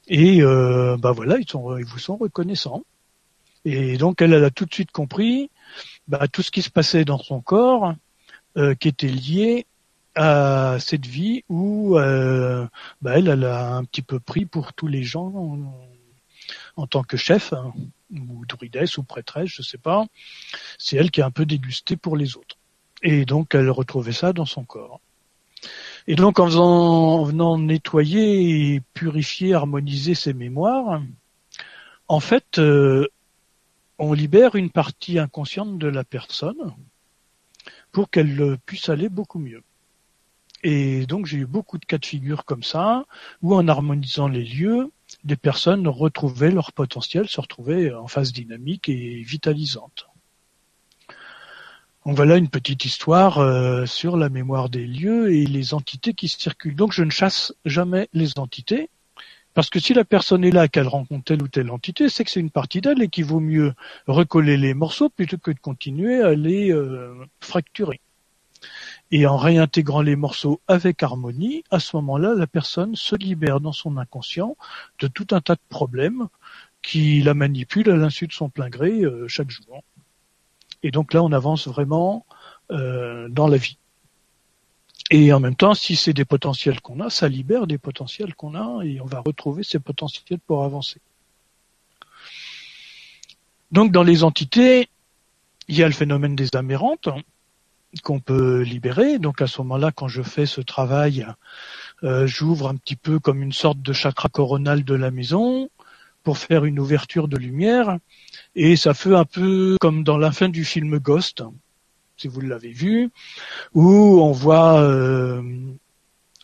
Et 0.08 0.42
euh, 0.42 0.98
bah 0.98 1.12
voilà, 1.12 1.38
ils 1.38 1.48
sont 1.48 1.78
ils 1.78 1.86
vous 1.86 2.00
sont 2.00 2.18
reconnaissants. 2.18 2.84
Et 3.66 3.98
donc 3.98 4.22
elle, 4.22 4.34
elle 4.34 4.44
a 4.44 4.52
tout 4.52 4.66
de 4.66 4.74
suite 4.74 4.92
compris 4.92 5.50
bah, 6.08 6.28
tout 6.28 6.42
ce 6.42 6.52
qui 6.52 6.62
se 6.62 6.70
passait 6.70 7.06
dans 7.06 7.18
son 7.18 7.42
corps 7.42 7.94
qui 8.80 8.88
était 8.88 9.08
lié 9.08 9.66
à 10.16 10.78
cette 10.80 11.06
vie 11.06 11.44
où 11.50 11.96
bah, 11.96 12.70
elle, 13.18 13.28
elle 13.28 13.44
a 13.44 13.76
un 13.76 13.84
petit 13.84 14.02
peu 14.02 14.20
pris 14.20 14.46
pour 14.46 14.72
tous 14.74 14.88
les 14.88 15.04
gens 15.04 15.58
en 16.78 16.88
tant 16.88 17.04
que 17.04 17.18
chef, 17.18 17.54
hein, 17.54 17.74
ou 18.12 18.46
druidesse 18.46 18.98
ou 18.98 19.04
prêtresse, 19.04 19.50
je 19.50 19.62
sais 19.62 19.78
pas. 19.78 20.06
C'est 20.78 20.98
elle 20.98 21.12
qui 21.12 21.22
a 21.22 21.26
un 21.26 21.32
peu 21.32 21.46
dégusté 21.46 21.96
pour 21.96 22.18
les 22.18 22.38
autres. 22.38 22.58
Et 23.02 23.26
donc 23.26 23.56
elle 23.56 23.70
retrouvait 23.70 24.12
ça 24.12 24.34
dans 24.34 24.46
son 24.46 24.64
corps. 24.64 25.00
Et 26.08 26.16
donc 26.16 26.40
en, 26.40 26.46
faisant, 26.46 27.20
en 27.20 27.24
venant 27.24 27.58
nettoyer 27.58 28.76
et 28.76 28.82
purifier, 28.94 29.54
harmoniser 29.54 30.16
ses 30.16 30.34
mémoires, 30.34 31.02
en 32.08 32.20
fait, 32.20 32.60
euh, 32.60 33.08
on 33.98 34.14
libère 34.14 34.56
une 34.56 34.70
partie 34.70 35.20
inconsciente 35.20 35.78
de 35.78 35.88
la 35.88 36.04
personne 36.04 36.74
pour 37.92 38.10
qu'elle 38.10 38.58
puisse 38.66 38.90
aller 38.90 39.10
beaucoup 39.10 39.40
mieux. 39.40 39.64
Et 40.64 41.06
donc 41.06 41.28
j'ai 41.28 41.38
eu 41.38 41.46
beaucoup 41.46 41.78
de 41.78 41.86
cas 41.86 41.98
de 41.98 42.06
figure 42.06 42.44
comme 42.44 42.64
ça, 42.64 43.06
où 43.42 43.54
en 43.54 43.68
harmonisant 43.68 44.28
les 44.28 44.44
lieux, 44.44 44.92
des 45.24 45.36
personnes 45.36 45.88
retrouvaient 45.88 46.52
leur 46.52 46.74
potentiel, 46.74 47.28
se 47.28 47.40
retrouvaient 47.40 47.94
en 47.94 48.08
phase 48.08 48.34
dynamique 48.34 48.90
et 48.90 49.22
vitalisante. 49.22 50.08
Donc 52.06 52.16
voilà 52.16 52.38
une 52.38 52.50
petite 52.50 52.86
histoire 52.86 53.40
euh, 53.40 53.86
sur 53.86 54.16
la 54.16 54.30
mémoire 54.30 54.70
des 54.70 54.86
lieux 54.86 55.34
et 55.34 55.46
les 55.46 55.74
entités 55.74 56.14
qui 56.14 56.28
circulent. 56.28 56.76
Donc 56.76 56.94
je 56.94 57.04
ne 57.04 57.10
chasse 57.10 57.54
jamais 57.66 58.10
les 58.14 58.38
entités, 58.38 58.90
parce 59.56 59.70
que 59.70 59.80
si 59.80 59.94
la 59.94 60.04
personne 60.04 60.44
est 60.44 60.52
là, 60.52 60.68
qu'elle 60.68 60.88
rencontre 60.88 61.24
telle 61.24 61.42
ou 61.42 61.48
telle 61.48 61.72
entité, 61.72 62.10
c'est 62.10 62.26
que 62.26 62.30
c'est 62.30 62.42
une 62.42 62.52
partie 62.52 62.82
d'elle 62.82 63.02
et 63.02 63.08
qu'il 63.08 63.24
vaut 63.24 63.40
mieux 63.40 63.74
recoller 64.06 64.58
les 64.58 64.74
morceaux 64.74 65.10
plutôt 65.10 65.38
que 65.38 65.52
de 65.52 65.60
continuer 65.60 66.22
à 66.22 66.36
les 66.36 66.72
euh, 66.74 67.16
fracturer. 67.40 68.02
Et 69.12 69.26
en 69.26 69.38
réintégrant 69.38 70.02
les 70.02 70.18
morceaux 70.18 70.60
avec 70.68 71.02
harmonie, 71.04 71.64
à 71.72 71.80
ce 71.80 71.96
moment-là, 71.96 72.34
la 72.36 72.48
personne 72.48 72.98
se 72.98 73.16
libère 73.16 73.62
dans 73.62 73.72
son 73.72 73.96
inconscient 73.96 74.58
de 75.00 75.08
tout 75.08 75.28
un 75.32 75.40
tas 75.40 75.56
de 75.56 75.62
problèmes 75.70 76.28
qui 76.82 77.22
la 77.22 77.34
manipulent 77.34 77.92
à 77.92 77.96
l'insu 77.96 78.28
de 78.28 78.34
son 78.34 78.50
plein 78.50 78.70
gré 78.70 79.04
euh, 79.04 79.28
chaque 79.30 79.50
jour. 79.50 79.84
Et 80.84 80.92
donc 80.92 81.14
là, 81.14 81.24
on 81.24 81.32
avance 81.32 81.70
vraiment 81.70 82.26
euh, 82.72 83.30
dans 83.30 83.48
la 83.48 83.58
vie. 83.58 83.78
Et 85.12 85.32
en 85.32 85.40
même 85.40 85.56
temps, 85.56 85.76
si 85.76 85.96
c'est 85.96 86.14
des 86.14 86.26
potentiels 86.26 86.82
qu'on 86.82 87.00
a, 87.00 87.10
ça 87.10 87.30
libère 87.30 87.68
des 87.68 87.78
potentiels 87.78 88.34
qu'on 88.34 88.56
a 88.56 88.84
et 88.84 89.00
on 89.02 89.06
va 89.06 89.22
retrouver 89.22 89.64
ces 89.64 89.80
potentiels 89.80 90.40
pour 90.40 90.64
avancer. 90.64 91.00
Donc 93.72 93.92
dans 93.92 94.04
les 94.04 94.24
entités, 94.24 94.90
il 95.68 95.76
y 95.76 95.84
a 95.84 95.88
le 95.88 95.94
phénomène 95.94 96.36
des 96.36 96.56
amérantes, 96.56 97.10
qu'on 98.04 98.20
peut 98.20 98.62
libérer. 98.62 99.20
Donc 99.20 99.42
à 99.42 99.48
ce 99.48 99.62
moment-là, 99.62 99.92
quand 99.92 100.08
je 100.08 100.22
fais 100.22 100.46
ce 100.46 100.62
travail, 100.62 101.26
euh, 102.04 102.28
j'ouvre 102.28 102.68
un 102.68 102.76
petit 102.76 102.96
peu 102.96 103.20
comme 103.20 103.42
une 103.42 103.54
sorte 103.54 103.82
de 103.82 103.94
chakra 103.94 104.30
coronal 104.30 104.84
de 104.84 104.96
la 104.96 105.12
maison 105.12 105.70
pour 106.24 106.38
faire 106.38 106.66
une 106.66 106.80
ouverture 106.80 107.28
de 107.28 107.38
lumière. 107.38 107.98
Et 108.56 108.76
ça 108.76 108.94
fait 108.94 109.16
un 109.16 109.26
peu 109.26 109.78
comme 109.80 110.04
dans 110.04 110.18
la 110.18 110.32
fin 110.32 110.50
du 110.50 110.66
film 110.66 110.98
Ghost, 110.98 111.44
si 112.18 112.28
vous 112.28 112.42
l'avez 112.42 112.72
vu, 112.72 113.10
où 113.74 114.22
on 114.22 114.32
voit 114.32 114.82
euh, 114.82 115.42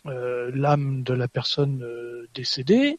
euh, 0.06 0.50
l'âme 0.54 1.02
de 1.02 1.14
la 1.14 1.28
personne 1.28 1.84
décédée 2.34 2.98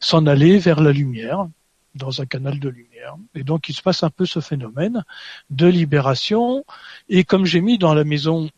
s'en 0.00 0.26
aller 0.26 0.58
vers 0.58 0.80
la 0.80 0.92
lumière 0.92 1.48
dans 1.94 2.20
un 2.20 2.26
canal 2.26 2.58
de 2.58 2.68
lumière. 2.68 3.16
Et 3.34 3.44
donc 3.44 3.68
il 3.68 3.74
se 3.74 3.82
passe 3.82 4.02
un 4.02 4.10
peu 4.10 4.26
ce 4.26 4.40
phénomène 4.40 5.04
de 5.50 5.66
libération. 5.66 6.64
Et 7.08 7.24
comme 7.24 7.44
j'ai 7.44 7.60
mis 7.60 7.78
dans 7.78 7.94
la 7.94 8.04
maison 8.04 8.48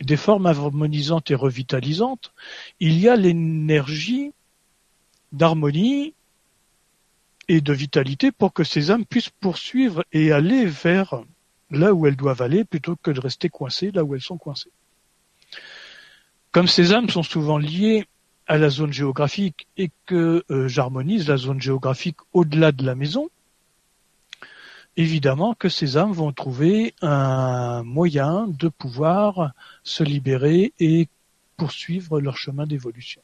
des 0.00 0.16
formes 0.16 0.46
harmonisantes 0.46 1.30
et 1.30 1.34
revitalisantes, 1.34 2.32
il 2.80 2.98
y 2.98 3.08
a 3.08 3.16
l'énergie 3.16 4.32
d'harmonie 5.32 6.14
et 7.48 7.60
de 7.60 7.72
vitalité 7.72 8.30
pour 8.30 8.52
que 8.52 8.64
ces 8.64 8.90
âmes 8.90 9.06
puissent 9.06 9.30
poursuivre 9.30 10.04
et 10.12 10.32
aller 10.32 10.66
vers 10.66 11.22
là 11.70 11.92
où 11.92 12.06
elles 12.06 12.16
doivent 12.16 12.42
aller 12.42 12.64
plutôt 12.64 12.96
que 12.96 13.10
de 13.10 13.20
rester 13.20 13.48
coincées 13.48 13.90
là 13.90 14.04
où 14.04 14.14
elles 14.14 14.20
sont 14.20 14.38
coincées. 14.38 14.72
Comme 16.52 16.66
ces 16.66 16.92
âmes 16.92 17.10
sont 17.10 17.22
souvent 17.22 17.58
liées 17.58 18.06
à 18.46 18.56
la 18.56 18.70
zone 18.70 18.92
géographique 18.92 19.66
et 19.76 19.90
que 20.06 20.44
euh, 20.50 20.68
j'harmonise 20.68 21.28
la 21.28 21.36
zone 21.36 21.60
géographique 21.60 22.16
au-delà 22.32 22.72
de 22.72 22.84
la 22.84 22.94
maison, 22.94 23.28
évidemment 24.96 25.54
que 25.54 25.68
ces 25.68 25.98
âmes 25.98 26.12
vont 26.12 26.32
trouver 26.32 26.94
un 27.02 27.82
moyen 27.82 28.46
de 28.48 28.68
pouvoir 28.68 29.52
se 29.84 30.02
libérer 30.02 30.72
et 30.80 31.08
poursuivre 31.56 32.20
leur 32.20 32.36
chemin 32.38 32.66
d'évolution. 32.66 33.20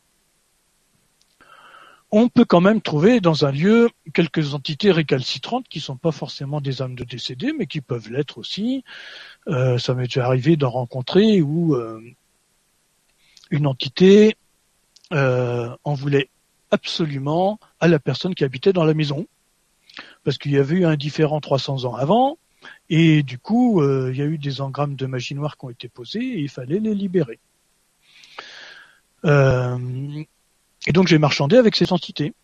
On 2.17 2.29
peut 2.29 2.45
quand 2.45 2.61
même 2.61 2.81
trouver 2.81 3.21
dans 3.21 3.45
un 3.45 3.51
lieu 3.51 3.91
quelques 4.13 4.55
entités 4.55 4.93
récalcitrantes 4.93 5.67
qui 5.69 5.79
ne 5.79 5.83
sont 5.83 5.97
pas 5.97 6.13
forcément 6.13 6.61
des 6.61 6.81
âmes 6.81 6.95
de 6.95 7.03
décédés, 7.03 7.53
mais 7.53 7.67
qui 7.67 7.81
peuvent 7.81 8.09
l'être 8.09 8.39
aussi. 8.39 8.85
Euh, 9.49 9.79
ça 9.79 9.95
m'est 9.95 10.05
déjà 10.05 10.25
arrivé 10.25 10.57
d'en 10.57 10.71
rencontrer 10.71 11.43
où 11.43 11.75
euh, 11.75 12.01
une 13.51 13.67
entité 13.67 14.37
euh, 15.13 15.75
on 15.85 15.95
voulait 15.95 16.29
absolument 16.71 17.59
à 17.81 17.89
la 17.89 17.99
personne 17.99 18.37
qui 18.37 18.45
habitait 18.45 18.73
dans 18.73 18.85
la 18.85 18.95
maison, 18.95 19.27
parce 20.23 20.39
qu'il 20.39 20.53
y 20.53 20.59
avait 20.59 20.77
eu 20.77 20.85
un 20.85 20.95
différent 20.95 21.41
300 21.41 21.85
ans 21.85 21.97
avant, 21.97 22.39
et 22.91 23.25
du 23.25 23.41
coup, 23.41 23.83
il 23.83 24.17
y 24.17 24.23
a 24.23 24.27
eu 24.27 24.39
des 24.39 24.61
engrammes 24.61 24.95
de 24.95 25.07
magie 25.07 25.35
noire 25.35 25.57
qui 25.57 25.65
ont 25.65 25.71
été 25.71 25.89
posés, 25.89 26.23
et 26.23 26.39
il 26.39 26.49
fallait 26.49 26.79
les 26.79 26.95
libérer. 26.95 27.41
Et 30.87 30.93
donc 30.93 31.09
j'ai 31.09 31.19
marchandé 31.19 31.57
avec 31.57 31.77
ces 31.77 31.93
entités. 31.93 32.35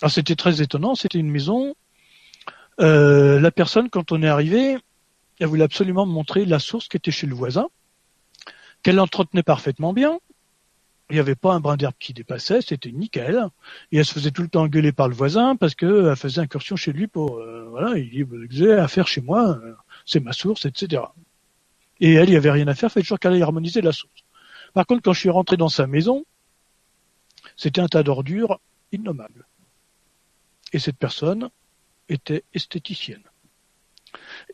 Alors 0.00 0.10
c'était 0.10 0.36
très 0.36 0.62
étonnant, 0.62 0.94
c'était 0.94 1.18
une 1.18 1.30
maison. 1.30 1.74
la 2.78 3.50
personne, 3.50 3.88
quand 3.90 4.12
on 4.12 4.22
est 4.22 4.28
arrivé, 4.28 4.78
elle 5.38 5.46
voulait 5.46 5.64
absolument 5.64 6.06
me 6.06 6.12
montrer 6.12 6.44
la 6.44 6.58
source 6.58 6.88
qui 6.88 6.96
était 6.96 7.10
chez 7.10 7.26
le 7.26 7.34
voisin, 7.34 7.68
qu'elle 8.82 9.00
entretenait 9.00 9.42
parfaitement 9.42 9.92
bien, 9.92 10.18
il 11.12 11.16
n'y 11.16 11.20
avait 11.20 11.34
pas 11.34 11.52
un 11.52 11.60
brin 11.60 11.76
d'herbe 11.76 11.94
qui 12.00 12.14
dépassait, 12.14 12.62
c'était 12.62 12.90
nickel. 12.90 13.46
Et 13.90 13.98
elle 13.98 14.04
se 14.06 14.14
faisait 14.14 14.30
tout 14.30 14.40
le 14.40 14.48
temps 14.48 14.62
engueuler 14.62 14.92
par 14.92 15.08
le 15.08 15.14
voisin 15.14 15.56
parce 15.56 15.74
qu'elle 15.74 16.16
faisait 16.16 16.40
incursion 16.40 16.74
chez 16.74 16.90
lui 16.90 17.06
pour 17.06 17.36
euh, 17.36 17.66
voilà, 17.68 17.98
il 17.98 18.26
disait 18.48 18.72
affaire 18.78 19.06
chez 19.06 19.20
moi, 19.20 19.58
euh, 19.62 19.74
c'est 20.06 20.20
ma 20.20 20.32
source, 20.32 20.64
etc. 20.64 21.02
Et 22.00 22.14
elle, 22.14 22.28
il 22.28 22.32
n'y 22.32 22.36
avait 22.36 22.50
rien 22.50 22.66
à 22.66 22.74
faire, 22.74 22.90
fait 22.90 23.02
toujours 23.02 23.18
qu'elle 23.18 23.32
allait 23.32 23.42
harmoniser 23.42 23.82
la 23.82 23.92
source. 23.92 24.24
Par 24.72 24.86
contre, 24.86 25.02
quand 25.02 25.12
je 25.12 25.20
suis 25.20 25.28
rentré 25.28 25.58
dans 25.58 25.68
sa 25.68 25.86
maison, 25.86 26.24
c'était 27.56 27.80
un 27.80 27.88
tas 27.88 28.02
d'ordures 28.02 28.60
innommables. 28.92 29.46
Et 30.72 30.78
cette 30.78 30.96
personne 30.96 31.50
était 32.08 32.44
esthéticienne. 32.54 33.22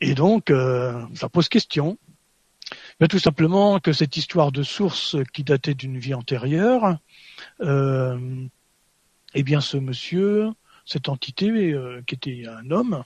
Et 0.00 0.14
donc, 0.14 0.50
euh, 0.50 1.04
ça 1.14 1.28
pose 1.28 1.48
question 1.48 1.98
tout 3.08 3.18
simplement 3.18 3.78
que 3.78 3.92
cette 3.92 4.16
histoire 4.16 4.50
de 4.50 4.62
source 4.62 5.16
qui 5.32 5.44
datait 5.44 5.74
d'une 5.74 5.98
vie 5.98 6.14
antérieure, 6.14 6.98
euh, 7.60 8.18
eh 9.34 9.42
bien 9.42 9.60
ce 9.60 9.76
monsieur, 9.76 10.50
cette 10.84 11.08
entité 11.08 11.48
euh, 11.50 12.02
qui 12.06 12.16
était 12.16 12.44
un 12.48 12.70
homme, 12.70 13.04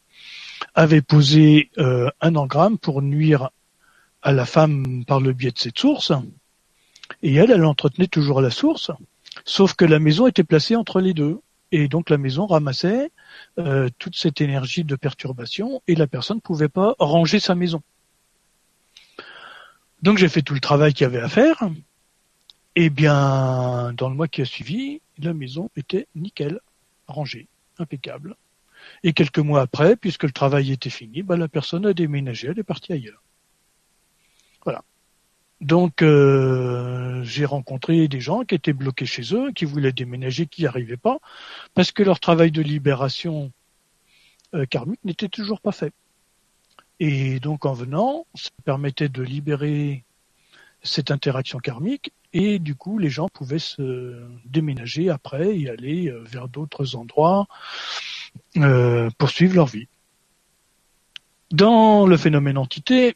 avait 0.74 1.02
posé 1.02 1.70
euh, 1.78 2.08
un 2.20 2.36
engramme 2.36 2.78
pour 2.78 3.02
nuire 3.02 3.50
à 4.22 4.32
la 4.32 4.46
femme 4.46 5.04
par 5.04 5.20
le 5.20 5.32
biais 5.32 5.50
de 5.50 5.58
cette 5.58 5.78
source, 5.78 6.12
et 7.22 7.34
elle, 7.34 7.50
elle 7.50 7.64
entretenait 7.64 8.06
toujours 8.06 8.40
la 8.40 8.50
source, 8.50 8.90
sauf 9.44 9.74
que 9.74 9.84
la 9.84 9.98
maison 9.98 10.26
était 10.26 10.44
placée 10.44 10.76
entre 10.76 11.00
les 11.00 11.14
deux, 11.14 11.40
et 11.70 11.88
donc 11.88 12.10
la 12.10 12.18
maison 12.18 12.46
ramassait 12.46 13.10
euh, 13.58 13.88
toute 13.98 14.16
cette 14.16 14.40
énergie 14.40 14.84
de 14.84 14.96
perturbation, 14.96 15.82
et 15.88 15.94
la 15.94 16.06
personne 16.06 16.36
ne 16.36 16.42
pouvait 16.42 16.68
pas 16.68 16.94
ranger 16.98 17.40
sa 17.40 17.54
maison. 17.54 17.82
Donc 20.02 20.18
j'ai 20.18 20.28
fait 20.28 20.42
tout 20.42 20.54
le 20.54 20.60
travail 20.60 20.92
qu'il 20.92 21.04
y 21.04 21.06
avait 21.06 21.20
à 21.20 21.28
faire, 21.28 21.62
et 22.74 22.90
bien 22.90 23.92
dans 23.96 24.08
le 24.08 24.14
mois 24.14 24.28
qui 24.28 24.42
a 24.42 24.44
suivi, 24.44 25.00
la 25.18 25.34
maison 25.34 25.70
était 25.76 26.06
nickel, 26.14 26.60
rangée, 27.06 27.48
impeccable. 27.78 28.36
Et 29.04 29.12
quelques 29.12 29.38
mois 29.38 29.60
après, 29.60 29.96
puisque 29.96 30.24
le 30.24 30.32
travail 30.32 30.72
était 30.72 30.90
fini, 30.90 31.22
bah, 31.22 31.36
la 31.36 31.48
personne 31.48 31.86
a 31.86 31.92
déménagé, 31.92 32.48
elle 32.48 32.58
est 32.58 32.64
partie 32.64 32.92
ailleurs. 32.92 33.22
Voilà. 34.64 34.82
Donc 35.62 36.02
euh, 36.02 37.22
j'ai 37.22 37.44
rencontré 37.44 38.08
des 38.08 38.20
gens 38.20 38.42
qui 38.42 38.56
étaient 38.56 38.72
bloqués 38.72 39.06
chez 39.06 39.34
eux, 39.34 39.52
qui 39.52 39.64
voulaient 39.64 39.92
déménager, 39.92 40.46
qui 40.46 40.62
n'y 40.62 40.66
arrivaient 40.66 40.96
pas, 40.96 41.18
parce 41.74 41.92
que 41.92 42.02
leur 42.02 42.18
travail 42.18 42.50
de 42.50 42.60
libération 42.60 43.52
euh, 44.54 44.66
karmique 44.66 45.00
n'était 45.04 45.28
toujours 45.28 45.60
pas 45.60 45.70
fait. 45.70 45.94
Et 46.98 47.38
donc 47.38 47.64
en 47.64 47.74
venant, 47.74 48.26
ça 48.34 48.50
permettait 48.64 49.08
de 49.08 49.22
libérer 49.22 50.04
cette 50.82 51.12
interaction 51.12 51.60
karmique 51.60 52.12
et 52.32 52.58
du 52.58 52.74
coup 52.74 52.98
les 52.98 53.10
gens 53.10 53.28
pouvaient 53.28 53.60
se 53.60 54.20
déménager 54.44 55.10
après 55.10 55.56
et 55.56 55.70
aller 55.70 56.08
euh, 56.08 56.24
vers 56.24 56.48
d'autres 56.48 56.96
endroits 56.96 57.46
euh, 58.56 59.10
poursuivre 59.16 59.54
leur 59.54 59.66
vie. 59.66 59.86
Dans 61.52 62.04
le 62.04 62.16
phénomène 62.16 62.58
entité, 62.58 63.14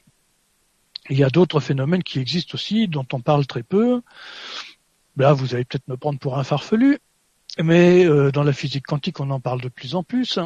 il 1.10 1.18
y 1.18 1.24
a 1.24 1.30
d'autres 1.30 1.60
phénomènes 1.60 2.02
qui 2.02 2.18
existent 2.18 2.54
aussi, 2.54 2.88
dont 2.88 3.06
on 3.12 3.20
parle 3.20 3.46
très 3.46 3.62
peu. 3.62 4.02
Là, 5.16 5.32
vous 5.32 5.54
allez 5.54 5.64
peut-être 5.64 5.88
me 5.88 5.96
prendre 5.96 6.18
pour 6.18 6.38
un 6.38 6.44
farfelu, 6.44 6.98
mais 7.58 8.04
euh, 8.04 8.30
dans 8.30 8.42
la 8.42 8.52
physique 8.52 8.86
quantique, 8.86 9.20
on 9.20 9.30
en 9.30 9.40
parle 9.40 9.60
de 9.60 9.68
plus 9.68 9.94
en 9.94 10.02
plus. 10.02 10.38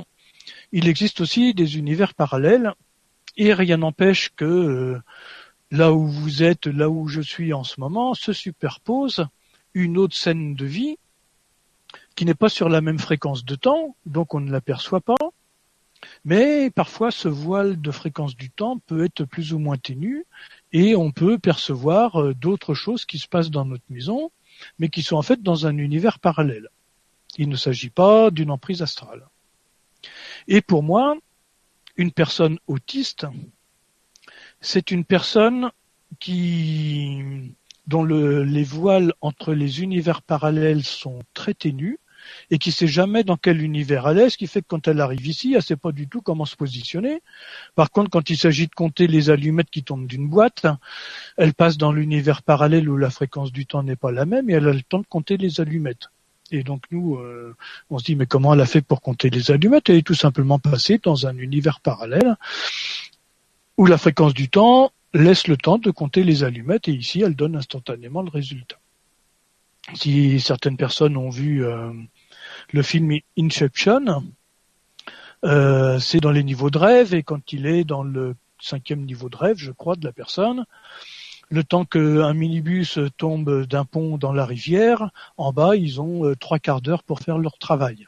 Il 0.72 0.88
existe 0.88 1.20
aussi 1.20 1.54
des 1.54 1.76
univers 1.76 2.14
parallèles, 2.14 2.72
et 3.36 3.54
rien 3.54 3.78
n'empêche 3.78 4.30
que 4.36 4.44
euh, 4.44 5.02
là 5.70 5.92
où 5.92 6.06
vous 6.06 6.42
êtes, 6.42 6.66
là 6.66 6.88
où 6.88 7.08
je 7.08 7.20
suis 7.20 7.52
en 7.52 7.64
ce 7.64 7.80
moment, 7.80 8.14
se 8.14 8.32
superpose 8.32 9.26
une 9.74 9.98
autre 9.98 10.16
scène 10.16 10.54
de 10.54 10.66
vie 10.66 10.98
qui 12.16 12.24
n'est 12.24 12.34
pas 12.34 12.48
sur 12.48 12.68
la 12.68 12.80
même 12.80 12.98
fréquence 12.98 13.44
de 13.44 13.54
temps, 13.54 13.96
donc 14.04 14.34
on 14.34 14.40
ne 14.40 14.50
l'aperçoit 14.50 15.00
pas. 15.00 15.14
Mais 16.24 16.70
parfois, 16.70 17.10
ce 17.10 17.28
voile 17.28 17.80
de 17.80 17.90
fréquence 17.90 18.36
du 18.36 18.50
temps 18.50 18.78
peut 18.78 19.04
être 19.04 19.24
plus 19.24 19.52
ou 19.52 19.58
moins 19.58 19.76
ténu 19.76 20.24
et 20.72 20.94
on 20.94 21.10
peut 21.10 21.38
percevoir 21.38 22.20
euh, 22.20 22.34
d'autres 22.34 22.74
choses 22.74 23.04
qui 23.04 23.18
se 23.18 23.28
passent 23.28 23.50
dans 23.50 23.64
notre 23.64 23.84
maison, 23.90 24.30
mais 24.78 24.88
qui 24.88 25.02
sont 25.02 25.16
en 25.16 25.22
fait 25.22 25.42
dans 25.42 25.66
un 25.66 25.76
univers 25.76 26.18
parallèle. 26.18 26.68
Il 27.38 27.48
ne 27.48 27.56
s'agit 27.56 27.90
pas 27.90 28.30
d'une 28.30 28.50
emprise 28.50 28.82
astrale. 28.82 29.26
Et 30.48 30.60
pour 30.60 30.82
moi, 30.82 31.16
une 31.96 32.12
personne 32.12 32.58
autiste, 32.66 33.26
c'est 34.60 34.90
une 34.90 35.04
personne 35.04 35.70
qui 36.18 37.54
dont 37.86 38.04
les 38.04 38.62
voiles 38.62 39.12
entre 39.20 39.52
les 39.52 39.82
univers 39.82 40.22
parallèles 40.22 40.84
sont 40.84 41.20
très 41.34 41.54
ténus 41.54 41.98
et 42.50 42.58
qui 42.58 42.72
sait 42.72 42.86
jamais 42.86 43.24
dans 43.24 43.36
quel 43.36 43.62
univers 43.62 44.08
elle 44.08 44.18
est, 44.18 44.30
ce 44.30 44.38
qui 44.38 44.46
fait 44.46 44.62
que 44.62 44.68
quand 44.68 44.88
elle 44.88 45.00
arrive 45.00 45.26
ici, 45.26 45.54
elle 45.54 45.62
sait 45.62 45.76
pas 45.76 45.92
du 45.92 46.08
tout 46.08 46.20
comment 46.20 46.44
se 46.44 46.56
positionner. 46.56 47.22
Par 47.74 47.90
contre, 47.90 48.10
quand 48.10 48.30
il 48.30 48.36
s'agit 48.36 48.66
de 48.66 48.74
compter 48.74 49.06
les 49.06 49.30
allumettes 49.30 49.70
qui 49.70 49.82
tombent 49.82 50.06
d'une 50.06 50.28
boîte, 50.28 50.66
elle 51.36 51.54
passe 51.54 51.76
dans 51.76 51.92
l'univers 51.92 52.42
parallèle 52.42 52.88
où 52.88 52.96
la 52.96 53.10
fréquence 53.10 53.52
du 53.52 53.66
temps 53.66 53.82
n'est 53.82 53.96
pas 53.96 54.12
la 54.12 54.26
même 54.26 54.50
et 54.50 54.54
elle 54.54 54.68
a 54.68 54.72
le 54.72 54.82
temps 54.82 55.00
de 55.00 55.06
compter 55.06 55.36
les 55.36 55.60
allumettes. 55.60 56.08
Et 56.52 56.62
donc 56.64 56.82
nous, 56.90 57.16
euh, 57.16 57.54
on 57.90 57.98
se 57.98 58.04
dit 58.04 58.16
mais 58.16 58.26
comment 58.26 58.54
elle 58.54 58.60
a 58.60 58.66
fait 58.66 58.80
pour 58.82 59.00
compter 59.00 59.30
les 59.30 59.50
allumettes? 59.50 59.88
Elle 59.88 59.96
est 59.96 60.06
tout 60.06 60.14
simplement 60.14 60.58
passée 60.58 60.98
dans 61.02 61.26
un 61.26 61.36
univers 61.36 61.80
parallèle 61.80 62.36
où 63.76 63.86
la 63.86 63.98
fréquence 63.98 64.34
du 64.34 64.48
temps 64.48 64.92
laisse 65.14 65.46
le 65.46 65.56
temps 65.56 65.78
de 65.78 65.90
compter 65.90 66.24
les 66.24 66.44
allumettes 66.44 66.88
et 66.88 66.92
ici 66.92 67.22
elle 67.22 67.34
donne 67.34 67.56
instantanément 67.56 68.22
le 68.22 68.30
résultat. 68.30 68.78
Si 69.94 70.40
certaines 70.40 70.76
personnes 70.76 71.16
ont 71.16 71.30
vu 71.30 71.64
euh, 71.64 71.92
le 72.72 72.82
film 72.82 73.18
Inception, 73.38 74.24
euh, 75.44 75.98
c'est 75.98 76.20
dans 76.20 76.30
les 76.30 76.44
niveaux 76.44 76.70
de 76.70 76.78
rêve 76.78 77.14
et 77.14 77.22
quand 77.22 77.52
il 77.52 77.66
est 77.66 77.84
dans 77.84 78.02
le 78.02 78.36
cinquième 78.60 79.04
niveau 79.04 79.28
de 79.28 79.36
rêve, 79.36 79.56
je 79.56 79.72
crois, 79.72 79.96
de 79.96 80.04
la 80.04 80.12
personne, 80.12 80.66
le 81.48 81.64
temps 81.64 81.84
qu'un 81.84 82.32
minibus 82.34 82.98
tombe 83.16 83.64
d'un 83.66 83.84
pont 83.84 84.18
dans 84.18 84.32
la 84.32 84.46
rivière, 84.46 85.10
en 85.36 85.52
bas, 85.52 85.74
ils 85.74 86.00
ont 86.00 86.24
euh, 86.24 86.36
trois 86.36 86.58
quarts 86.58 86.80
d'heure 86.80 87.02
pour 87.02 87.20
faire 87.20 87.38
leur 87.38 87.58
travail. 87.58 88.06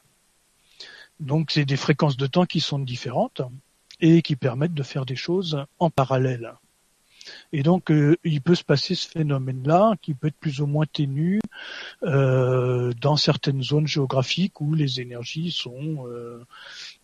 Donc 1.21 1.51
c'est 1.51 1.65
des 1.65 1.77
fréquences 1.77 2.17
de 2.17 2.27
temps 2.27 2.47
qui 2.47 2.61
sont 2.61 2.79
différentes 2.79 3.43
et 4.01 4.23
qui 4.23 4.37
permettent 4.37 4.75
de 4.75 4.83
faire 4.83 5.07
des 5.07 5.17
choses 5.17 5.65
en 5.79 5.91
parallèle. 5.91 6.55
Et 7.53 7.63
donc, 7.63 7.91
euh, 7.91 8.17
il 8.25 8.41
peut 8.41 8.55
se 8.55 8.65
passer 8.65 8.95
ce 8.95 9.09
phénomène-là, 9.09 9.95
qui 10.01 10.15
peut 10.15 10.29
être 10.29 10.39
plus 10.39 10.61
ou 10.61 10.67
moins 10.67 10.87
ténu 10.87 11.41
euh, 12.03 12.93
dans 13.01 13.17
certaines 13.17 13.63
zones 13.63 13.87
géographiques 13.87 14.61
où 14.61 14.75
les 14.75 15.01
énergies 15.01 15.51
sont 15.51 16.07
euh, 16.09 16.45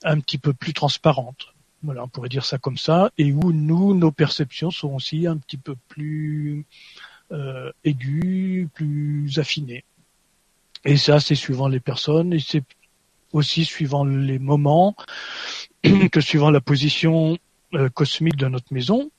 un 0.05 0.21
petit 0.21 0.39
peu 0.39 0.53
plus 0.53 0.73
transparentes. 0.73 1.49
Voilà, 1.83 2.05
on 2.05 2.09
pourrait 2.09 2.29
dire 2.29 2.45
ça 2.45 2.59
comme 2.59 2.79
ça, 2.79 3.11
et 3.19 3.33
où 3.33 3.53
nous, 3.53 3.95
nos 3.95 4.11
perceptions 4.11 4.71
sont 4.71 4.95
aussi 4.95 5.27
un 5.27 5.37
petit 5.37 5.59
peu 5.59 5.77
plus 5.89 6.65
aiguës, 7.85 8.69
plus 8.73 9.39
affinées. 9.39 9.85
Et 10.85 10.97
ça, 10.97 11.21
c'est 11.21 11.35
suivant 11.35 11.69
les 11.69 11.79
personnes, 11.79 12.33
et 12.33 12.41
c'est 12.41 12.65
aussi 13.33 13.67
suivant 13.67 14.05
les 14.05 14.39
moments, 14.39 14.97
que 16.11 16.21
suivant 16.21 16.51
la 16.51 16.63
position 16.63 17.37
cosmique 17.95 18.37
de 18.37 18.49
notre 18.49 18.73
maison 18.73 19.11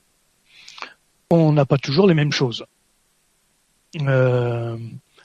on 1.30 1.52
n'a 1.52 1.64
pas 1.64 1.78
toujours 1.78 2.08
les 2.08 2.14
mêmes 2.14 2.32
choses. 2.32 2.64
Euh, 4.00 4.76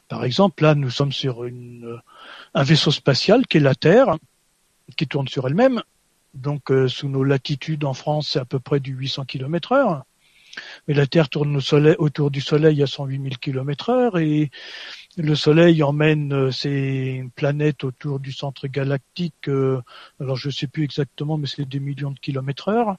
par 0.08 0.24
exemple, 0.24 0.64
là, 0.64 0.76
nous 0.76 0.90
sommes 0.90 1.12
sur 1.12 1.44
une, 1.44 2.00
un 2.54 2.64
vaisseau 2.64 2.92
spatial 2.92 3.46
qui 3.48 3.58
est 3.58 3.62
la 3.62 3.76
Terre, 3.76 4.18
qui 4.96 5.08
tourne 5.08 5.28
sur 5.28 5.48
elle-même. 5.48 5.82
Donc, 6.36 6.72
euh, 6.72 6.88
sous 6.88 7.10
nos 7.10 7.24
latitudes 7.24 7.86
en 7.86 7.94
France, 7.94 8.30
c'est 8.32 8.40
à 8.40 8.46
peu 8.46 8.60
près 8.60 8.80
du 8.80 8.94
800 8.94 9.26
km 9.26 9.72
heure. 9.72 10.04
Mais 10.88 10.94
la 10.94 11.08
Terre 11.08 11.28
tourne 11.28 11.60
autour 11.98 12.32
du 12.32 12.40
Soleil 12.40 12.82
à 12.82 12.88
108 12.88 13.22
000 13.22 13.36
km 13.42 13.90
heure 13.90 14.18
et 14.18 14.52
le 15.18 15.36
Soleil 15.36 15.84
emmène 15.84 16.34
euh, 16.34 16.52
ses 16.52 17.26
planètes 17.36 17.84
autour 17.84 18.20
du 18.20 18.32
centre 18.32 18.68
galactique. 18.68 19.50
alors, 20.20 20.36
je 20.36 20.48
ne 20.48 20.54
sais 20.54 20.68
plus 20.68 20.84
exactement, 20.84 21.38
mais 21.38 21.48
c'est 21.48 21.68
des 21.68 21.80
millions 21.80 22.12
de 22.12 22.20
kilomètres 22.20 22.70
heure 22.70 22.98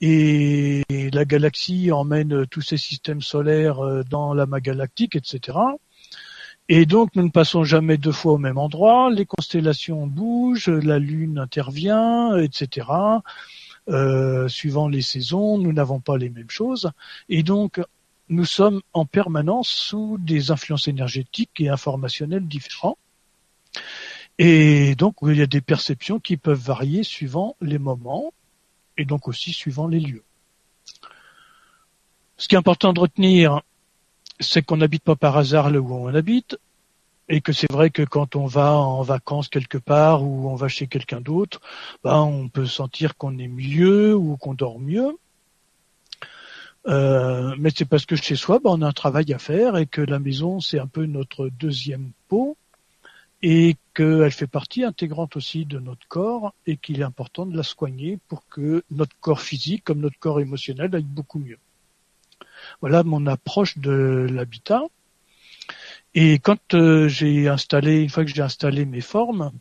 et 0.00 0.82
la 1.12 1.24
galaxie 1.24 1.92
emmène 1.92 2.46
tous 2.46 2.62
ces 2.62 2.76
systèmes 2.76 3.20
solaires 3.20 3.84
euh, 3.84 4.02
dans 4.08 4.32
la 4.32 4.46
galactique, 4.60 5.16
etc. 5.16 5.58
Et 6.68 6.86
donc 6.86 7.14
nous 7.16 7.24
ne 7.24 7.30
passons 7.30 7.64
jamais 7.64 7.98
deux 7.98 8.12
fois 8.12 8.32
au 8.32 8.38
même 8.38 8.56
endroit, 8.56 9.10
les 9.10 9.26
constellations 9.26 10.06
bougent, 10.06 10.68
la 10.68 10.98
Lune 10.98 11.38
intervient, 11.38 12.38
etc. 12.38 12.86
Euh, 13.88 14.46
suivant 14.48 14.88
les 14.88 15.02
saisons, 15.02 15.58
nous 15.58 15.72
n'avons 15.72 16.00
pas 16.00 16.16
les 16.16 16.30
mêmes 16.30 16.50
choses. 16.50 16.90
Et 17.28 17.42
donc 17.42 17.80
nous 18.28 18.44
sommes 18.44 18.80
en 18.92 19.04
permanence 19.04 19.68
sous 19.68 20.16
des 20.18 20.52
influences 20.52 20.86
énergétiques 20.86 21.60
et 21.60 21.68
informationnelles 21.68 22.46
différentes. 22.46 22.98
Et 24.38 24.94
donc 24.94 25.16
il 25.22 25.36
y 25.36 25.42
a 25.42 25.46
des 25.46 25.60
perceptions 25.60 26.20
qui 26.20 26.36
peuvent 26.36 26.58
varier 26.58 27.02
suivant 27.02 27.56
les 27.60 27.78
moments 27.78 28.32
et 28.96 29.04
donc 29.04 29.28
aussi 29.28 29.52
suivant 29.52 29.88
les 29.88 30.00
lieux. 30.00 30.24
Ce 32.36 32.48
qui 32.48 32.54
est 32.54 32.58
important 32.58 32.92
de 32.92 33.00
retenir, 33.00 33.60
c'est 34.40 34.62
qu'on 34.62 34.78
n'habite 34.78 35.04
pas 35.04 35.16
par 35.16 35.36
hasard 35.36 35.70
là 35.70 35.80
où 35.80 35.92
on 35.92 36.14
habite, 36.14 36.58
et 37.28 37.40
que 37.40 37.52
c'est 37.52 37.70
vrai 37.70 37.90
que 37.90 38.02
quand 38.02 38.34
on 38.34 38.46
va 38.46 38.72
en 38.72 39.02
vacances 39.02 39.48
quelque 39.48 39.78
part 39.78 40.24
ou 40.24 40.48
on 40.48 40.56
va 40.56 40.68
chez 40.68 40.88
quelqu'un 40.88 41.20
d'autre, 41.20 41.60
ben 42.02 42.16
on 42.16 42.48
peut 42.48 42.66
sentir 42.66 43.16
qu'on 43.16 43.38
est 43.38 43.48
mieux 43.48 44.14
ou 44.14 44.36
qu'on 44.36 44.54
dort 44.54 44.80
mieux. 44.80 45.16
Euh, 46.88 47.54
mais 47.58 47.70
c'est 47.76 47.84
parce 47.84 48.06
que 48.06 48.16
chez 48.16 48.36
soi, 48.36 48.58
ben, 48.58 48.70
on 48.70 48.82
a 48.82 48.88
un 48.88 48.92
travail 48.92 49.32
à 49.32 49.38
faire 49.38 49.76
et 49.76 49.86
que 49.86 50.00
la 50.00 50.18
maison, 50.18 50.60
c'est 50.60 50.78
un 50.78 50.86
peu 50.86 51.04
notre 51.06 51.48
deuxième 51.48 52.10
peau 52.28 52.56
et 53.42 53.76
qu'elle 53.94 54.32
fait 54.32 54.46
partie 54.46 54.84
intégrante 54.84 55.36
aussi 55.36 55.64
de 55.64 55.78
notre 55.78 56.06
corps 56.08 56.54
et 56.66 56.76
qu'il 56.76 57.00
est 57.00 57.04
important 57.04 57.46
de 57.46 57.56
la 57.56 57.62
soigner 57.62 58.18
pour 58.28 58.46
que 58.48 58.84
notre 58.90 59.16
corps 59.20 59.40
physique 59.40 59.84
comme 59.84 60.00
notre 60.00 60.18
corps 60.18 60.40
émotionnel 60.40 60.94
aille 60.94 61.04
beaucoup 61.04 61.38
mieux. 61.38 61.58
Voilà 62.80 63.02
mon 63.02 63.26
approche 63.26 63.78
de 63.78 64.26
l'habitat. 64.30 64.82
Et 66.14 66.38
quand 66.38 66.74
euh, 66.74 67.08
j'ai 67.08 67.48
installé, 67.48 68.02
une 68.02 68.10
fois 68.10 68.24
que 68.24 68.30
j'ai 68.30 68.42
installé 68.42 68.84
mes 68.84 69.00
formes, 69.00 69.52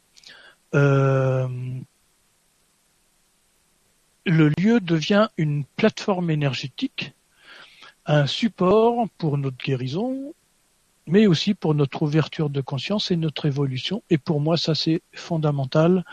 euh, 0.74 1.48
le 4.26 4.52
lieu 4.58 4.80
devient 4.80 5.30
une 5.38 5.64
plateforme 5.64 6.30
énergétique, 6.32 7.14
un 8.06 8.28
support 8.28 9.08
pour 9.18 9.38
notre 9.38 9.58
guérison, 9.58 10.34
mais 11.10 11.28
aussi 11.28 11.56
pour 11.56 11.74
notre 11.74 12.04
ouverture 12.04 12.50
de 12.50 12.62
conscience 12.62 13.12
et 13.12 13.16
notre 13.18 13.46
évolution. 13.46 14.04
Et 14.10 14.18
pour 14.18 14.40
moi, 14.40 14.58
ça 14.58 14.76
c'est 14.76 15.02
fondamental, 15.14 16.06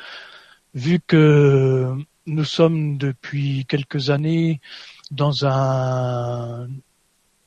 vu 0.75 1.01
que 1.07 1.95
nous 2.27 2.45
sommes 2.45 2.97
depuis 2.97 3.67
quelques 3.67 4.11
années 4.11 4.61
dans 5.11 5.47
un, 5.47 6.69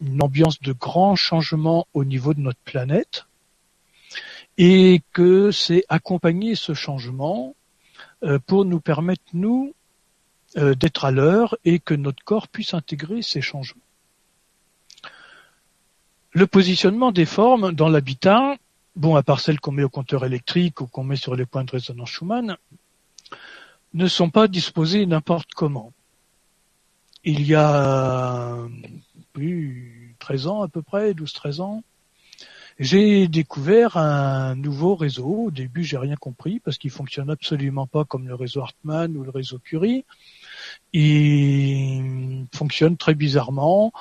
une 0.01 0.21
ambiance 0.21 0.61
de 0.61 0.73
grand 0.73 1.15
changement 1.15 1.87
au 1.93 2.05
niveau 2.05 2.33
de 2.33 2.39
notre 2.39 2.59
planète 2.59 3.25
et 4.57 5.01
que 5.13 5.51
c'est 5.51 5.83
accompagner 5.89 6.55
ce 6.55 6.73
changement 6.73 7.55
euh, 8.23 8.39
pour 8.45 8.65
nous 8.65 8.79
permettre, 8.79 9.23
nous, 9.33 9.73
euh, 10.57 10.75
d'être 10.75 11.05
à 11.05 11.11
l'heure 11.11 11.57
et 11.65 11.79
que 11.79 11.93
notre 11.93 12.23
corps 12.23 12.47
puisse 12.47 12.73
intégrer 12.73 13.21
ces 13.21 13.41
changements. 13.41 13.81
Le 16.31 16.45
positionnement 16.45 17.11
des 17.11 17.25
formes 17.25 17.71
dans 17.71 17.89
l'habitat, 17.89 18.55
bon, 18.95 19.15
à 19.15 19.23
part 19.23 19.39
celles 19.39 19.59
qu'on 19.59 19.71
met 19.71 19.83
au 19.83 19.89
compteur 19.89 20.25
électrique 20.25 20.81
ou 20.81 20.87
qu'on 20.87 21.03
met 21.03 21.15
sur 21.15 21.35
les 21.35 21.45
points 21.45 21.63
de 21.63 21.71
résonance 21.71 22.09
Schumann, 22.09 22.57
ne 23.93 24.07
sont 24.07 24.29
pas 24.29 24.47
disposées 24.47 25.05
n'importe 25.05 25.53
comment. 25.53 25.91
Il 27.23 27.45
y 27.45 27.55
a 27.55 28.57
plus 29.33 30.15
13 30.19 30.47
ans 30.47 30.61
à 30.61 30.67
peu 30.67 30.81
près, 30.81 31.13
12-13 31.13 31.61
ans, 31.61 31.83
j'ai 32.79 33.27
découvert 33.27 33.97
un 33.97 34.55
nouveau 34.55 34.95
réseau. 34.95 35.47
Au 35.47 35.51
début, 35.51 35.83
j'ai 35.83 35.97
rien 35.97 36.15
compris 36.15 36.61
parce 36.61 36.77
qu'il 36.77 36.91
fonctionne 36.91 37.29
absolument 37.29 37.87
pas 37.87 38.05
comme 38.05 38.27
le 38.27 38.35
réseau 38.35 38.61
Hartmann 38.61 39.17
ou 39.17 39.23
le 39.23 39.31
réseau 39.31 39.59
Curie. 39.59 40.05
Il 40.93 42.47
fonctionne 42.53 42.97
très 42.97 43.13
bizarrement. 43.13 43.91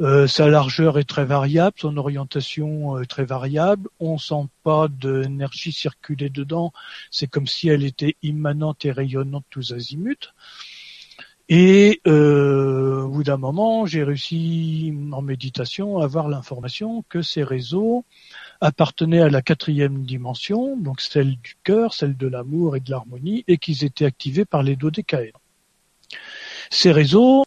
Euh, 0.00 0.26
sa 0.26 0.48
largeur 0.48 0.98
est 0.98 1.04
très 1.04 1.26
variable, 1.26 1.76
son 1.78 1.96
orientation 1.98 2.98
est 2.98 3.06
très 3.06 3.26
variable. 3.26 3.88
On 4.00 4.16
sent 4.16 4.48
pas 4.62 4.88
d'énergie 4.88 5.72
circuler 5.72 6.30
dedans. 6.30 6.72
C'est 7.10 7.26
comme 7.26 7.46
si 7.46 7.68
elle 7.68 7.84
était 7.84 8.16
immanente 8.22 8.84
et 8.86 8.92
rayonnante 8.92 9.44
tous 9.50 9.72
azimuts. 9.72 10.32
Et 11.52 12.00
euh, 12.06 13.02
au 13.02 13.08
bout 13.08 13.24
d'un 13.24 13.36
moment, 13.36 13.84
j'ai 13.84 14.04
réussi 14.04 14.94
en 15.10 15.20
méditation 15.20 15.98
à 15.98 16.04
avoir 16.04 16.28
l'information 16.28 17.04
que 17.08 17.22
ces 17.22 17.42
réseaux 17.42 18.04
appartenaient 18.60 19.20
à 19.20 19.28
la 19.28 19.42
quatrième 19.42 20.04
dimension, 20.04 20.76
donc 20.76 21.00
celle 21.00 21.36
du 21.40 21.56
cœur, 21.64 21.92
celle 21.92 22.16
de 22.16 22.28
l'amour 22.28 22.76
et 22.76 22.80
de 22.80 22.90
l'harmonie, 22.90 23.42
et 23.48 23.58
qu'ils 23.58 23.84
étaient 23.84 24.04
activés 24.04 24.44
par 24.44 24.62
les 24.62 24.76
dodécaèdres. 24.76 25.39
Ces 26.70 26.92
réseaux 26.92 27.44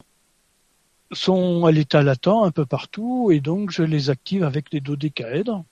sont 1.11 1.65
à 1.65 1.71
l'état 1.71 2.03
latent 2.03 2.27
un 2.27 2.51
peu 2.51 2.65
partout, 2.65 3.31
et 3.31 3.39
donc 3.39 3.71
je 3.71 3.83
les 3.83 4.09
active 4.09 4.43
avec 4.43 4.71
les 4.71 4.81
dodécaèdres. 4.81 5.63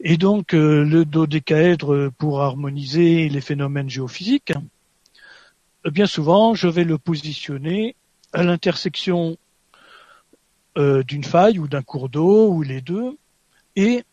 Et 0.00 0.18
donc 0.18 0.54
euh, 0.54 0.84
le 0.84 1.04
dodécaèdre 1.04 2.10
pour 2.18 2.42
harmoniser 2.42 3.28
les 3.28 3.40
phénomènes 3.40 3.88
géophysiques, 3.88 4.52
bien 5.90 6.06
souvent, 6.06 6.54
je 6.54 6.68
vais 6.68 6.84
le 6.84 6.98
positionner 6.98 7.96
à 8.32 8.42
l'intersection 8.42 9.38
euh, 10.76 11.02
d'une 11.02 11.24
faille 11.24 11.58
ou 11.58 11.68
d'un 11.68 11.82
cours 11.82 12.08
d'eau 12.08 12.50
ou 12.50 12.62
les 12.62 12.82
deux 12.82 13.16
et 13.76 14.04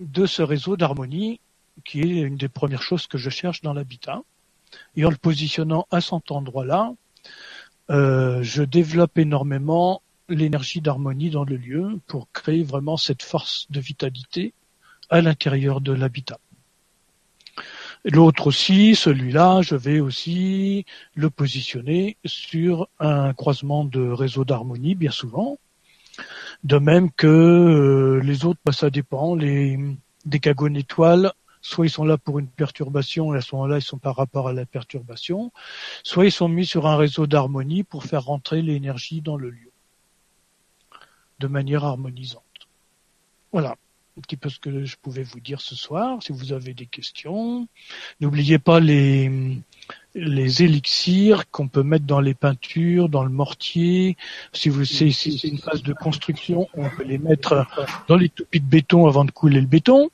de 0.00 0.26
ce 0.26 0.42
réseau 0.42 0.76
d'harmonie 0.76 1.40
qui 1.84 2.00
est 2.00 2.20
une 2.20 2.36
des 2.36 2.48
premières 2.48 2.82
choses 2.82 3.06
que 3.06 3.18
je 3.18 3.30
cherche 3.30 3.62
dans 3.62 3.72
l'habitat. 3.72 4.22
Et 4.96 5.04
en 5.04 5.10
le 5.10 5.16
positionnant 5.16 5.86
à 5.90 6.00
cet 6.00 6.30
endroit-là, 6.30 6.92
euh, 6.92 7.30
je 7.88 8.62
développe 8.62 9.18
énormément 9.18 10.02
l'énergie 10.28 10.80
d'harmonie 10.80 11.30
dans 11.30 11.44
le 11.44 11.56
lieu 11.56 12.00
pour 12.06 12.30
créer 12.32 12.62
vraiment 12.62 12.96
cette 12.96 13.22
force 13.22 13.66
de 13.70 13.80
vitalité 13.80 14.54
à 15.10 15.20
l'intérieur 15.20 15.80
de 15.80 15.92
l'habitat. 15.92 16.38
L'autre 18.04 18.48
aussi, 18.48 18.94
celui-là, 18.94 19.62
je 19.62 19.76
vais 19.76 20.00
aussi 20.00 20.84
le 21.14 21.30
positionner 21.30 22.18
sur 22.26 22.88
un 23.00 23.32
croisement 23.32 23.84
de 23.84 24.06
réseau 24.10 24.44
d'harmonie, 24.44 24.94
bien 24.94 25.10
souvent. 25.10 25.58
De 26.64 26.76
même 26.76 27.10
que 27.10 27.26
euh, 27.26 28.20
les 28.22 28.44
autres, 28.44 28.60
bah, 28.64 28.72
ça 28.72 28.90
dépend. 28.90 29.34
Les 29.34 29.78
décagones 30.26 30.76
étoiles, 30.76 31.32
soit 31.64 31.86
ils 31.86 31.90
sont 31.90 32.04
là 32.04 32.18
pour 32.18 32.38
une 32.38 32.46
perturbation 32.46 33.34
et 33.34 33.38
à 33.38 33.40
ce 33.40 33.54
moment-là, 33.54 33.78
ils 33.78 33.82
sont 33.82 33.98
par 33.98 34.16
rapport 34.16 34.48
à 34.48 34.52
la 34.52 34.66
perturbation, 34.66 35.50
soit 36.02 36.26
ils 36.26 36.32
sont 36.32 36.48
mis 36.48 36.66
sur 36.66 36.86
un 36.86 36.96
réseau 36.96 37.26
d'harmonie 37.26 37.82
pour 37.82 38.04
faire 38.04 38.24
rentrer 38.24 38.60
l'énergie 38.60 39.22
dans 39.22 39.36
le 39.36 39.50
lieu 39.50 39.72
de 41.40 41.46
manière 41.46 41.84
harmonisante. 41.84 42.42
Voilà 43.50 43.76
un 44.16 44.20
petit 44.20 44.36
peu 44.36 44.48
ce 44.48 44.60
que 44.60 44.84
je 44.84 44.96
pouvais 45.00 45.24
vous 45.24 45.40
dire 45.40 45.60
ce 45.60 45.74
soir. 45.74 46.22
Si 46.22 46.30
vous 46.30 46.52
avez 46.52 46.72
des 46.72 46.86
questions, 46.86 47.66
n'oubliez 48.20 48.58
pas 48.58 48.78
les 48.78 49.58
les 50.14 50.62
élixirs 50.62 51.50
qu'on 51.50 51.66
peut 51.66 51.82
mettre 51.82 52.04
dans 52.04 52.20
les 52.20 52.34
peintures, 52.34 53.08
dans 53.08 53.24
le 53.24 53.30
mortier. 53.30 54.16
Si 54.52 54.68
vous 54.68 54.84
c'est 54.84 55.10
c'est 55.10 55.48
une 55.48 55.58
phase 55.58 55.82
de 55.82 55.92
construction, 55.92 56.68
on 56.74 56.88
peut 56.90 57.02
les 57.02 57.18
mettre 57.18 57.66
dans 58.06 58.16
les 58.16 58.28
toupies 58.28 58.60
de 58.60 58.66
béton 58.66 59.08
avant 59.08 59.24
de 59.24 59.32
couler 59.32 59.60
le 59.60 59.66
béton. 59.66 60.10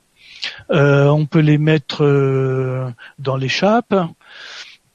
Euh, 0.71 1.07
on 1.07 1.25
peut 1.25 1.39
les 1.39 1.57
mettre 1.57 2.03
euh, 2.03 2.89
dans 3.19 3.37
l'échappe. 3.37 3.93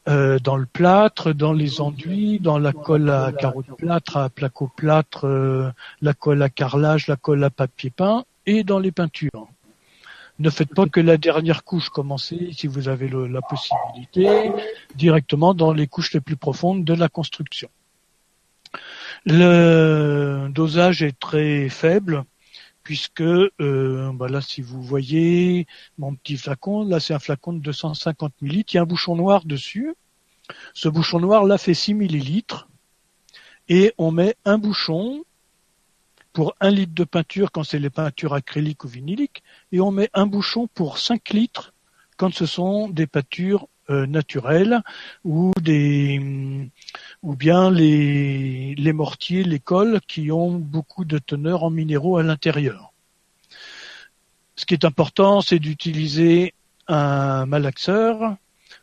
Euh, 0.08 0.38
dans 0.38 0.56
le 0.56 0.66
plâtre, 0.66 1.32
dans 1.32 1.52
les 1.52 1.80
enduits, 1.80 2.38
dans 2.38 2.60
la 2.60 2.72
colle 2.72 3.10
à 3.10 3.32
carreaux 3.32 3.64
de 3.64 3.72
plâtre, 3.72 4.16
à 4.16 4.28
placo 4.30 4.70
plâtre, 4.76 5.26
euh, 5.26 5.68
la 6.00 6.14
colle 6.14 6.42
à 6.42 6.48
carrelage, 6.48 7.08
la 7.08 7.16
colle 7.16 7.42
à 7.42 7.50
papier 7.50 7.90
peint, 7.90 8.24
et 8.46 8.62
dans 8.62 8.78
les 8.78 8.92
peintures. 8.92 9.48
Ne 10.38 10.48
faites 10.48 10.72
pas 10.72 10.86
que 10.86 11.00
la 11.00 11.16
dernière 11.16 11.64
couche, 11.64 11.88
commencez, 11.88 12.50
si 12.52 12.68
vous 12.68 12.86
avez 12.86 13.08
la 13.08 13.40
possibilité, 13.42 14.52
directement 14.94 15.54
dans 15.54 15.72
les 15.72 15.88
couches 15.88 16.12
les 16.12 16.20
plus 16.20 16.36
profondes 16.36 16.84
de 16.84 16.94
la 16.94 17.08
construction. 17.08 17.68
Le 19.24 20.48
dosage 20.50 21.02
est 21.02 21.18
très 21.18 21.68
faible 21.68 22.24
puisque 22.86 23.20
euh, 23.20 24.12
bah 24.14 24.28
là 24.28 24.40
si 24.40 24.62
vous 24.62 24.80
voyez 24.80 25.66
mon 25.98 26.14
petit 26.14 26.36
flacon, 26.36 26.84
là 26.84 27.00
c'est 27.00 27.14
un 27.14 27.18
flacon 27.18 27.52
de 27.52 27.58
250 27.58 28.32
millilitres, 28.40 28.74
il 28.74 28.76
y 28.76 28.78
a 28.78 28.82
un 28.82 28.86
bouchon 28.86 29.16
noir 29.16 29.44
dessus. 29.44 29.92
Ce 30.72 30.88
bouchon 30.88 31.18
noir 31.18 31.42
là 31.42 31.58
fait 31.58 31.74
6 31.74 31.94
millilitres. 31.94 32.68
Et 33.68 33.92
on 33.98 34.12
met 34.12 34.36
un 34.44 34.56
bouchon 34.58 35.24
pour 36.32 36.54
un 36.60 36.70
litre 36.70 36.94
de 36.94 37.02
peinture 37.02 37.50
quand 37.50 37.64
c'est 37.64 37.80
les 37.80 37.90
peintures 37.90 38.34
acryliques 38.34 38.84
ou 38.84 38.88
vinyliques, 38.88 39.42
et 39.72 39.80
on 39.80 39.90
met 39.90 40.08
un 40.14 40.26
bouchon 40.26 40.68
pour 40.68 40.98
5 40.98 41.30
litres 41.30 41.74
quand 42.16 42.32
ce 42.32 42.46
sont 42.46 42.88
des 42.88 43.08
peintures 43.08 43.66
euh, 43.90 44.06
naturelles 44.06 44.82
ou 45.24 45.52
des 45.60 46.70
ou 47.22 47.36
bien 47.36 47.70
les, 47.70 48.74
les 48.74 48.92
mortiers, 48.92 49.44
les 49.44 49.58
cols 49.60 50.00
qui 50.06 50.30
ont 50.32 50.52
beaucoup 50.52 51.04
de 51.04 51.18
teneur 51.18 51.64
en 51.64 51.70
minéraux 51.70 52.16
à 52.16 52.22
l'intérieur. 52.22 52.92
Ce 54.56 54.64
qui 54.64 54.74
est 54.74 54.84
important, 54.84 55.40
c'est 55.40 55.58
d'utiliser 55.58 56.54
un 56.88 57.46
malaxeur 57.46 58.36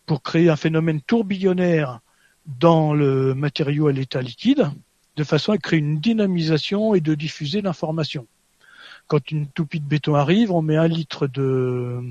pour 0.05 0.21
créer 0.21 0.49
un 0.49 0.55
phénomène 0.55 1.01
tourbillonnaire 1.01 1.99
dans 2.45 2.93
le 2.93 3.33
matériau 3.33 3.87
à 3.87 3.91
l'état 3.91 4.21
liquide 4.21 4.69
de 5.15 5.23
façon 5.23 5.51
à 5.51 5.57
créer 5.57 5.79
une 5.79 5.99
dynamisation 5.99 6.95
et 6.95 7.01
de 7.01 7.13
diffuser 7.13 7.61
l'information. 7.61 8.27
Quand 9.07 9.31
une 9.31 9.47
toupie 9.47 9.79
de 9.79 9.85
béton 9.85 10.15
arrive, 10.15 10.51
on 10.51 10.61
met 10.61 10.77
un 10.77 10.87
litre 10.87 11.27
de 11.27 12.01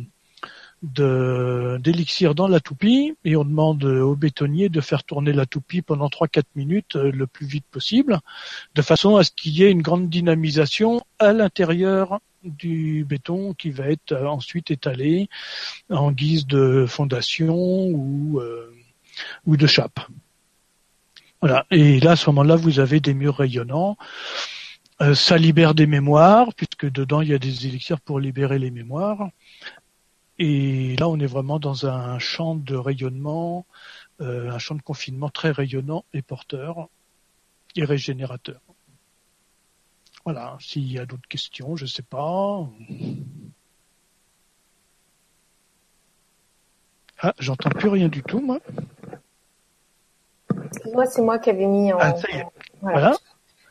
d'élixir 0.82 2.34
dans 2.34 2.48
la 2.48 2.58
toupie 2.58 3.14
et 3.24 3.36
on 3.36 3.44
demande 3.44 3.84
au 3.84 4.16
bétonnier 4.16 4.68
de 4.68 4.80
faire 4.80 5.04
tourner 5.04 5.32
la 5.32 5.46
toupie 5.46 5.80
pendant 5.80 6.08
3-4 6.08 6.42
minutes 6.56 6.96
euh, 6.96 7.12
le 7.12 7.26
plus 7.28 7.46
vite 7.46 7.64
possible, 7.70 8.18
de 8.74 8.82
façon 8.82 9.16
à 9.16 9.22
ce 9.22 9.30
qu'il 9.30 9.52
y 9.52 9.62
ait 9.62 9.70
une 9.70 9.82
grande 9.82 10.08
dynamisation 10.08 11.00
à 11.20 11.32
l'intérieur 11.32 12.20
du 12.42 13.04
béton 13.08 13.54
qui 13.54 13.70
va 13.70 13.88
être 13.88 14.12
euh, 14.12 14.26
ensuite 14.26 14.70
étalé 14.70 15.28
en 15.90 16.10
guise 16.10 16.46
de 16.46 16.86
fondation 16.88 17.54
ou, 17.56 18.40
euh, 18.40 18.74
ou 19.46 19.56
de 19.56 19.66
chape. 19.66 20.00
Voilà. 21.40 21.66
Et 21.70 22.00
là, 22.00 22.12
à 22.12 22.16
ce 22.16 22.30
moment-là, 22.30 22.56
vous 22.56 22.80
avez 22.80 23.00
des 23.00 23.14
murs 23.14 23.36
rayonnants. 23.36 23.96
Euh, 25.00 25.14
ça 25.14 25.36
libère 25.36 25.74
des 25.74 25.86
mémoires, 25.86 26.54
puisque 26.54 26.90
dedans, 26.90 27.20
il 27.20 27.28
y 27.28 27.34
a 27.34 27.38
des 27.38 27.66
élixirs 27.66 28.00
pour 28.00 28.20
libérer 28.20 28.58
les 28.58 28.70
mémoires. 28.70 29.30
Et 30.38 30.96
là, 30.96 31.08
on 31.08 31.18
est 31.18 31.26
vraiment 31.26 31.58
dans 31.58 31.86
un 31.86 32.18
champ 32.18 32.54
de 32.54 32.74
rayonnement, 32.74 33.66
euh, 34.20 34.50
un 34.50 34.58
champ 34.58 34.74
de 34.74 34.82
confinement 34.82 35.28
très 35.28 35.50
rayonnant 35.50 36.04
et 36.14 36.22
porteur 36.22 36.88
et 37.76 37.84
régénérateur. 37.84 38.60
Voilà, 40.24 40.56
s'il 40.60 40.90
y 40.90 40.98
a 40.98 41.06
d'autres 41.06 41.28
questions, 41.28 41.76
je 41.76 41.84
ne 41.84 41.88
sais 41.88 42.02
pas. 42.02 42.66
Ah, 47.20 47.34
j'entends 47.38 47.70
plus 47.70 47.88
rien 47.88 48.08
du 48.08 48.22
tout, 48.22 48.40
moi. 48.40 48.58
Moi, 50.92 51.06
c'est 51.06 51.22
moi 51.22 51.38
qui 51.38 51.50
avais 51.50 51.66
mis 51.66 51.92
en. 51.92 51.98
Ah, 52.00 52.16
ça 52.16 52.28
y 52.30 52.36
est. 52.36 52.46
Voilà. 52.80 53.16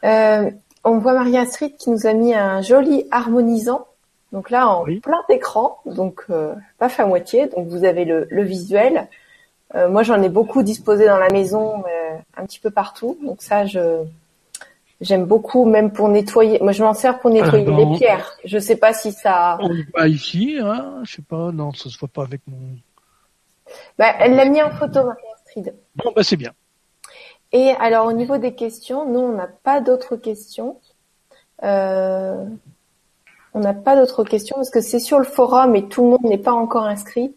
Euh, 0.04 0.52
on 0.84 0.98
voit 0.98 1.14
Maria 1.14 1.46
Street 1.46 1.76
qui 1.78 1.90
nous 1.90 2.08
a 2.08 2.14
mis 2.14 2.34
un 2.34 2.62
joli 2.62 3.06
harmonisant. 3.12 3.88
Donc 4.32 4.50
là, 4.50 4.68
en 4.70 4.84
plein 4.86 5.22
écran, 5.30 5.80
donc 5.86 6.24
euh, 6.30 6.54
pas 6.78 6.88
fait 6.90 7.04
à 7.04 7.06
moitié. 7.06 7.48
Donc 7.48 7.68
vous 7.68 7.84
avez 7.84 8.06
le, 8.06 8.28
le 8.30 8.44
visuel. 8.44 9.08
Euh, 9.76 9.90
moi, 9.90 10.04
j'en 10.04 10.22
ai 10.22 10.30
beaucoup 10.30 10.64
disposé 10.64 11.06
dans 11.06 11.18
la 11.18 11.30
maison, 11.30 11.84
euh, 11.86 12.18
un 12.38 12.46
petit 12.46 12.60
peu 12.60 12.72
partout. 12.72 13.18
Donc 13.24 13.42
ça, 13.42 13.66
je 13.66 14.04
j'aime 15.02 15.26
beaucoup, 15.26 15.66
même 15.66 15.92
pour 15.92 16.08
nettoyer. 16.10 16.60
Moi, 16.62 16.72
je 16.72 16.84
m'en 16.84 16.94
sers 16.94 17.20
pour 17.20 17.30
nettoyer 17.32 17.66
Ah, 17.68 17.78
les 17.78 17.86
bon. 17.86 17.98
pierres. 17.98 18.34
Je 18.46 18.60
sais 18.60 18.76
pas 18.78 18.94
si 18.94 19.12
ça. 19.12 19.58
On 19.62 19.70
voit 19.94 20.08
ici, 20.08 20.58
hein, 20.62 21.00
je 21.04 21.16
sais 21.16 21.22
pas, 21.24 21.52
non, 21.52 21.74
ça 21.74 21.90
se 21.90 21.98
voit 21.98 22.10
pas 22.10 22.24
avec 22.24 22.42
mon. 22.48 22.58
Bah, 23.98 24.14
elle 24.20 24.36
l'a 24.36 24.46
mis 24.46 24.62
en 24.62 24.70
photo, 24.72 25.04
Maria 25.04 25.24
Street. 25.46 25.74
Bon, 25.96 26.12
bah 26.16 26.24
c'est 26.24 26.36
bien. 26.38 26.52
Et 27.54 27.72
alors 27.80 28.06
au 28.06 28.14
niveau 28.14 28.38
des 28.38 28.54
questions, 28.56 29.06
nous 29.06 29.20
on 29.20 29.34
n'a 29.34 29.48
pas 29.48 29.82
d'autres 29.82 30.16
questions. 30.16 30.78
Euh, 31.64 32.46
on 33.54 33.60
n'a 33.60 33.74
pas 33.74 33.96
d'autres 33.96 34.24
questions 34.24 34.56
parce 34.56 34.70
que 34.70 34.82
c'est 34.82 35.00
sur 35.00 35.20
le 35.20 35.26
forum 35.26 35.76
et 35.76 35.88
tout 35.88 36.04
le 36.04 36.10
monde 36.12 36.24
n'est 36.24 36.38
pas 36.38 36.54
encore 36.54 36.86
inscrit. 36.86 37.36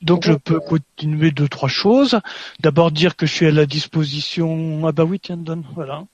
Donc 0.00 0.24
je 0.24 0.32
peux 0.32 0.60
continuer 0.60 1.32
deux 1.32 1.48
trois 1.48 1.68
choses. 1.68 2.20
D'abord 2.60 2.92
dire 2.92 3.16
que 3.16 3.26
je 3.26 3.34
suis 3.34 3.46
à 3.46 3.50
la 3.50 3.66
disposition. 3.66 4.86
Ah 4.86 4.92
bah 4.92 5.02
oui, 5.02 5.18
tiens, 5.18 5.36
donne, 5.36 5.64
voilà. 5.74 6.04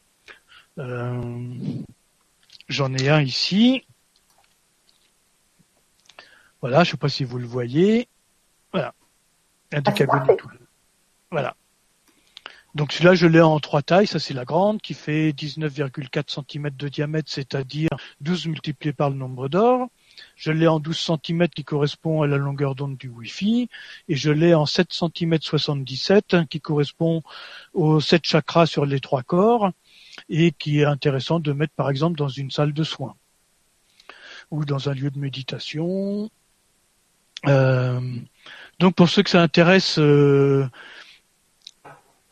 Euh, 0.79 1.21
J'en 2.69 2.95
ai 2.95 3.11
un 3.11 3.21
ici. 3.21 3.85
Voilà, 6.61 6.83
je 6.83 6.93
sais 6.93 6.97
pas 6.97 7.11
si 7.11 7.25
vous 7.25 7.39
le 7.39 7.47
voyez. 7.47 8.09
Voilà, 8.73 8.95
un 9.73 9.83
Ah, 9.85 9.93
tout. 9.93 10.49
Voilà. 11.31 11.55
Donc 12.75 12.93
celui-là, 12.93 13.15
je 13.15 13.27
l'ai 13.27 13.41
en 13.41 13.61
trois 13.61 13.83
tailles. 13.83 14.07
Ça, 14.07 14.19
c'est 14.19 14.35
la 14.35 14.45
grande 14.45 14.83
qui 14.83 14.95
fait 14.95 15.31
19,4 15.31 16.45
cm 16.49 16.71
de 16.71 16.89
diamètre, 16.89 17.31
c'est-à-dire 17.31 17.91
12 18.21 18.47
multiplié 18.47 18.93
par 18.93 19.11
le 19.11 19.17
nombre 19.17 19.49
d'or. 19.49 19.89
Je 20.37 20.51
l'ai 20.51 20.67
en 20.67 20.81
12 20.81 20.99
cm 21.23 21.49
qui 21.49 21.65
correspond 21.65 22.23
à 22.23 22.27
la 22.27 22.37
longueur 22.37 22.75
d'onde 22.75 22.97
du 22.97 23.09
Wi-Fi. 23.09 23.69
Et 24.09 24.17
je 24.17 24.31
l'ai 24.31 24.55
en 24.55 24.67
7 24.67 24.93
cm 24.93 25.39
77 25.41 26.35
hein, 26.35 26.47
qui 26.47 26.61
correspond 26.61 27.23
aux 27.75 28.01
7 28.01 28.25
chakras 28.25 28.67
sur 28.67 28.87
les 28.87 29.01
trois 29.01 29.23
corps 29.23 29.71
et 30.29 30.53
qui 30.53 30.81
est 30.81 30.85
intéressant 30.85 31.41
de 31.41 31.53
mettre 31.53 31.75
par 31.75 31.91
exemple 31.91 32.17
dans 32.17 32.29
une 32.29 32.51
salle 32.51 32.73
de 32.73 32.85
soins 32.85 33.15
ou 34.51 34.65
dans 34.65 34.89
un 34.89 34.95
lieu 34.95 35.11
de 35.11 35.19
méditation. 35.19 36.31
Euh, 37.47 38.01
donc 38.79 38.95
pour 38.95 39.09
ceux 39.09 39.23
que 39.23 39.31
ça 39.31 39.43
intéresse, 39.43 39.99
euh, 39.99 40.69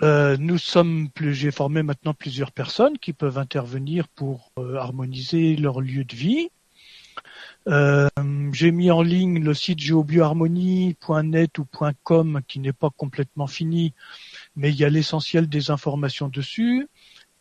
euh, 0.02 0.36
nous 0.38 0.58
sommes 0.58 1.10
plus, 1.10 1.32
j'ai 1.34 1.52
formé 1.52 1.82
maintenant 1.82 2.14
plusieurs 2.14 2.50
personnes 2.50 2.98
qui 2.98 3.12
peuvent 3.12 3.38
intervenir 3.38 4.08
pour 4.08 4.50
euh, 4.58 4.76
harmoniser 4.76 5.54
leur 5.54 5.80
lieu 5.80 6.04
de 6.04 6.16
vie. 6.16 6.48
Euh, 7.68 8.08
j'ai 8.52 8.72
mis 8.72 8.90
en 8.90 9.02
ligne 9.02 9.44
le 9.44 9.54
site 9.54 9.78
geobioharmonie.net 9.78 11.58
ou 11.58 11.66
.com 12.02 12.40
qui 12.48 12.58
n'est 12.58 12.72
pas 12.72 12.90
complètement 12.90 13.46
fini, 13.46 13.94
mais 14.56 14.70
il 14.70 14.76
y 14.76 14.84
a 14.84 14.88
l'essentiel 14.88 15.48
des 15.48 15.70
informations 15.70 16.28
dessus. 16.28 16.88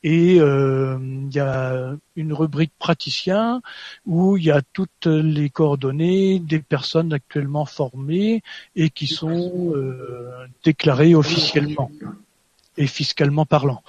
Et 0.04 0.40
euh, 0.40 0.98
il 1.02 1.34
y 1.34 1.40
a 1.40 1.96
une 2.16 2.34
rubrique 2.34 2.74
praticien 2.78 3.62
où 4.06 4.36
il 4.38 4.44
y 4.44 4.52
a 4.52 4.62
toutes 4.74 5.06
les 5.06 5.50
coordonnées 5.50 6.40
des 6.40 6.60
personnes 6.60 7.14
actuellement 7.14 7.66
formées 7.66 8.42
et 8.76 8.90
qui 8.90 9.06
sont 9.06 9.74
déclarées 10.64 11.14
officiellement 11.14 11.92
et 12.78 12.88
fiscalement 12.88 13.46
parlant. 13.46 13.84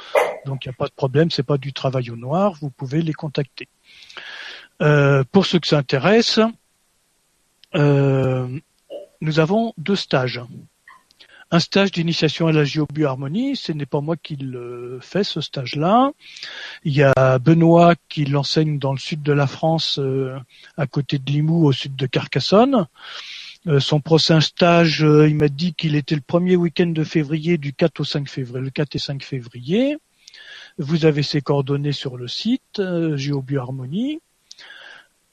Donc 0.47 0.65
il 0.65 0.69
n'y 0.69 0.75
a 0.75 0.77
pas 0.77 0.87
de 0.87 0.93
problème, 0.93 1.31
c'est 1.31 1.43
pas 1.43 1.59
du 1.59 1.73
travail 1.73 2.11
au 2.11 2.17
noir, 2.17 2.55
vous 2.61 2.71
pouvez 2.71 3.03
les 3.03 3.13
contacter. 3.13 3.69
Euh, 4.81 5.23
pour 5.31 5.47
ceux 5.47 5.61
que 5.61 5.67
ça 5.67 5.79
intéresse, 5.79 6.41
euh, 7.75 8.49
nous 9.21 9.39
avons 9.39 9.73
deux 9.79 9.97
stages. 9.97 10.41
Un 11.55 11.61
stage 11.61 11.93
d'initiation 11.93 12.47
à 12.47 12.53
la 12.53 12.65
géobioharmonie, 12.65 13.57
ce 13.57 13.73
n'est 13.73 13.87
pas 13.87 14.01
moi 14.01 14.17
qui 14.17 14.37
le 14.37 14.99
fais, 15.03 15.23
ce 15.23 15.43
stage-là. 15.43 16.11
Il 16.83 16.95
y 16.95 17.03
a 17.03 17.39
Benoît 17.39 17.95
qui 18.09 18.25
l'enseigne 18.25 18.79
dans 18.79 18.93
le 18.93 18.99
sud 18.99 19.23
de 19.23 19.33
la 19.33 19.47
France, 19.47 19.99
euh, 19.99 20.39
à 20.79 20.87
côté 20.87 21.19
de 21.19 21.31
Limoux, 21.31 21.67
au 21.67 21.73
sud 21.73 21.95
de 21.95 22.07
Carcassonne. 22.07 22.87
Euh, 23.69 23.79
son 23.79 24.01
prochain 24.01 24.41
stage, 24.41 25.05
euh, 25.05 25.29
il 25.29 25.37
m'a 25.37 25.49
dit 25.49 25.73
qu'il 25.75 25.95
était 25.95 26.17
le 26.17 26.21
premier 26.21 26.57
week-end 26.57 26.89
de 26.89 27.05
février, 27.05 27.59
du 27.59 27.73
4 27.73 28.01
au 28.01 28.05
5 28.05 28.29
février, 28.29 28.65
le 28.65 28.71
4 28.71 28.97
et 28.97 28.99
5 28.99 29.23
février. 29.23 29.97
Vous 30.79 31.05
avez 31.05 31.23
ses 31.23 31.41
coordonnées 31.43 31.93
sur 31.93 32.17
le 32.17 32.27
site 32.27 32.81
euh. 32.81 33.17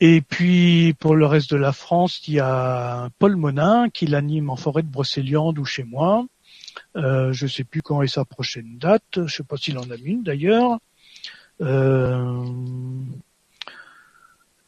Et 0.01 0.21
puis 0.21 0.93
pour 0.99 1.15
le 1.15 1.25
reste 1.25 1.51
de 1.51 1.57
la 1.57 1.73
France, 1.73 2.27
il 2.27 2.35
y 2.35 2.39
a 2.39 3.09
Paul 3.19 3.35
Monin 3.35 3.89
qui 3.89 4.05
l'anime 4.05 4.49
en 4.49 4.55
forêt 4.55 4.83
de 4.83 4.87
Brocéliande 4.87 5.57
ou 5.57 5.65
chez 5.65 5.83
moi. 5.83 6.25
Euh, 6.95 7.33
je 7.33 7.47
sais 7.47 7.63
plus 7.63 7.81
quand 7.81 8.01
est 8.01 8.07
sa 8.07 8.25
prochaine 8.25 8.77
date. 8.77 9.25
Je 9.25 9.35
sais 9.35 9.43
pas 9.43 9.57
s'il 9.57 9.77
en 9.77 9.89
a 9.89 9.95
une 9.95 10.23
d'ailleurs. 10.23 10.77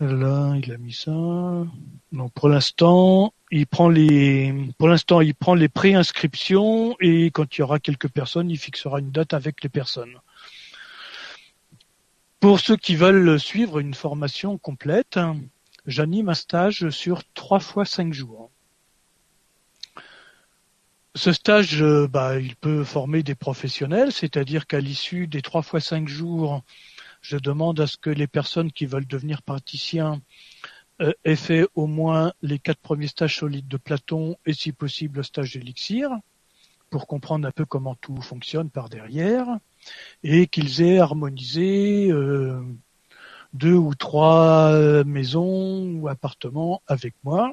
Là, 0.05 0.55
il 0.61 0.71
a 0.71 0.77
mis 0.77 0.93
ça. 0.93 1.11
Non, 1.11 2.29
pour 2.33 2.49
l'instant, 2.49 3.33
il 3.51 3.67
prend 3.67 3.89
les, 3.89 4.53
pour 4.77 4.87
l'instant, 4.87 5.21
il 5.21 5.35
prend 5.35 5.53
les 5.53 5.69
préinscriptions 5.69 6.95
et 6.99 7.31
quand 7.31 7.55
il 7.55 7.61
y 7.61 7.63
aura 7.63 7.79
quelques 7.79 8.09
personnes, 8.09 8.49
il 8.49 8.57
fixera 8.57 8.99
une 8.99 9.11
date 9.11 9.33
avec 9.33 9.63
les 9.63 9.69
personnes. 9.69 10.17
Pour 12.39 12.59
ceux 12.59 12.75
qui 12.75 12.95
veulent 12.95 13.39
suivre 13.39 13.79
une 13.79 13.93
formation 13.93 14.57
complète, 14.57 15.19
j'anime 15.85 16.29
un 16.29 16.33
stage 16.33 16.89
sur 16.89 17.21
trois 17.33 17.59
fois 17.59 17.85
cinq 17.85 18.13
jours. 18.13 18.49
Ce 21.13 21.33
stage, 21.33 21.83
euh, 21.83 22.07
bah, 22.07 22.39
il 22.39 22.55
peut 22.55 22.85
former 22.85 23.21
des 23.21 23.35
professionnels, 23.35 24.13
c'est-à-dire 24.13 24.65
qu'à 24.65 24.79
l'issue 24.79 25.27
des 25.27 25.41
trois 25.41 25.61
fois 25.61 25.81
cinq 25.81 26.07
jours, 26.07 26.63
je 27.21 27.37
demande 27.37 27.79
à 27.79 27.87
ce 27.87 27.97
que 27.97 28.09
les 28.09 28.27
personnes 28.27 28.71
qui 28.71 28.85
veulent 28.85 29.07
devenir 29.07 29.41
praticiens 29.41 30.21
euh, 31.01 31.13
aient 31.23 31.35
fait 31.35 31.67
au 31.75 31.87
moins 31.87 32.33
les 32.41 32.59
quatre 32.59 32.79
premiers 32.81 33.07
stages 33.07 33.37
solides 33.37 33.67
de 33.67 33.77
Platon 33.77 34.37
et 34.45 34.53
si 34.53 34.71
possible 34.71 35.17
le 35.17 35.23
stage 35.23 35.53
d'élixir 35.53 36.11
pour 36.89 37.07
comprendre 37.07 37.47
un 37.47 37.51
peu 37.51 37.65
comment 37.65 37.95
tout 37.95 38.21
fonctionne 38.21 38.69
par 38.69 38.89
derrière 38.89 39.47
et 40.23 40.47
qu'ils 40.47 40.81
aient 40.81 40.99
harmonisé 40.99 42.11
euh, 42.11 42.61
deux 43.53 43.75
ou 43.75 43.95
trois 43.95 44.71
euh, 44.71 45.03
maisons 45.03 45.93
ou 45.95 46.07
appartements 46.07 46.81
avec 46.87 47.15
moi. 47.23 47.51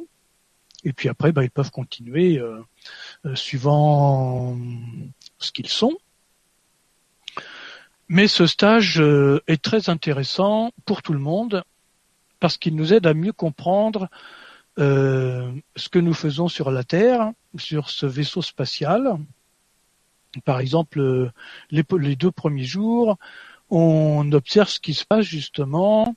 Et 0.84 0.92
puis 0.92 1.08
après, 1.08 1.32
bah, 1.32 1.44
ils 1.44 1.50
peuvent 1.50 1.70
continuer 1.70 2.38
euh, 2.38 2.60
euh, 3.26 3.34
suivant 3.34 4.56
ce 5.38 5.52
qu'ils 5.52 5.68
sont. 5.68 5.96
Mais 8.08 8.26
ce 8.26 8.46
stage 8.46 9.00
euh, 9.00 9.42
est 9.48 9.62
très 9.62 9.90
intéressant 9.90 10.72
pour 10.86 11.02
tout 11.02 11.12
le 11.12 11.18
monde 11.18 11.62
parce 12.40 12.56
qu'il 12.56 12.74
nous 12.74 12.94
aide 12.94 13.06
à 13.06 13.12
mieux 13.12 13.32
comprendre 13.32 14.08
euh, 14.78 15.52
ce 15.76 15.90
que 15.90 15.98
nous 15.98 16.14
faisons 16.14 16.48
sur 16.48 16.70
la 16.70 16.84
Terre, 16.84 17.32
sur 17.58 17.90
ce 17.90 18.06
vaisseau 18.06 18.40
spatial. 18.40 19.18
Par 20.44 20.60
exemple, 20.60 21.00
euh, 21.00 21.30
les, 21.70 22.16
deux 22.16 22.30
premiers 22.30 22.64
jours, 22.64 23.18
on 23.68 24.32
observe 24.32 24.68
ce 24.68 24.80
qui 24.80 24.94
se 24.94 25.04
passe 25.04 25.26
justement, 25.26 26.14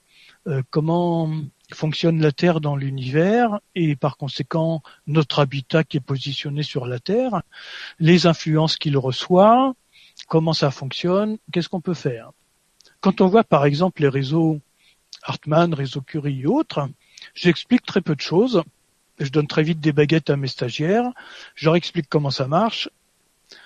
comment 0.70 1.30
fonctionne 1.74 2.22
la 2.22 2.32
Terre 2.32 2.62
dans 2.62 2.76
l'univers 2.76 3.60
et 3.76 3.96
par 3.96 4.16
conséquent 4.16 4.82
notre 5.08 5.40
habitat 5.40 5.84
qui 5.84 5.98
est 5.98 6.02
positionné 6.02 6.64
sur 6.64 6.86
la 6.86 7.00
Terre, 7.00 7.42
les 8.00 8.26
influences 8.26 8.78
qu'il 8.78 8.98
reçoit, 8.98 9.76
comment 10.32 10.54
ça 10.54 10.72
fonctionne, 10.72 11.38
qu'est-ce 11.52 11.68
qu'on 11.68 11.82
peut 11.82 11.94
faire. 11.94 12.32
Quand 13.02 13.20
on 13.20 13.28
voit 13.28 13.44
par 13.44 13.66
exemple 13.66 14.02
les 14.02 14.08
réseaux 14.08 14.62
Hartmann, 15.24 15.74
réseau 15.74 16.00
Curie 16.00 16.44
et 16.44 16.46
autres, 16.46 16.88
j'explique 17.36 17.86
très 17.86 18.00
peu 18.00 18.16
de 18.16 18.22
choses. 18.22 18.64
Je 19.20 19.30
donne 19.30 19.48
très 19.48 19.62
vite 19.62 19.82
des 19.82 19.92
baguettes 19.92 20.30
à 20.30 20.38
mes 20.38 20.48
stagiaires, 20.48 21.12
je 21.54 21.66
leur 21.66 21.76
explique 21.76 22.08
comment 22.08 22.32
ça 22.32 22.48
marche, 22.48 22.88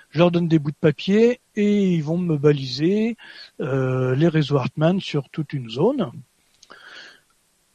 je 0.09 0.17
leur 0.17 0.31
donne 0.31 0.47
des 0.47 0.57
bouts 0.57 0.71
de 0.71 0.75
papier 0.75 1.39
et 1.55 1.93
ils 1.93 2.03
vont 2.03 2.17
me 2.17 2.35
baliser 2.35 3.15
euh, 3.61 4.15
les 4.15 4.27
réseaux 4.27 4.57
Hartmann 4.57 4.99
sur 4.99 5.29
toute 5.29 5.53
une 5.53 5.69
zone. 5.69 6.11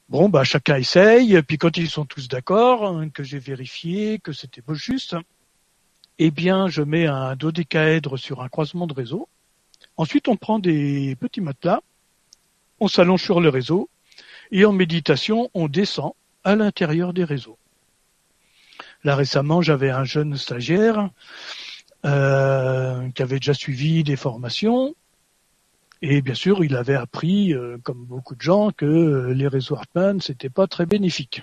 Bon, 0.09 0.29
bah 0.29 0.43
chacun 0.43 0.75
essaye, 0.75 1.41
puis 1.43 1.59
quand 1.59 1.77
ils 1.77 1.89
sont 1.89 2.07
tous 2.07 2.27
d'accord, 2.27 2.85
hein, 2.89 3.09
que 3.09 3.23
j'ai 3.23 3.39
vérifié 3.39 4.19
que 4.19 4.33
c'était 4.33 4.63
beau 4.63 4.75
juste, 4.75 5.15
eh 6.23 6.31
bien 6.31 6.69
je 6.69 6.83
mets 6.83 7.07
un 7.07 7.35
dodécaèdre 7.35 8.19
sur 8.19 8.43
un 8.43 8.49
croisement 8.49 8.87
de 8.87 8.93
réseau. 8.93 9.29
Ensuite, 9.97 10.29
on 10.29 10.37
prend 10.37 10.59
des 10.59 11.17
petits 11.17 11.41
matelas, 11.41 11.81
on 12.79 12.89
s'allonge 12.89 13.23
sur 13.23 13.41
le 13.41 13.49
réseau 13.49 13.89
et 14.53 14.65
en 14.67 14.73
méditation, 14.73 15.51
on 15.55 15.67
descend 15.67 16.13
à 16.45 16.57
l'intérieur 16.57 17.15
des 17.15 17.25
réseaux. 17.25 17.59
Là 19.03 19.17
récemment, 19.17 19.63
j'avais 19.63 19.89
un 19.91 20.05
jeune 20.05 20.37
stagiaire 20.37 21.09
euh, 22.05 23.09
qui 23.11 23.23
avait 23.23 23.39
déjà 23.39 23.55
suivi 23.55 24.05
des 24.05 24.17
formations. 24.17 24.95
Et 26.03 26.21
bien 26.21 26.35
sûr, 26.35 26.65
il 26.65 26.77
avait 26.77 26.95
appris, 26.95 27.55
euh, 27.55 27.79
comme 27.83 28.05
beaucoup 28.05 28.35
de 28.35 28.43
gens, 28.43 28.73
que 28.73 29.33
les 29.35 29.49
réseaux 29.49 29.77
Hartmann, 29.77 30.21
c'était 30.21 30.51
pas 30.51 30.67
très 30.67 30.85
bénéfique. 30.85 31.43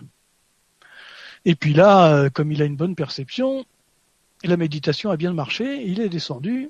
Et 1.46 1.56
puis 1.56 1.74
là, 1.74 2.14
euh, 2.14 2.30
comme 2.30 2.52
il 2.52 2.62
a 2.62 2.66
une 2.66 2.76
bonne 2.76 2.96
perception, 2.96 3.66
la 4.44 4.58
méditation 4.58 5.10
a 5.10 5.18
bien 5.18 5.34
marché, 5.34 5.84
il 5.86 6.00
est 6.00 6.10
descendu. 6.10 6.70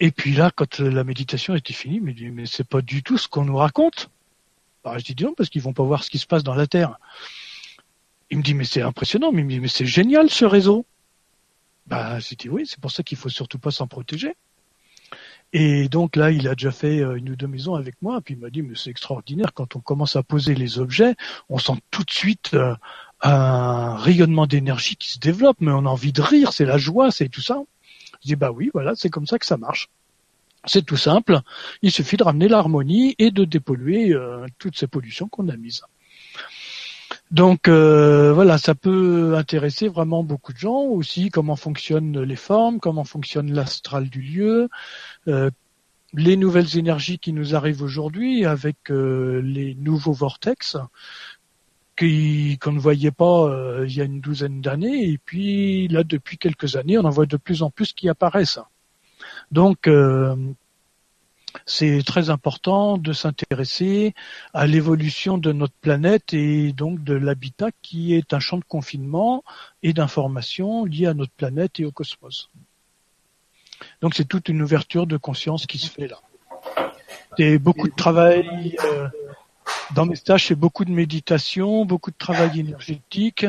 Et 0.00 0.10
puis 0.10 0.32
là, 0.32 0.50
quand 0.54 0.78
la 0.78 1.04
méditation 1.04 1.54
était 1.54 1.74
finie, 1.74 2.00
dit, 2.14 2.30
mais 2.30 2.46
c'est 2.46 2.64
pas 2.64 2.80
du 2.80 3.02
tout 3.02 3.18
ce 3.18 3.28
qu'on 3.28 3.44
nous 3.44 3.56
raconte. 3.56 4.10
Bah, 4.82 4.96
je 4.98 5.12
dis 5.12 5.24
non, 5.24 5.34
parce 5.34 5.50
qu'ils 5.50 5.62
vont 5.62 5.74
pas 5.74 5.82
voir 5.82 6.02
ce 6.02 6.10
qui 6.10 6.18
se 6.18 6.26
passe 6.26 6.42
dans 6.42 6.54
la 6.54 6.66
Terre. 6.66 6.98
Il 8.30 8.38
me 8.38 8.42
dit, 8.42 8.54
mais 8.54 8.64
c'est 8.64 8.82
impressionnant, 8.82 9.30
mais 9.30 9.42
mais 9.42 9.68
c'est 9.68 9.86
génial 9.86 10.30
ce 10.30 10.44
réseau. 10.44 10.86
Bah, 11.86 12.18
j'ai 12.20 12.36
dit 12.36 12.48
oui, 12.48 12.66
c'est 12.66 12.80
pour 12.80 12.90
ça 12.90 13.02
qu'il 13.02 13.18
faut 13.18 13.28
surtout 13.28 13.58
pas 13.58 13.70
s'en 13.70 13.86
protéger. 13.86 14.36
Et 15.52 15.88
donc 15.88 16.16
là, 16.16 16.30
il 16.30 16.46
a 16.46 16.54
déjà 16.54 16.70
fait 16.70 17.00
euh, 17.00 17.16
une 17.16 17.30
ou 17.30 17.36
deux 17.36 17.48
maisons 17.48 17.74
avec 17.74 18.00
moi, 18.02 18.20
puis 18.20 18.34
il 18.34 18.40
m'a 18.40 18.50
dit, 18.50 18.62
mais 18.62 18.76
c'est 18.76 18.90
extraordinaire, 18.90 19.52
quand 19.52 19.74
on 19.74 19.80
commence 19.80 20.14
à 20.14 20.22
poser 20.22 20.54
les 20.54 20.78
objets, 20.78 21.16
on 21.48 21.58
sent 21.58 21.80
tout 21.90 22.04
de 22.04 22.10
suite 22.10 22.54
euh, 22.54 22.74
un 23.22 23.96
rayonnement 23.96 24.46
d'énergie 24.46 24.96
qui 24.96 25.12
se 25.12 25.18
développe, 25.18 25.58
mais 25.60 25.72
on 25.72 25.86
a 25.86 25.90
envie 25.90 26.12
de 26.12 26.22
rire, 26.22 26.52
c'est 26.52 26.64
la 26.64 26.78
joie, 26.78 27.10
c'est 27.10 27.28
tout 27.28 27.42
ça. 27.42 27.62
Je 28.22 28.28
dis, 28.28 28.36
bah 28.36 28.50
oui, 28.50 28.70
voilà, 28.72 28.92
c'est 28.94 29.10
comme 29.10 29.26
ça 29.26 29.38
que 29.38 29.46
ça 29.46 29.56
marche. 29.56 29.88
C'est 30.66 30.84
tout 30.84 30.96
simple, 30.96 31.40
il 31.80 31.90
suffit 31.90 32.18
de 32.18 32.22
ramener 32.22 32.46
l'harmonie 32.46 33.14
et 33.18 33.30
de 33.30 33.44
dépolluer 33.44 34.12
euh, 34.12 34.46
toutes 34.58 34.76
ces 34.76 34.86
pollutions 34.86 35.26
qu'on 35.26 35.48
a 35.48 35.56
mises. 35.56 35.82
Donc 37.30 37.66
euh, 37.66 38.32
voilà, 38.34 38.58
ça 38.58 38.74
peut 38.74 39.36
intéresser 39.36 39.88
vraiment 39.88 40.22
beaucoup 40.22 40.52
de 40.52 40.58
gens 40.58 40.82
aussi, 40.82 41.30
comment 41.30 41.56
fonctionnent 41.56 42.20
les 42.20 42.36
formes, 42.36 42.78
comment 42.78 43.04
fonctionne 43.04 43.52
l'astral 43.54 44.10
du 44.10 44.20
lieu, 44.20 44.68
euh, 45.28 45.50
les 46.12 46.36
nouvelles 46.36 46.76
énergies 46.76 47.18
qui 47.18 47.32
nous 47.32 47.54
arrivent 47.54 47.82
aujourd'hui 47.82 48.44
avec 48.44 48.76
les 48.90 49.76
nouveaux 49.76 50.12
vortex 50.12 50.76
qu'on 52.00 52.72
ne 52.72 52.78
voyait 52.78 53.10
pas 53.10 53.48
il 53.86 53.94
y 53.94 54.00
a 54.00 54.04
une 54.04 54.20
douzaine 54.20 54.60
d'années, 54.60 55.08
et 55.10 55.18
puis 55.18 55.88
là 55.88 56.02
depuis 56.04 56.38
quelques 56.38 56.76
années, 56.76 56.98
on 56.98 57.04
en 57.04 57.10
voit 57.10 57.26
de 57.26 57.36
plus 57.36 57.62
en 57.62 57.70
plus 57.70 57.92
qui 57.92 58.08
apparaissent. 58.08 58.58
Donc 59.50 59.88
c'est 61.66 62.02
très 62.04 62.30
important 62.30 62.98
de 62.98 63.12
s'intéresser 63.12 64.14
à 64.54 64.66
l'évolution 64.66 65.38
de 65.38 65.52
notre 65.52 65.74
planète 65.80 66.32
et 66.32 66.72
donc 66.72 67.02
de 67.02 67.14
l'habitat 67.14 67.68
qui 67.82 68.14
est 68.14 68.32
un 68.32 68.40
champ 68.40 68.58
de 68.58 68.64
confinement 68.64 69.44
et 69.82 69.92
d'information 69.92 70.84
lié 70.84 71.06
à 71.06 71.14
notre 71.14 71.32
planète 71.32 71.80
et 71.80 71.84
au 71.84 71.92
cosmos. 71.92 72.50
Donc 74.00 74.14
c'est 74.14 74.26
toute 74.26 74.48
une 74.48 74.62
ouverture 74.62 75.06
de 75.06 75.16
conscience 75.16 75.66
qui 75.66 75.78
se 75.78 75.90
fait 75.90 76.08
là. 76.08 76.20
C'est 77.36 77.58
beaucoup 77.58 77.88
de 77.88 77.94
travail 77.94 78.76
euh, 78.84 79.08
dans 79.94 80.06
mes 80.06 80.16
stages, 80.16 80.46
c'est 80.46 80.54
beaucoup 80.54 80.84
de 80.84 80.90
méditation, 80.90 81.84
beaucoup 81.84 82.10
de 82.10 82.16
travail 82.16 82.60
énergétique, 82.60 83.46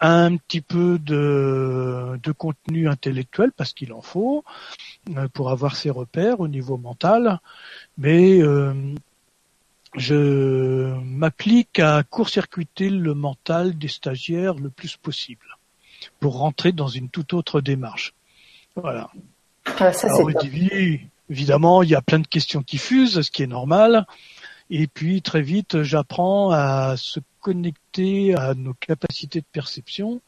un 0.00 0.36
petit 0.36 0.60
peu 0.60 0.98
de, 0.98 2.18
de 2.22 2.32
contenu 2.32 2.88
intellectuel 2.88 3.50
parce 3.52 3.72
qu'il 3.72 3.92
en 3.92 4.02
faut 4.02 4.44
euh, 5.16 5.28
pour 5.28 5.50
avoir 5.50 5.74
ses 5.74 5.90
repères 5.90 6.40
au 6.40 6.48
niveau 6.48 6.76
mental, 6.76 7.40
mais 7.96 8.42
euh, 8.42 8.74
je 9.96 10.94
m'applique 11.02 11.78
à 11.78 12.02
court-circuiter 12.02 12.90
le 12.90 13.14
mental 13.14 13.78
des 13.78 13.88
stagiaires 13.88 14.54
le 14.54 14.68
plus 14.68 14.96
possible 14.96 15.46
pour 16.20 16.38
rentrer 16.38 16.72
dans 16.72 16.88
une 16.88 17.08
toute 17.08 17.32
autre 17.32 17.60
démarche. 17.62 18.12
Voilà. 18.76 19.10
Ah, 19.78 19.92
ça, 19.92 20.08
évidemment, 21.30 21.82
il 21.82 21.88
y 21.88 21.94
a 21.94 22.02
plein 22.02 22.18
de 22.18 22.26
questions 22.26 22.62
qui 22.62 22.78
fusent, 22.78 23.22
ce 23.22 23.30
qui 23.30 23.42
est 23.42 23.48
normal. 23.48 24.06
Et 24.70 24.86
puis 24.86 25.22
très 25.22 25.42
vite, 25.42 25.82
j'apprends 25.82 26.50
à 26.50 26.94
se 26.96 27.20
connecter 27.40 28.34
à 28.34 28.54
nos 28.54 28.74
capacités 28.74 29.40
de 29.40 29.46
perception 29.52 30.20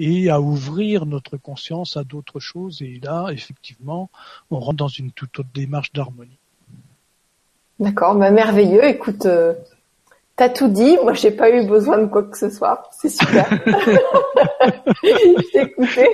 et 0.00 0.30
à 0.30 0.40
ouvrir 0.40 1.06
notre 1.06 1.36
conscience 1.36 1.96
à 1.96 2.02
d'autres 2.02 2.40
choses. 2.40 2.82
Et 2.82 3.00
là, 3.02 3.28
effectivement, 3.30 4.10
on 4.50 4.58
rentre 4.58 4.78
dans 4.78 4.88
une 4.88 5.12
toute 5.12 5.38
autre 5.38 5.48
démarche 5.54 5.92
d'harmonie. 5.92 6.38
D'accord, 7.78 8.16
bah 8.16 8.30
merveilleux. 8.30 8.84
Écoute, 8.84 9.26
euh, 9.26 9.54
T'as 10.36 10.48
tout 10.48 10.66
dit, 10.66 10.96
moi 11.04 11.12
j'ai 11.12 11.30
pas 11.30 11.48
eu 11.48 11.64
besoin 11.64 11.98
de 11.98 12.06
quoi 12.06 12.24
que 12.24 12.36
ce 12.36 12.50
soit, 12.50 12.82
c'est 12.90 13.08
super. 13.08 13.48
je 15.04 15.58
écouté. 15.60 16.08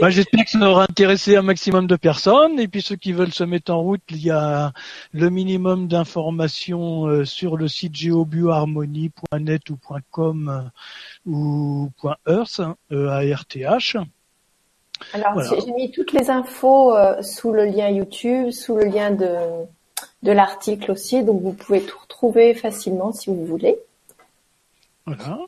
Bah, 0.00 0.08
J'espère 0.08 0.44
que 0.44 0.50
ça 0.50 0.58
aura 0.58 0.84
intéressé 0.84 1.36
un 1.36 1.42
maximum 1.42 1.86
de 1.86 1.96
personnes. 1.96 2.58
Et 2.58 2.68
puis 2.68 2.80
ceux 2.80 2.96
qui 2.96 3.12
veulent 3.12 3.32
se 3.32 3.44
mettre 3.44 3.72
en 3.72 3.82
route, 3.82 4.00
il 4.08 4.24
y 4.24 4.30
a 4.30 4.72
le 5.12 5.28
minimum 5.28 5.86
d'informations 5.86 7.06
euh, 7.06 7.24
sur 7.26 7.58
le 7.58 7.68
site 7.68 7.94
geobioharmonie.net 7.94 9.68
ou 9.68 9.78
.com 10.10 10.48
euh, 10.48 11.30
ou 11.30 11.90
.earth, 12.26 12.60
hein, 12.60 12.76
e 12.90 13.08
a 13.08 13.20
r 13.36 13.44
t 13.44 13.60
h. 13.60 14.02
Alors 15.12 15.42
j'ai 15.42 15.72
mis 15.72 15.90
toutes 15.90 16.12
les 16.12 16.30
infos 16.30 16.96
euh, 16.96 17.20
sous 17.22 17.52
le 17.52 17.64
lien 17.64 17.90
YouTube, 17.90 18.50
sous 18.50 18.76
le 18.76 18.84
lien 18.84 19.10
de 19.10 19.36
de 20.22 20.32
l'article 20.32 20.92
aussi, 20.92 21.22
donc 21.22 21.42
vous 21.42 21.52
pouvez 21.52 21.82
tout 21.82 21.98
retrouver 21.98 22.54
facilement 22.54 23.12
si 23.12 23.30
vous 23.30 23.44
voulez. 23.44 23.78
Voilà. 25.06 25.38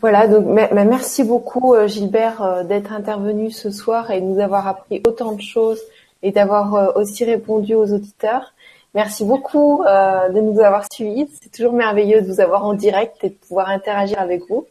Voilà, 0.00 0.28
donc 0.28 0.46
merci 0.46 1.24
beaucoup 1.24 1.74
euh, 1.74 1.88
Gilbert 1.88 2.42
euh, 2.42 2.62
d'être 2.62 2.92
intervenu 2.92 3.50
ce 3.50 3.70
soir 3.70 4.12
et 4.12 4.20
de 4.20 4.26
nous 4.26 4.40
avoir 4.40 4.68
appris 4.68 5.02
autant 5.06 5.32
de 5.32 5.40
choses 5.40 5.80
et 6.22 6.30
d'avoir 6.30 6.74
euh, 6.74 6.92
aussi 6.94 7.24
répondu 7.24 7.74
aux 7.74 7.92
auditeurs. 7.92 8.54
Merci 8.94 9.24
beaucoup 9.24 9.82
de 9.84 10.40
nous 10.40 10.60
avoir 10.60 10.84
suivis. 10.90 11.28
C'est 11.40 11.50
toujours 11.50 11.74
merveilleux 11.74 12.22
de 12.22 12.26
vous 12.26 12.40
avoir 12.40 12.64
en 12.64 12.72
direct 12.72 13.22
et 13.22 13.28
de 13.28 13.34
pouvoir 13.34 13.68
interagir 13.68 14.18
avec 14.18 14.42
vous. 14.48 14.66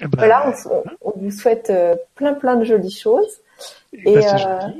Eh 0.00 0.08
ben, 0.08 0.18
voilà, 0.18 0.52
on, 1.02 1.12
vous 1.16 1.30
souhaite 1.30 1.72
plein 2.16 2.34
plein 2.34 2.56
de 2.56 2.64
jolies 2.64 2.90
choses. 2.90 3.40
Eh 3.92 4.16
ben, 4.16 4.74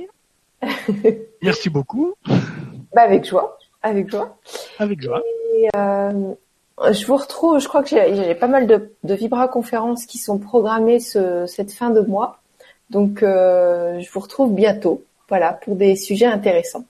Merci 1.43 1.71
beaucoup. 1.71 2.15
Bah 2.93 3.03
avec 3.03 3.25
joie. 3.25 3.59
Avec 3.85 4.11
joie. 4.11 4.39
Avec 4.79 5.03
joie. 5.03 5.21
Et, 5.55 5.69
euh, 5.77 6.35
je 6.91 7.07
vous 7.07 7.17
retrouve, 7.17 7.61
je 7.61 7.69
crois 7.69 7.83
que 7.83 7.91
j'ai 7.91 8.35
pas 8.35 8.47
mal 8.49 8.67
de, 8.67 8.91
de 9.05 9.15
Vibra 9.15 9.47
conférences 9.47 10.07
qui 10.07 10.17
sont 10.17 10.39
programmées 10.39 11.01
ce, 11.01 11.45
cette 11.47 11.71
fin 11.71 11.91
de 11.91 12.01
mois. 12.01 12.41
Donc, 12.89 13.23
euh, 13.23 14.01
je 14.01 14.11
vous 14.11 14.21
retrouve 14.21 14.55
bientôt, 14.55 15.05
voilà, 15.29 15.53
pour 15.53 15.77
des 15.77 15.97
sujets 15.97 16.25
intéressants. 16.25 16.87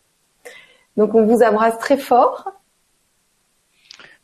Donc, 0.97 1.16
on 1.16 1.27
vous 1.27 1.43
embrasse 1.43 1.79
très 1.79 1.99
fort. 1.99 2.49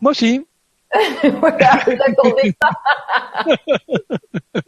Moi 0.00 0.12
aussi. 0.12 0.46
voilà, 1.40 1.80
j'attendais 1.86 2.54
ça. 2.62 3.46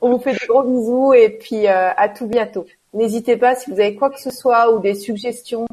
on 0.00 0.12
vous 0.12 0.18
fait 0.18 0.32
des 0.32 0.46
gros 0.46 0.62
bisous 0.62 1.12
et 1.12 1.28
puis 1.28 1.68
euh, 1.68 1.90
à 1.94 2.08
tout 2.08 2.26
bientôt. 2.26 2.66
N'hésitez 2.94 3.36
pas 3.36 3.54
si 3.54 3.70
vous 3.70 3.80
avez 3.80 3.94
quoi 3.94 4.08
que 4.08 4.20
ce 4.20 4.30
soit 4.30 4.72
ou 4.72 4.78
des 4.78 4.94
suggestions 4.94 5.66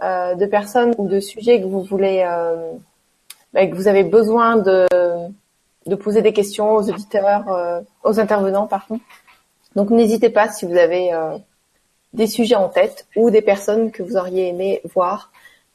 de 0.00 0.46
personnes 0.46 0.94
ou 0.98 1.08
de 1.08 1.20
sujets 1.20 1.60
que 1.60 1.66
vous 1.66 1.82
voulez, 1.82 2.24
euh, 2.26 2.72
bah, 3.52 3.66
que 3.66 3.74
vous 3.74 3.88
avez 3.88 4.04
besoin 4.04 4.56
de, 4.56 4.86
de 5.86 5.94
poser 5.94 6.22
des 6.22 6.32
questions 6.32 6.74
aux 6.74 6.88
auditeurs, 6.88 7.48
euh, 7.48 7.80
aux 8.04 8.18
intervenants, 8.18 8.66
pardon. 8.66 9.00
Donc 9.76 9.90
n'hésitez 9.90 10.30
pas 10.30 10.48
si 10.48 10.66
vous 10.66 10.76
avez 10.76 11.12
des 12.12 12.26
sujets 12.26 12.56
en 12.56 12.68
tête 12.68 13.06
ou 13.14 13.30
des 13.30 13.42
personnes 13.42 13.92
que 13.92 14.02
vous 14.02 14.16
auriez 14.16 14.48
aimé 14.48 14.80
voir, 14.94 15.30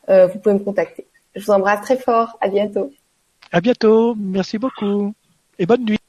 vous 0.10 0.40
pouvez 0.40 0.56
me 0.56 0.60
contacter. 0.60 1.08
Je 1.34 1.46
vous 1.46 1.52
embrasse 1.52 1.82
très 1.82 1.98
fort. 1.98 2.38
À 2.42 2.50
bientôt. 2.50 2.92
À 3.52 3.62
bientôt. 3.62 4.16
Merci 4.18 4.58
beaucoup 4.58 5.14
et 5.58 5.66
bonne 5.66 5.86
nuit. 5.86 6.05